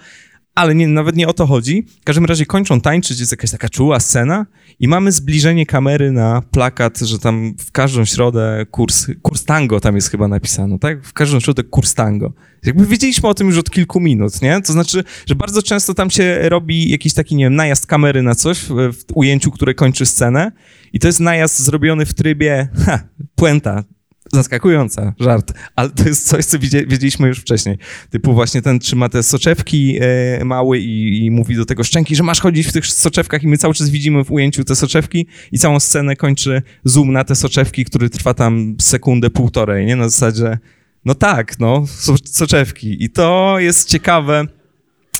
ale 0.57 0.75
nie, 0.75 0.87
nawet 0.87 1.15
nie 1.15 1.27
o 1.27 1.33
to 1.33 1.45
chodzi. 1.45 1.85
W 2.01 2.03
każdym 2.03 2.25
razie 2.25 2.45
kończą 2.45 2.81
tańczyć, 2.81 3.19
jest 3.19 3.31
jakaś 3.31 3.51
taka 3.51 3.69
czuła 3.69 3.99
scena 3.99 4.45
i 4.79 4.87
mamy 4.87 5.11
zbliżenie 5.11 5.65
kamery 5.65 6.11
na 6.11 6.41
plakat, 6.51 6.99
że 6.99 7.19
tam 7.19 7.53
w 7.59 7.71
każdą 7.71 8.05
środę 8.05 8.65
kurs, 8.71 9.07
kurs 9.21 9.45
tango 9.45 9.79
tam 9.79 9.95
jest 9.95 10.11
chyba 10.11 10.27
napisano, 10.27 10.79
tak? 10.79 11.05
W 11.05 11.13
każdą 11.13 11.39
środę 11.39 11.63
kurs 11.63 11.93
tango. 11.93 12.33
Jakby 12.65 12.85
wiedzieliśmy 12.85 13.29
o 13.29 13.33
tym 13.33 13.47
już 13.47 13.57
od 13.57 13.69
kilku 13.69 13.99
minut, 13.99 14.41
nie? 14.41 14.61
To 14.61 14.73
znaczy, 14.73 15.03
że 15.25 15.35
bardzo 15.35 15.61
często 15.61 15.93
tam 15.93 16.09
się 16.09 16.49
robi 16.49 16.89
jakiś 16.89 17.13
taki, 17.13 17.35
nie 17.35 17.43
wiem, 17.43 17.55
najazd 17.55 17.85
kamery 17.85 18.23
na 18.23 18.35
coś 18.35 18.59
w, 18.59 18.93
w 18.93 19.03
ujęciu, 19.13 19.51
które 19.51 19.73
kończy 19.73 20.05
scenę 20.05 20.51
i 20.93 20.99
to 20.99 21.07
jest 21.07 21.19
najazd 21.19 21.59
zrobiony 21.59 22.05
w 22.05 22.13
trybie, 22.13 22.67
ha, 22.85 22.99
puenta, 23.35 23.83
zaskakująca, 24.33 25.13
żart, 25.19 25.53
ale 25.75 25.89
to 25.89 26.03
jest 26.03 26.27
coś, 26.27 26.45
co 26.45 26.59
wiedzieliśmy 26.59 27.27
już 27.27 27.39
wcześniej. 27.39 27.77
Typu 28.09 28.33
właśnie 28.33 28.61
ten 28.61 28.79
trzyma 28.79 29.09
te 29.09 29.23
soczewki 29.23 29.99
e, 30.39 30.45
mały 30.45 30.79
i, 30.79 31.25
i, 31.25 31.31
mówi 31.31 31.55
do 31.55 31.65
tego 31.65 31.83
szczęki, 31.83 32.15
że 32.15 32.23
masz 32.23 32.41
chodzić 32.41 32.67
w 32.67 32.71
tych 32.71 32.87
soczewkach 32.87 33.43
i 33.43 33.47
my 33.47 33.57
cały 33.57 33.73
czas 33.73 33.89
widzimy 33.89 34.23
w 34.23 34.31
ujęciu 34.31 34.63
te 34.63 34.75
soczewki 34.75 35.27
i 35.51 35.59
całą 35.59 35.79
scenę 35.79 36.15
kończy 36.15 36.61
zoom 36.83 37.11
na 37.11 37.23
te 37.23 37.35
soczewki, 37.35 37.85
który 37.85 38.09
trwa 38.09 38.33
tam 38.33 38.75
sekundę, 38.81 39.29
półtorej, 39.29 39.85
nie? 39.85 39.95
Na 39.95 40.09
zasadzie, 40.09 40.57
no 41.05 41.15
tak, 41.15 41.59
no, 41.59 41.85
so, 41.87 42.15
soczewki. 42.25 43.03
I 43.03 43.09
to 43.09 43.55
jest 43.59 43.89
ciekawe, 43.89 44.47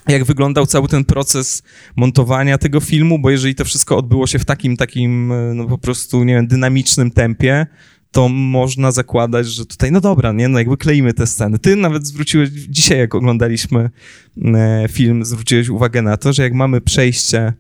jak 0.07 0.23
wyglądał 0.23 0.65
cały 0.65 0.88
ten 0.88 1.05
proces 1.05 1.63
montowania 1.95 2.57
tego 2.57 2.79
filmu, 2.79 3.19
bo 3.19 3.29
jeżeli 3.29 3.55
to 3.55 3.65
wszystko 3.65 3.97
odbyło 3.97 4.27
się 4.27 4.39
w 4.39 4.45
takim, 4.45 4.77
takim, 4.77 5.31
e, 5.31 5.53
no 5.53 5.65
po 5.65 5.77
prostu, 5.77 6.23
nie 6.23 6.34
wiem, 6.34 6.47
dynamicznym 6.47 7.11
tempie, 7.11 7.67
to 8.11 8.29
można 8.29 8.91
zakładać, 8.91 9.47
że 9.47 9.65
tutaj, 9.65 9.91
no 9.91 10.01
dobra, 10.01 10.31
nie, 10.31 10.47
no 10.47 10.59
jakby 10.59 10.77
kleimy 10.77 11.13
te 11.13 11.27
sceny. 11.27 11.59
Ty 11.59 11.75
nawet 11.75 12.07
zwróciłeś, 12.07 12.49
dzisiaj 12.49 12.97
jak 12.97 13.15
oglądaliśmy 13.15 13.89
e, 14.45 14.85
film, 14.91 15.25
zwróciłeś 15.25 15.69
uwagę 15.69 16.01
na 16.01 16.17
to, 16.17 16.34
że 16.34 16.43
jak 16.43 16.53
mamy 16.53 16.81
przejście 16.81 17.53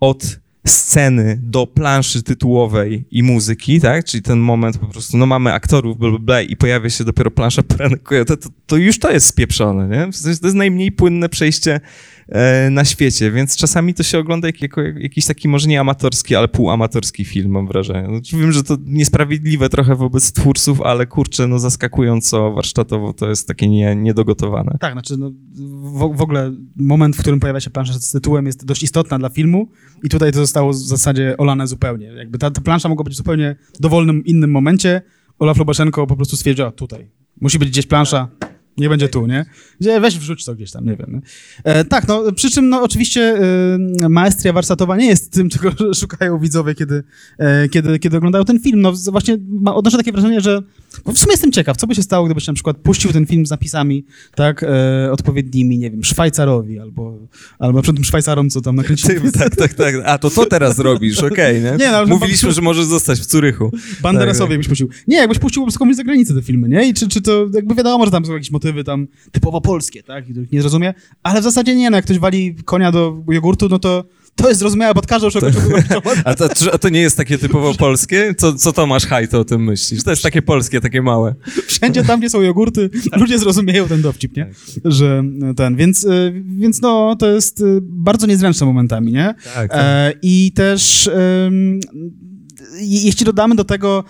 od 0.00 0.38
sceny 0.66 1.40
do 1.42 1.66
planszy 1.66 2.22
tytułowej 2.22 3.04
i 3.10 3.22
muzyki, 3.22 3.80
tak, 3.80 4.04
czyli 4.04 4.22
ten 4.22 4.38
moment 4.38 4.78
po 4.78 4.86
prostu, 4.86 5.18
no 5.18 5.26
mamy 5.26 5.52
aktorów, 5.52 5.98
bla, 6.20 6.42
i 6.42 6.56
pojawia 6.56 6.90
się 6.90 7.04
dopiero 7.04 7.30
plansza 7.30 7.62
Poranek 7.62 8.08
to, 8.26 8.36
to, 8.36 8.48
to 8.66 8.76
już 8.76 8.98
to 8.98 9.10
jest 9.10 9.26
spieprzone, 9.26 9.88
nie? 9.88 10.12
W 10.12 10.16
sensie 10.16 10.40
to 10.40 10.46
jest 10.46 10.56
najmniej 10.56 10.92
płynne 10.92 11.28
przejście 11.28 11.80
na 12.70 12.84
świecie, 12.84 13.30
więc 13.30 13.56
czasami 13.56 13.94
to 13.94 14.02
się 14.02 14.18
ogląda 14.18 14.48
jak, 14.48 14.62
jako 14.62 14.80
jakiś 14.80 15.26
taki 15.26 15.48
może 15.48 15.68
nie 15.68 15.80
amatorski, 15.80 16.36
ale 16.36 16.48
półamatorski 16.48 17.24
film, 17.24 17.50
mam 17.50 17.66
wrażenie. 17.66 18.08
Znaczy, 18.08 18.36
wiem, 18.36 18.52
że 18.52 18.62
to 18.62 18.76
niesprawiedliwe 18.84 19.68
trochę 19.68 19.96
wobec 19.96 20.32
twórców, 20.32 20.82
ale 20.82 21.06
kurczę, 21.06 21.46
no 21.46 21.58
zaskakująco 21.58 22.52
warsztatowo 22.52 23.12
to 23.12 23.28
jest 23.28 23.48
takie 23.48 23.68
nie, 23.68 23.96
niedogotowane. 23.96 24.76
Tak, 24.80 24.92
znaczy 24.92 25.16
no, 25.16 25.30
w, 25.54 26.16
w 26.16 26.22
ogóle 26.22 26.52
moment, 26.76 27.16
w 27.16 27.20
którym 27.20 27.40
pojawia 27.40 27.60
się 27.60 27.70
plansza 27.70 27.92
z 27.92 28.10
tytułem 28.10 28.46
jest 28.46 28.64
dość 28.64 28.82
istotna 28.82 29.18
dla 29.18 29.28
filmu 29.28 29.68
i 30.02 30.08
tutaj 30.08 30.32
to 30.32 30.38
zostało 30.38 30.72
w 30.72 30.76
zasadzie 30.76 31.36
olane 31.38 31.66
zupełnie. 31.66 32.06
Jakby 32.06 32.38
ta, 32.38 32.50
ta 32.50 32.60
plansza 32.60 32.88
mogła 32.88 33.04
być 33.04 33.16
zupełnie 33.16 33.56
dowolnym 33.80 34.24
innym 34.24 34.50
momencie, 34.50 35.02
Olaf 35.38 35.58
Lubaszenko 35.58 36.06
po 36.06 36.16
prostu 36.16 36.36
stwierdził, 36.36 36.70
tutaj, 36.70 37.10
musi 37.40 37.58
być 37.58 37.68
gdzieś 37.68 37.86
plansza, 37.86 38.28
nie 38.78 38.88
będzie 38.88 39.08
tu, 39.08 39.26
nie? 39.26 39.44
Gdzie 39.80 40.00
weź 40.00 40.18
wrzuć 40.18 40.44
to 40.44 40.54
gdzieś 40.54 40.70
tam, 40.72 40.84
nie 40.84 40.96
wiem. 40.96 41.22
E, 41.64 41.84
tak, 41.84 42.08
no 42.08 42.32
przy 42.32 42.50
czym 42.50 42.68
no 42.68 42.82
oczywiście 42.82 43.38
e, 44.02 44.08
maestria 44.08 44.52
warsztatowa 44.52 44.96
nie 44.96 45.06
jest 45.06 45.32
tym, 45.32 45.48
czego 45.58 45.94
szukają 45.94 46.38
widzowie, 46.38 46.74
kiedy, 46.74 47.02
e, 47.38 47.68
kiedy, 47.68 47.98
kiedy 47.98 48.16
oglądają 48.16 48.44
ten 48.44 48.60
film. 48.60 48.80
No 48.80 48.92
właśnie 49.10 49.38
ma, 49.48 49.74
odnoszę 49.74 49.96
takie 49.96 50.12
wrażenie, 50.12 50.40
że 50.40 50.62
w 51.06 51.18
sumie 51.18 51.32
jestem 51.32 51.52
ciekaw, 51.52 51.76
co 51.76 51.86
by 51.86 51.94
się 51.94 52.02
stało, 52.02 52.26
gdybyś 52.26 52.46
na 52.46 52.54
przykład 52.54 52.76
puścił 52.76 53.12
ten 53.12 53.26
film 53.26 53.46
z 53.46 53.50
napisami, 53.50 54.04
tak, 54.34 54.62
e, 54.62 55.12
odpowiednimi, 55.12 55.78
nie 55.78 55.90
wiem, 55.90 56.04
Szwajcarowi 56.04 56.78
albo, 56.78 57.18
albo 57.58 57.82
przed 57.82 57.94
tym 57.94 58.04
Szwajcarom, 58.04 58.50
co 58.50 58.60
tam 58.60 58.76
nakręcili. 58.76 59.32
tak, 59.38 59.56
tak, 59.56 59.74
tak. 59.74 59.94
A 60.04 60.18
to 60.18 60.30
to 60.30 60.46
teraz 60.46 60.78
robisz, 60.78 61.18
okej, 61.18 61.30
okay, 61.32 61.78
nie? 61.78 61.84
nie 61.84 61.92
no, 61.92 62.06
Mówiliśmy, 62.06 62.52
że 62.52 62.60
możesz 62.60 62.84
zostać 62.84 63.20
w 63.20 63.26
Curychu. 63.26 63.70
Banderasowi 64.02 64.50
tak. 64.50 64.58
byś 64.58 64.68
puścił. 64.68 64.88
Nie, 65.06 65.16
jakbyś 65.16 65.38
puścił 65.38 65.62
po 65.62 65.66
prostu 65.66 65.78
komuś 65.78 65.94
z 65.94 65.96
zagranicy 65.96 66.34
te 66.34 66.42
filmy, 66.42 66.68
nie? 66.68 66.88
I 66.88 66.94
czy, 66.94 67.08
czy 67.08 67.22
to, 67.22 67.46
jakby 67.54 67.74
wiadomo, 67.74 68.04
że 68.04 68.10
tam 68.10 68.24
są 68.24 68.32
jakieś 68.32 68.50
motywy 68.50 68.84
tam 68.84 69.08
typowo 69.32 69.60
polskie, 69.60 70.02
tak, 70.02 70.24
których 70.24 70.52
nie 70.52 70.60
zrozumie, 70.60 70.94
ale 71.22 71.40
w 71.40 71.44
zasadzie 71.44 71.74
nie, 71.74 71.90
no 71.90 71.96
jak 71.96 72.04
ktoś 72.04 72.18
wali 72.18 72.54
konia 72.64 72.92
do 72.92 73.24
jogurtu, 73.28 73.68
no 73.68 73.78
to 73.78 74.04
to 74.38 74.48
jest 74.48 74.60
zrozumiałe 74.60 74.94
pod 74.94 75.06
każdą 75.06 75.30
to, 75.30 75.40
a, 76.24 76.34
to, 76.34 76.48
a 76.72 76.78
to 76.78 76.88
nie 76.88 77.00
jest 77.00 77.16
takie 77.16 77.38
typowo 77.38 77.74
polskie? 77.74 78.34
Co, 78.34 78.52
co 78.52 78.72
Tomasz 78.72 79.06
Hajto 79.06 79.40
o 79.40 79.44
tym 79.44 79.64
myślisz? 79.64 80.04
To 80.04 80.10
jest 80.10 80.22
takie 80.22 80.42
polskie, 80.42 80.80
takie 80.80 81.02
małe. 81.02 81.34
Wszędzie 81.66 82.04
tam, 82.04 82.20
gdzie 82.20 82.30
są 82.30 82.40
jogurty, 82.40 82.90
ludzie 83.20 83.38
zrozumieją 83.38 83.88
ten 83.88 84.02
dowcip, 84.02 84.36
nie? 84.36 84.44
Tak. 84.44 84.92
Że 84.92 85.24
ten, 85.56 85.76
więc, 85.76 86.04
y, 86.04 86.42
więc 86.44 86.80
no, 86.80 87.16
to 87.16 87.26
jest 87.26 87.60
y, 87.60 87.78
bardzo 87.82 88.26
niezręczne 88.26 88.66
momentami, 88.66 89.12
nie? 89.12 89.34
Tak, 89.54 89.54
tak. 89.54 89.70
E, 89.74 90.12
I 90.22 90.52
też 90.52 91.10
jeśli 92.80 93.26
dodamy 93.26 93.54
do 93.54 93.64
tego 93.64 94.04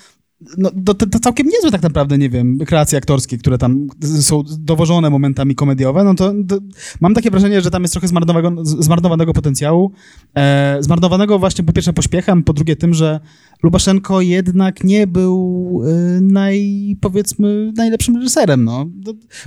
no, 0.58 0.70
to, 0.84 0.94
to 0.94 1.18
całkiem 1.18 1.46
niezłe 1.46 1.70
tak 1.70 1.82
naprawdę, 1.82 2.18
nie 2.18 2.30
wiem, 2.30 2.58
kreacje 2.58 2.98
aktorskie, 2.98 3.38
które 3.38 3.58
tam 3.58 3.86
są 4.20 4.42
dowożone 4.58 5.10
momentami 5.10 5.54
komediowe, 5.54 6.04
no 6.04 6.14
to, 6.14 6.32
to 6.48 6.58
mam 7.00 7.14
takie 7.14 7.30
wrażenie, 7.30 7.60
że 7.60 7.70
tam 7.70 7.82
jest 7.82 7.94
trochę 7.94 8.08
zmarnowanego, 8.08 8.64
zmarnowanego 8.64 9.32
potencjału, 9.32 9.92
e, 10.34 10.76
zmarnowanego 10.80 11.38
właśnie 11.38 11.64
po 11.64 11.72
pierwsze 11.72 11.92
pośpiechem, 11.92 12.44
po 12.44 12.52
drugie 12.52 12.76
tym, 12.76 12.94
że 12.94 13.20
Lubaszenko 13.62 14.20
jednak 14.20 14.84
nie 14.84 15.06
był 15.06 15.82
e, 15.86 16.20
naj, 16.20 16.96
powiedzmy, 17.00 17.72
najlepszym 17.76 18.16
reżyserem, 18.16 18.64
no. 18.64 18.86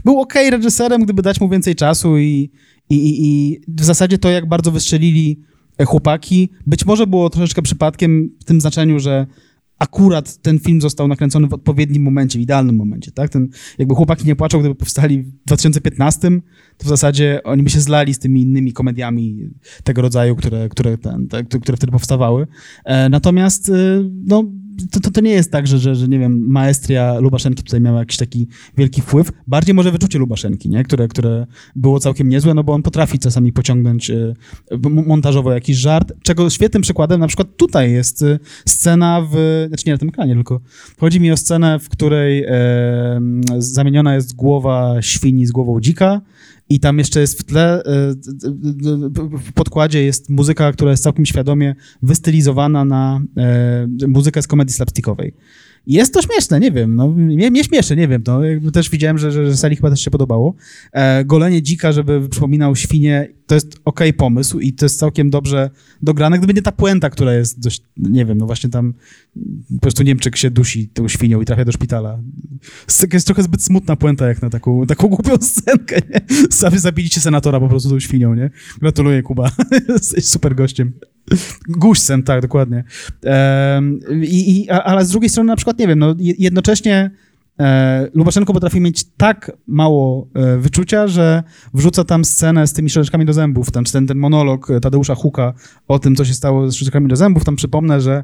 Był 0.05 0.19
ok 0.19 0.33
reżyserem, 0.51 1.03
gdyby 1.03 1.21
dać 1.21 1.41
mu 1.41 1.49
więcej 1.49 1.75
czasu 1.75 2.17
i, 2.17 2.51
i, 2.89 2.95
i, 2.95 3.27
i 3.27 3.61
w 3.67 3.83
zasadzie 3.83 4.17
to, 4.17 4.29
jak 4.29 4.49
bardzo 4.49 4.71
wystrzelili 4.71 5.39
chłopaki, 5.85 6.49
być 6.67 6.85
może 6.85 7.07
było 7.07 7.29
troszeczkę 7.29 7.61
przypadkiem 7.61 8.29
w 8.39 8.43
tym 8.43 8.61
znaczeniu, 8.61 8.99
że 8.99 9.27
akurat 9.81 10.37
ten 10.37 10.59
film 10.59 10.81
został 10.81 11.07
nakręcony 11.07 11.47
w 11.47 11.53
odpowiednim 11.53 12.03
momencie, 12.03 12.39
w 12.39 12.41
idealnym 12.41 12.75
momencie, 12.75 13.11
tak? 13.11 13.29
Ten, 13.29 13.49
jakby 13.77 13.95
chłopaki 13.95 14.27
nie 14.27 14.35
płaczą, 14.35 14.59
gdyby 14.59 14.75
powstali 14.75 15.23
w 15.23 15.45
2015, 15.45 16.31
to 16.77 16.85
w 16.85 16.87
zasadzie 16.87 17.41
oni 17.43 17.63
by 17.63 17.69
się 17.69 17.79
zlali 17.79 18.13
z 18.13 18.19
tymi 18.19 18.41
innymi 18.41 18.73
komediami 18.73 19.49
tego 19.83 20.01
rodzaju, 20.01 20.35
które, 20.35 20.69
które, 20.69 20.97
ten, 20.97 21.27
te, 21.27 21.43
które 21.43 21.77
wtedy 21.77 21.91
powstawały. 21.91 22.47
E, 22.85 23.09
natomiast, 23.09 23.69
e, 23.69 23.73
no, 24.25 24.43
to, 24.91 24.99
to, 24.99 25.11
to, 25.11 25.21
nie 25.21 25.31
jest 25.31 25.51
tak, 25.51 25.67
że, 25.67 25.79
że, 25.79 25.95
że, 25.95 26.07
nie 26.07 26.19
wiem, 26.19 26.45
maestria 26.47 27.19
Lubaszenki 27.19 27.63
tutaj 27.63 27.81
miała 27.81 27.99
jakiś 27.99 28.17
taki 28.17 28.47
wielki 28.77 29.01
wpływ. 29.01 29.31
Bardziej 29.47 29.75
może 29.75 29.91
wyczucie 29.91 30.19
Lubaszenki, 30.19 30.69
nie? 30.69 30.83
Które, 30.83 31.07
które 31.07 31.47
było 31.75 31.99
całkiem 31.99 32.29
niezłe, 32.29 32.53
no 32.53 32.63
bo 32.63 32.73
on 32.73 32.81
potrafi 32.81 33.19
czasami 33.19 33.53
pociągnąć 33.53 34.09
y, 34.09 34.35
montażowo 34.89 35.51
jakiś 35.51 35.77
żart, 35.77 36.13
czego 36.23 36.49
świetnym 36.49 36.81
przykładem 36.81 37.19
na 37.19 37.27
przykład 37.27 37.47
tutaj 37.57 37.91
jest 37.91 38.21
y, 38.21 38.39
scena 38.65 39.27
w, 39.31 39.65
znaczy 39.67 39.83
nie 39.87 39.91
na 39.91 39.97
tym 39.97 40.09
ekranie, 40.09 40.33
tylko 40.33 40.61
chodzi 40.99 41.19
mi 41.19 41.31
o 41.31 41.37
scenę, 41.37 41.79
w 41.79 41.89
której 41.89 42.43
e, 42.43 43.21
zamieniona 43.57 44.15
jest 44.15 44.35
głowa 44.35 45.01
świni 45.01 45.45
z 45.45 45.51
głową 45.51 45.81
dzika, 45.81 46.21
i 46.71 46.79
tam 46.79 46.97
jeszcze 46.97 47.19
jest 47.19 47.39
w 47.39 47.43
tle, 47.43 47.83
e, 47.83 48.15
w 49.37 49.53
podkładzie 49.53 50.03
jest 50.03 50.29
muzyka, 50.29 50.71
która 50.71 50.91
jest 50.91 51.03
całkiem 51.03 51.25
świadomie 51.25 51.75
wystylizowana 52.01 52.85
na 52.85 53.21
e, 53.37 53.87
muzykę 54.07 54.41
z 54.41 54.47
komedii 54.47 54.73
slapstickowej. 54.73 55.33
Jest 55.87 56.13
to 56.13 56.21
śmieszne, 56.21 56.59
nie 56.59 56.71
wiem, 56.71 56.95
no, 56.95 57.07
mnie, 57.07 57.51
mnie 57.51 57.63
nie 57.95 58.07
wiem, 58.07 58.23
jakby 58.43 58.71
też 58.71 58.89
widziałem, 58.89 59.17
że, 59.17 59.31
że, 59.31 59.45
że 59.45 59.57
sali 59.57 59.75
chyba 59.75 59.89
też 59.89 60.01
się 60.01 60.11
podobało. 60.11 60.53
E, 60.91 61.25
golenie 61.25 61.61
dzika, 61.61 61.91
żeby 61.91 62.29
przypominał 62.29 62.75
świnie, 62.75 63.27
to 63.51 63.55
jest 63.55 63.81
ok 63.85 63.99
pomysł 64.17 64.59
i 64.59 64.73
to 64.73 64.85
jest 64.85 64.99
całkiem 64.99 65.29
dobrze 65.29 65.69
dograne, 66.01 66.37
gdyby 66.37 66.53
nie 66.53 66.61
ta 66.61 66.71
puenta, 66.71 67.09
która 67.09 67.33
jest 67.33 67.59
dość, 67.59 67.81
nie 67.97 68.25
wiem, 68.25 68.37
no 68.37 68.45
właśnie 68.45 68.69
tam 68.69 68.93
po 69.75 69.81
prostu 69.81 70.03
Niemczyk 70.03 70.37
się 70.37 70.51
dusi 70.51 70.87
tą 70.87 71.07
świnią 71.07 71.41
i 71.41 71.45
trafia 71.45 71.65
do 71.65 71.71
szpitala. 71.71 72.19
Jest 73.13 73.25
trochę 73.27 73.43
zbyt 73.43 73.63
smutna 73.63 73.95
puenta 73.95 74.27
jak 74.27 74.41
na 74.41 74.49
taką, 74.49 74.85
taką 74.85 75.07
głupią 75.07 75.37
scenkę, 75.53 75.95
nie? 76.09 76.21
Sami 76.49 76.79
zabiliście 76.79 77.21
senatora 77.21 77.59
po 77.59 77.67
prostu 77.67 77.89
tą 77.89 77.99
świnią, 77.99 78.35
nie? 78.35 78.49
Gratuluję, 78.81 79.23
Kuba. 79.23 79.51
Jesteś 79.89 80.25
super 80.25 80.55
gościem. 80.55 80.93
Guźcem, 81.67 82.23
tak, 82.23 82.41
dokładnie. 82.41 82.83
i, 84.21 84.61
i, 84.61 84.69
ale 84.69 85.05
z 85.05 85.09
drugiej 85.09 85.29
strony 85.29 85.47
na 85.47 85.55
przykład, 85.55 85.79
nie 85.79 85.87
wiem, 85.87 85.99
no 85.99 86.15
jednocześnie 86.19 87.11
Lubaszenko 88.13 88.53
potrafi 88.53 88.81
mieć 88.81 89.03
tak 89.17 89.51
mało 89.67 90.27
e, 90.33 90.57
wyczucia, 90.57 91.07
że 91.07 91.43
wrzuca 91.73 92.03
tam 92.03 92.25
scenę 92.25 92.67
z 92.67 92.73
tymi 92.73 92.89
szczoteczkami 92.89 93.25
do 93.25 93.33
zębów, 93.33 93.71
tam 93.71 93.83
ten, 93.83 94.07
ten 94.07 94.17
monolog 94.17 94.67
Tadeusza 94.81 95.15
Huka 95.15 95.53
o 95.87 95.99
tym, 95.99 96.15
co 96.15 96.25
się 96.25 96.33
stało 96.33 96.71
z 96.71 96.75
szczoteczkami 96.75 97.07
do 97.07 97.15
zębów. 97.15 97.45
Tam 97.45 97.55
przypomnę, 97.55 98.01
że 98.01 98.13
e, 98.13 98.23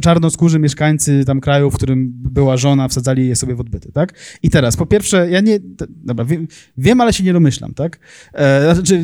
czarnoskórzy 0.00 0.58
mieszkańcy 0.58 1.24
tam 1.24 1.40
kraju, 1.40 1.70
w 1.70 1.76
którym 1.76 2.12
była 2.14 2.56
żona, 2.56 2.88
wsadzali 2.88 3.28
je 3.28 3.36
sobie 3.36 3.54
w 3.54 3.60
odbyty, 3.60 3.92
tak? 3.92 4.12
I 4.42 4.50
teraz, 4.50 4.76
po 4.76 4.86
pierwsze, 4.86 5.30
ja 5.30 5.40
nie, 5.40 5.58
dobra, 6.04 6.24
wiem, 6.24 6.48
wiem 6.78 7.00
ale 7.00 7.12
się 7.12 7.24
nie 7.24 7.32
domyślam, 7.32 7.74
tak? 7.74 7.98
E, 8.34 8.74
znaczy, 8.74 9.02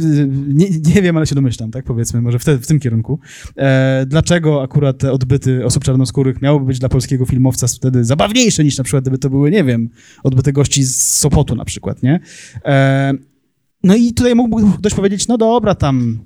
nie, 0.49 0.71
nie 0.95 1.03
wiem, 1.03 1.17
ale 1.17 1.27
się 1.27 1.35
domyślam, 1.35 1.71
tak? 1.71 1.85
Powiedzmy, 1.85 2.23
może 2.23 2.39
w, 2.39 2.45
te, 2.45 2.59
w 2.59 2.67
tym 2.67 2.81
kierunku. 2.81 3.21
E, 3.57 4.05
dlaczego 4.07 4.63
akurat 4.63 4.99
te 4.99 5.13
odbyty 5.13 5.65
osób 5.65 5.85
czarnoskórych 5.85 6.43
miałyby 6.43 6.67
być 6.67 6.79
dla 6.79 6.89
polskiego 6.89 7.27
filmowca 7.27 7.67
wtedy 7.67 8.05
zabawniejsze 8.05 8.65
niż 8.65 8.79
na 8.79 8.85
przykład, 8.85 9.05
gdyby 9.05 9.19
to 9.19 9.31
były, 9.31 9.51
nie 9.51 9.65
wiem, 9.65 9.89
odbyty 10.25 10.53
gości 10.53 10.85
z 10.85 11.03
Sopotu 11.03 11.55
na 11.55 11.65
przykład, 11.65 12.03
nie? 12.03 12.21
E, 12.65 13.13
no 13.83 13.97
i 13.97 14.13
tutaj 14.13 14.35
mógłby 14.35 14.79
ktoś 14.79 14.95
powiedzieć, 14.95 15.29
no 15.29 15.39
dobra, 15.39 15.75
tam 15.75 16.19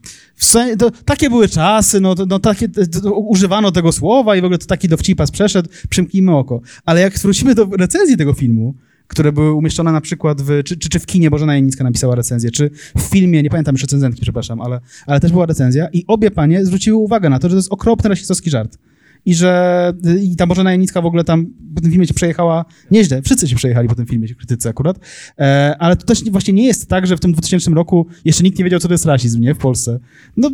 to, 0.78 0.90
takie 0.90 1.30
były 1.30 1.48
czasy, 1.48 2.00
no, 2.00 2.14
no 2.28 2.38
takie, 2.38 2.68
to, 2.68 3.14
używano 3.14 3.72
tego 3.72 3.92
słowa 3.92 4.36
i 4.36 4.40
w 4.40 4.44
ogóle 4.44 4.58
to 4.58 4.66
taki 4.66 4.88
dowcipas 4.88 5.30
przeszedł, 5.30 5.68
przymknijmy 5.88 6.36
oko. 6.36 6.60
Ale 6.84 7.00
jak 7.00 7.18
wrócimy 7.18 7.54
do 7.54 7.64
recenzji 7.78 8.16
tego 8.16 8.32
filmu, 8.32 8.74
które 9.06 9.32
były 9.32 9.52
umieszczone 9.52 9.92
na 9.92 10.00
przykład 10.00 10.42
w, 10.42 10.62
czy, 10.64 10.76
czy, 10.76 10.88
czy 10.88 10.98
w 10.98 11.06
kinie, 11.06 11.30
Bożena 11.30 11.54
Janicka 11.54 11.84
napisała 11.84 12.14
recenzję, 12.14 12.50
czy 12.50 12.70
w 12.96 13.00
filmie, 13.00 13.42
nie 13.42 13.50
pamiętam 13.50 13.74
już 13.74 13.82
recenzentki, 13.82 14.22
przepraszam, 14.22 14.60
ale, 14.60 14.80
ale 15.06 15.20
też 15.20 15.32
była 15.32 15.46
recenzja 15.46 15.88
i 15.92 16.04
obie 16.06 16.30
panie 16.30 16.64
zwróciły 16.64 16.96
uwagę 16.96 17.30
na 17.30 17.38
to, 17.38 17.48
że 17.48 17.54
to 17.54 17.58
jest 17.58 17.72
okropny 17.72 18.10
rasistowski 18.10 18.50
żart 18.50 18.78
i 19.26 19.34
że 19.34 19.92
i 20.22 20.36
ta 20.36 20.46
Bożena 20.46 20.70
Janicka 20.70 21.02
w 21.02 21.06
ogóle 21.06 21.24
tam 21.24 21.46
po 21.74 21.80
tym 21.80 21.90
filmie 21.90 22.06
się 22.06 22.14
przejechała 22.14 22.64
nieźle. 22.90 23.22
Wszyscy 23.22 23.48
się 23.48 23.56
przejechali 23.56 23.88
po 23.88 23.94
tym 23.94 24.06
filmie, 24.06 24.28
się 24.28 24.34
krytycy 24.34 24.68
akurat. 24.68 24.98
E, 25.38 25.76
ale 25.78 25.96
to 25.96 26.06
też 26.06 26.24
właśnie 26.30 26.54
nie 26.54 26.66
jest 26.66 26.88
tak, 26.88 27.06
że 27.06 27.16
w 27.16 27.20
tym 27.20 27.32
2000 27.32 27.70
roku 27.70 28.06
jeszcze 28.24 28.42
nikt 28.42 28.58
nie 28.58 28.64
wiedział, 28.64 28.80
co 28.80 28.88
to 28.88 28.94
jest 28.94 29.04
rasizm, 29.04 29.40
nie? 29.40 29.54
W 29.54 29.58
Polsce. 29.58 29.98
No, 30.36 30.50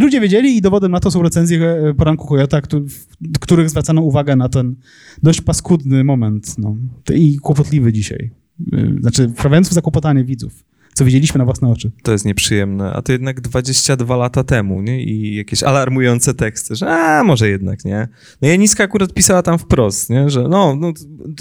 ludzie 0.00 0.20
wiedzieli 0.20 0.56
i 0.56 0.60
dowodem 0.60 0.92
na 0.92 1.00
to 1.00 1.10
są 1.10 1.22
recenzje 1.22 1.60
e, 1.60 1.94
poranku 1.94 2.26
Kojota, 2.26 2.60
w 3.20 3.38
których 3.38 3.70
zwracano 3.70 4.02
uwagę 4.02 4.36
na 4.36 4.48
ten 4.48 4.74
dość 5.22 5.40
paskudny 5.40 6.04
moment, 6.04 6.58
no. 6.58 6.76
I 7.14 7.38
kłopotliwy 7.38 7.92
dzisiaj. 7.92 8.30
E, 8.72 9.00
znaczy, 9.00 9.28
w 9.28 9.72
zakłopotanie 9.72 10.24
widzów 10.24 10.64
co 10.96 11.04
widzieliśmy 11.04 11.38
na 11.38 11.44
własne 11.44 11.68
oczy. 11.68 11.90
To 12.02 12.12
jest 12.12 12.24
nieprzyjemne, 12.24 12.92
a 12.92 13.02
to 13.02 13.12
jednak 13.12 13.40
22 13.40 14.16
lata 14.16 14.44
temu, 14.44 14.82
nie? 14.82 15.02
I 15.02 15.36
jakieś 15.36 15.62
alarmujące 15.62 16.34
teksty, 16.34 16.76
że 16.76 16.90
a, 16.90 17.24
może 17.24 17.48
jednak, 17.48 17.84
nie? 17.84 18.08
No 18.42 18.48
Janiska 18.48 18.84
akurat 18.84 19.14
pisała 19.14 19.42
tam 19.42 19.58
wprost, 19.58 20.10
nie? 20.10 20.30
Że 20.30 20.48
no, 20.48 20.76
no 20.76 20.92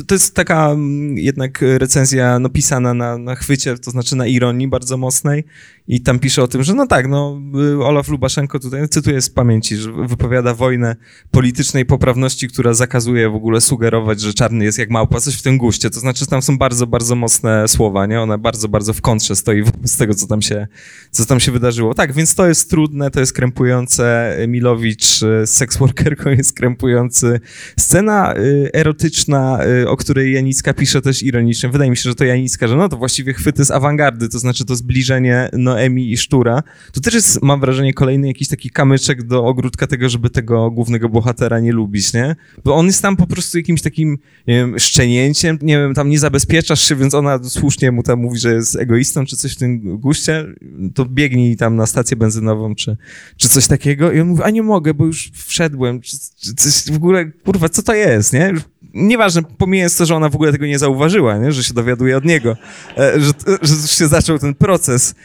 to 0.07 0.15
jest 0.15 0.36
taka 0.36 0.72
mm, 0.72 1.18
jednak 1.18 1.60
recenzja 1.77 2.40
no, 2.40 2.49
pisana 2.49 2.94
na, 2.94 3.18
na 3.18 3.36
chwycie, 3.36 3.77
to 3.77 3.91
znaczy 3.91 4.15
na 4.15 4.27
ironii 4.27 4.68
bardzo 4.68 4.98
mocnej 4.98 5.44
i 5.88 6.02
tam 6.02 6.20
pisze 6.20 6.44
o 6.44 6.48
tym, 6.48 6.64
że 6.64 6.74
no 6.74 6.88
tak, 6.88 7.07
no 7.07 7.41
Olaf 7.80 8.07
Lubaszenko 8.07 8.60
tutaj, 8.60 8.90
cytuję 8.90 9.22
z 9.22 9.30
pamięci, 9.30 9.78
że 9.78 9.91
wypowiada 9.91 10.53
wojnę 10.53 10.95
politycznej 11.32 11.86
poprawności, 11.86 12.48
która 12.48 12.74
zakazuje 12.74 13.30
w 13.30 13.36
ogóle 13.36 13.62
sugerować, 13.62 14.22
że 14.22 14.34
czarny 14.34 14.66
jest 14.66 14.78
jak 14.78 14.90
małpa, 14.90 15.20
coś 15.20 15.36
w 15.36 15.41
tym 15.41 15.57
guście, 15.57 15.90
to 15.90 15.99
znaczy 15.99 16.28
tam 16.28 16.41
są 16.41 16.57
bardzo, 16.57 16.88
bardzo 16.88 17.16
mocne 17.16 17.68
słowa, 17.68 18.06
nie? 18.06 18.22
One 18.22 18.38
bardzo, 18.38 18.68
bardzo 18.68 18.94
w 18.94 19.02
kontrze 19.02 19.36
stoi 19.36 19.64
z 19.84 19.98
tego, 19.98 20.14
co 20.14 20.28
tam 20.28 20.41
się, 20.41 20.68
co 21.12 21.26
tam 21.26 21.40
się 21.40 21.52
wydarzyło. 21.52 21.94
Tak, 21.94 22.14
więc 22.14 22.36
to 22.36 22.48
jest 22.48 22.70
trudne, 22.70 23.12
to 23.12 23.20
jest 23.20 23.34
krępujące. 23.34 24.38
Milowicz 24.48 25.06
z 25.20 25.49
seksworkerką 25.49 26.30
jest 26.30 26.53
krępujący. 26.53 27.40
Scena 27.80 28.36
y, 28.38 28.70
erotyczna, 28.74 29.60
y, 29.82 29.90
o 29.90 29.98
której 29.98 30.34
Janicka 30.34 30.74
pisze 30.74 31.02
też 31.02 31.24
ironicznie. 31.24 31.70
Wydaje 31.70 31.90
mi 31.90 31.98
się, 31.98 32.10
że 32.10 32.16
to 32.16 32.26
Janicka, 32.26 32.68
że 32.68 32.76
no 32.76 32.90
to 32.90 32.98
właściwie 32.98 33.34
chwyty 33.34 33.66
z 33.66 33.72
awangardy, 33.72 34.30
to 34.30 34.40
znaczy 34.40 34.66
to 34.66 34.76
zbliżenie 34.76 35.49
Noemi 35.76 36.11
i 36.11 36.18
Sztura. 36.18 36.64
To 36.93 37.02
też 37.02 37.14
jest, 37.14 37.41
mam 37.41 37.60
wrażenie, 37.60 37.93
kolejny 37.93 38.27
jakiś 38.27 38.47
taki 38.47 38.69
kamyczek 38.69 39.23
do 39.23 39.45
ogródka 39.45 39.88
tego, 39.88 40.10
żeby 40.10 40.30
tego 40.30 40.72
głównego 40.72 41.10
bohatera 41.10 41.60
nie 41.60 41.72
lubić, 41.72 42.14
nie? 42.14 42.35
Bo 42.64 42.76
on 42.76 42.85
jest 42.85 43.02
tam 43.02 43.15
po 43.15 43.27
prostu 43.27 43.57
jakimś 43.57 43.81
takim, 43.81 44.18
nie 44.47 44.56
wiem, 44.56 44.80
szczenięciem, 44.80 45.60
nie 45.61 45.77
wiem, 45.77 45.93
tam 45.93 46.10
nie 46.10 46.19
zabezpieczasz 46.19 46.88
się, 46.88 46.95
więc 46.95 47.14
ona 47.14 47.43
słusznie 47.43 47.91
mu 47.91 48.03
tam 48.03 48.19
mówi, 48.19 48.39
że 48.39 48.53
jest 48.53 48.76
egoistą, 48.76 49.26
czy 49.26 49.38
coś 49.38 49.53
w 49.53 49.57
tym 49.57 49.97
guście, 49.99 50.45
to 50.93 51.06
biegnij 51.06 51.57
tam 51.57 51.76
na 51.76 51.85
stację 51.85 52.18
benzynową, 52.18 52.76
czy, 52.76 52.97
czy 53.38 53.49
coś 53.49 53.68
takiego. 53.68 54.11
I 54.11 54.19
on 54.19 54.27
mówi, 54.27 54.43
a 54.43 54.49
nie 54.49 54.64
mogę, 54.64 54.93
bo 54.93 55.06
już 55.06 55.31
wszedłem, 55.34 56.02
czy, 56.02 56.18
czy 56.41 56.53
coś 56.53 56.91
w 56.91 56.95
ogóle, 56.95 57.26
kurwa, 57.26 57.69
co 57.69 57.84
to 57.84 57.93
jest, 57.93 58.34
nie? 58.34 58.53
Nieważne, 58.93 59.41
pomijając 59.57 59.97
to, 59.97 60.06
że 60.06 60.15
ona 60.15 60.30
w 60.30 60.35
ogóle 60.35 60.52
tego 60.52 60.65
nie 60.65 60.80
zauważyła, 60.80 61.38
nie? 61.38 61.52
że 61.52 61.64
się 61.64 61.73
dowiaduje 61.73 62.18
od 62.18 62.26
niego, 62.26 62.57
e, 62.97 63.19
że, 63.19 63.31
że 63.61 63.88
się 63.88 64.07
zaczął 64.07 64.39
ten 64.39 64.56
proces 64.56 65.15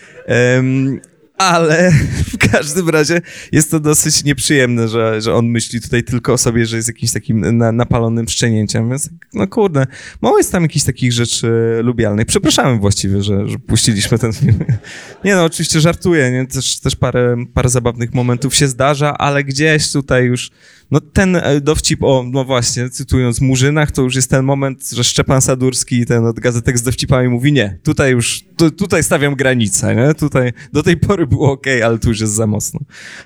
ale 1.41 1.93
w 2.33 2.39
każdym 2.39 2.89
razie 2.89 3.21
jest 3.53 3.71
to 3.71 3.81
dosyć 3.81 4.25
nieprzyjemne, 4.25 4.89
że, 4.89 5.21
że 5.21 5.35
on 5.35 5.47
myśli 5.47 5.81
tutaj 5.81 6.05
tylko 6.05 6.33
o 6.33 6.39
sobie, 6.39 6.67
że 6.67 6.77
jest 6.77 6.89
jakimś 6.89 7.13
takim 7.13 7.57
na, 7.59 7.73
napalonym 7.73 8.29
szczenięciem, 8.29 8.89
więc 8.89 9.11
no 9.35 9.47
kurde, 9.47 9.87
mało 10.21 10.39
jest 10.39 10.53
tam 10.53 10.63
jakichś 10.63 10.85
takich 10.85 11.13
rzeczy 11.13 11.51
lubialnych. 11.83 12.27
Przepraszamy 12.27 12.79
właściwie, 12.79 13.23
że, 13.23 13.49
że 13.49 13.59
puściliśmy 13.59 14.19
ten 14.19 14.33
film. 14.33 14.59
Nie 15.25 15.35
no, 15.35 15.45
oczywiście 15.45 15.81
żartuję, 15.81 16.31
nie? 16.31 16.47
Też, 16.47 16.81
też 16.81 16.97
parę, 16.97 17.37
parę 17.55 17.69
zabawnych 17.69 18.15
momentów 18.15 18.55
się 18.55 18.69
zdarza, 18.69 19.19
ale 19.19 19.45
gdzieś 19.45 19.93
tutaj 19.93 20.25
już 20.25 20.51
No 20.91 21.01
ten 21.01 21.37
e, 21.37 21.61
dowcip 21.61 22.03
o, 22.03 22.25
no 22.33 22.45
właśnie, 22.45 22.91
cytując 22.91 23.41
Murzynach, 23.41 23.91
to 23.91 24.03
już 24.03 24.17
jest 24.17 24.31
ten 24.31 24.45
moment, 24.45 24.91
że 24.91 25.05
Szczepan 25.05 25.41
Sadurski, 25.41 26.07
ten 26.07 26.27
od 26.27 26.41
gazetek 26.41 26.79
z 26.79 26.83
dowcipami 26.83 27.29
mówi 27.29 27.53
nie, 27.53 27.79
tutaj 27.83 28.13
już, 28.13 28.45
tu, 28.57 28.71
tutaj 28.71 29.03
stawiam 29.03 29.35
granicę, 29.35 29.95
nie? 29.95 30.15
Tutaj, 30.15 30.53
do 30.73 30.83
tej 30.83 30.97
pory 30.97 31.27
było 31.27 31.53
ok, 31.53 31.67
ale 31.85 31.99
tu 31.99 32.09
już 32.09 32.21
jest 32.21 32.33
za 32.33 32.47
mocno. 32.47 32.81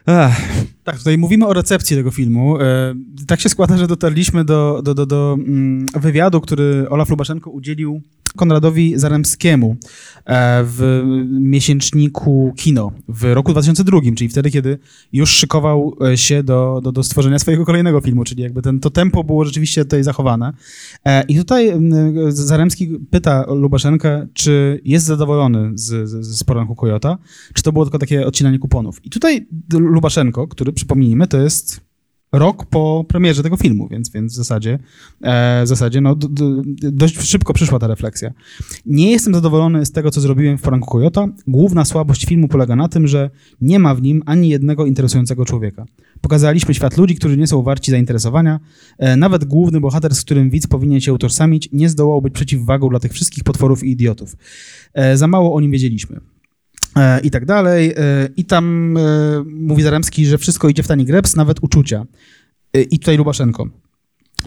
Ach. 0.07 0.41
Tak, 0.85 0.99
tutaj 0.99 1.19
mówimy 1.19 1.47
o 1.47 1.53
recepcji 1.53 1.97
tego 1.97 2.11
filmu. 2.11 2.61
E, 2.61 2.95
tak 3.27 3.41
się 3.41 3.49
składa, 3.49 3.77
że 3.77 3.86
dotarliśmy 3.86 4.45
do, 4.45 4.81
do, 4.85 4.95
do, 4.95 5.07
do 5.07 5.36
mm, 5.39 5.86
wywiadu, 5.95 6.41
który 6.41 6.86
Olaf 6.91 7.11
Lubaszenko 7.11 7.51
udzielił 7.51 8.03
Konradowi 8.36 8.98
Zaremskiemu 8.98 9.77
e, 10.27 10.65
w 10.65 11.02
miesięczniku 11.40 12.52
Kino 12.56 12.93
w 13.09 13.24
roku 13.24 13.52
2002, 13.52 14.01
czyli 14.16 14.28
wtedy, 14.28 14.51
kiedy 14.51 14.78
już 15.12 15.31
szykował 15.31 15.97
e, 16.12 16.16
się 16.16 16.43
do, 16.43 16.81
do, 16.82 16.93
do 16.93 17.02
stworzenia 17.02 17.39
swojego 17.39 17.65
kolejnego 17.65 18.01
filmu, 18.01 18.24
czyli 18.24 18.43
jakby 18.43 18.62
ten, 18.62 18.81
to 18.81 18.90
tempo 18.90 19.24
było 19.24 19.44
rzeczywiście 19.44 19.85
tutaj 19.85 20.05
zachowane. 20.05 20.52
E, 21.05 21.23
I 21.23 21.36
tutaj 21.36 21.73
Zaremski 22.28 22.89
pyta 23.11 23.44
Lubaszenkę, 23.48 24.27
czy 24.32 24.81
jest 24.85 25.06
zadowolony 25.06 25.73
z, 25.74 26.09
z, 26.09 26.27
z 26.39 26.44
poranku 26.44 26.74
Kojota, 26.74 27.19
czy 27.55 27.62
to 27.62 27.73
było 27.73 27.85
tylko 27.85 27.98
takie 27.98 28.27
odcinanie 28.27 28.59
kuponów. 28.59 29.05
I 29.05 29.11
tutaj 29.11 29.47
Lubaszenko, 29.73 30.48
który 30.48 30.73
przypomnijmy, 30.73 31.27
to 31.27 31.39
jest 31.39 31.81
rok 32.39 32.66
po 32.66 33.05
premierze 33.09 33.43
tego 33.43 33.56
filmu, 33.56 33.89
więc, 33.89 34.11
więc 34.11 34.32
w 34.32 34.36
zasadzie, 34.36 34.78
e, 35.23 35.65
w 35.65 35.69
zasadzie 35.69 36.01
no, 36.01 36.16
dość 36.82 37.20
szybko 37.20 37.52
przyszła 37.52 37.78
ta 37.78 37.86
refleksja. 37.86 38.31
Nie 38.86 39.11
jestem 39.11 39.35
zadowolony 39.35 39.86
z 39.86 39.93
tego, 39.93 40.11
co 40.11 40.20
zrobiłem 40.20 40.59
w 40.59 40.62
Poranku 40.62 40.90
Kojota. 40.90 41.27
Główna 41.47 41.85
słabość 41.85 42.27
filmu 42.27 42.48
polega 42.48 42.77
na 42.77 42.89
tym, 42.89 43.06
że 43.06 43.31
nie 43.61 43.78
ma 43.78 43.94
w 43.94 44.02
nim 44.02 44.23
ani 44.27 44.48
jednego 44.48 44.86
interesującego 44.86 45.44
człowieka. 45.44 45.86
Pokazaliśmy 46.20 46.74
świat 46.74 46.97
ludzi, 46.97 47.15
którzy 47.15 47.36
nie 47.36 47.47
są 47.47 47.62
warci 47.62 47.90
zainteresowania. 47.90 48.61
E, 48.98 49.16
nawet 49.16 49.44
główny 49.44 49.81
bohater, 49.81 50.15
z 50.15 50.24
którym 50.24 50.51
widz 50.51 50.66
powinien 50.66 51.01
się 51.01 51.12
utożsamić, 51.12 51.69
nie 51.73 51.89
zdołał 51.89 52.23
być 52.23 52.35
przeciwwagą 52.35 52.89
dla 52.89 53.01
tych 53.01 53.12
wszystkich 53.12 53.44
potworów 53.44 53.85
i 53.85 53.90
idiotów. 53.90 54.36
E, 54.94 55.16
za 55.16 55.27
mało 55.27 55.55
o 55.55 55.61
nim 55.61 55.70
wiedzieliśmy. 55.70 56.34
E, 56.97 57.21
i 57.21 57.31
tak 57.31 57.45
dalej. 57.45 57.95
E, 57.97 58.29
I 58.37 58.45
tam 58.45 58.97
e, 58.97 59.01
mówi 59.47 59.83
Zaremski, 59.83 60.27
że 60.27 60.39
wszystko 60.39 60.69
idzie 60.69 60.83
w 60.83 60.89
tani 60.89 61.05
greps, 61.05 61.37
nawet 61.37 61.59
uczucia. 61.62 62.07
I 62.91 62.99
tutaj 62.99 63.16
Lubaszenko. 63.16 63.69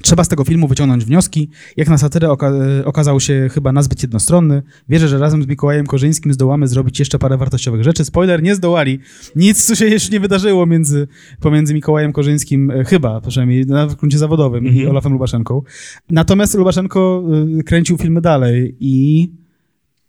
Trzeba 0.02 0.24
z 0.24 0.28
tego 0.28 0.44
filmu 0.44 0.68
wyciągnąć 0.68 1.06
wnioski. 1.06 1.50
Jak 1.78 1.90
na 1.90 1.98
satyrę 1.98 2.32
oka 2.32 2.52
okazał 2.86 3.20
się 3.20 3.50
chyba 3.54 3.72
nazbyt 3.72 4.02
jednostronny. 4.04 4.64
Wierzę, 4.90 5.08
że 5.08 5.18
razem 5.18 5.44
z 5.44 5.48
Mikołajem 5.48 5.86
Korzyńskim 5.86 6.34
zdołamy 6.34 6.68
zrobić 6.68 7.00
jeszcze 7.00 7.20
parę 7.20 7.38
wartościowych 7.38 7.84
rzeczy. 7.84 8.06
Spoiler, 8.06 8.44
nie 8.44 8.56
zdołali. 8.56 9.00
Nic, 9.36 9.66
co 9.66 9.76
się 9.76 9.86
jeszcze 9.86 10.12
nie 10.12 10.20
wydarzyło 10.20 10.66
między, 10.66 11.08
pomiędzy 11.40 11.74
Mikołajem 11.74 12.14
Korzyńskim, 12.14 12.74
chyba 12.88 13.22
przynajmniej 13.22 13.66
na 13.66 13.88
gruncie 13.88 14.18
zawodowym, 14.18 14.60
mm 14.60 14.74
-hmm. 14.74 14.76
i 14.76 14.80
mhm. 14.80 14.92
Olafem 14.92 15.14
Lubaszenką. 15.14 15.62
Natomiast 16.10 16.56
Lubaszenko 16.56 17.24
kręcił 17.66 17.98
filmy 17.98 18.22
dalej 18.22 18.76
i 18.80 19.30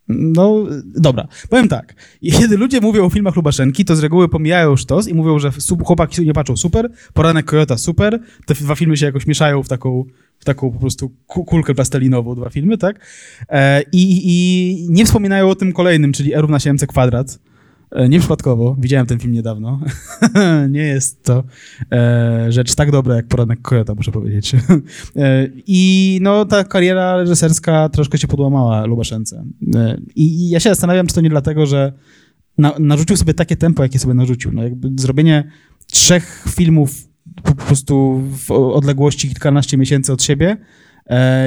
no, 0.09 0.65
dobra. 0.85 1.27
Powiem 1.49 1.67
tak. 1.67 1.95
Kiedy 2.21 2.57
ludzie 2.57 2.81
mówią 2.81 3.05
o 3.05 3.09
filmach 3.09 3.35
Lubaszenki, 3.35 3.85
to 3.85 3.95
z 3.95 3.99
reguły 3.99 4.29
pomijają 4.29 4.75
sztos 4.75 5.07
i 5.07 5.13
mówią, 5.13 5.39
że 5.39 5.51
chłopaki 5.85 6.25
nie 6.25 6.33
patrzą 6.33 6.57
super, 6.57 6.89
Poranek 7.13 7.45
Kojota 7.45 7.77
super, 7.77 8.19
te 8.45 8.53
dwa 8.53 8.75
filmy 8.75 8.97
się 8.97 9.05
jakoś 9.05 9.27
mieszają 9.27 9.63
w 9.63 9.67
taką, 9.67 10.05
w 10.39 10.45
taką 10.45 10.71
po 10.71 10.79
prostu 10.79 11.11
kulkę 11.27 11.75
plastelinową, 11.75 12.35
dwa 12.35 12.49
filmy, 12.49 12.77
tak? 12.77 13.05
E, 13.49 13.81
i, 13.81 14.21
I 14.23 14.87
nie 14.89 15.05
wspominają 15.05 15.49
o 15.49 15.55
tym 15.55 15.73
kolejnym, 15.73 16.13
czyli 16.13 16.33
E 16.33 16.41
równa 16.41 16.59
się 16.59 16.73
MC 16.73 16.87
kwadrat, 16.87 17.39
nieprzypadkowo, 18.09 18.75
widziałem 18.79 19.07
ten 19.07 19.19
film 19.19 19.33
niedawno. 19.33 19.79
nie 20.69 20.81
jest 20.81 21.23
to 21.23 21.43
e, 21.91 22.51
rzecz 22.51 22.75
tak 22.75 22.91
dobra 22.91 23.15
jak 23.15 23.27
Poranek 23.27 23.61
Kojota, 23.61 23.95
muszę 23.95 24.11
powiedzieć. 24.11 24.55
e, 25.15 25.47
I 25.67 26.19
no, 26.21 26.45
ta 26.45 26.63
kariera 26.63 27.17
reżyserska 27.17 27.89
troszkę 27.89 28.17
się 28.17 28.27
podłamała 28.27 28.85
Lubaszence. 28.85 29.43
E, 29.75 29.97
I 30.15 30.49
ja 30.49 30.59
się 30.59 30.69
zastanawiam, 30.69 31.07
czy 31.07 31.15
to 31.15 31.21
nie 31.21 31.29
dlatego, 31.29 31.65
że 31.65 31.93
na, 32.57 32.73
narzucił 32.79 33.17
sobie 33.17 33.33
takie 33.33 33.55
tempo, 33.55 33.83
jakie 33.83 33.99
sobie 33.99 34.13
narzucił. 34.13 34.51
No, 34.51 34.63
jakby 34.63 34.89
zrobienie 35.01 35.51
trzech 35.87 36.45
filmów 36.49 37.09
po 37.43 37.55
prostu 37.55 38.23
w 38.47 38.51
odległości 38.51 39.27
kilkanaście 39.27 39.77
miesięcy 39.77 40.13
od 40.13 40.23
siebie 40.23 40.57
E, 40.57 40.57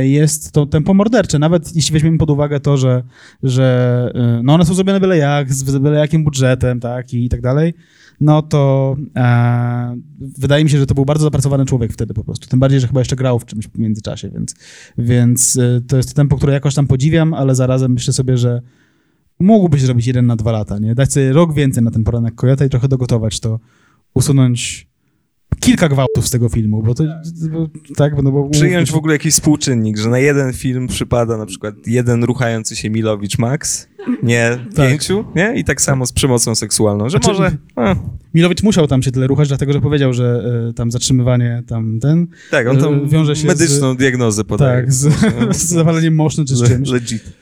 jest 0.03 0.53
to 0.53 0.67
tempo 0.67 0.95
mordercze. 0.95 1.39
Nawet 1.39 1.77
jeśli 1.77 1.93
weźmiemy 1.93 2.19
pod 2.19 2.31
uwagę 2.31 2.61
to, 2.61 2.77
że, 2.77 3.03
że 3.43 4.11
e, 4.15 4.41
no 4.43 4.55
one 4.55 4.65
są 4.65 4.75
zrobione 4.75 5.01
byle 5.01 5.17
jak, 5.17 5.53
z 5.53 5.79
byle 5.79 5.99
jakim 5.99 6.25
budżetem, 6.25 6.81
tak, 6.81 7.15
i 7.15 7.29
tak 7.29 7.41
dalej, 7.41 7.75
no 8.21 8.43
to 8.43 8.97
e, 9.17 9.97
wydaje 10.21 10.65
mi 10.65 10.71
się, 10.71 10.79
że 10.79 10.87
to 10.87 10.95
był 10.95 11.05
bardzo 11.05 11.25
zapracowany 11.25 11.65
człowiek 11.65 11.93
wtedy 11.93 12.15
po 12.15 12.25
prostu. 12.25 12.49
Tym 12.49 12.61
bardziej, 12.61 12.81
że 12.81 12.87
chyba 12.87 13.01
jeszcze 13.01 13.17
grał 13.17 13.39
w 13.39 13.45
czymś 13.45 13.69
w 13.69 13.79
międzyczasie, 13.79 14.31
więc, 14.31 14.55
więc 14.99 15.57
e, 15.57 15.81
to 15.89 15.97
jest 15.97 16.09
to 16.09 16.15
tempo, 16.15 16.37
które 16.37 16.53
jakoś 16.53 16.75
tam 16.75 16.87
podziwiam, 16.87 17.35
ale 17.35 17.55
zarazem 17.55 17.93
myślę 17.93 18.13
sobie, 18.13 18.37
że 18.37 18.63
mógłbyś 19.41 19.83
zrobić 19.83 20.07
jeden 20.07 20.27
na 20.27 20.37
dwa 20.37 20.53
lata, 20.53 20.79
nie? 20.79 20.95
Dać 20.95 21.13
sobie 21.13 21.33
rok 21.33 21.55
więcej 21.55 21.83
na 21.83 21.91
ten 21.91 22.05
poranek 22.05 22.35
Kojota 22.35 22.65
i 22.65 22.69
trochę 22.69 22.89
dogotować 22.89 23.41
to, 23.41 23.61
usunąć 24.15 24.92
kilka 25.63 25.89
gwałtów 25.89 26.27
z 26.27 26.31
tego 26.31 26.49
filmu, 26.49 26.83
bo 26.83 26.95
to 26.95 27.05
bo, 27.51 27.69
tak, 27.97 28.23
no 28.23 28.33
bo... 28.33 28.49
Przyjąć 28.49 28.91
w 28.91 28.97
ogóle 28.97 29.15
jakiś 29.15 29.35
współczynnik, 29.35 29.99
że 29.99 30.09
na 30.09 30.19
jeden 30.19 30.53
film 30.53 30.87
przypada 30.87 31.37
na 31.37 31.47
przykład 31.47 31.75
jeden 31.87 32.25
ruchający 32.25 32.77
się 32.77 32.91
Milowicz 32.91 33.39
Max, 33.39 33.89
nie 34.23 34.59
tak. 34.77 34.89
pięciu, 34.89 35.25
nie? 35.35 35.55
I 35.57 35.65
tak 35.65 35.81
samo 35.81 36.07
z 36.07 36.13
przemocą 36.13 36.55
seksualną, 36.55 37.05
że 37.05 37.11
znaczy, 37.11 37.29
może... 37.29 37.57
A. 37.77 37.95
Milowicz 38.35 38.63
musiał 38.63 38.87
tam 38.87 39.03
się 39.03 39.11
tyle 39.11 39.27
ruchać, 39.27 39.49
dlatego 39.49 39.73
że 39.73 39.81
powiedział, 39.81 40.13
że 40.13 40.45
y, 40.71 40.75
tam 40.75 40.91
zatrzymywanie 40.91 41.63
tam 41.67 42.01
ten... 42.01 42.27
Tak, 42.51 42.69
on 42.69 42.79
tam 42.79 43.05
y, 43.05 43.09
wiąże 43.09 43.37
się 43.37 43.47
medyczną 43.47 43.95
z, 43.95 43.97
diagnozę 43.97 44.45
podaje. 44.45 44.81
Tak, 44.81 44.93
z, 44.93 45.09
z 45.57 45.65
zawaleniem 45.65 46.15
mosznym 46.15 46.47
czy 46.47 46.57
z 46.57 46.69
czymś. 46.69 46.89
Legit. 46.89 47.42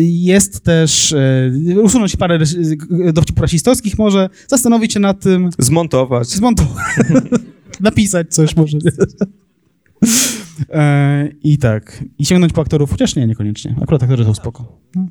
Jest 0.00 0.64
też 0.64 1.12
e, 1.12 1.80
usunąć 1.82 2.16
parę 2.16 2.38
dowcipów 3.12 3.42
rasistowskich 3.42 3.98
może, 3.98 4.28
zastanowić 4.48 4.92
się 4.92 5.00
nad 5.00 5.20
tym. 5.20 5.50
Zmontować. 5.58 6.28
Zmontować. 6.28 6.74
Napisać 7.80 8.34
coś 8.34 8.56
może. 8.56 8.78
E, 10.72 11.28
I 11.42 11.58
tak. 11.58 12.04
I 12.18 12.26
sięgnąć 12.26 12.52
po 12.52 12.60
aktorów, 12.60 12.90
chociaż 12.90 13.16
nie, 13.16 13.26
niekoniecznie. 13.26 13.76
Akurat 13.82 14.02
aktorzy 14.02 14.24
są 14.24 14.34
spoko. 14.34 14.80
No. 14.94 15.06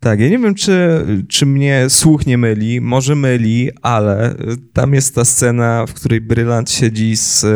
Tak, 0.00 0.20
ja 0.20 0.28
nie 0.28 0.38
wiem, 0.38 0.54
czy, 0.54 1.06
czy 1.28 1.46
mnie 1.46 1.86
słuch 1.88 2.26
nie 2.26 2.38
myli, 2.38 2.80
może 2.80 3.14
myli, 3.14 3.70
ale 3.82 4.34
tam 4.72 4.94
jest 4.94 5.14
ta 5.14 5.24
scena, 5.24 5.86
w 5.86 5.94
której 5.94 6.20
Brylant 6.20 6.70
siedzi 6.70 7.16
z 7.16 7.46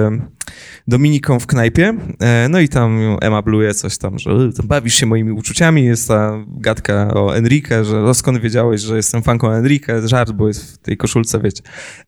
Dominiką 0.89 1.41
w 1.41 1.47
knajpie, 1.47 1.95
e, 2.21 2.49
no 2.49 2.61
i 2.61 2.69
tam 2.69 3.17
Emma 3.21 3.43
bluje 3.43 3.75
coś 3.75 3.99
tam, 3.99 4.19
że 4.19 4.31
bawisz 4.65 4.95
się 4.95 5.07
moimi 5.07 5.33
uczuciami, 5.33 5.85
jest 5.85 6.09
ta 6.09 6.45
gadka 6.47 7.15
o 7.15 7.37
Enrique, 7.37 7.85
że 7.85 7.97
no 7.97 8.15
skąd 8.15 8.39
wiedziałeś, 8.39 8.81
że 8.81 8.97
jestem 8.97 9.23
fanką 9.23 9.53
Enrique, 9.53 10.09
żart, 10.09 10.33
bo 10.33 10.49
jest 10.49 10.75
w 10.75 10.79
tej 10.79 10.97
koszulce, 10.97 11.41
wiecie. 11.41 11.63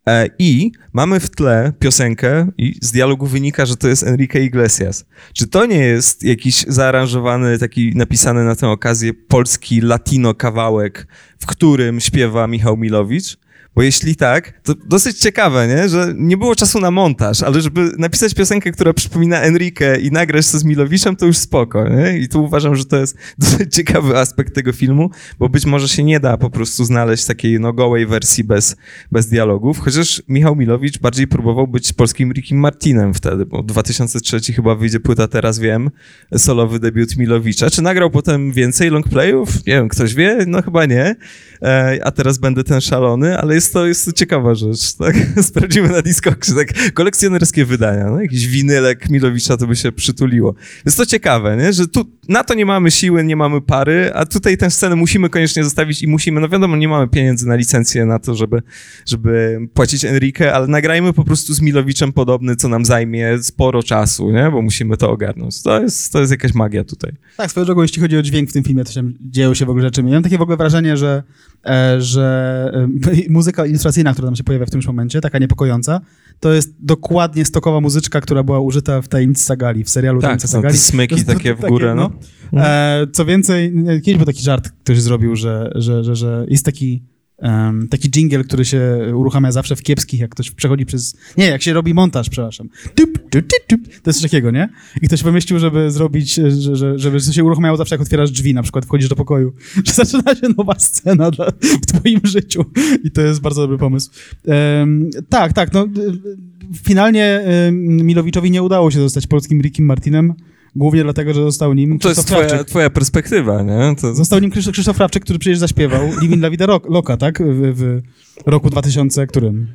E, 0.09 0.27
I 0.39 0.73
mamy 0.93 1.21
w 1.21 1.31
tle 1.31 1.73
piosenkę 1.79 2.47
i 2.59 2.79
z 2.83 2.93
dialogu 2.93 3.27
wynika, 3.27 3.67
że 3.67 3.77
to 3.77 3.89
jest 3.89 4.03
Enrique 4.03 4.41
Iglesias. 4.45 5.05
Czy 5.33 5.47
to 5.47 5.67
nie 5.67 5.79
jest 5.79 6.25
jakiś 6.25 6.65
zaaranżowany, 6.69 7.59
taki 7.59 7.93
napisany 7.97 8.45
na 8.45 8.57
tę 8.57 8.69
okazję 8.69 9.15
polski 9.15 9.81
latino 9.81 10.35
kawałek, 10.35 11.07
w 11.39 11.47
którym 11.47 12.01
śpiewa 12.01 12.47
Michał 12.47 12.77
Milowicz? 12.77 13.39
Bo 13.75 13.83
jeśli 13.83 14.17
tak, 14.17 14.61
to 14.63 14.75
dosyć 14.75 15.19
ciekawe, 15.19 15.69
nie? 15.69 15.89
że 15.89 16.13
nie 16.17 16.37
było 16.37 16.55
czasu 16.55 16.81
na 16.81 16.91
montaż, 16.91 17.43
ale 17.43 17.61
żeby 17.61 17.93
napisać 17.99 18.35
piosenkę, 18.35 18.73
która 18.73 18.93
przypomina 18.93 19.41
Enrique 19.41 20.01
i 20.01 20.11
nagrać 20.11 20.51
to 20.51 20.59
z 20.59 20.65
Milowiczem, 20.65 21.17
to 21.17 21.27
już 21.27 21.37
spoko. 21.37 21.89
Nie? 21.89 22.19
I 22.19 22.29
tu 22.29 22.45
uważam, 22.45 22.77
że 22.77 22.85
to 22.85 22.97
jest 22.97 23.17
dosyć 23.39 23.75
ciekawy 23.75 24.19
aspekt 24.19 24.55
tego 24.55 24.73
filmu, 24.73 25.11
bo 25.39 25.49
być 25.49 25.67
może 25.67 25.89
się 25.89 26.03
nie 26.03 26.21
da 26.21 26.37
po 26.37 26.51
prostu 26.51 26.85
znaleźć 26.85 27.25
takiej 27.25 27.61
no, 27.61 27.73
gołej 27.73 28.07
wersji 28.07 28.45
bez, 28.45 28.77
bez 29.13 29.29
dialogów, 29.29 29.79
chociaż 29.79 30.23
Michał 30.29 30.57
Milowicz 30.57 30.99
bardziej 30.99 31.27
próbował 31.27 31.67
być 31.67 31.93
polskim 31.93 32.33
Rickiem 32.33 32.59
Martinem 32.59 33.15
wtedy, 33.15 33.47
bo 33.47 33.63
2003 33.63 34.53
chyba 34.53 34.75
wyjdzie 34.75 35.01
płyta 35.01 35.29
Teraz 35.29 35.59
Wiem, 35.59 35.91
solowy 36.37 36.79
debiut 36.79 37.17
Milowicza. 37.17 37.71
Czy 37.71 37.83
nagrał 37.83 38.11
potem 38.11 38.53
więcej 38.53 38.91
longplayów? 38.91 39.67
Nie 39.67 39.73
wiem, 39.73 39.89
ktoś 39.89 40.15
wie? 40.15 40.45
No 40.47 40.63
chyba 40.63 40.87
nie. 40.87 41.17
E, 41.63 41.99
a 42.05 42.11
teraz 42.11 42.39
będę 42.39 42.65
ten 42.65 42.81
szalony, 42.81 43.39
ale 43.39 43.60
jest 43.61 43.73
to, 43.73 43.87
jest 43.87 44.05
to 44.05 44.13
ciekawa 44.13 44.55
rzecz, 44.55 44.93
tak? 44.99 45.17
Sprawdzimy 45.43 45.89
na 45.89 46.03
Discogsie, 46.03 46.55
tak, 46.55 46.93
kolekcjonerskie 46.95 47.65
wydania, 47.65 48.11
no? 48.11 48.21
jakiś 48.23 48.47
winylek 48.49 49.11
Milowicza 49.11 49.57
to 49.57 49.67
by 49.67 49.77
się 49.77 49.93
przytuliło. 49.93 50.55
Jest 50.87 50.97
to 50.97 51.07
ciekawe, 51.07 51.57
nie? 51.57 51.73
że 51.73 51.89
tu 51.89 52.05
na 52.29 52.45
to 52.45 52.55
nie 52.55 52.67
mamy 52.67 52.91
siły, 52.91 53.25
nie 53.25 53.37
mamy 53.37 53.61
pary, 53.61 54.11
a 54.15 54.27
tutaj 54.27 54.57
tę 54.57 54.71
scenę 54.71 54.97
musimy 54.97 55.29
koniecznie 55.29 55.65
zostawić 55.65 56.03
i 56.03 56.09
musimy, 56.09 56.41
no 56.41 56.49
wiadomo, 56.49 56.77
nie 56.77 56.89
mamy 56.89 57.09
pieniędzy 57.09 57.49
na 57.49 57.55
licencję 57.55 58.07
na 58.07 58.19
to, 58.19 58.35
żeby, 58.35 58.63
żeby 59.07 59.61
płacić 59.75 60.05
Enrique, 60.05 60.55
ale 60.55 60.67
nagrajmy 60.67 61.13
po 61.13 61.25
prostu 61.25 61.55
z 61.55 61.61
Milowiczem 61.61 62.13
podobny, 62.13 62.57
co 62.57 62.69
nam 62.69 62.85
zajmie 62.85 63.39
sporo 63.43 63.83
czasu, 63.83 64.31
nie? 64.31 64.51
bo 64.51 64.63
musimy 64.63 64.97
to 64.97 65.11
ogarnąć. 65.11 65.63
To 65.63 65.83
jest, 65.83 66.13
to 66.13 66.21
jest 66.21 66.33
jakaś 66.33 66.55
magia 66.55 66.85
tutaj. 66.85 67.13
Tak, 67.37 67.51
swoją 67.51 67.67
drogą, 67.67 67.83
jeśli 67.83 68.03
chodzi 68.03 68.19
o 68.19 68.23
dźwięk 68.23 68.51
w 68.51 68.53
tym 68.53 68.65
filmie, 68.65 68.85
to 68.85 68.93
się 68.93 69.13
dzieją 69.21 69.55
się 69.55 69.67
w 69.67 69.71
ogóle 69.71 69.85
rzeczy. 69.85 70.03
Miałem 70.03 70.23
takie 70.23 70.39
w 70.39 70.43
ogóle 70.43 70.57
wrażenie, 70.57 70.97
że 70.97 71.23
E, 71.67 72.01
że 72.01 72.71
e, 72.75 72.89
muzyka 73.29 73.50
ilustracyjna, 73.67 74.13
która 74.13 74.29
tam 74.29 74.37
się 74.37 74.45
pojawia 74.45 74.67
w 74.67 74.71
tym 74.71 74.81
momencie, 74.87 75.21
taka 75.21 75.39
niepokojąca, 75.39 76.01
to 76.41 76.53
jest 76.53 76.75
dokładnie 76.81 77.45
stokowa 77.45 77.81
muzyczka, 77.81 78.21
która 78.21 78.43
była 78.43 78.61
użyta 78.61 79.03
w 79.03 79.09
Tajemnicy 79.09 79.45
Sagali, 79.45 79.85
w 79.85 79.91
serialu 79.91 80.21
Tak, 80.21 80.29
Tajemnicy 80.29 80.47
no, 80.47 80.51
Sagali. 80.51 80.75
te 80.75 80.81
smyki 80.81 81.15
To 81.15 81.17
jest 81.17 81.29
takie 81.29 81.55
w 81.55 81.61
górę, 81.61 81.95
no. 81.95 82.11
E, 82.53 83.07
co 83.13 83.25
więcej, 83.25 83.73
nie, 83.75 84.01
kiedyś 84.01 84.17
był 84.17 84.27
taki 84.27 84.43
żart, 84.43 84.71
ktoś 84.85 85.01
zrobił, 85.01 85.37
że, 85.37 85.73
że, 85.75 86.05
że, 86.05 86.17
że 86.17 86.47
jest 86.49 86.65
taki, 86.65 87.03
em, 87.41 87.89
taki 87.89 88.11
jingle, 88.11 88.45
który 88.45 88.65
się 88.65 89.13
uruchamia 89.15 89.53
zawsze 89.53 89.77
w 89.77 89.83
kiepskich, 89.83 90.21
jak 90.21 90.31
ktoś 90.31 90.51
przechodzi 90.51 90.87
przez... 90.87 91.17
Nie, 91.37 91.47
jak 91.47 91.63
się 91.63 91.73
robi 91.73 91.95
montaż, 91.95 92.29
przepraszam. 92.29 92.69
Tup, 92.95 93.19
tup, 93.31 93.47
tup. 93.67 93.81
To 94.03 94.11
jest 94.11 94.21
coś 94.21 94.31
takiego, 94.31 94.51
nie? 94.51 94.69
I 95.03 95.07
ktoś 95.07 95.23
pomyślił, 95.23 95.59
żeby 95.59 95.91
zrobić, 95.91 96.35
że, 96.35 96.77
że, 96.77 96.99
żeby 96.99 97.21
się 97.21 97.45
uruchamiało 97.45 97.77
zawsze, 97.77 97.95
jak 97.95 98.03
otwierasz 98.03 98.31
drzwi, 98.31 98.55
na 98.55 98.63
przykład 98.63 98.85
wchodzisz 98.85 99.09
do 99.09 99.17
pokoju, 99.17 99.53
że 99.87 99.93
zaczyna 99.93 100.35
się 100.35 100.49
nowa 100.59 100.75
scena 100.79 101.31
dla, 101.31 101.47
w 101.83 101.87
twoim 101.87 102.21
życiu. 102.25 102.65
I 103.05 103.11
to 103.11 103.21
jest 103.21 103.41
bardzo 103.41 103.61
dobry 103.61 103.79
pomysł. 103.79 104.11
Em, 104.47 105.11
tak, 105.29 105.53
tak, 105.53 105.73
no... 105.73 105.85
y, 105.85 106.51
Finalnie 106.83 107.25
em, 107.25 107.97
Milowiczowi 108.07 108.51
nie 108.51 108.63
udało 108.63 108.91
się 108.91 108.99
zostać 108.99 109.27
polskim 109.27 109.61
Rickiem 109.61 109.87
Martinem, 109.87 110.35
głównie 110.77 111.03
dlatego, 111.03 111.35
że 111.35 111.43
został 111.43 111.75
nim 111.75 111.99
To 111.99 112.09
jest 112.09 112.27
twoja, 112.27 112.65
twoja 112.65 112.91
perspektywa, 112.91 113.63
nie? 113.63 113.95
To... 114.01 114.15
Został 114.15 114.41
nim 114.41 114.51
Krzysztof, 114.51 114.73
Krzysztof 114.73 114.99
Rawczyk, 114.99 115.25
który 115.25 115.39
przecież 115.39 115.59
zaśpiewał 115.59 116.01
Living 116.23 116.43
La 116.43 116.51
Vida 116.51 116.67
Loca, 116.89 117.17
tak? 117.17 117.39
W, 117.43 117.75
w 117.75 118.03
roku 118.47 118.71
2000, 118.71 119.27
którym? 119.27 119.67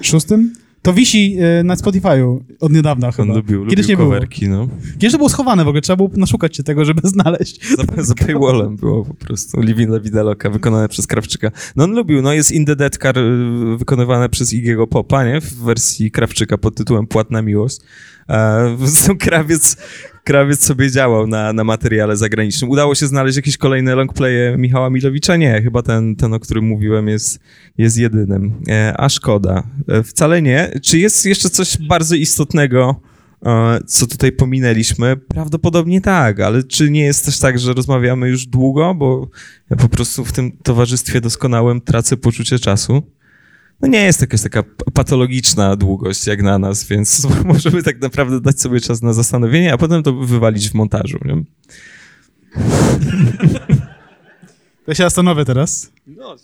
Szóstym? 0.00 0.52
To 0.82 0.92
wisi 0.92 1.36
e, 1.40 1.62
na 1.62 1.74
Spotify'u 1.74 2.40
od 2.60 2.72
niedawna 2.72 3.06
On 3.06 3.12
chyba. 3.12 3.34
lubił, 3.34 3.66
Kiedyś 3.66 3.84
lubił 3.84 3.88
nie 3.88 3.96
było. 3.96 4.08
coverki, 4.08 4.48
no. 4.48 4.68
Kiedyś 4.92 5.12
to 5.12 5.18
było 5.18 5.28
schowane 5.28 5.64
w 5.64 5.68
ogóle, 5.68 5.82
trzeba 5.82 5.96
było 5.96 6.10
naszukać 6.16 6.56
się 6.56 6.62
tego, 6.62 6.84
żeby 6.84 7.08
znaleźć. 7.08 7.68
Za, 7.76 8.02
za 8.02 8.14
paywallem 8.14 8.76
było 8.76 9.04
po 9.04 9.14
prostu. 9.14 9.60
Living 9.60 9.90
La 9.90 10.00
Vida 10.00 10.22
Loca, 10.22 10.50
wykonane 10.50 10.88
przez 10.88 11.06
Krawczyka. 11.06 11.50
No 11.76 11.84
on 11.84 11.94
lubił, 11.94 12.22
no 12.22 12.32
jest 12.32 12.52
In 12.52 12.64
the 12.64 12.76
Dead 12.76 12.96
Car 12.96 13.18
y, 13.18 13.76
wykonywane 13.78 14.28
przez 14.28 14.52
Igiego 14.52 14.86
Popa, 14.86 15.24
nie? 15.24 15.40
W 15.40 15.54
wersji 15.54 16.10
Krawczyka 16.10 16.58
pod 16.58 16.74
tytułem 16.74 17.06
Płatna 17.06 17.42
Miłość. 17.42 17.78
Zresztą 18.84 19.18
krawiec, 19.18 19.76
krawiec 20.24 20.64
sobie 20.64 20.90
działał 20.90 21.26
na, 21.26 21.52
na 21.52 21.64
materiale 21.64 22.16
zagranicznym. 22.16 22.70
Udało 22.70 22.94
się 22.94 23.06
znaleźć 23.06 23.36
jakieś 23.36 23.56
kolejne 23.56 23.94
longplaye 23.94 24.56
Michała 24.58 24.90
Milowicza? 24.90 25.36
Nie, 25.36 25.62
chyba 25.62 25.82
ten, 25.82 26.16
ten 26.16 26.34
o 26.34 26.40
którym 26.40 26.64
mówiłem, 26.64 27.08
jest, 27.08 27.40
jest 27.78 27.98
jedynym. 27.98 28.54
E, 28.68 28.94
a 28.98 29.08
szkoda. 29.08 29.62
E, 29.88 30.02
wcale 30.02 30.42
nie. 30.42 30.70
Czy 30.82 30.98
jest 30.98 31.26
jeszcze 31.26 31.50
coś 31.50 31.78
bardzo 31.88 32.14
istotnego, 32.14 33.00
e, 33.46 33.78
co 33.86 34.06
tutaj 34.06 34.32
pominęliśmy? 34.32 35.16
Prawdopodobnie 35.16 36.00
tak, 36.00 36.40
ale 36.40 36.62
czy 36.62 36.90
nie 36.90 37.04
jest 37.04 37.24
też 37.24 37.38
tak, 37.38 37.58
że 37.58 37.72
rozmawiamy 37.72 38.28
już 38.28 38.46
długo, 38.46 38.94
bo 38.94 39.28
ja 39.70 39.76
po 39.76 39.88
prostu 39.88 40.24
w 40.24 40.32
tym 40.32 40.52
towarzystwie 40.62 41.20
doskonałym 41.20 41.80
tracę 41.80 42.16
poczucie 42.16 42.58
czasu? 42.58 43.02
No 43.82 43.88
nie 43.88 44.04
jest 44.04 44.20
jakaś 44.20 44.42
taka 44.42 44.62
patologiczna 44.94 45.76
długość 45.76 46.26
jak 46.26 46.42
na 46.42 46.58
nas, 46.58 46.84
więc 46.84 47.26
możemy 47.44 47.82
tak 47.82 48.00
naprawdę 48.00 48.40
dać 48.40 48.60
sobie 48.60 48.80
czas 48.80 49.02
na 49.02 49.12
zastanowienie, 49.12 49.72
a 49.72 49.78
potem 49.78 50.02
to 50.02 50.12
wywalić 50.12 50.70
w 50.70 50.74
montażu. 50.74 51.18
Nie? 51.24 51.42
Ja 54.86 54.94
się 54.94 55.02
zastanowię 55.02 55.44
teraz. 55.44 55.92
No, 56.06 56.36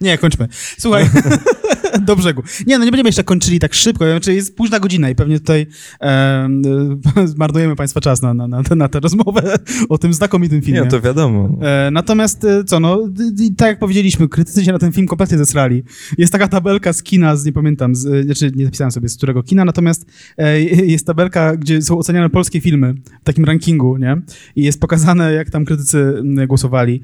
Nie, 0.00 0.18
kończmy. 0.18 0.48
Słuchaj, 0.78 1.10
do 2.06 2.16
brzegu. 2.16 2.42
Nie, 2.66 2.78
no 2.78 2.84
nie 2.84 2.90
będziemy 2.90 3.08
jeszcze 3.08 3.24
kończyli 3.24 3.58
tak 3.58 3.74
szybko, 3.74 4.04
znaczy 4.04 4.34
jest 4.34 4.56
późna 4.56 4.80
godzina 4.80 5.10
i 5.10 5.14
pewnie 5.14 5.38
tutaj 5.38 5.66
e, 6.00 6.48
zmarnujemy 7.24 7.76
Państwa 7.76 8.00
czas 8.00 8.22
na, 8.22 8.34
na, 8.34 8.48
na, 8.48 8.62
na 8.76 8.88
tę 8.88 9.00
rozmowę 9.00 9.56
o 9.88 9.98
tym 9.98 10.14
znakomitym 10.14 10.62
filmie. 10.62 10.80
nie, 10.80 10.86
to 10.86 11.00
wiadomo. 11.00 11.58
E, 11.62 11.90
natomiast 11.90 12.44
e, 12.44 12.64
co, 12.64 12.80
no, 12.80 13.08
tak 13.56 13.68
jak 13.68 13.78
powiedzieliśmy, 13.78 14.28
krytycy 14.28 14.64
się 14.64 14.72
na 14.72 14.78
ten 14.78 14.92
film 14.92 15.06
kompletnie 15.06 15.38
zesrali. 15.38 15.82
Jest 16.18 16.32
taka 16.32 16.48
tabelka 16.48 16.92
z 16.92 17.02
kina, 17.02 17.36
z 17.36 17.44
nie 17.44 17.52
pamiętam, 17.52 17.94
z, 17.94 18.06
e, 18.06 18.22
znaczy 18.22 18.52
nie 18.56 18.64
napisałem 18.64 18.90
sobie 18.90 19.08
z 19.08 19.16
którego 19.16 19.42
kina, 19.42 19.64
natomiast 19.64 20.06
e, 20.38 20.60
jest 20.60 21.06
tabelka, 21.06 21.56
gdzie 21.56 21.82
są 21.82 21.98
oceniane 21.98 22.30
polskie 22.30 22.60
filmy 22.60 22.94
w 23.20 23.24
takim 23.24 23.44
rankingu, 23.44 23.96
nie? 23.96 24.16
I 24.56 24.62
jest 24.62 24.80
pokazane, 24.80 25.32
jak 25.32 25.50
tam 25.50 25.64
krytycy 25.64 26.22
głosowali. 26.46 27.02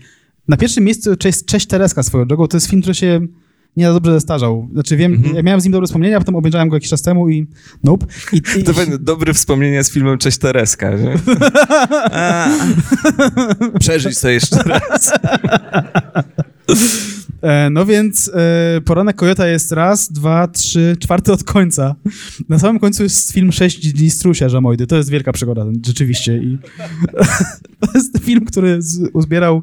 Na 0.51 0.57
pierwszym 0.57 0.85
miejscu 0.85 1.17
Cześć, 1.17 1.45
Cześć 1.45 1.67
Tereska 1.67 2.03
swoją 2.03 2.25
drogą, 2.25 2.47
to 2.47 2.57
jest 2.57 2.67
film, 2.67 2.83
który 2.83 2.95
się 2.95 3.21
nie 3.77 3.87
za 3.87 3.93
dobrze 3.93 4.13
zestarzał. 4.13 4.69
Znaczy 4.73 4.97
wiem, 4.97 5.13
Mhm. 5.13 5.37
ja 5.37 5.43
miałem 5.43 5.61
z 5.61 5.65
nim 5.65 5.73
dobre 5.73 5.87
wspomnienia, 5.87 6.17
a 6.17 6.21
potem 6.21 6.35
obejrzałem 6.37 6.69
go 6.69 6.77
jakiś 6.77 6.91
czas 6.91 7.03
temu 7.03 7.29
i 7.29 7.47
nope. 7.85 8.07
I, 8.33 8.37
i, 8.59 8.65
To 8.65 8.73
będą 8.75 8.97
dobre 9.01 9.35
wspomnienia 9.35 9.83
z 9.83 9.91
filmem 9.91 10.19
Cześć 10.19 10.39
Tereska, 10.39 10.97
nie? 10.97 11.15
A, 12.13 12.49
przeżyć 13.81 14.21
to 14.21 14.29
jeszcze 14.29 14.57
raz. 14.73 15.13
E, 17.43 17.71
no 17.71 17.87
więc 17.87 18.31
e, 18.35 18.81
Poranek 18.81 19.17
Kojota 19.17 19.47
jest 19.47 19.73
raz, 19.73 20.13
dwa, 20.13 20.49
trzy, 20.49 20.97
czwarty 21.01 21.33
od 21.33 21.45
końca. 21.45 21.95
Na 22.49 22.59
samym 22.59 22.79
końcu 22.81 23.03
jest 23.03 23.33
film 23.33 23.53
6 23.53 23.93
dni 23.93 24.11
strusia 24.11 24.49
Żamojdy. 24.49 24.87
To 24.87 24.97
jest 24.97 25.11
wielka 25.11 25.33
przygoda, 25.33 25.65
rzeczywiście. 25.87 26.37
I 26.37 26.59
to 27.81 27.89
jest 27.95 28.19
film, 28.19 28.45
który 28.45 28.83
z, 28.83 29.11
uzbierał 29.13 29.63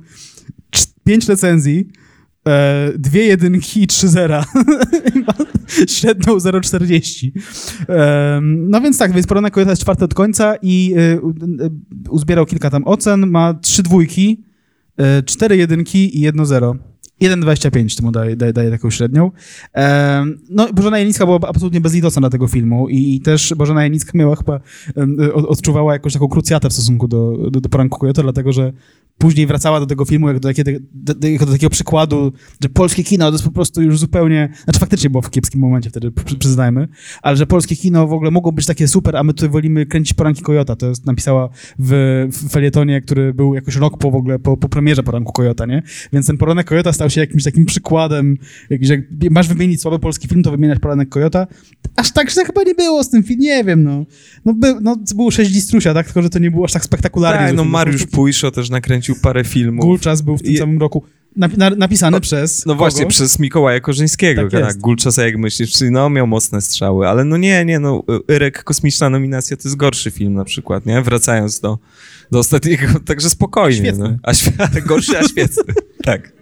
pięć 1.07 1.27
recenzji, 1.27 1.87
e, 2.47 2.91
dwie 2.97 3.23
jedynki 3.23 3.83
i 3.83 3.87
trzy 3.87 4.07
zera. 4.07 4.45
Średnią 5.87 6.37
0,40. 6.37 7.31
E, 7.89 8.39
no 8.43 8.81
więc 8.81 8.97
tak, 8.97 9.13
więc 9.13 9.27
Poranek 9.27 9.53
Kojota 9.53 9.71
jest 9.71 9.81
czwarty 9.81 10.05
od 10.05 10.13
końca 10.13 10.55
i 10.61 10.93
e, 10.97 11.01
e, 11.01 11.19
uzbierał 12.09 12.45
kilka 12.45 12.69
tam 12.69 12.83
ocen, 12.83 13.27
ma 13.27 13.53
trzy 13.53 13.83
dwójki, 13.83 14.43
e, 14.97 15.23
cztery 15.23 15.57
jedynki 15.57 16.17
i 16.17 16.21
jedno 16.21 16.45
zero. 16.45 16.75
1,25 17.21 17.97
to 17.97 18.03
mu 18.03 18.11
daje, 18.11 18.35
daje, 18.35 18.53
daje 18.53 18.71
taką 18.71 18.89
średnią. 18.89 19.31
Em, 19.73 20.39
no, 20.49 20.73
Bożena 20.73 20.99
Janicka 20.99 21.25
była 21.25 21.39
absolutnie 21.47 21.81
bezlitosna 21.81 22.19
dla 22.19 22.29
tego 22.29 22.47
filmu 22.47 22.89
i, 22.89 23.15
i 23.15 23.21
też 23.21 23.53
Bożena 23.57 23.83
Janicka 23.83 24.11
miała 24.15 24.35
chyba, 24.35 24.59
od, 25.33 25.45
odczuwała 25.45 25.93
jakąś 25.93 26.13
taką 26.13 26.27
krucjatę 26.27 26.69
w 26.69 26.73
stosunku 26.73 27.07
do, 27.07 27.37
do, 27.51 27.61
do 27.61 27.69
Poranku 27.69 27.99
Kojota, 27.99 28.23
dlatego 28.23 28.51
że 28.51 28.73
później 29.17 29.47
wracała 29.47 29.79
do 29.79 29.85
tego 29.85 30.05
filmu 30.05 30.27
jak 30.27 30.39
do, 30.39 30.49
do, 30.93 31.13
do, 31.13 31.45
do 31.45 31.51
takiego 31.51 31.69
przykładu, 31.69 32.31
że 32.63 32.69
polskie 32.69 33.03
kino 33.03 33.25
to 33.25 33.31
jest 33.31 33.45
po 33.45 33.51
prostu 33.51 33.81
już 33.81 33.99
zupełnie, 33.99 34.49
znaczy 34.63 34.79
faktycznie 34.79 35.09
było 35.09 35.21
w 35.21 35.29
kiepskim 35.29 35.61
momencie 35.61 35.89
wtedy, 35.89 36.11
przy- 36.11 36.37
przyznajmy, 36.37 36.87
ale 37.21 37.37
że 37.37 37.45
polskie 37.45 37.75
kino 37.75 38.07
w 38.07 38.13
ogóle 38.13 38.31
mogło 38.31 38.51
być 38.51 38.65
takie 38.65 38.87
super, 38.87 39.15
a 39.15 39.23
my 39.23 39.33
tutaj 39.33 39.49
wolimy 39.49 39.85
kręcić 39.85 40.13
Poranki 40.13 40.41
Kojota. 40.41 40.75
To 40.75 40.87
jest 40.87 41.05
napisała 41.05 41.49
w, 41.79 42.27
w 42.31 42.49
felietonie, 42.51 43.01
który 43.01 43.33
był 43.33 43.55
jakoś 43.55 43.75
rok 43.75 43.97
po 43.97 44.11
w 44.11 44.15
ogóle, 44.15 44.39
po, 44.39 44.57
po 44.57 44.69
premierze 44.69 45.03
Poranku 45.03 45.33
Kojota, 45.33 45.65
nie? 45.65 45.83
Więc 46.13 46.27
ten 46.27 46.37
Poranek 46.37 46.67
Kojota 46.67 46.93
stał 46.93 47.06
się 47.09 47.21
jakimś 47.21 47.43
takim 47.43 47.65
przykładem, 47.65 48.37
jakiś, 48.69 48.89
jak 48.89 48.99
masz 49.31 49.47
wymienić 49.47 49.81
słaby 49.81 49.99
polski 49.99 50.27
film, 50.27 50.43
to 50.43 50.51
wymieniać 50.51 50.79
Poranek 50.79 51.09
Kojota. 51.09 51.47
Aż 51.95 52.11
tak 52.11 52.31
źle 52.31 52.45
chyba 52.45 52.63
nie 52.63 52.75
było 52.75 53.03
z 53.03 53.09
tym 53.09 53.23
filmem, 53.23 53.41
nie 53.43 53.63
wiem, 53.63 53.83
no. 53.83 54.05
No, 54.45 54.53
by, 54.53 54.75
no 54.81 54.95
było 55.15 55.31
sześć 55.31 55.51
dni 55.51 55.61
strusia, 55.61 55.93
tak? 55.93 56.05
Tylko, 56.05 56.21
że 56.21 56.29
to 56.29 56.39
nie 56.39 56.51
było 56.51 56.65
aż 56.65 56.71
tak 56.73 56.83
spektakularnie. 56.85 57.47
Tak, 57.47 57.55
no 57.55 57.65
Mariusz 57.65 58.05
Pujszo 58.05 58.51
też 58.51 58.69
nakręcił 58.69 59.15
parę 59.21 59.43
filmów. 59.43 59.85
Gulczas 59.85 60.21
był 60.21 60.37
w 60.37 60.41
tym 60.41 60.51
Je- 60.53 60.59
samym 60.59 60.79
roku 60.79 61.03
napi- 61.39 61.57
na, 61.57 61.69
napisany 61.69 62.21
przez 62.21 62.65
No 62.65 62.75
właśnie, 62.75 62.99
kogo? 63.01 63.09
przez 63.09 63.39
Mikołaja 63.39 63.79
Korzyńskiego. 63.79 64.49
Tak 64.49 64.61
Tak. 64.61 64.77
Gulczasa, 64.77 65.25
jak 65.25 65.37
myślisz, 65.37 65.71
czyli 65.71 65.91
no 65.91 66.09
miał 66.09 66.27
mocne 66.27 66.61
strzały, 66.61 67.07
ale 67.07 67.23
no 67.25 67.37
nie, 67.37 67.65
nie, 67.65 67.79
no 67.79 68.03
Yrek, 68.27 68.63
kosmiczna 68.63 69.09
nominacja 69.09 69.57
to 69.57 69.63
jest 69.65 69.75
gorszy 69.75 70.11
film 70.11 70.33
na 70.33 70.43
przykład, 70.45 70.85
nie? 70.85 71.01
Wracając 71.01 71.59
do, 71.59 71.79
do 72.31 72.39
ostatniego, 72.39 72.87
także 73.05 73.29
spokojnie. 73.29 73.77
Świetny. 73.77 74.03
No. 74.03 74.17
A 74.23 74.79
gorszy, 74.87 75.19
a 75.19 75.23
świetny. 75.27 75.63
tak. 76.03 76.33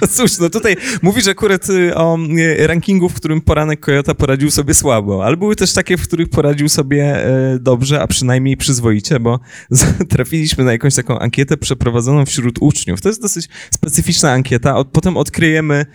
No 0.00 0.08
cóż, 0.08 0.38
no 0.38 0.50
tutaj 0.50 0.76
mówisz 1.02 1.28
akurat 1.28 1.70
y, 1.70 1.94
o 1.94 2.18
y, 2.38 2.66
rankingu, 2.66 3.08
w 3.08 3.14
którym 3.14 3.40
poranek 3.40 3.80
Kojota 3.80 4.14
poradził 4.14 4.50
sobie 4.50 4.74
słabo, 4.74 5.24
ale 5.24 5.36
były 5.36 5.56
też 5.56 5.72
takie, 5.72 5.96
w 5.96 6.02
których 6.02 6.28
poradził 6.28 6.68
sobie 6.68 7.04
e, 7.04 7.58
dobrze, 7.58 8.02
a 8.02 8.06
przynajmniej 8.06 8.56
przyzwoicie, 8.56 9.20
bo 9.20 9.40
trafiliśmy 10.08 10.64
na 10.64 10.72
jakąś 10.72 10.94
taką 10.94 11.18
ankietę 11.18 11.56
przeprowadzoną 11.56 12.26
wśród 12.26 12.58
uczniów. 12.60 13.00
To 13.00 13.08
jest 13.08 13.22
dosyć 13.22 13.48
specyficzna 13.70 14.32
ankieta. 14.32 14.84
Potem 14.84 15.16
odkryjemy 15.16 15.86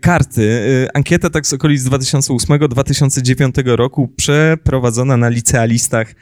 karty. 0.00 0.42
Y, 0.42 0.88
Ankieta 0.94 1.30
tak 1.30 1.46
z 1.46 1.52
okolic 1.52 1.82
2008-2009 1.82 3.76
roku 3.76 4.08
przeprowadzona 4.16 5.16
na 5.16 5.28
licealistach 5.28 6.14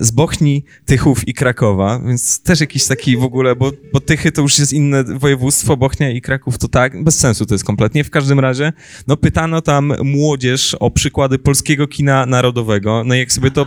z 0.00 0.10
Bochni, 0.10 0.64
Tychów 0.86 1.28
i 1.28 1.34
Krakowa, 1.34 2.00
więc 2.06 2.42
też 2.42 2.60
jakiś 2.60 2.86
taki 2.86 3.16
w 3.16 3.22
ogóle, 3.22 3.56
bo, 3.56 3.72
bo 3.92 4.00
Tychy 4.00 4.32
to 4.32 4.42
już 4.42 4.58
jest 4.58 4.72
inne 4.72 5.04
województwo, 5.04 5.76
Bochnia 5.76 6.10
i 6.10 6.20
Kraków 6.20 6.58
to 6.58 6.68
tak, 6.68 7.04
bez 7.04 7.18
sensu 7.18 7.46
to 7.46 7.54
jest 7.54 7.64
kompletnie. 7.64 8.04
W 8.04 8.10
każdym 8.10 8.40
razie, 8.40 8.72
no 9.06 9.16
pytano 9.16 9.62
tam 9.62 9.92
młodzież 10.04 10.74
o 10.74 10.90
przykłady 10.90 11.38
polskiego 11.38 11.88
kina 11.88 12.26
narodowego, 12.26 13.02
no 13.06 13.14
i 13.14 13.18
jak 13.18 13.32
sobie 13.32 13.50
to 13.50 13.66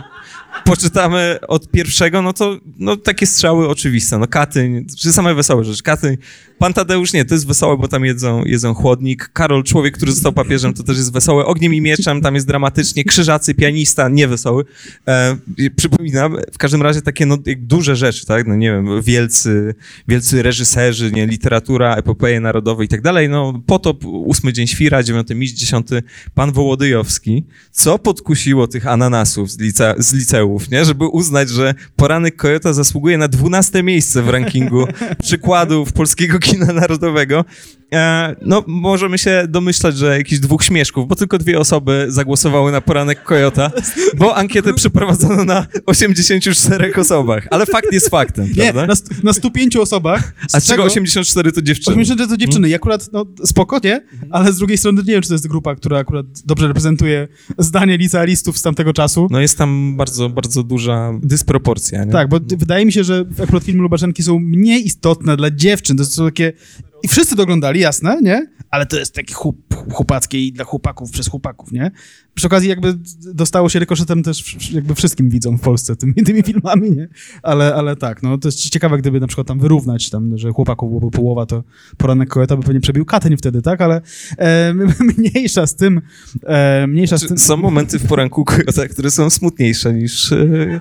poczytamy 0.64 1.38
od 1.48 1.70
pierwszego, 1.70 2.22
no 2.22 2.32
to 2.32 2.58
no, 2.78 2.96
takie 2.96 3.26
strzały 3.26 3.68
oczywiste. 3.68 4.18
No 4.18 4.26
Katyń, 4.26 4.86
czy 4.98 5.12
same 5.12 5.34
wesołe 5.34 5.64
rzeczy. 5.64 5.82
Katyń, 5.82 6.16
Pan 6.58 6.72
Tadeusz 6.72 7.12
nie, 7.12 7.24
to 7.24 7.34
jest 7.34 7.46
wesołe, 7.46 7.76
bo 7.76 7.88
tam 7.88 8.04
jedzą, 8.04 8.44
jedzą 8.44 8.74
chłodnik. 8.74 9.30
Karol, 9.32 9.64
człowiek, 9.64 9.96
który 9.96 10.12
został 10.12 10.32
papieżem, 10.32 10.74
to 10.74 10.82
też 10.82 10.96
jest 10.96 11.12
wesołe. 11.12 11.46
Ogniem 11.46 11.74
i 11.74 11.80
mieczem, 11.80 12.20
tam 12.20 12.34
jest 12.34 12.46
dramatycznie. 12.46 13.04
Krzyżacy, 13.04 13.54
pianista, 13.54 14.08
nie 14.08 14.28
wesoły. 14.28 14.64
E, 15.08 15.36
przypominam, 15.76 16.36
w 16.52 16.58
każdym 16.58 16.82
razie 16.82 17.02
takie 17.02 17.26
no, 17.26 17.38
duże 17.56 17.96
rzeczy, 17.96 18.26
tak? 18.26 18.46
No 18.46 18.56
nie 18.56 18.70
wiem, 18.70 19.02
wielcy, 19.02 19.74
wielcy 20.08 20.42
reżyserzy, 20.42 21.12
nie, 21.12 21.26
literatura, 21.26 21.96
epopeje 21.96 22.40
narodowe 22.40 22.84
i 22.84 22.88
tak 22.88 23.02
dalej. 23.02 23.28
No 23.28 23.62
potop, 23.66 24.04
ósmy 24.04 24.52
dzień 24.52 24.66
świra, 24.66 25.02
dziewiąty 25.02 25.34
miś, 25.34 25.52
dziesiąty 25.52 26.02
pan 26.34 26.52
Wołodyjowski. 26.52 27.44
Co 27.70 27.98
podkusiło 27.98 28.68
tych 28.68 28.86
ananasów 28.86 29.50
z, 29.50 29.58
lice, 29.58 29.94
z 29.98 30.14
liceów, 30.44 30.70
nie? 30.70 30.84
Żeby 30.84 31.06
uznać, 31.06 31.48
że 31.48 31.74
poranek 31.96 32.36
Kojota 32.36 32.72
zasługuje 32.72 33.18
na 33.18 33.28
dwunaste 33.28 33.82
miejsce 33.82 34.22
w 34.22 34.28
rankingu 34.28 34.86
przykładów 35.22 35.92
polskiego 35.92 36.38
kina 36.38 36.72
narodowego. 36.72 37.44
E, 37.92 38.36
no, 38.42 38.64
możemy 38.66 39.18
się 39.18 39.44
domyślać, 39.48 39.96
że 39.96 40.18
jakichś 40.18 40.40
dwóch 40.40 40.62
śmieszków, 40.64 41.08
bo 41.08 41.14
tylko 41.14 41.38
dwie 41.38 41.58
osoby 41.58 42.06
zagłosowały 42.08 42.72
na 42.72 42.80
poranek 42.80 43.22
Kojota, 43.22 43.70
bo 44.18 44.36
ankietę 44.36 44.74
przeprowadzono 44.74 45.44
na 45.44 45.66
84 45.86 46.94
osobach. 46.94 47.46
Ale 47.50 47.66
fakt 47.66 47.92
jest 47.92 48.08
faktem, 48.08 48.46
Nie, 48.48 48.54
prawda? 48.54 48.86
na, 48.86 48.94
stu- 48.94 49.14
na 49.22 49.32
105 49.32 49.76
osobach. 49.76 50.34
A 50.52 50.60
z 50.60 50.66
czego 50.66 50.82
84 50.84 51.52
to 51.52 51.62
dziewczyny? 51.62 51.94
80 51.96 52.30
to 52.30 52.36
dziewczyny. 52.36 52.68
I 52.68 52.74
akurat, 52.74 53.12
no 53.12 53.26
spoko, 53.44 53.80
nie? 53.84 54.00
Ale 54.30 54.52
z 54.52 54.58
drugiej 54.58 54.78
strony 54.78 55.02
nie 55.06 55.12
wiem, 55.12 55.22
czy 55.22 55.28
to 55.28 55.34
jest 55.34 55.48
grupa, 55.48 55.74
która 55.74 55.98
akurat 55.98 56.26
dobrze 56.44 56.68
reprezentuje 56.68 57.28
zdanie 57.58 57.96
licealistów 57.98 58.58
z 58.58 58.62
tamtego 58.62 58.92
czasu. 58.92 59.28
No 59.30 59.40
jest 59.40 59.58
tam 59.58 59.96
bardzo, 59.96 60.28
bardzo 60.28 60.62
duża 60.62 61.12
dysproporcja, 61.22 62.04
nie? 62.04 62.12
Tak, 62.12 62.28
bo 62.28 62.40
wydaje 62.56 62.86
mi 62.86 62.92
się, 62.92 63.04
że 63.04 63.24
akurat 63.42 63.64
filmy 63.64 63.82
Lubaszenki 63.82 64.22
są 64.22 64.38
mniej 64.38 64.86
istotne 64.86 65.36
dla 65.36 65.50
dziewczyn. 65.50 65.96
To 65.96 66.04
są 66.04 66.24
takie... 66.24 66.52
I 67.04 67.08
wszyscy 67.08 67.36
to 67.36 67.42
oglądali, 67.42 67.80
jasne, 67.80 68.18
nie? 68.22 68.46
Ale 68.70 68.86
to 68.86 68.98
jest 68.98 69.14
takie 69.14 69.34
chłop, 69.34 69.56
chłopackie 69.92 70.46
i 70.46 70.52
dla 70.52 70.64
chłopaków, 70.64 71.10
przez 71.10 71.28
chłopaków, 71.28 71.72
nie? 71.72 71.90
Przy 72.34 72.46
okazji 72.46 72.68
jakby 72.68 72.94
dostało 73.34 73.68
się 73.68 73.78
rykoszetem 73.78 74.22
też 74.22 74.56
jakby 74.72 74.94
wszystkim 74.94 75.30
widzom 75.30 75.58
w 75.58 75.60
Polsce 75.60 75.96
tymi, 75.96 76.14
tymi 76.14 76.42
filmami, 76.42 76.90
nie? 76.90 77.08
Ale, 77.42 77.74
ale 77.74 77.96
tak, 77.96 78.22
no 78.22 78.38
to 78.38 78.48
jest 78.48 78.70
ciekawe, 78.70 78.98
gdyby 78.98 79.20
na 79.20 79.26
przykład 79.26 79.46
tam 79.46 79.58
wyrównać, 79.58 80.10
tam, 80.10 80.38
że 80.38 80.50
chłopaków 80.50 80.90
byłoby 80.90 81.10
połowa, 81.10 81.46
to 81.46 81.64
poranek 81.96 82.28
Koeta 82.28 82.56
by 82.56 82.62
pewnie 82.62 82.80
przebił 82.80 83.04
Katyń 83.04 83.36
wtedy, 83.36 83.62
tak? 83.62 83.80
Ale 83.80 84.00
e, 84.38 84.74
mniejsza 85.18 85.66
z 85.66 85.76
tym, 85.76 86.00
e, 86.42 86.86
mniejsza 86.86 87.18
z 87.18 87.26
tym... 87.26 87.38
Są 87.38 87.56
momenty 87.56 87.98
w 87.98 88.06
poranku 88.06 88.44
Kojota, 88.44 88.88
które 88.88 89.10
są 89.10 89.30
smutniejsze 89.30 89.94
niż... 89.94 90.32
e, 90.32 90.80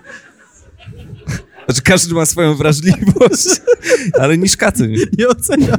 Znaczy 1.65 1.81
każdy 1.83 2.13
ma 2.15 2.25
swoją 2.25 2.55
wrażliwość, 2.55 3.61
ale 4.21 4.37
niż 4.37 4.57
Katyń. 4.57 4.95
Nie 5.17 5.27
oceniam. 5.27 5.77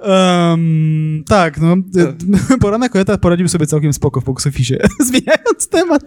Em, 0.00 1.24
tak, 1.26 1.60
no. 1.60 1.76
y, 2.54 2.58
Poranek 2.60 2.92
Kojota 2.92 3.18
poradził 3.18 3.48
sobie 3.48 3.66
całkiem 3.66 3.92
spoko 3.92 4.20
w 4.20 4.24
box 4.24 4.46
office. 4.46 4.76
Zmieniając 5.06 5.68
temat. 5.70 6.02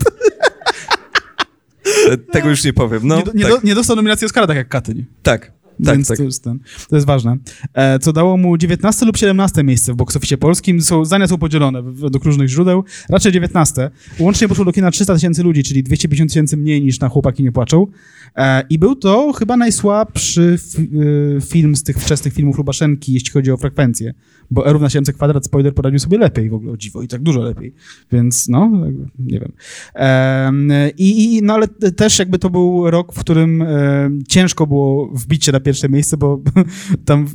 Tego 2.32 2.50
już 2.50 2.64
nie 2.64 2.74
powiem. 2.74 3.02
No, 3.04 3.16
nie, 3.18 3.24
do, 3.24 3.32
nie, 3.34 3.44
tak, 3.44 3.52
do, 3.52 3.60
nie 3.64 3.76
dostał 3.76 3.96
nominacji 3.96 4.26
Oscara, 4.26 4.48
tak 4.48 4.58
jak 4.58 4.68
Katyń. 4.70 5.06
tak, 5.24 5.52
tak, 5.84 5.96
Więc 5.96 6.08
tak. 6.08 6.18
To, 6.18 6.24
jest 6.24 6.44
ten, 6.44 6.60
to 6.90 6.96
jest 6.96 7.08
ważne. 7.08 7.38
E, 7.74 8.00
co 8.00 8.14
dało 8.14 8.38
mu 8.38 8.58
19 8.58 9.06
lub 9.06 9.18
17 9.18 9.64
miejsce 9.64 9.94
w 9.94 9.96
box 9.96 10.18
polskim. 10.40 10.82
Są, 10.82 11.06
zdania 11.06 11.28
są 11.28 11.38
podzielone 11.38 11.82
według 11.84 12.26
różnych 12.26 12.50
źródeł. 12.50 12.84
Raczej 13.10 13.32
19. 13.32 13.92
Łącznie 14.20 14.48
poszło 14.48 14.66
do 14.66 14.72
kina 14.72 14.92
300 14.92 15.14
tysięcy 15.14 15.44
ludzi, 15.44 15.64
czyli 15.64 15.84
250 15.84 16.32
tysięcy 16.32 16.58
mniej 16.58 16.82
niż 16.82 17.00
na 17.00 17.10
Chłopaki 17.10 17.44
nie 17.44 17.52
płaczą. 17.52 17.88
E, 18.36 18.64
I 18.70 18.80
był 18.80 18.96
to 18.96 19.34
chyba 19.34 19.58
najsłabszy 19.58 20.60
fi, 20.72 20.82
y, 20.82 21.42
film 21.42 21.76
z 21.76 21.84
tych 21.84 21.98
wczesnych 21.98 22.34
filmów 22.34 22.58
Lubaszenki, 22.58 23.14
jeśli 23.14 23.32
chodzi 23.32 23.52
o 23.52 23.58
frekwencję. 23.58 24.14
Bo 24.52 24.68
E 24.68 24.74
równa 24.74 24.90
się 24.90 25.02
MC 25.02 25.14
kwadrat, 25.14 25.46
spoiler 25.46 25.74
poradził 25.74 26.00
sobie 26.00 26.18
lepiej 26.18 26.50
w 26.50 26.54
ogóle, 26.54 26.72
o 26.72 26.78
dziwo, 26.78 27.02
i 27.02 27.08
tak 27.08 27.22
dużo 27.22 27.42
lepiej. 27.42 27.74
Więc 28.12 28.48
no, 28.48 28.72
nie 29.20 29.40
wiem. 29.40 29.52
Em, 29.94 30.72
I, 30.98 31.40
no 31.44 31.54
ale 31.54 31.68
też 31.68 32.20
jakby 32.20 32.40
to 32.40 32.50
był 32.50 32.90
rok, 32.92 33.14
w 33.14 33.20
którym 33.20 33.62
em, 33.62 34.24
ciężko 34.28 34.68
było 34.68 35.08
wbić 35.08 35.46
się 35.46 35.52
na 35.52 35.60
pierwsze 35.60 35.90
miejsce, 35.90 36.18
bo 36.18 36.42
tam 37.06 37.28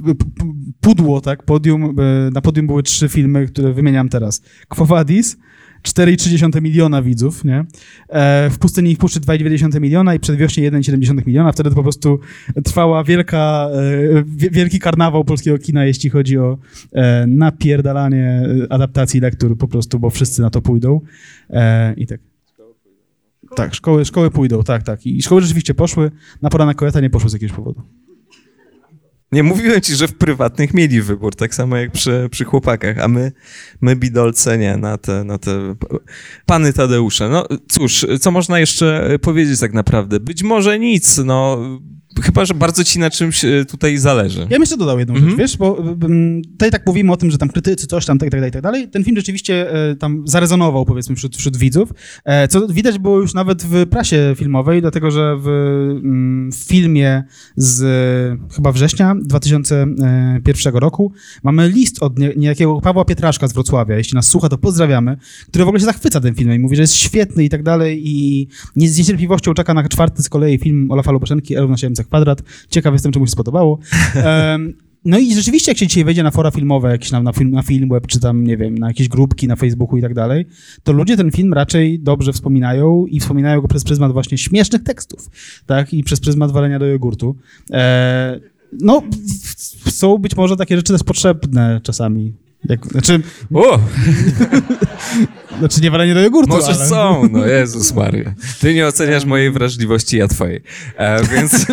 pudło, 0.80 1.20
tak, 1.20 1.42
podium, 1.42 1.84
e, 1.84 2.30
na 2.30 2.40
podium 2.40 2.66
były 2.66 2.82
trzy 2.82 3.08
filmy, 3.08 3.46
które 3.46 3.72
wymieniam 3.72 4.08
teraz. 4.08 4.42
Quo 4.68 4.86
Vadis, 4.86 5.36
4,3 5.82 6.62
miliona 6.62 7.02
widzów, 7.02 7.44
nie? 7.44 7.65
E, 8.09 8.51
w 8.51 8.59
Pustyni 8.59 8.90
i 8.90 8.97
w 8.97 8.98
Puszczy 8.98 9.20
2,2 9.20 9.81
miliona 9.81 10.15
i 10.15 10.20
Przedwiośnie 10.20 10.70
1,7 10.73 11.27
miliona. 11.27 11.52
Wtedy 11.52 11.69
to 11.70 11.77
po 11.77 11.82
prostu 11.82 12.20
trwała 12.65 13.05
wielka, 13.05 13.69
e, 13.73 14.24
wie- 14.27 14.51
wielki 14.51 14.78
karnawał 14.78 15.24
polskiego 15.24 15.59
kina, 15.59 15.85
jeśli 15.85 16.11
chodzi 16.11 16.39
o 16.39 16.59
e, 16.93 17.27
napierdalanie 17.27 18.43
adaptacji 18.70 19.20
lektur 19.20 19.59
po 19.59 19.69
prostu, 19.69 19.98
bo 19.98 20.11
wszyscy 20.11 20.43
na 20.43 20.51
to 20.51 20.62
pójdą. 20.62 21.01
E, 21.51 21.94
I 21.97 22.07
tak. 22.07 22.20
Tak, 23.57 23.74
szkoły, 23.74 24.05
szkoły 24.05 24.31
pójdą, 24.31 24.62
tak, 24.62 24.82
tak. 24.82 25.07
I 25.07 25.23
szkoły 25.23 25.40
rzeczywiście 25.40 25.74
poszły, 25.74 26.11
na 26.43 26.51
poranek 26.51 26.77
Kojeta 26.77 27.01
nie 27.01 27.11
poszły 27.11 27.31
z 27.31 27.32
jakiegoś 27.32 27.57
powodu. 27.57 27.82
Nie 29.32 29.43
mówiłem 29.43 29.81
ci, 29.81 29.94
że 29.97 30.09
w 30.09 30.15
prywatnych 30.15 30.74
mieli 30.74 31.02
wybór, 31.02 31.36
tak 31.36 31.55
samo 31.55 31.77
jak 31.77 31.93
przy, 31.93 32.28
przy 32.31 32.44
chłopakach, 32.44 32.98
a 32.98 33.09
my, 33.09 33.32
my 33.81 33.97
bidolce 33.97 34.59
nie, 34.59 34.77
na 34.77 34.98
te, 34.98 35.24
na 35.24 35.39
te 35.39 35.74
pany 36.47 36.73
Tadeusze. 36.73 37.28
No 37.28 37.47
cóż, 37.69 38.07
co 38.20 38.31
można 38.31 38.61
jeszcze 38.61 39.19
powiedzieć 39.23 39.61
tak 39.61 39.73
naprawdę? 39.73 40.20
Być 40.20 40.43
może 40.43 40.78
nic, 40.78 41.19
no 41.24 41.59
chyba, 42.22 42.44
że 42.44 42.55
bardzo 42.55 42.84
ci 42.84 42.98
na 42.98 43.10
czymś 43.10 43.44
e, 43.44 43.64
tutaj 43.64 43.98
zależy. 43.98 44.40
Ja 44.40 44.47
bym 44.47 44.60
jeszcze 44.60 44.76
dodał 44.76 44.98
jedną 44.98 45.14
Mhm. 45.14 45.30
rzecz, 45.30 45.38
wiesz, 45.38 45.56
bo 45.56 45.78
mm, 45.78 46.42
tutaj 46.42 46.70
tak 46.70 46.86
mówimy 46.86 47.12
o 47.12 47.16
tym, 47.16 47.30
że 47.30 47.38
tam 47.38 47.48
krytycy, 47.48 47.86
coś 47.86 48.06
tam, 48.06 48.18
tak, 48.18 48.30
tak, 48.30 48.40
tak, 48.40 48.52
tak 48.52 48.62
dalej. 48.62 48.88
Ten 48.88 49.05
film 49.05 49.16
rzeczywiście 49.16 49.72
e, 49.90 49.97
tam 49.97 50.22
zarezonował, 50.28 50.84
powiedzmy, 50.84 51.16
wśród, 51.16 51.36
wśród 51.36 51.56
widzów, 51.56 51.92
e, 52.24 52.48
co 52.48 52.68
widać 52.68 52.98
było 52.98 53.20
już 53.20 53.34
nawet 53.34 53.62
w 53.62 53.86
prasie 53.86 54.34
filmowej, 54.36 54.80
dlatego 54.80 55.10
że 55.10 55.36
w, 55.36 55.47
mm, 56.05 56.52
w 56.52 56.56
filmie 56.56 57.24
z 57.56 57.80
chyba 58.55 58.72
września 58.72 59.14
2001 59.22 60.74
roku 60.74 61.12
mamy 61.42 61.68
list 61.68 62.02
od 62.02 62.18
nie, 62.18 62.32
niejakiego 62.36 62.80
Pawła 62.80 63.05
Pietraszka 63.05 63.48
z 63.48 63.52
Wrocławia, 63.52 63.97
jeśli 63.97 64.14
nas 64.14 64.28
słucha, 64.28 64.48
to 64.48 64.59
pozdrawiamy, 64.59 65.16
który 65.48 65.64
w 65.64 65.68
ogóle 65.68 65.80
się 65.80 65.86
zachwyca 65.86 66.20
tym 66.20 66.34
filmem 66.34 66.56
i 66.56 66.59
mówi, 66.59 66.76
że 66.76 66.82
jest 66.82 66.94
świetny 66.94 67.44
i 67.44 67.48
tak 67.48 67.62
dalej 67.62 68.02
i 68.09 68.48
z 68.76 68.98
niecierpliwością 68.98 69.55
czeka 69.55 69.74
na 69.74 69.88
czwarty 69.88 70.22
z 70.22 70.28
kolei 70.28 70.59
film 70.59 70.90
Olafa 70.90 71.12
Lubaszenki, 71.12 71.56
L 71.56 71.68
na 71.68 71.76
7 71.76 72.05
kwadrat. 72.10 72.42
Ciekaw 72.70 72.92
jestem, 72.92 73.12
czy 73.12 73.18
mu 73.18 73.26
się 73.26 73.32
spodobało. 73.32 73.78
Em, 74.14 74.74
no 75.04 75.18
i 75.18 75.34
rzeczywiście, 75.34 75.70
jak 75.70 75.78
się 75.78 75.86
dzisiaj 75.86 76.04
wejdzie 76.04 76.22
na 76.22 76.30
fora 76.30 76.50
filmowe, 76.50 76.90
jakieś 76.90 77.10
na, 77.10 77.22
na, 77.22 77.32
film, 77.32 77.50
na 77.50 77.62
Filmweb, 77.62 78.06
czy 78.06 78.20
tam, 78.20 78.44
nie 78.44 78.56
wiem, 78.56 78.78
na 78.78 78.88
jakieś 78.88 79.08
grupki 79.08 79.48
na 79.48 79.56
Facebooku 79.56 79.96
i 79.98 80.02
tak 80.02 80.14
dalej, 80.14 80.46
to 80.82 80.92
ludzie 80.92 81.16
ten 81.16 81.30
film 81.30 81.52
raczej 81.52 82.00
dobrze 82.00 82.32
wspominają 82.32 83.06
i 83.06 83.20
wspominają 83.20 83.60
go 83.60 83.68
przez 83.68 83.84
pryzmat 83.84 84.12
właśnie 84.12 84.38
śmiesznych 84.38 84.82
tekstów, 84.82 85.30
tak? 85.66 85.94
I 85.94 86.04
przez 86.04 86.20
pryzmat 86.20 86.52
walenia 86.52 86.78
do 86.78 86.86
jogurtu. 86.86 87.36
E, 87.70 88.40
no, 88.80 89.02
są 89.86 90.18
być 90.18 90.36
może 90.36 90.56
takie 90.56 90.76
rzeczy 90.76 90.92
też 90.92 91.02
potrzebne 91.02 91.80
czasami. 91.82 92.32
Jak, 92.64 92.86
znaczy, 92.86 93.20
O, 93.54 93.80
znaczy 95.58 95.80
nie 95.80 95.90
walenie 95.90 96.14
do 96.14 96.20
jogurtu, 96.20 96.52
może 96.52 96.66
ale... 96.66 96.88
są, 96.88 97.28
no 97.32 97.46
Jezus 97.46 97.94
Maria. 97.94 98.34
Ty 98.60 98.74
nie 98.74 98.86
oceniasz 98.86 99.24
mojej 99.24 99.50
wrażliwości, 99.50 100.16
ja 100.16 100.28
twojej. 100.28 100.62
E, 100.96 101.24
więc 101.24 101.66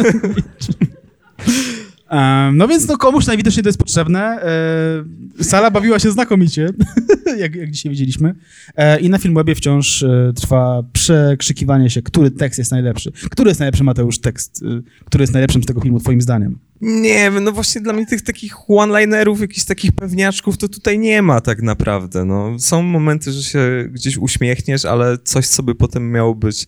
no 2.53 2.67
więc 2.67 2.87
no 2.87 2.97
komuś 2.97 3.27
najwidoczniej 3.27 3.63
to 3.63 3.69
jest 3.69 3.79
potrzebne. 3.79 4.39
E, 5.39 5.43
sala 5.43 5.71
bawiła 5.71 5.99
się 5.99 6.11
znakomicie, 6.11 6.69
jak, 7.39 7.55
jak 7.55 7.71
dzisiaj 7.71 7.89
widzieliśmy. 7.89 8.35
E, 8.75 8.99
I 8.99 9.09
na 9.09 9.17
Filmwebie 9.17 9.55
wciąż 9.55 10.03
e, 10.03 10.33
trwa 10.35 10.83
przekrzykiwanie 10.93 11.89
się, 11.89 12.01
który 12.01 12.31
tekst 12.31 12.57
jest 12.57 12.71
najlepszy. 12.71 13.11
Który 13.11 13.49
jest 13.49 13.59
najlepszy, 13.59 13.83
Mateusz, 13.83 14.19
tekst? 14.19 14.63
Który 15.05 15.23
jest 15.23 15.33
najlepszym 15.33 15.63
z 15.63 15.65
tego 15.65 15.81
filmu, 15.81 15.99
twoim 15.99 16.21
zdaniem? 16.21 16.59
Nie 16.81 17.31
wiem, 17.31 17.43
no 17.43 17.51
właśnie 17.51 17.81
dla 17.81 17.93
mnie 17.93 18.05
tych 18.05 18.21
takich 18.21 18.55
one-linerów, 18.67 19.41
jakichś 19.41 19.65
takich 19.65 19.91
pewniaczków 19.91 20.57
to 20.57 20.69
tutaj 20.69 20.99
nie 20.99 21.21
ma 21.21 21.41
tak 21.41 21.61
naprawdę, 21.61 22.25
no. 22.25 22.59
Są 22.59 22.81
momenty, 22.81 23.31
że 23.31 23.43
się 23.43 23.89
gdzieś 23.91 24.17
uśmiechniesz, 24.17 24.85
ale 24.85 25.17
coś, 25.17 25.47
co 25.47 25.63
by 25.63 25.75
potem 25.75 26.11
miało 26.11 26.35
być 26.35 26.67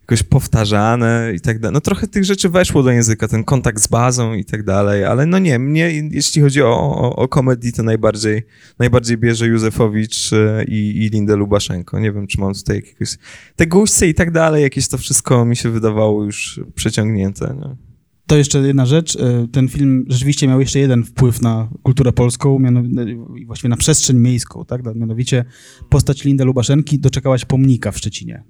jakoś 0.00 0.22
powtarzane 0.22 1.32
i 1.36 1.40
tak 1.40 1.58
dalej. 1.58 1.74
No 1.74 1.80
trochę 1.80 2.08
tych 2.08 2.24
rzeczy 2.24 2.48
weszło 2.48 2.82
do 2.82 2.90
języka, 2.90 3.28
ten 3.28 3.44
kontakt 3.44 3.82
z 3.82 3.86
bazą 3.86 4.34
i 4.34 4.44
tak 4.44 4.62
dalej, 4.62 5.04
ale 5.04 5.26
no 5.26 5.38
nie, 5.38 5.58
mnie 5.58 5.90
jeśli 6.10 6.42
chodzi 6.42 6.62
o, 6.62 6.70
o, 6.70 7.16
o 7.16 7.28
komedii, 7.28 7.72
to 7.72 7.82
najbardziej, 7.82 8.42
najbardziej 8.78 9.18
bierze 9.18 9.46
Józefowicz 9.46 10.32
e, 10.32 10.64
i, 10.64 11.04
i 11.04 11.08
Lindę 11.08 11.36
Lubaszenko. 11.36 12.00
Nie 12.00 12.12
wiem, 12.12 12.26
czy 12.26 12.40
mam 12.40 12.54
tutaj 12.54 12.76
jakiegoś... 12.76 13.16
Te 13.56 13.66
guźce 13.66 14.08
i 14.08 14.14
tak 14.14 14.30
dalej, 14.30 14.62
jakieś 14.62 14.88
to 14.88 14.98
wszystko 14.98 15.44
mi 15.44 15.56
się 15.56 15.70
wydawało 15.70 16.24
już 16.24 16.60
przeciągnięte, 16.74 17.56
no. 17.60 17.89
To 18.30 18.36
jeszcze 18.36 18.58
jedna 18.58 18.86
rzecz. 18.86 19.16
e, 19.16 19.46
Ten 19.52 19.68
film 19.68 20.04
rzeczywiście 20.08 20.48
miał 20.48 20.60
jeszcze 20.60 20.78
jeden 20.78 21.04
wpływ 21.04 21.42
na 21.42 21.68
kulturę 21.82 22.12
polską, 22.12 22.58
mianowicie 22.58 23.16
właściwie 23.46 23.68
na 23.68 23.76
przestrzeń 23.76 24.18
miejską, 24.18 24.64
tak? 24.64 24.82
Mianowicie 24.94 25.44
postać 25.88 26.24
Linda 26.24 26.44
Lubaszenki 26.44 26.98
doczekała 26.98 27.38
się 27.38 27.46
pomnika 27.46 27.92
w 27.92 27.98
Szczecinie. 27.98 28.42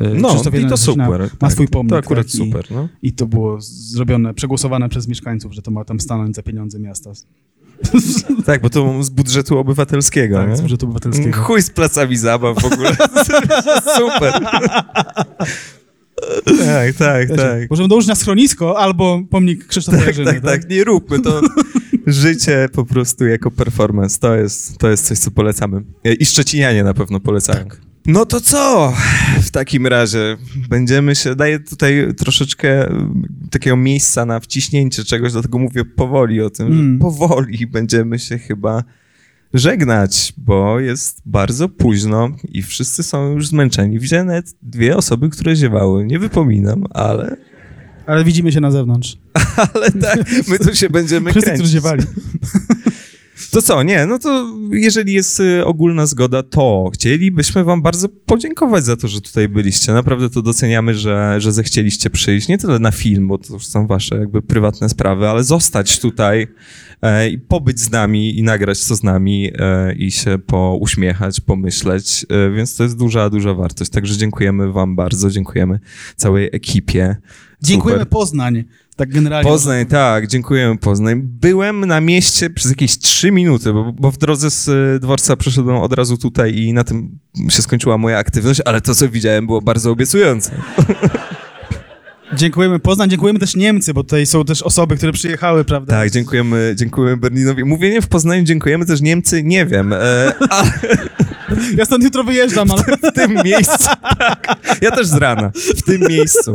E, 0.00 0.08
No, 0.14 0.28
Krzysztof 0.28 0.54
i 0.54 0.66
to 0.66 0.76
Szczecina 0.76 1.06
super. 1.06 1.20
Ma 1.20 1.28
tak. 1.38 1.52
swój 1.52 1.68
pomnik. 1.68 1.90
To 1.90 1.96
akurat 1.96 2.26
tak? 2.26 2.34
I- 2.34 2.38
super, 2.38 2.64
no. 2.70 2.88
I 3.02 3.12
to 3.12 3.26
było 3.26 3.56
zrobione, 3.60 4.34
przegłosowane 4.34 4.88
przez 4.88 5.08
mieszkańców, 5.08 5.52
że 5.54 5.62
to 5.62 5.70
ma 5.70 5.84
tam 5.84 6.00
stanąć 6.00 6.36
za 6.36 6.42
pieniądze 6.42 6.78
miasta. 6.78 7.10
Tak, 8.46 8.62
bo 8.62 8.70
to 8.70 9.02
z 9.02 9.10
budżetu 9.10 9.58
obywatelskiego, 9.58 10.36
Tak, 10.36 10.48
nie? 10.48 10.56
z 10.56 10.60
budżetu 10.60 10.86
obywatelskiego. 10.86 11.36
Chuj 11.42 11.62
z 11.62 11.70
placami 11.70 12.16
zabaw 12.16 12.62
w 12.62 12.64
ogóle. 12.64 12.96
Super. 13.98 14.32
Tak, 16.58 16.94
tak, 16.98 17.28
tak. 17.36 17.70
Możemy 17.70 17.88
dołożyć 17.88 18.08
na 18.08 18.14
schronisko 18.14 18.78
albo 18.78 19.22
pomnik 19.30 19.66
Krzysztofa 19.66 19.98
Tak, 19.98 20.06
Jarzyny, 20.06 20.32
tak, 20.32 20.40
tak, 20.42 20.70
nie 20.70 20.84
róbmy 20.84 21.20
to. 21.20 21.40
Życie 22.06 22.68
po 22.72 22.84
prostu 22.84 23.26
jako 23.26 23.50
performance, 23.50 24.18
to 24.20 24.34
jest, 24.36 24.78
to 24.78 24.90
jest 24.90 25.06
coś, 25.06 25.18
co 25.18 25.30
polecamy. 25.30 25.82
I 26.20 26.26
Szczecinianie 26.26 26.84
na 26.84 26.94
pewno 26.94 27.20
polecają. 27.20 27.64
No 28.06 28.26
to 28.26 28.40
co? 28.40 28.92
W 29.42 29.50
takim 29.50 29.86
razie 29.86 30.36
będziemy 30.68 31.14
się, 31.14 31.34
daję 31.34 31.60
tutaj 31.60 32.14
troszeczkę 32.16 32.86
mm, 32.88 33.22
takiego 33.50 33.76
miejsca 33.76 34.26
na 34.26 34.40
wciśnięcie 34.40 35.04
czegoś, 35.04 35.32
dlatego 35.32 35.58
mówię 35.58 35.84
powoli 35.84 36.40
o 36.40 36.50
tym, 36.50 36.66
Mm. 36.66 36.92
że 36.94 36.98
powoli 36.98 37.66
będziemy 37.66 38.18
się 38.18 38.38
chyba 38.38 38.84
żegnać, 39.54 40.32
bo 40.36 40.80
jest 40.80 41.22
bardzo 41.26 41.68
późno 41.68 42.28
i 42.48 42.62
wszyscy 42.62 43.02
są 43.02 43.32
już 43.32 43.46
zmęczeni. 43.46 43.98
Widziałem 43.98 44.26
nawet 44.26 44.54
dwie 44.62 44.96
osoby, 44.96 45.28
które 45.30 45.56
ziewały. 45.56 46.04
Nie 46.04 46.18
wypominam, 46.18 46.84
ale, 46.90 47.36
Ale 48.06 48.24
widzimy 48.24 48.52
się 48.52 48.60
na 48.60 48.70
zewnątrz. 48.70 49.18
ale 49.74 49.90
tak, 49.90 50.20
my 50.48 50.58
tu 50.58 50.74
się 50.74 50.90
będziemy 50.90 51.30
Wszyscy, 51.30 51.46
kręcić. 51.46 51.62
którzy 51.62 51.72
ziewali. 51.72 52.02
To 53.50 53.62
co, 53.62 53.82
nie, 53.82 54.06
no 54.06 54.18
to 54.18 54.54
jeżeli 54.70 55.12
jest 55.12 55.40
y, 55.40 55.64
ogólna 55.64 56.06
zgoda, 56.06 56.42
to 56.42 56.90
chcielibyśmy 56.94 57.64
wam 57.64 57.82
bardzo 57.82 58.08
podziękować 58.08 58.84
za 58.84 58.96
to, 58.96 59.08
że 59.08 59.20
tutaj 59.20 59.48
byliście. 59.48 59.92
Naprawdę 59.92 60.30
to 60.30 60.42
doceniamy, 60.42 60.94
że, 60.94 61.34
że 61.38 61.52
zechcieliście 61.52 62.10
przyjść, 62.10 62.48
nie 62.48 62.58
tyle 62.58 62.78
na 62.78 62.90
film, 62.90 63.28
bo 63.28 63.38
to 63.38 63.54
już 63.54 63.66
są 63.66 63.86
wasze 63.86 64.16
jakby 64.16 64.42
prywatne 64.42 64.88
sprawy, 64.88 65.28
ale 65.28 65.44
zostać 65.44 66.00
tutaj 66.00 66.46
e, 67.02 67.28
i 67.28 67.38
pobyć 67.38 67.80
z 67.80 67.90
nami 67.90 68.38
i 68.38 68.42
nagrać 68.42 68.86
to 68.86 68.96
z 68.96 69.02
nami 69.02 69.50
e, 69.58 69.94
i 69.94 70.10
się 70.10 70.38
pouśmiechać, 70.38 71.40
pomyśleć, 71.40 72.26
e, 72.28 72.50
więc 72.50 72.76
to 72.76 72.82
jest 72.82 72.98
duża, 72.98 73.30
duża 73.30 73.54
wartość. 73.54 73.90
Także 73.90 74.16
dziękujemy 74.16 74.72
wam 74.72 74.96
bardzo, 74.96 75.30
dziękujemy 75.30 75.80
całej 76.16 76.48
ekipie. 76.52 77.16
Dziękujemy 77.62 78.00
Super. 78.00 78.10
Poznań. 78.10 78.64
Tak 78.98 79.10
generalnie. 79.10 79.50
Poznań, 79.50 79.86
tak, 79.86 80.26
dziękuję 80.26 80.76
Poznań. 80.80 81.20
Byłem 81.24 81.86
na 81.86 82.00
mieście 82.00 82.50
przez 82.50 82.70
jakieś 82.70 82.98
trzy 82.98 83.30
minuty, 83.30 83.72
bo, 83.72 83.92
bo 83.92 84.10
w 84.10 84.18
drodze 84.18 84.50
z 84.50 84.68
y, 84.68 85.00
dworca 85.00 85.36
przeszedłem 85.36 85.76
od 85.76 85.92
razu 85.92 86.16
tutaj 86.16 86.56
i 86.56 86.72
na 86.72 86.84
tym 86.84 87.18
się 87.48 87.62
skończyła 87.62 87.98
moja 87.98 88.18
aktywność, 88.18 88.60
ale 88.64 88.80
to, 88.80 88.94
co 88.94 89.08
widziałem, 89.08 89.46
było 89.46 89.62
bardzo 89.62 89.90
obiecujące. 89.90 90.50
Dziękujemy 92.36 92.78
Poznań, 92.78 93.10
dziękujemy 93.10 93.38
też 93.38 93.56
Niemcy, 93.56 93.94
bo 93.94 94.02
tutaj 94.02 94.26
są 94.26 94.44
też 94.44 94.62
osoby, 94.62 94.96
które 94.96 95.12
przyjechały, 95.12 95.64
prawda? 95.64 95.92
Tak, 95.92 96.10
dziękujemy, 96.10 96.74
dziękujemy 96.76 97.16
Berlinowi. 97.16 97.64
Mówienie 97.64 98.02
w 98.02 98.08
Poznaniu 98.08 98.42
dziękujemy 98.42 98.86
też 98.86 99.00
Niemcy, 99.00 99.42
nie 99.42 99.66
wiem, 99.66 99.92
e, 99.92 99.98
ale 100.50 100.70
Ja 101.76 101.84
stąd 101.84 102.04
jutro 102.04 102.24
wyjeżdżam, 102.24 102.70
ale... 102.70 102.82
w 102.82 103.14
tym 103.14 103.34
miejscu, 103.44 103.88
tak, 104.18 104.56
ja 104.82 104.90
też 104.90 105.06
z 105.06 105.14
rana, 105.14 105.50
w 105.76 105.82
tym 105.82 106.00
miejscu, 106.08 106.54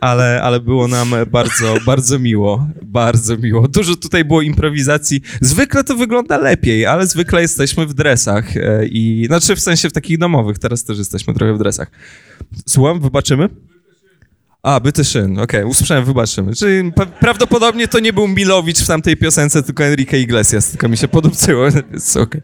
ale, 0.00 0.42
ale 0.42 0.60
było 0.60 0.88
nam 0.88 1.10
bardzo, 1.30 1.76
bardzo 1.86 2.18
miło, 2.18 2.66
bardzo 2.82 3.36
miło. 3.36 3.68
Dużo 3.68 3.96
tutaj 3.96 4.24
było 4.24 4.42
improwizacji. 4.42 5.20
Zwykle 5.40 5.84
to 5.84 5.96
wygląda 5.96 6.38
lepiej, 6.38 6.86
ale 6.86 7.06
zwykle 7.06 7.42
jesteśmy 7.42 7.86
w 7.86 7.94
dresach 7.94 8.56
e, 8.56 8.86
i, 8.86 9.24
znaczy 9.26 9.56
w 9.56 9.60
sensie 9.60 9.90
w 9.90 9.92
takich 9.92 10.18
domowych, 10.18 10.58
teraz 10.58 10.84
też 10.84 10.98
jesteśmy 10.98 11.34
trochę 11.34 11.54
w 11.54 11.58
dresach. 11.58 11.90
Słucham, 12.68 13.00
wybaczymy? 13.00 13.48
A, 14.64 14.80
byty 14.80 15.04
szyn, 15.04 15.38
okej, 15.38 15.64
usłyszałem, 15.64 16.04
wybaczymy. 16.04 16.54
Czyli 16.54 16.92
prawdopodobnie 17.20 17.88
to 17.88 17.98
nie 17.98 18.12
był 18.12 18.28
Milowicz 18.28 18.78
w 18.82 18.86
tamtej 18.86 19.16
piosence, 19.16 19.62
tylko 19.62 19.84
Enrique 19.84 20.14
Iglesias, 20.20 20.70
tylko 20.70 20.88
mi 20.88 20.96
się 20.96 21.08
podobczyło, 21.08 21.70
więc 21.76 22.16
okej. 22.16 22.40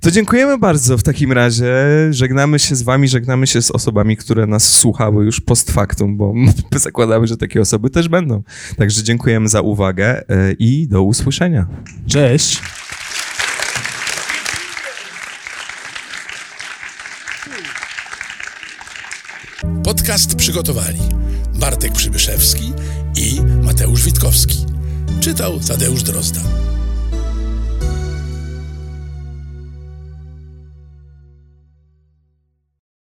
To 0.00 0.10
dziękujemy 0.10 0.58
bardzo 0.58 0.98
w 0.98 1.02
takim 1.02 1.32
razie. 1.32 1.72
Żegnamy 2.10 2.58
się 2.58 2.76
z 2.76 2.82
wami, 2.82 3.08
żegnamy 3.08 3.46
się 3.46 3.62
z 3.62 3.70
osobami, 3.70 4.16
które 4.16 4.46
nas 4.46 4.78
słuchały 4.78 5.24
już 5.24 5.40
post 5.40 5.70
factum, 5.70 6.16
bo 6.16 6.34
zakładamy, 6.72 7.26
że 7.26 7.36
takie 7.36 7.60
osoby 7.60 7.90
też 7.90 8.08
będą. 8.08 8.42
Także 8.76 9.02
dziękujemy 9.02 9.48
za 9.48 9.60
uwagę 9.60 10.28
e, 10.28 10.52
i 10.52 10.88
do 10.88 11.02
usłyszenia. 11.02 11.66
Cześć. 12.06 12.62
Podcast 19.84 20.34
przygotowali 20.34 20.98
Bartek 21.54 21.92
Przybyszewski 21.92 22.72
i 23.16 23.40
Mateusz 23.62 24.04
Witkowski. 24.04 24.66
Czytał 25.20 25.60
Tadeusz 25.60 26.02
Drozda. 26.02 26.40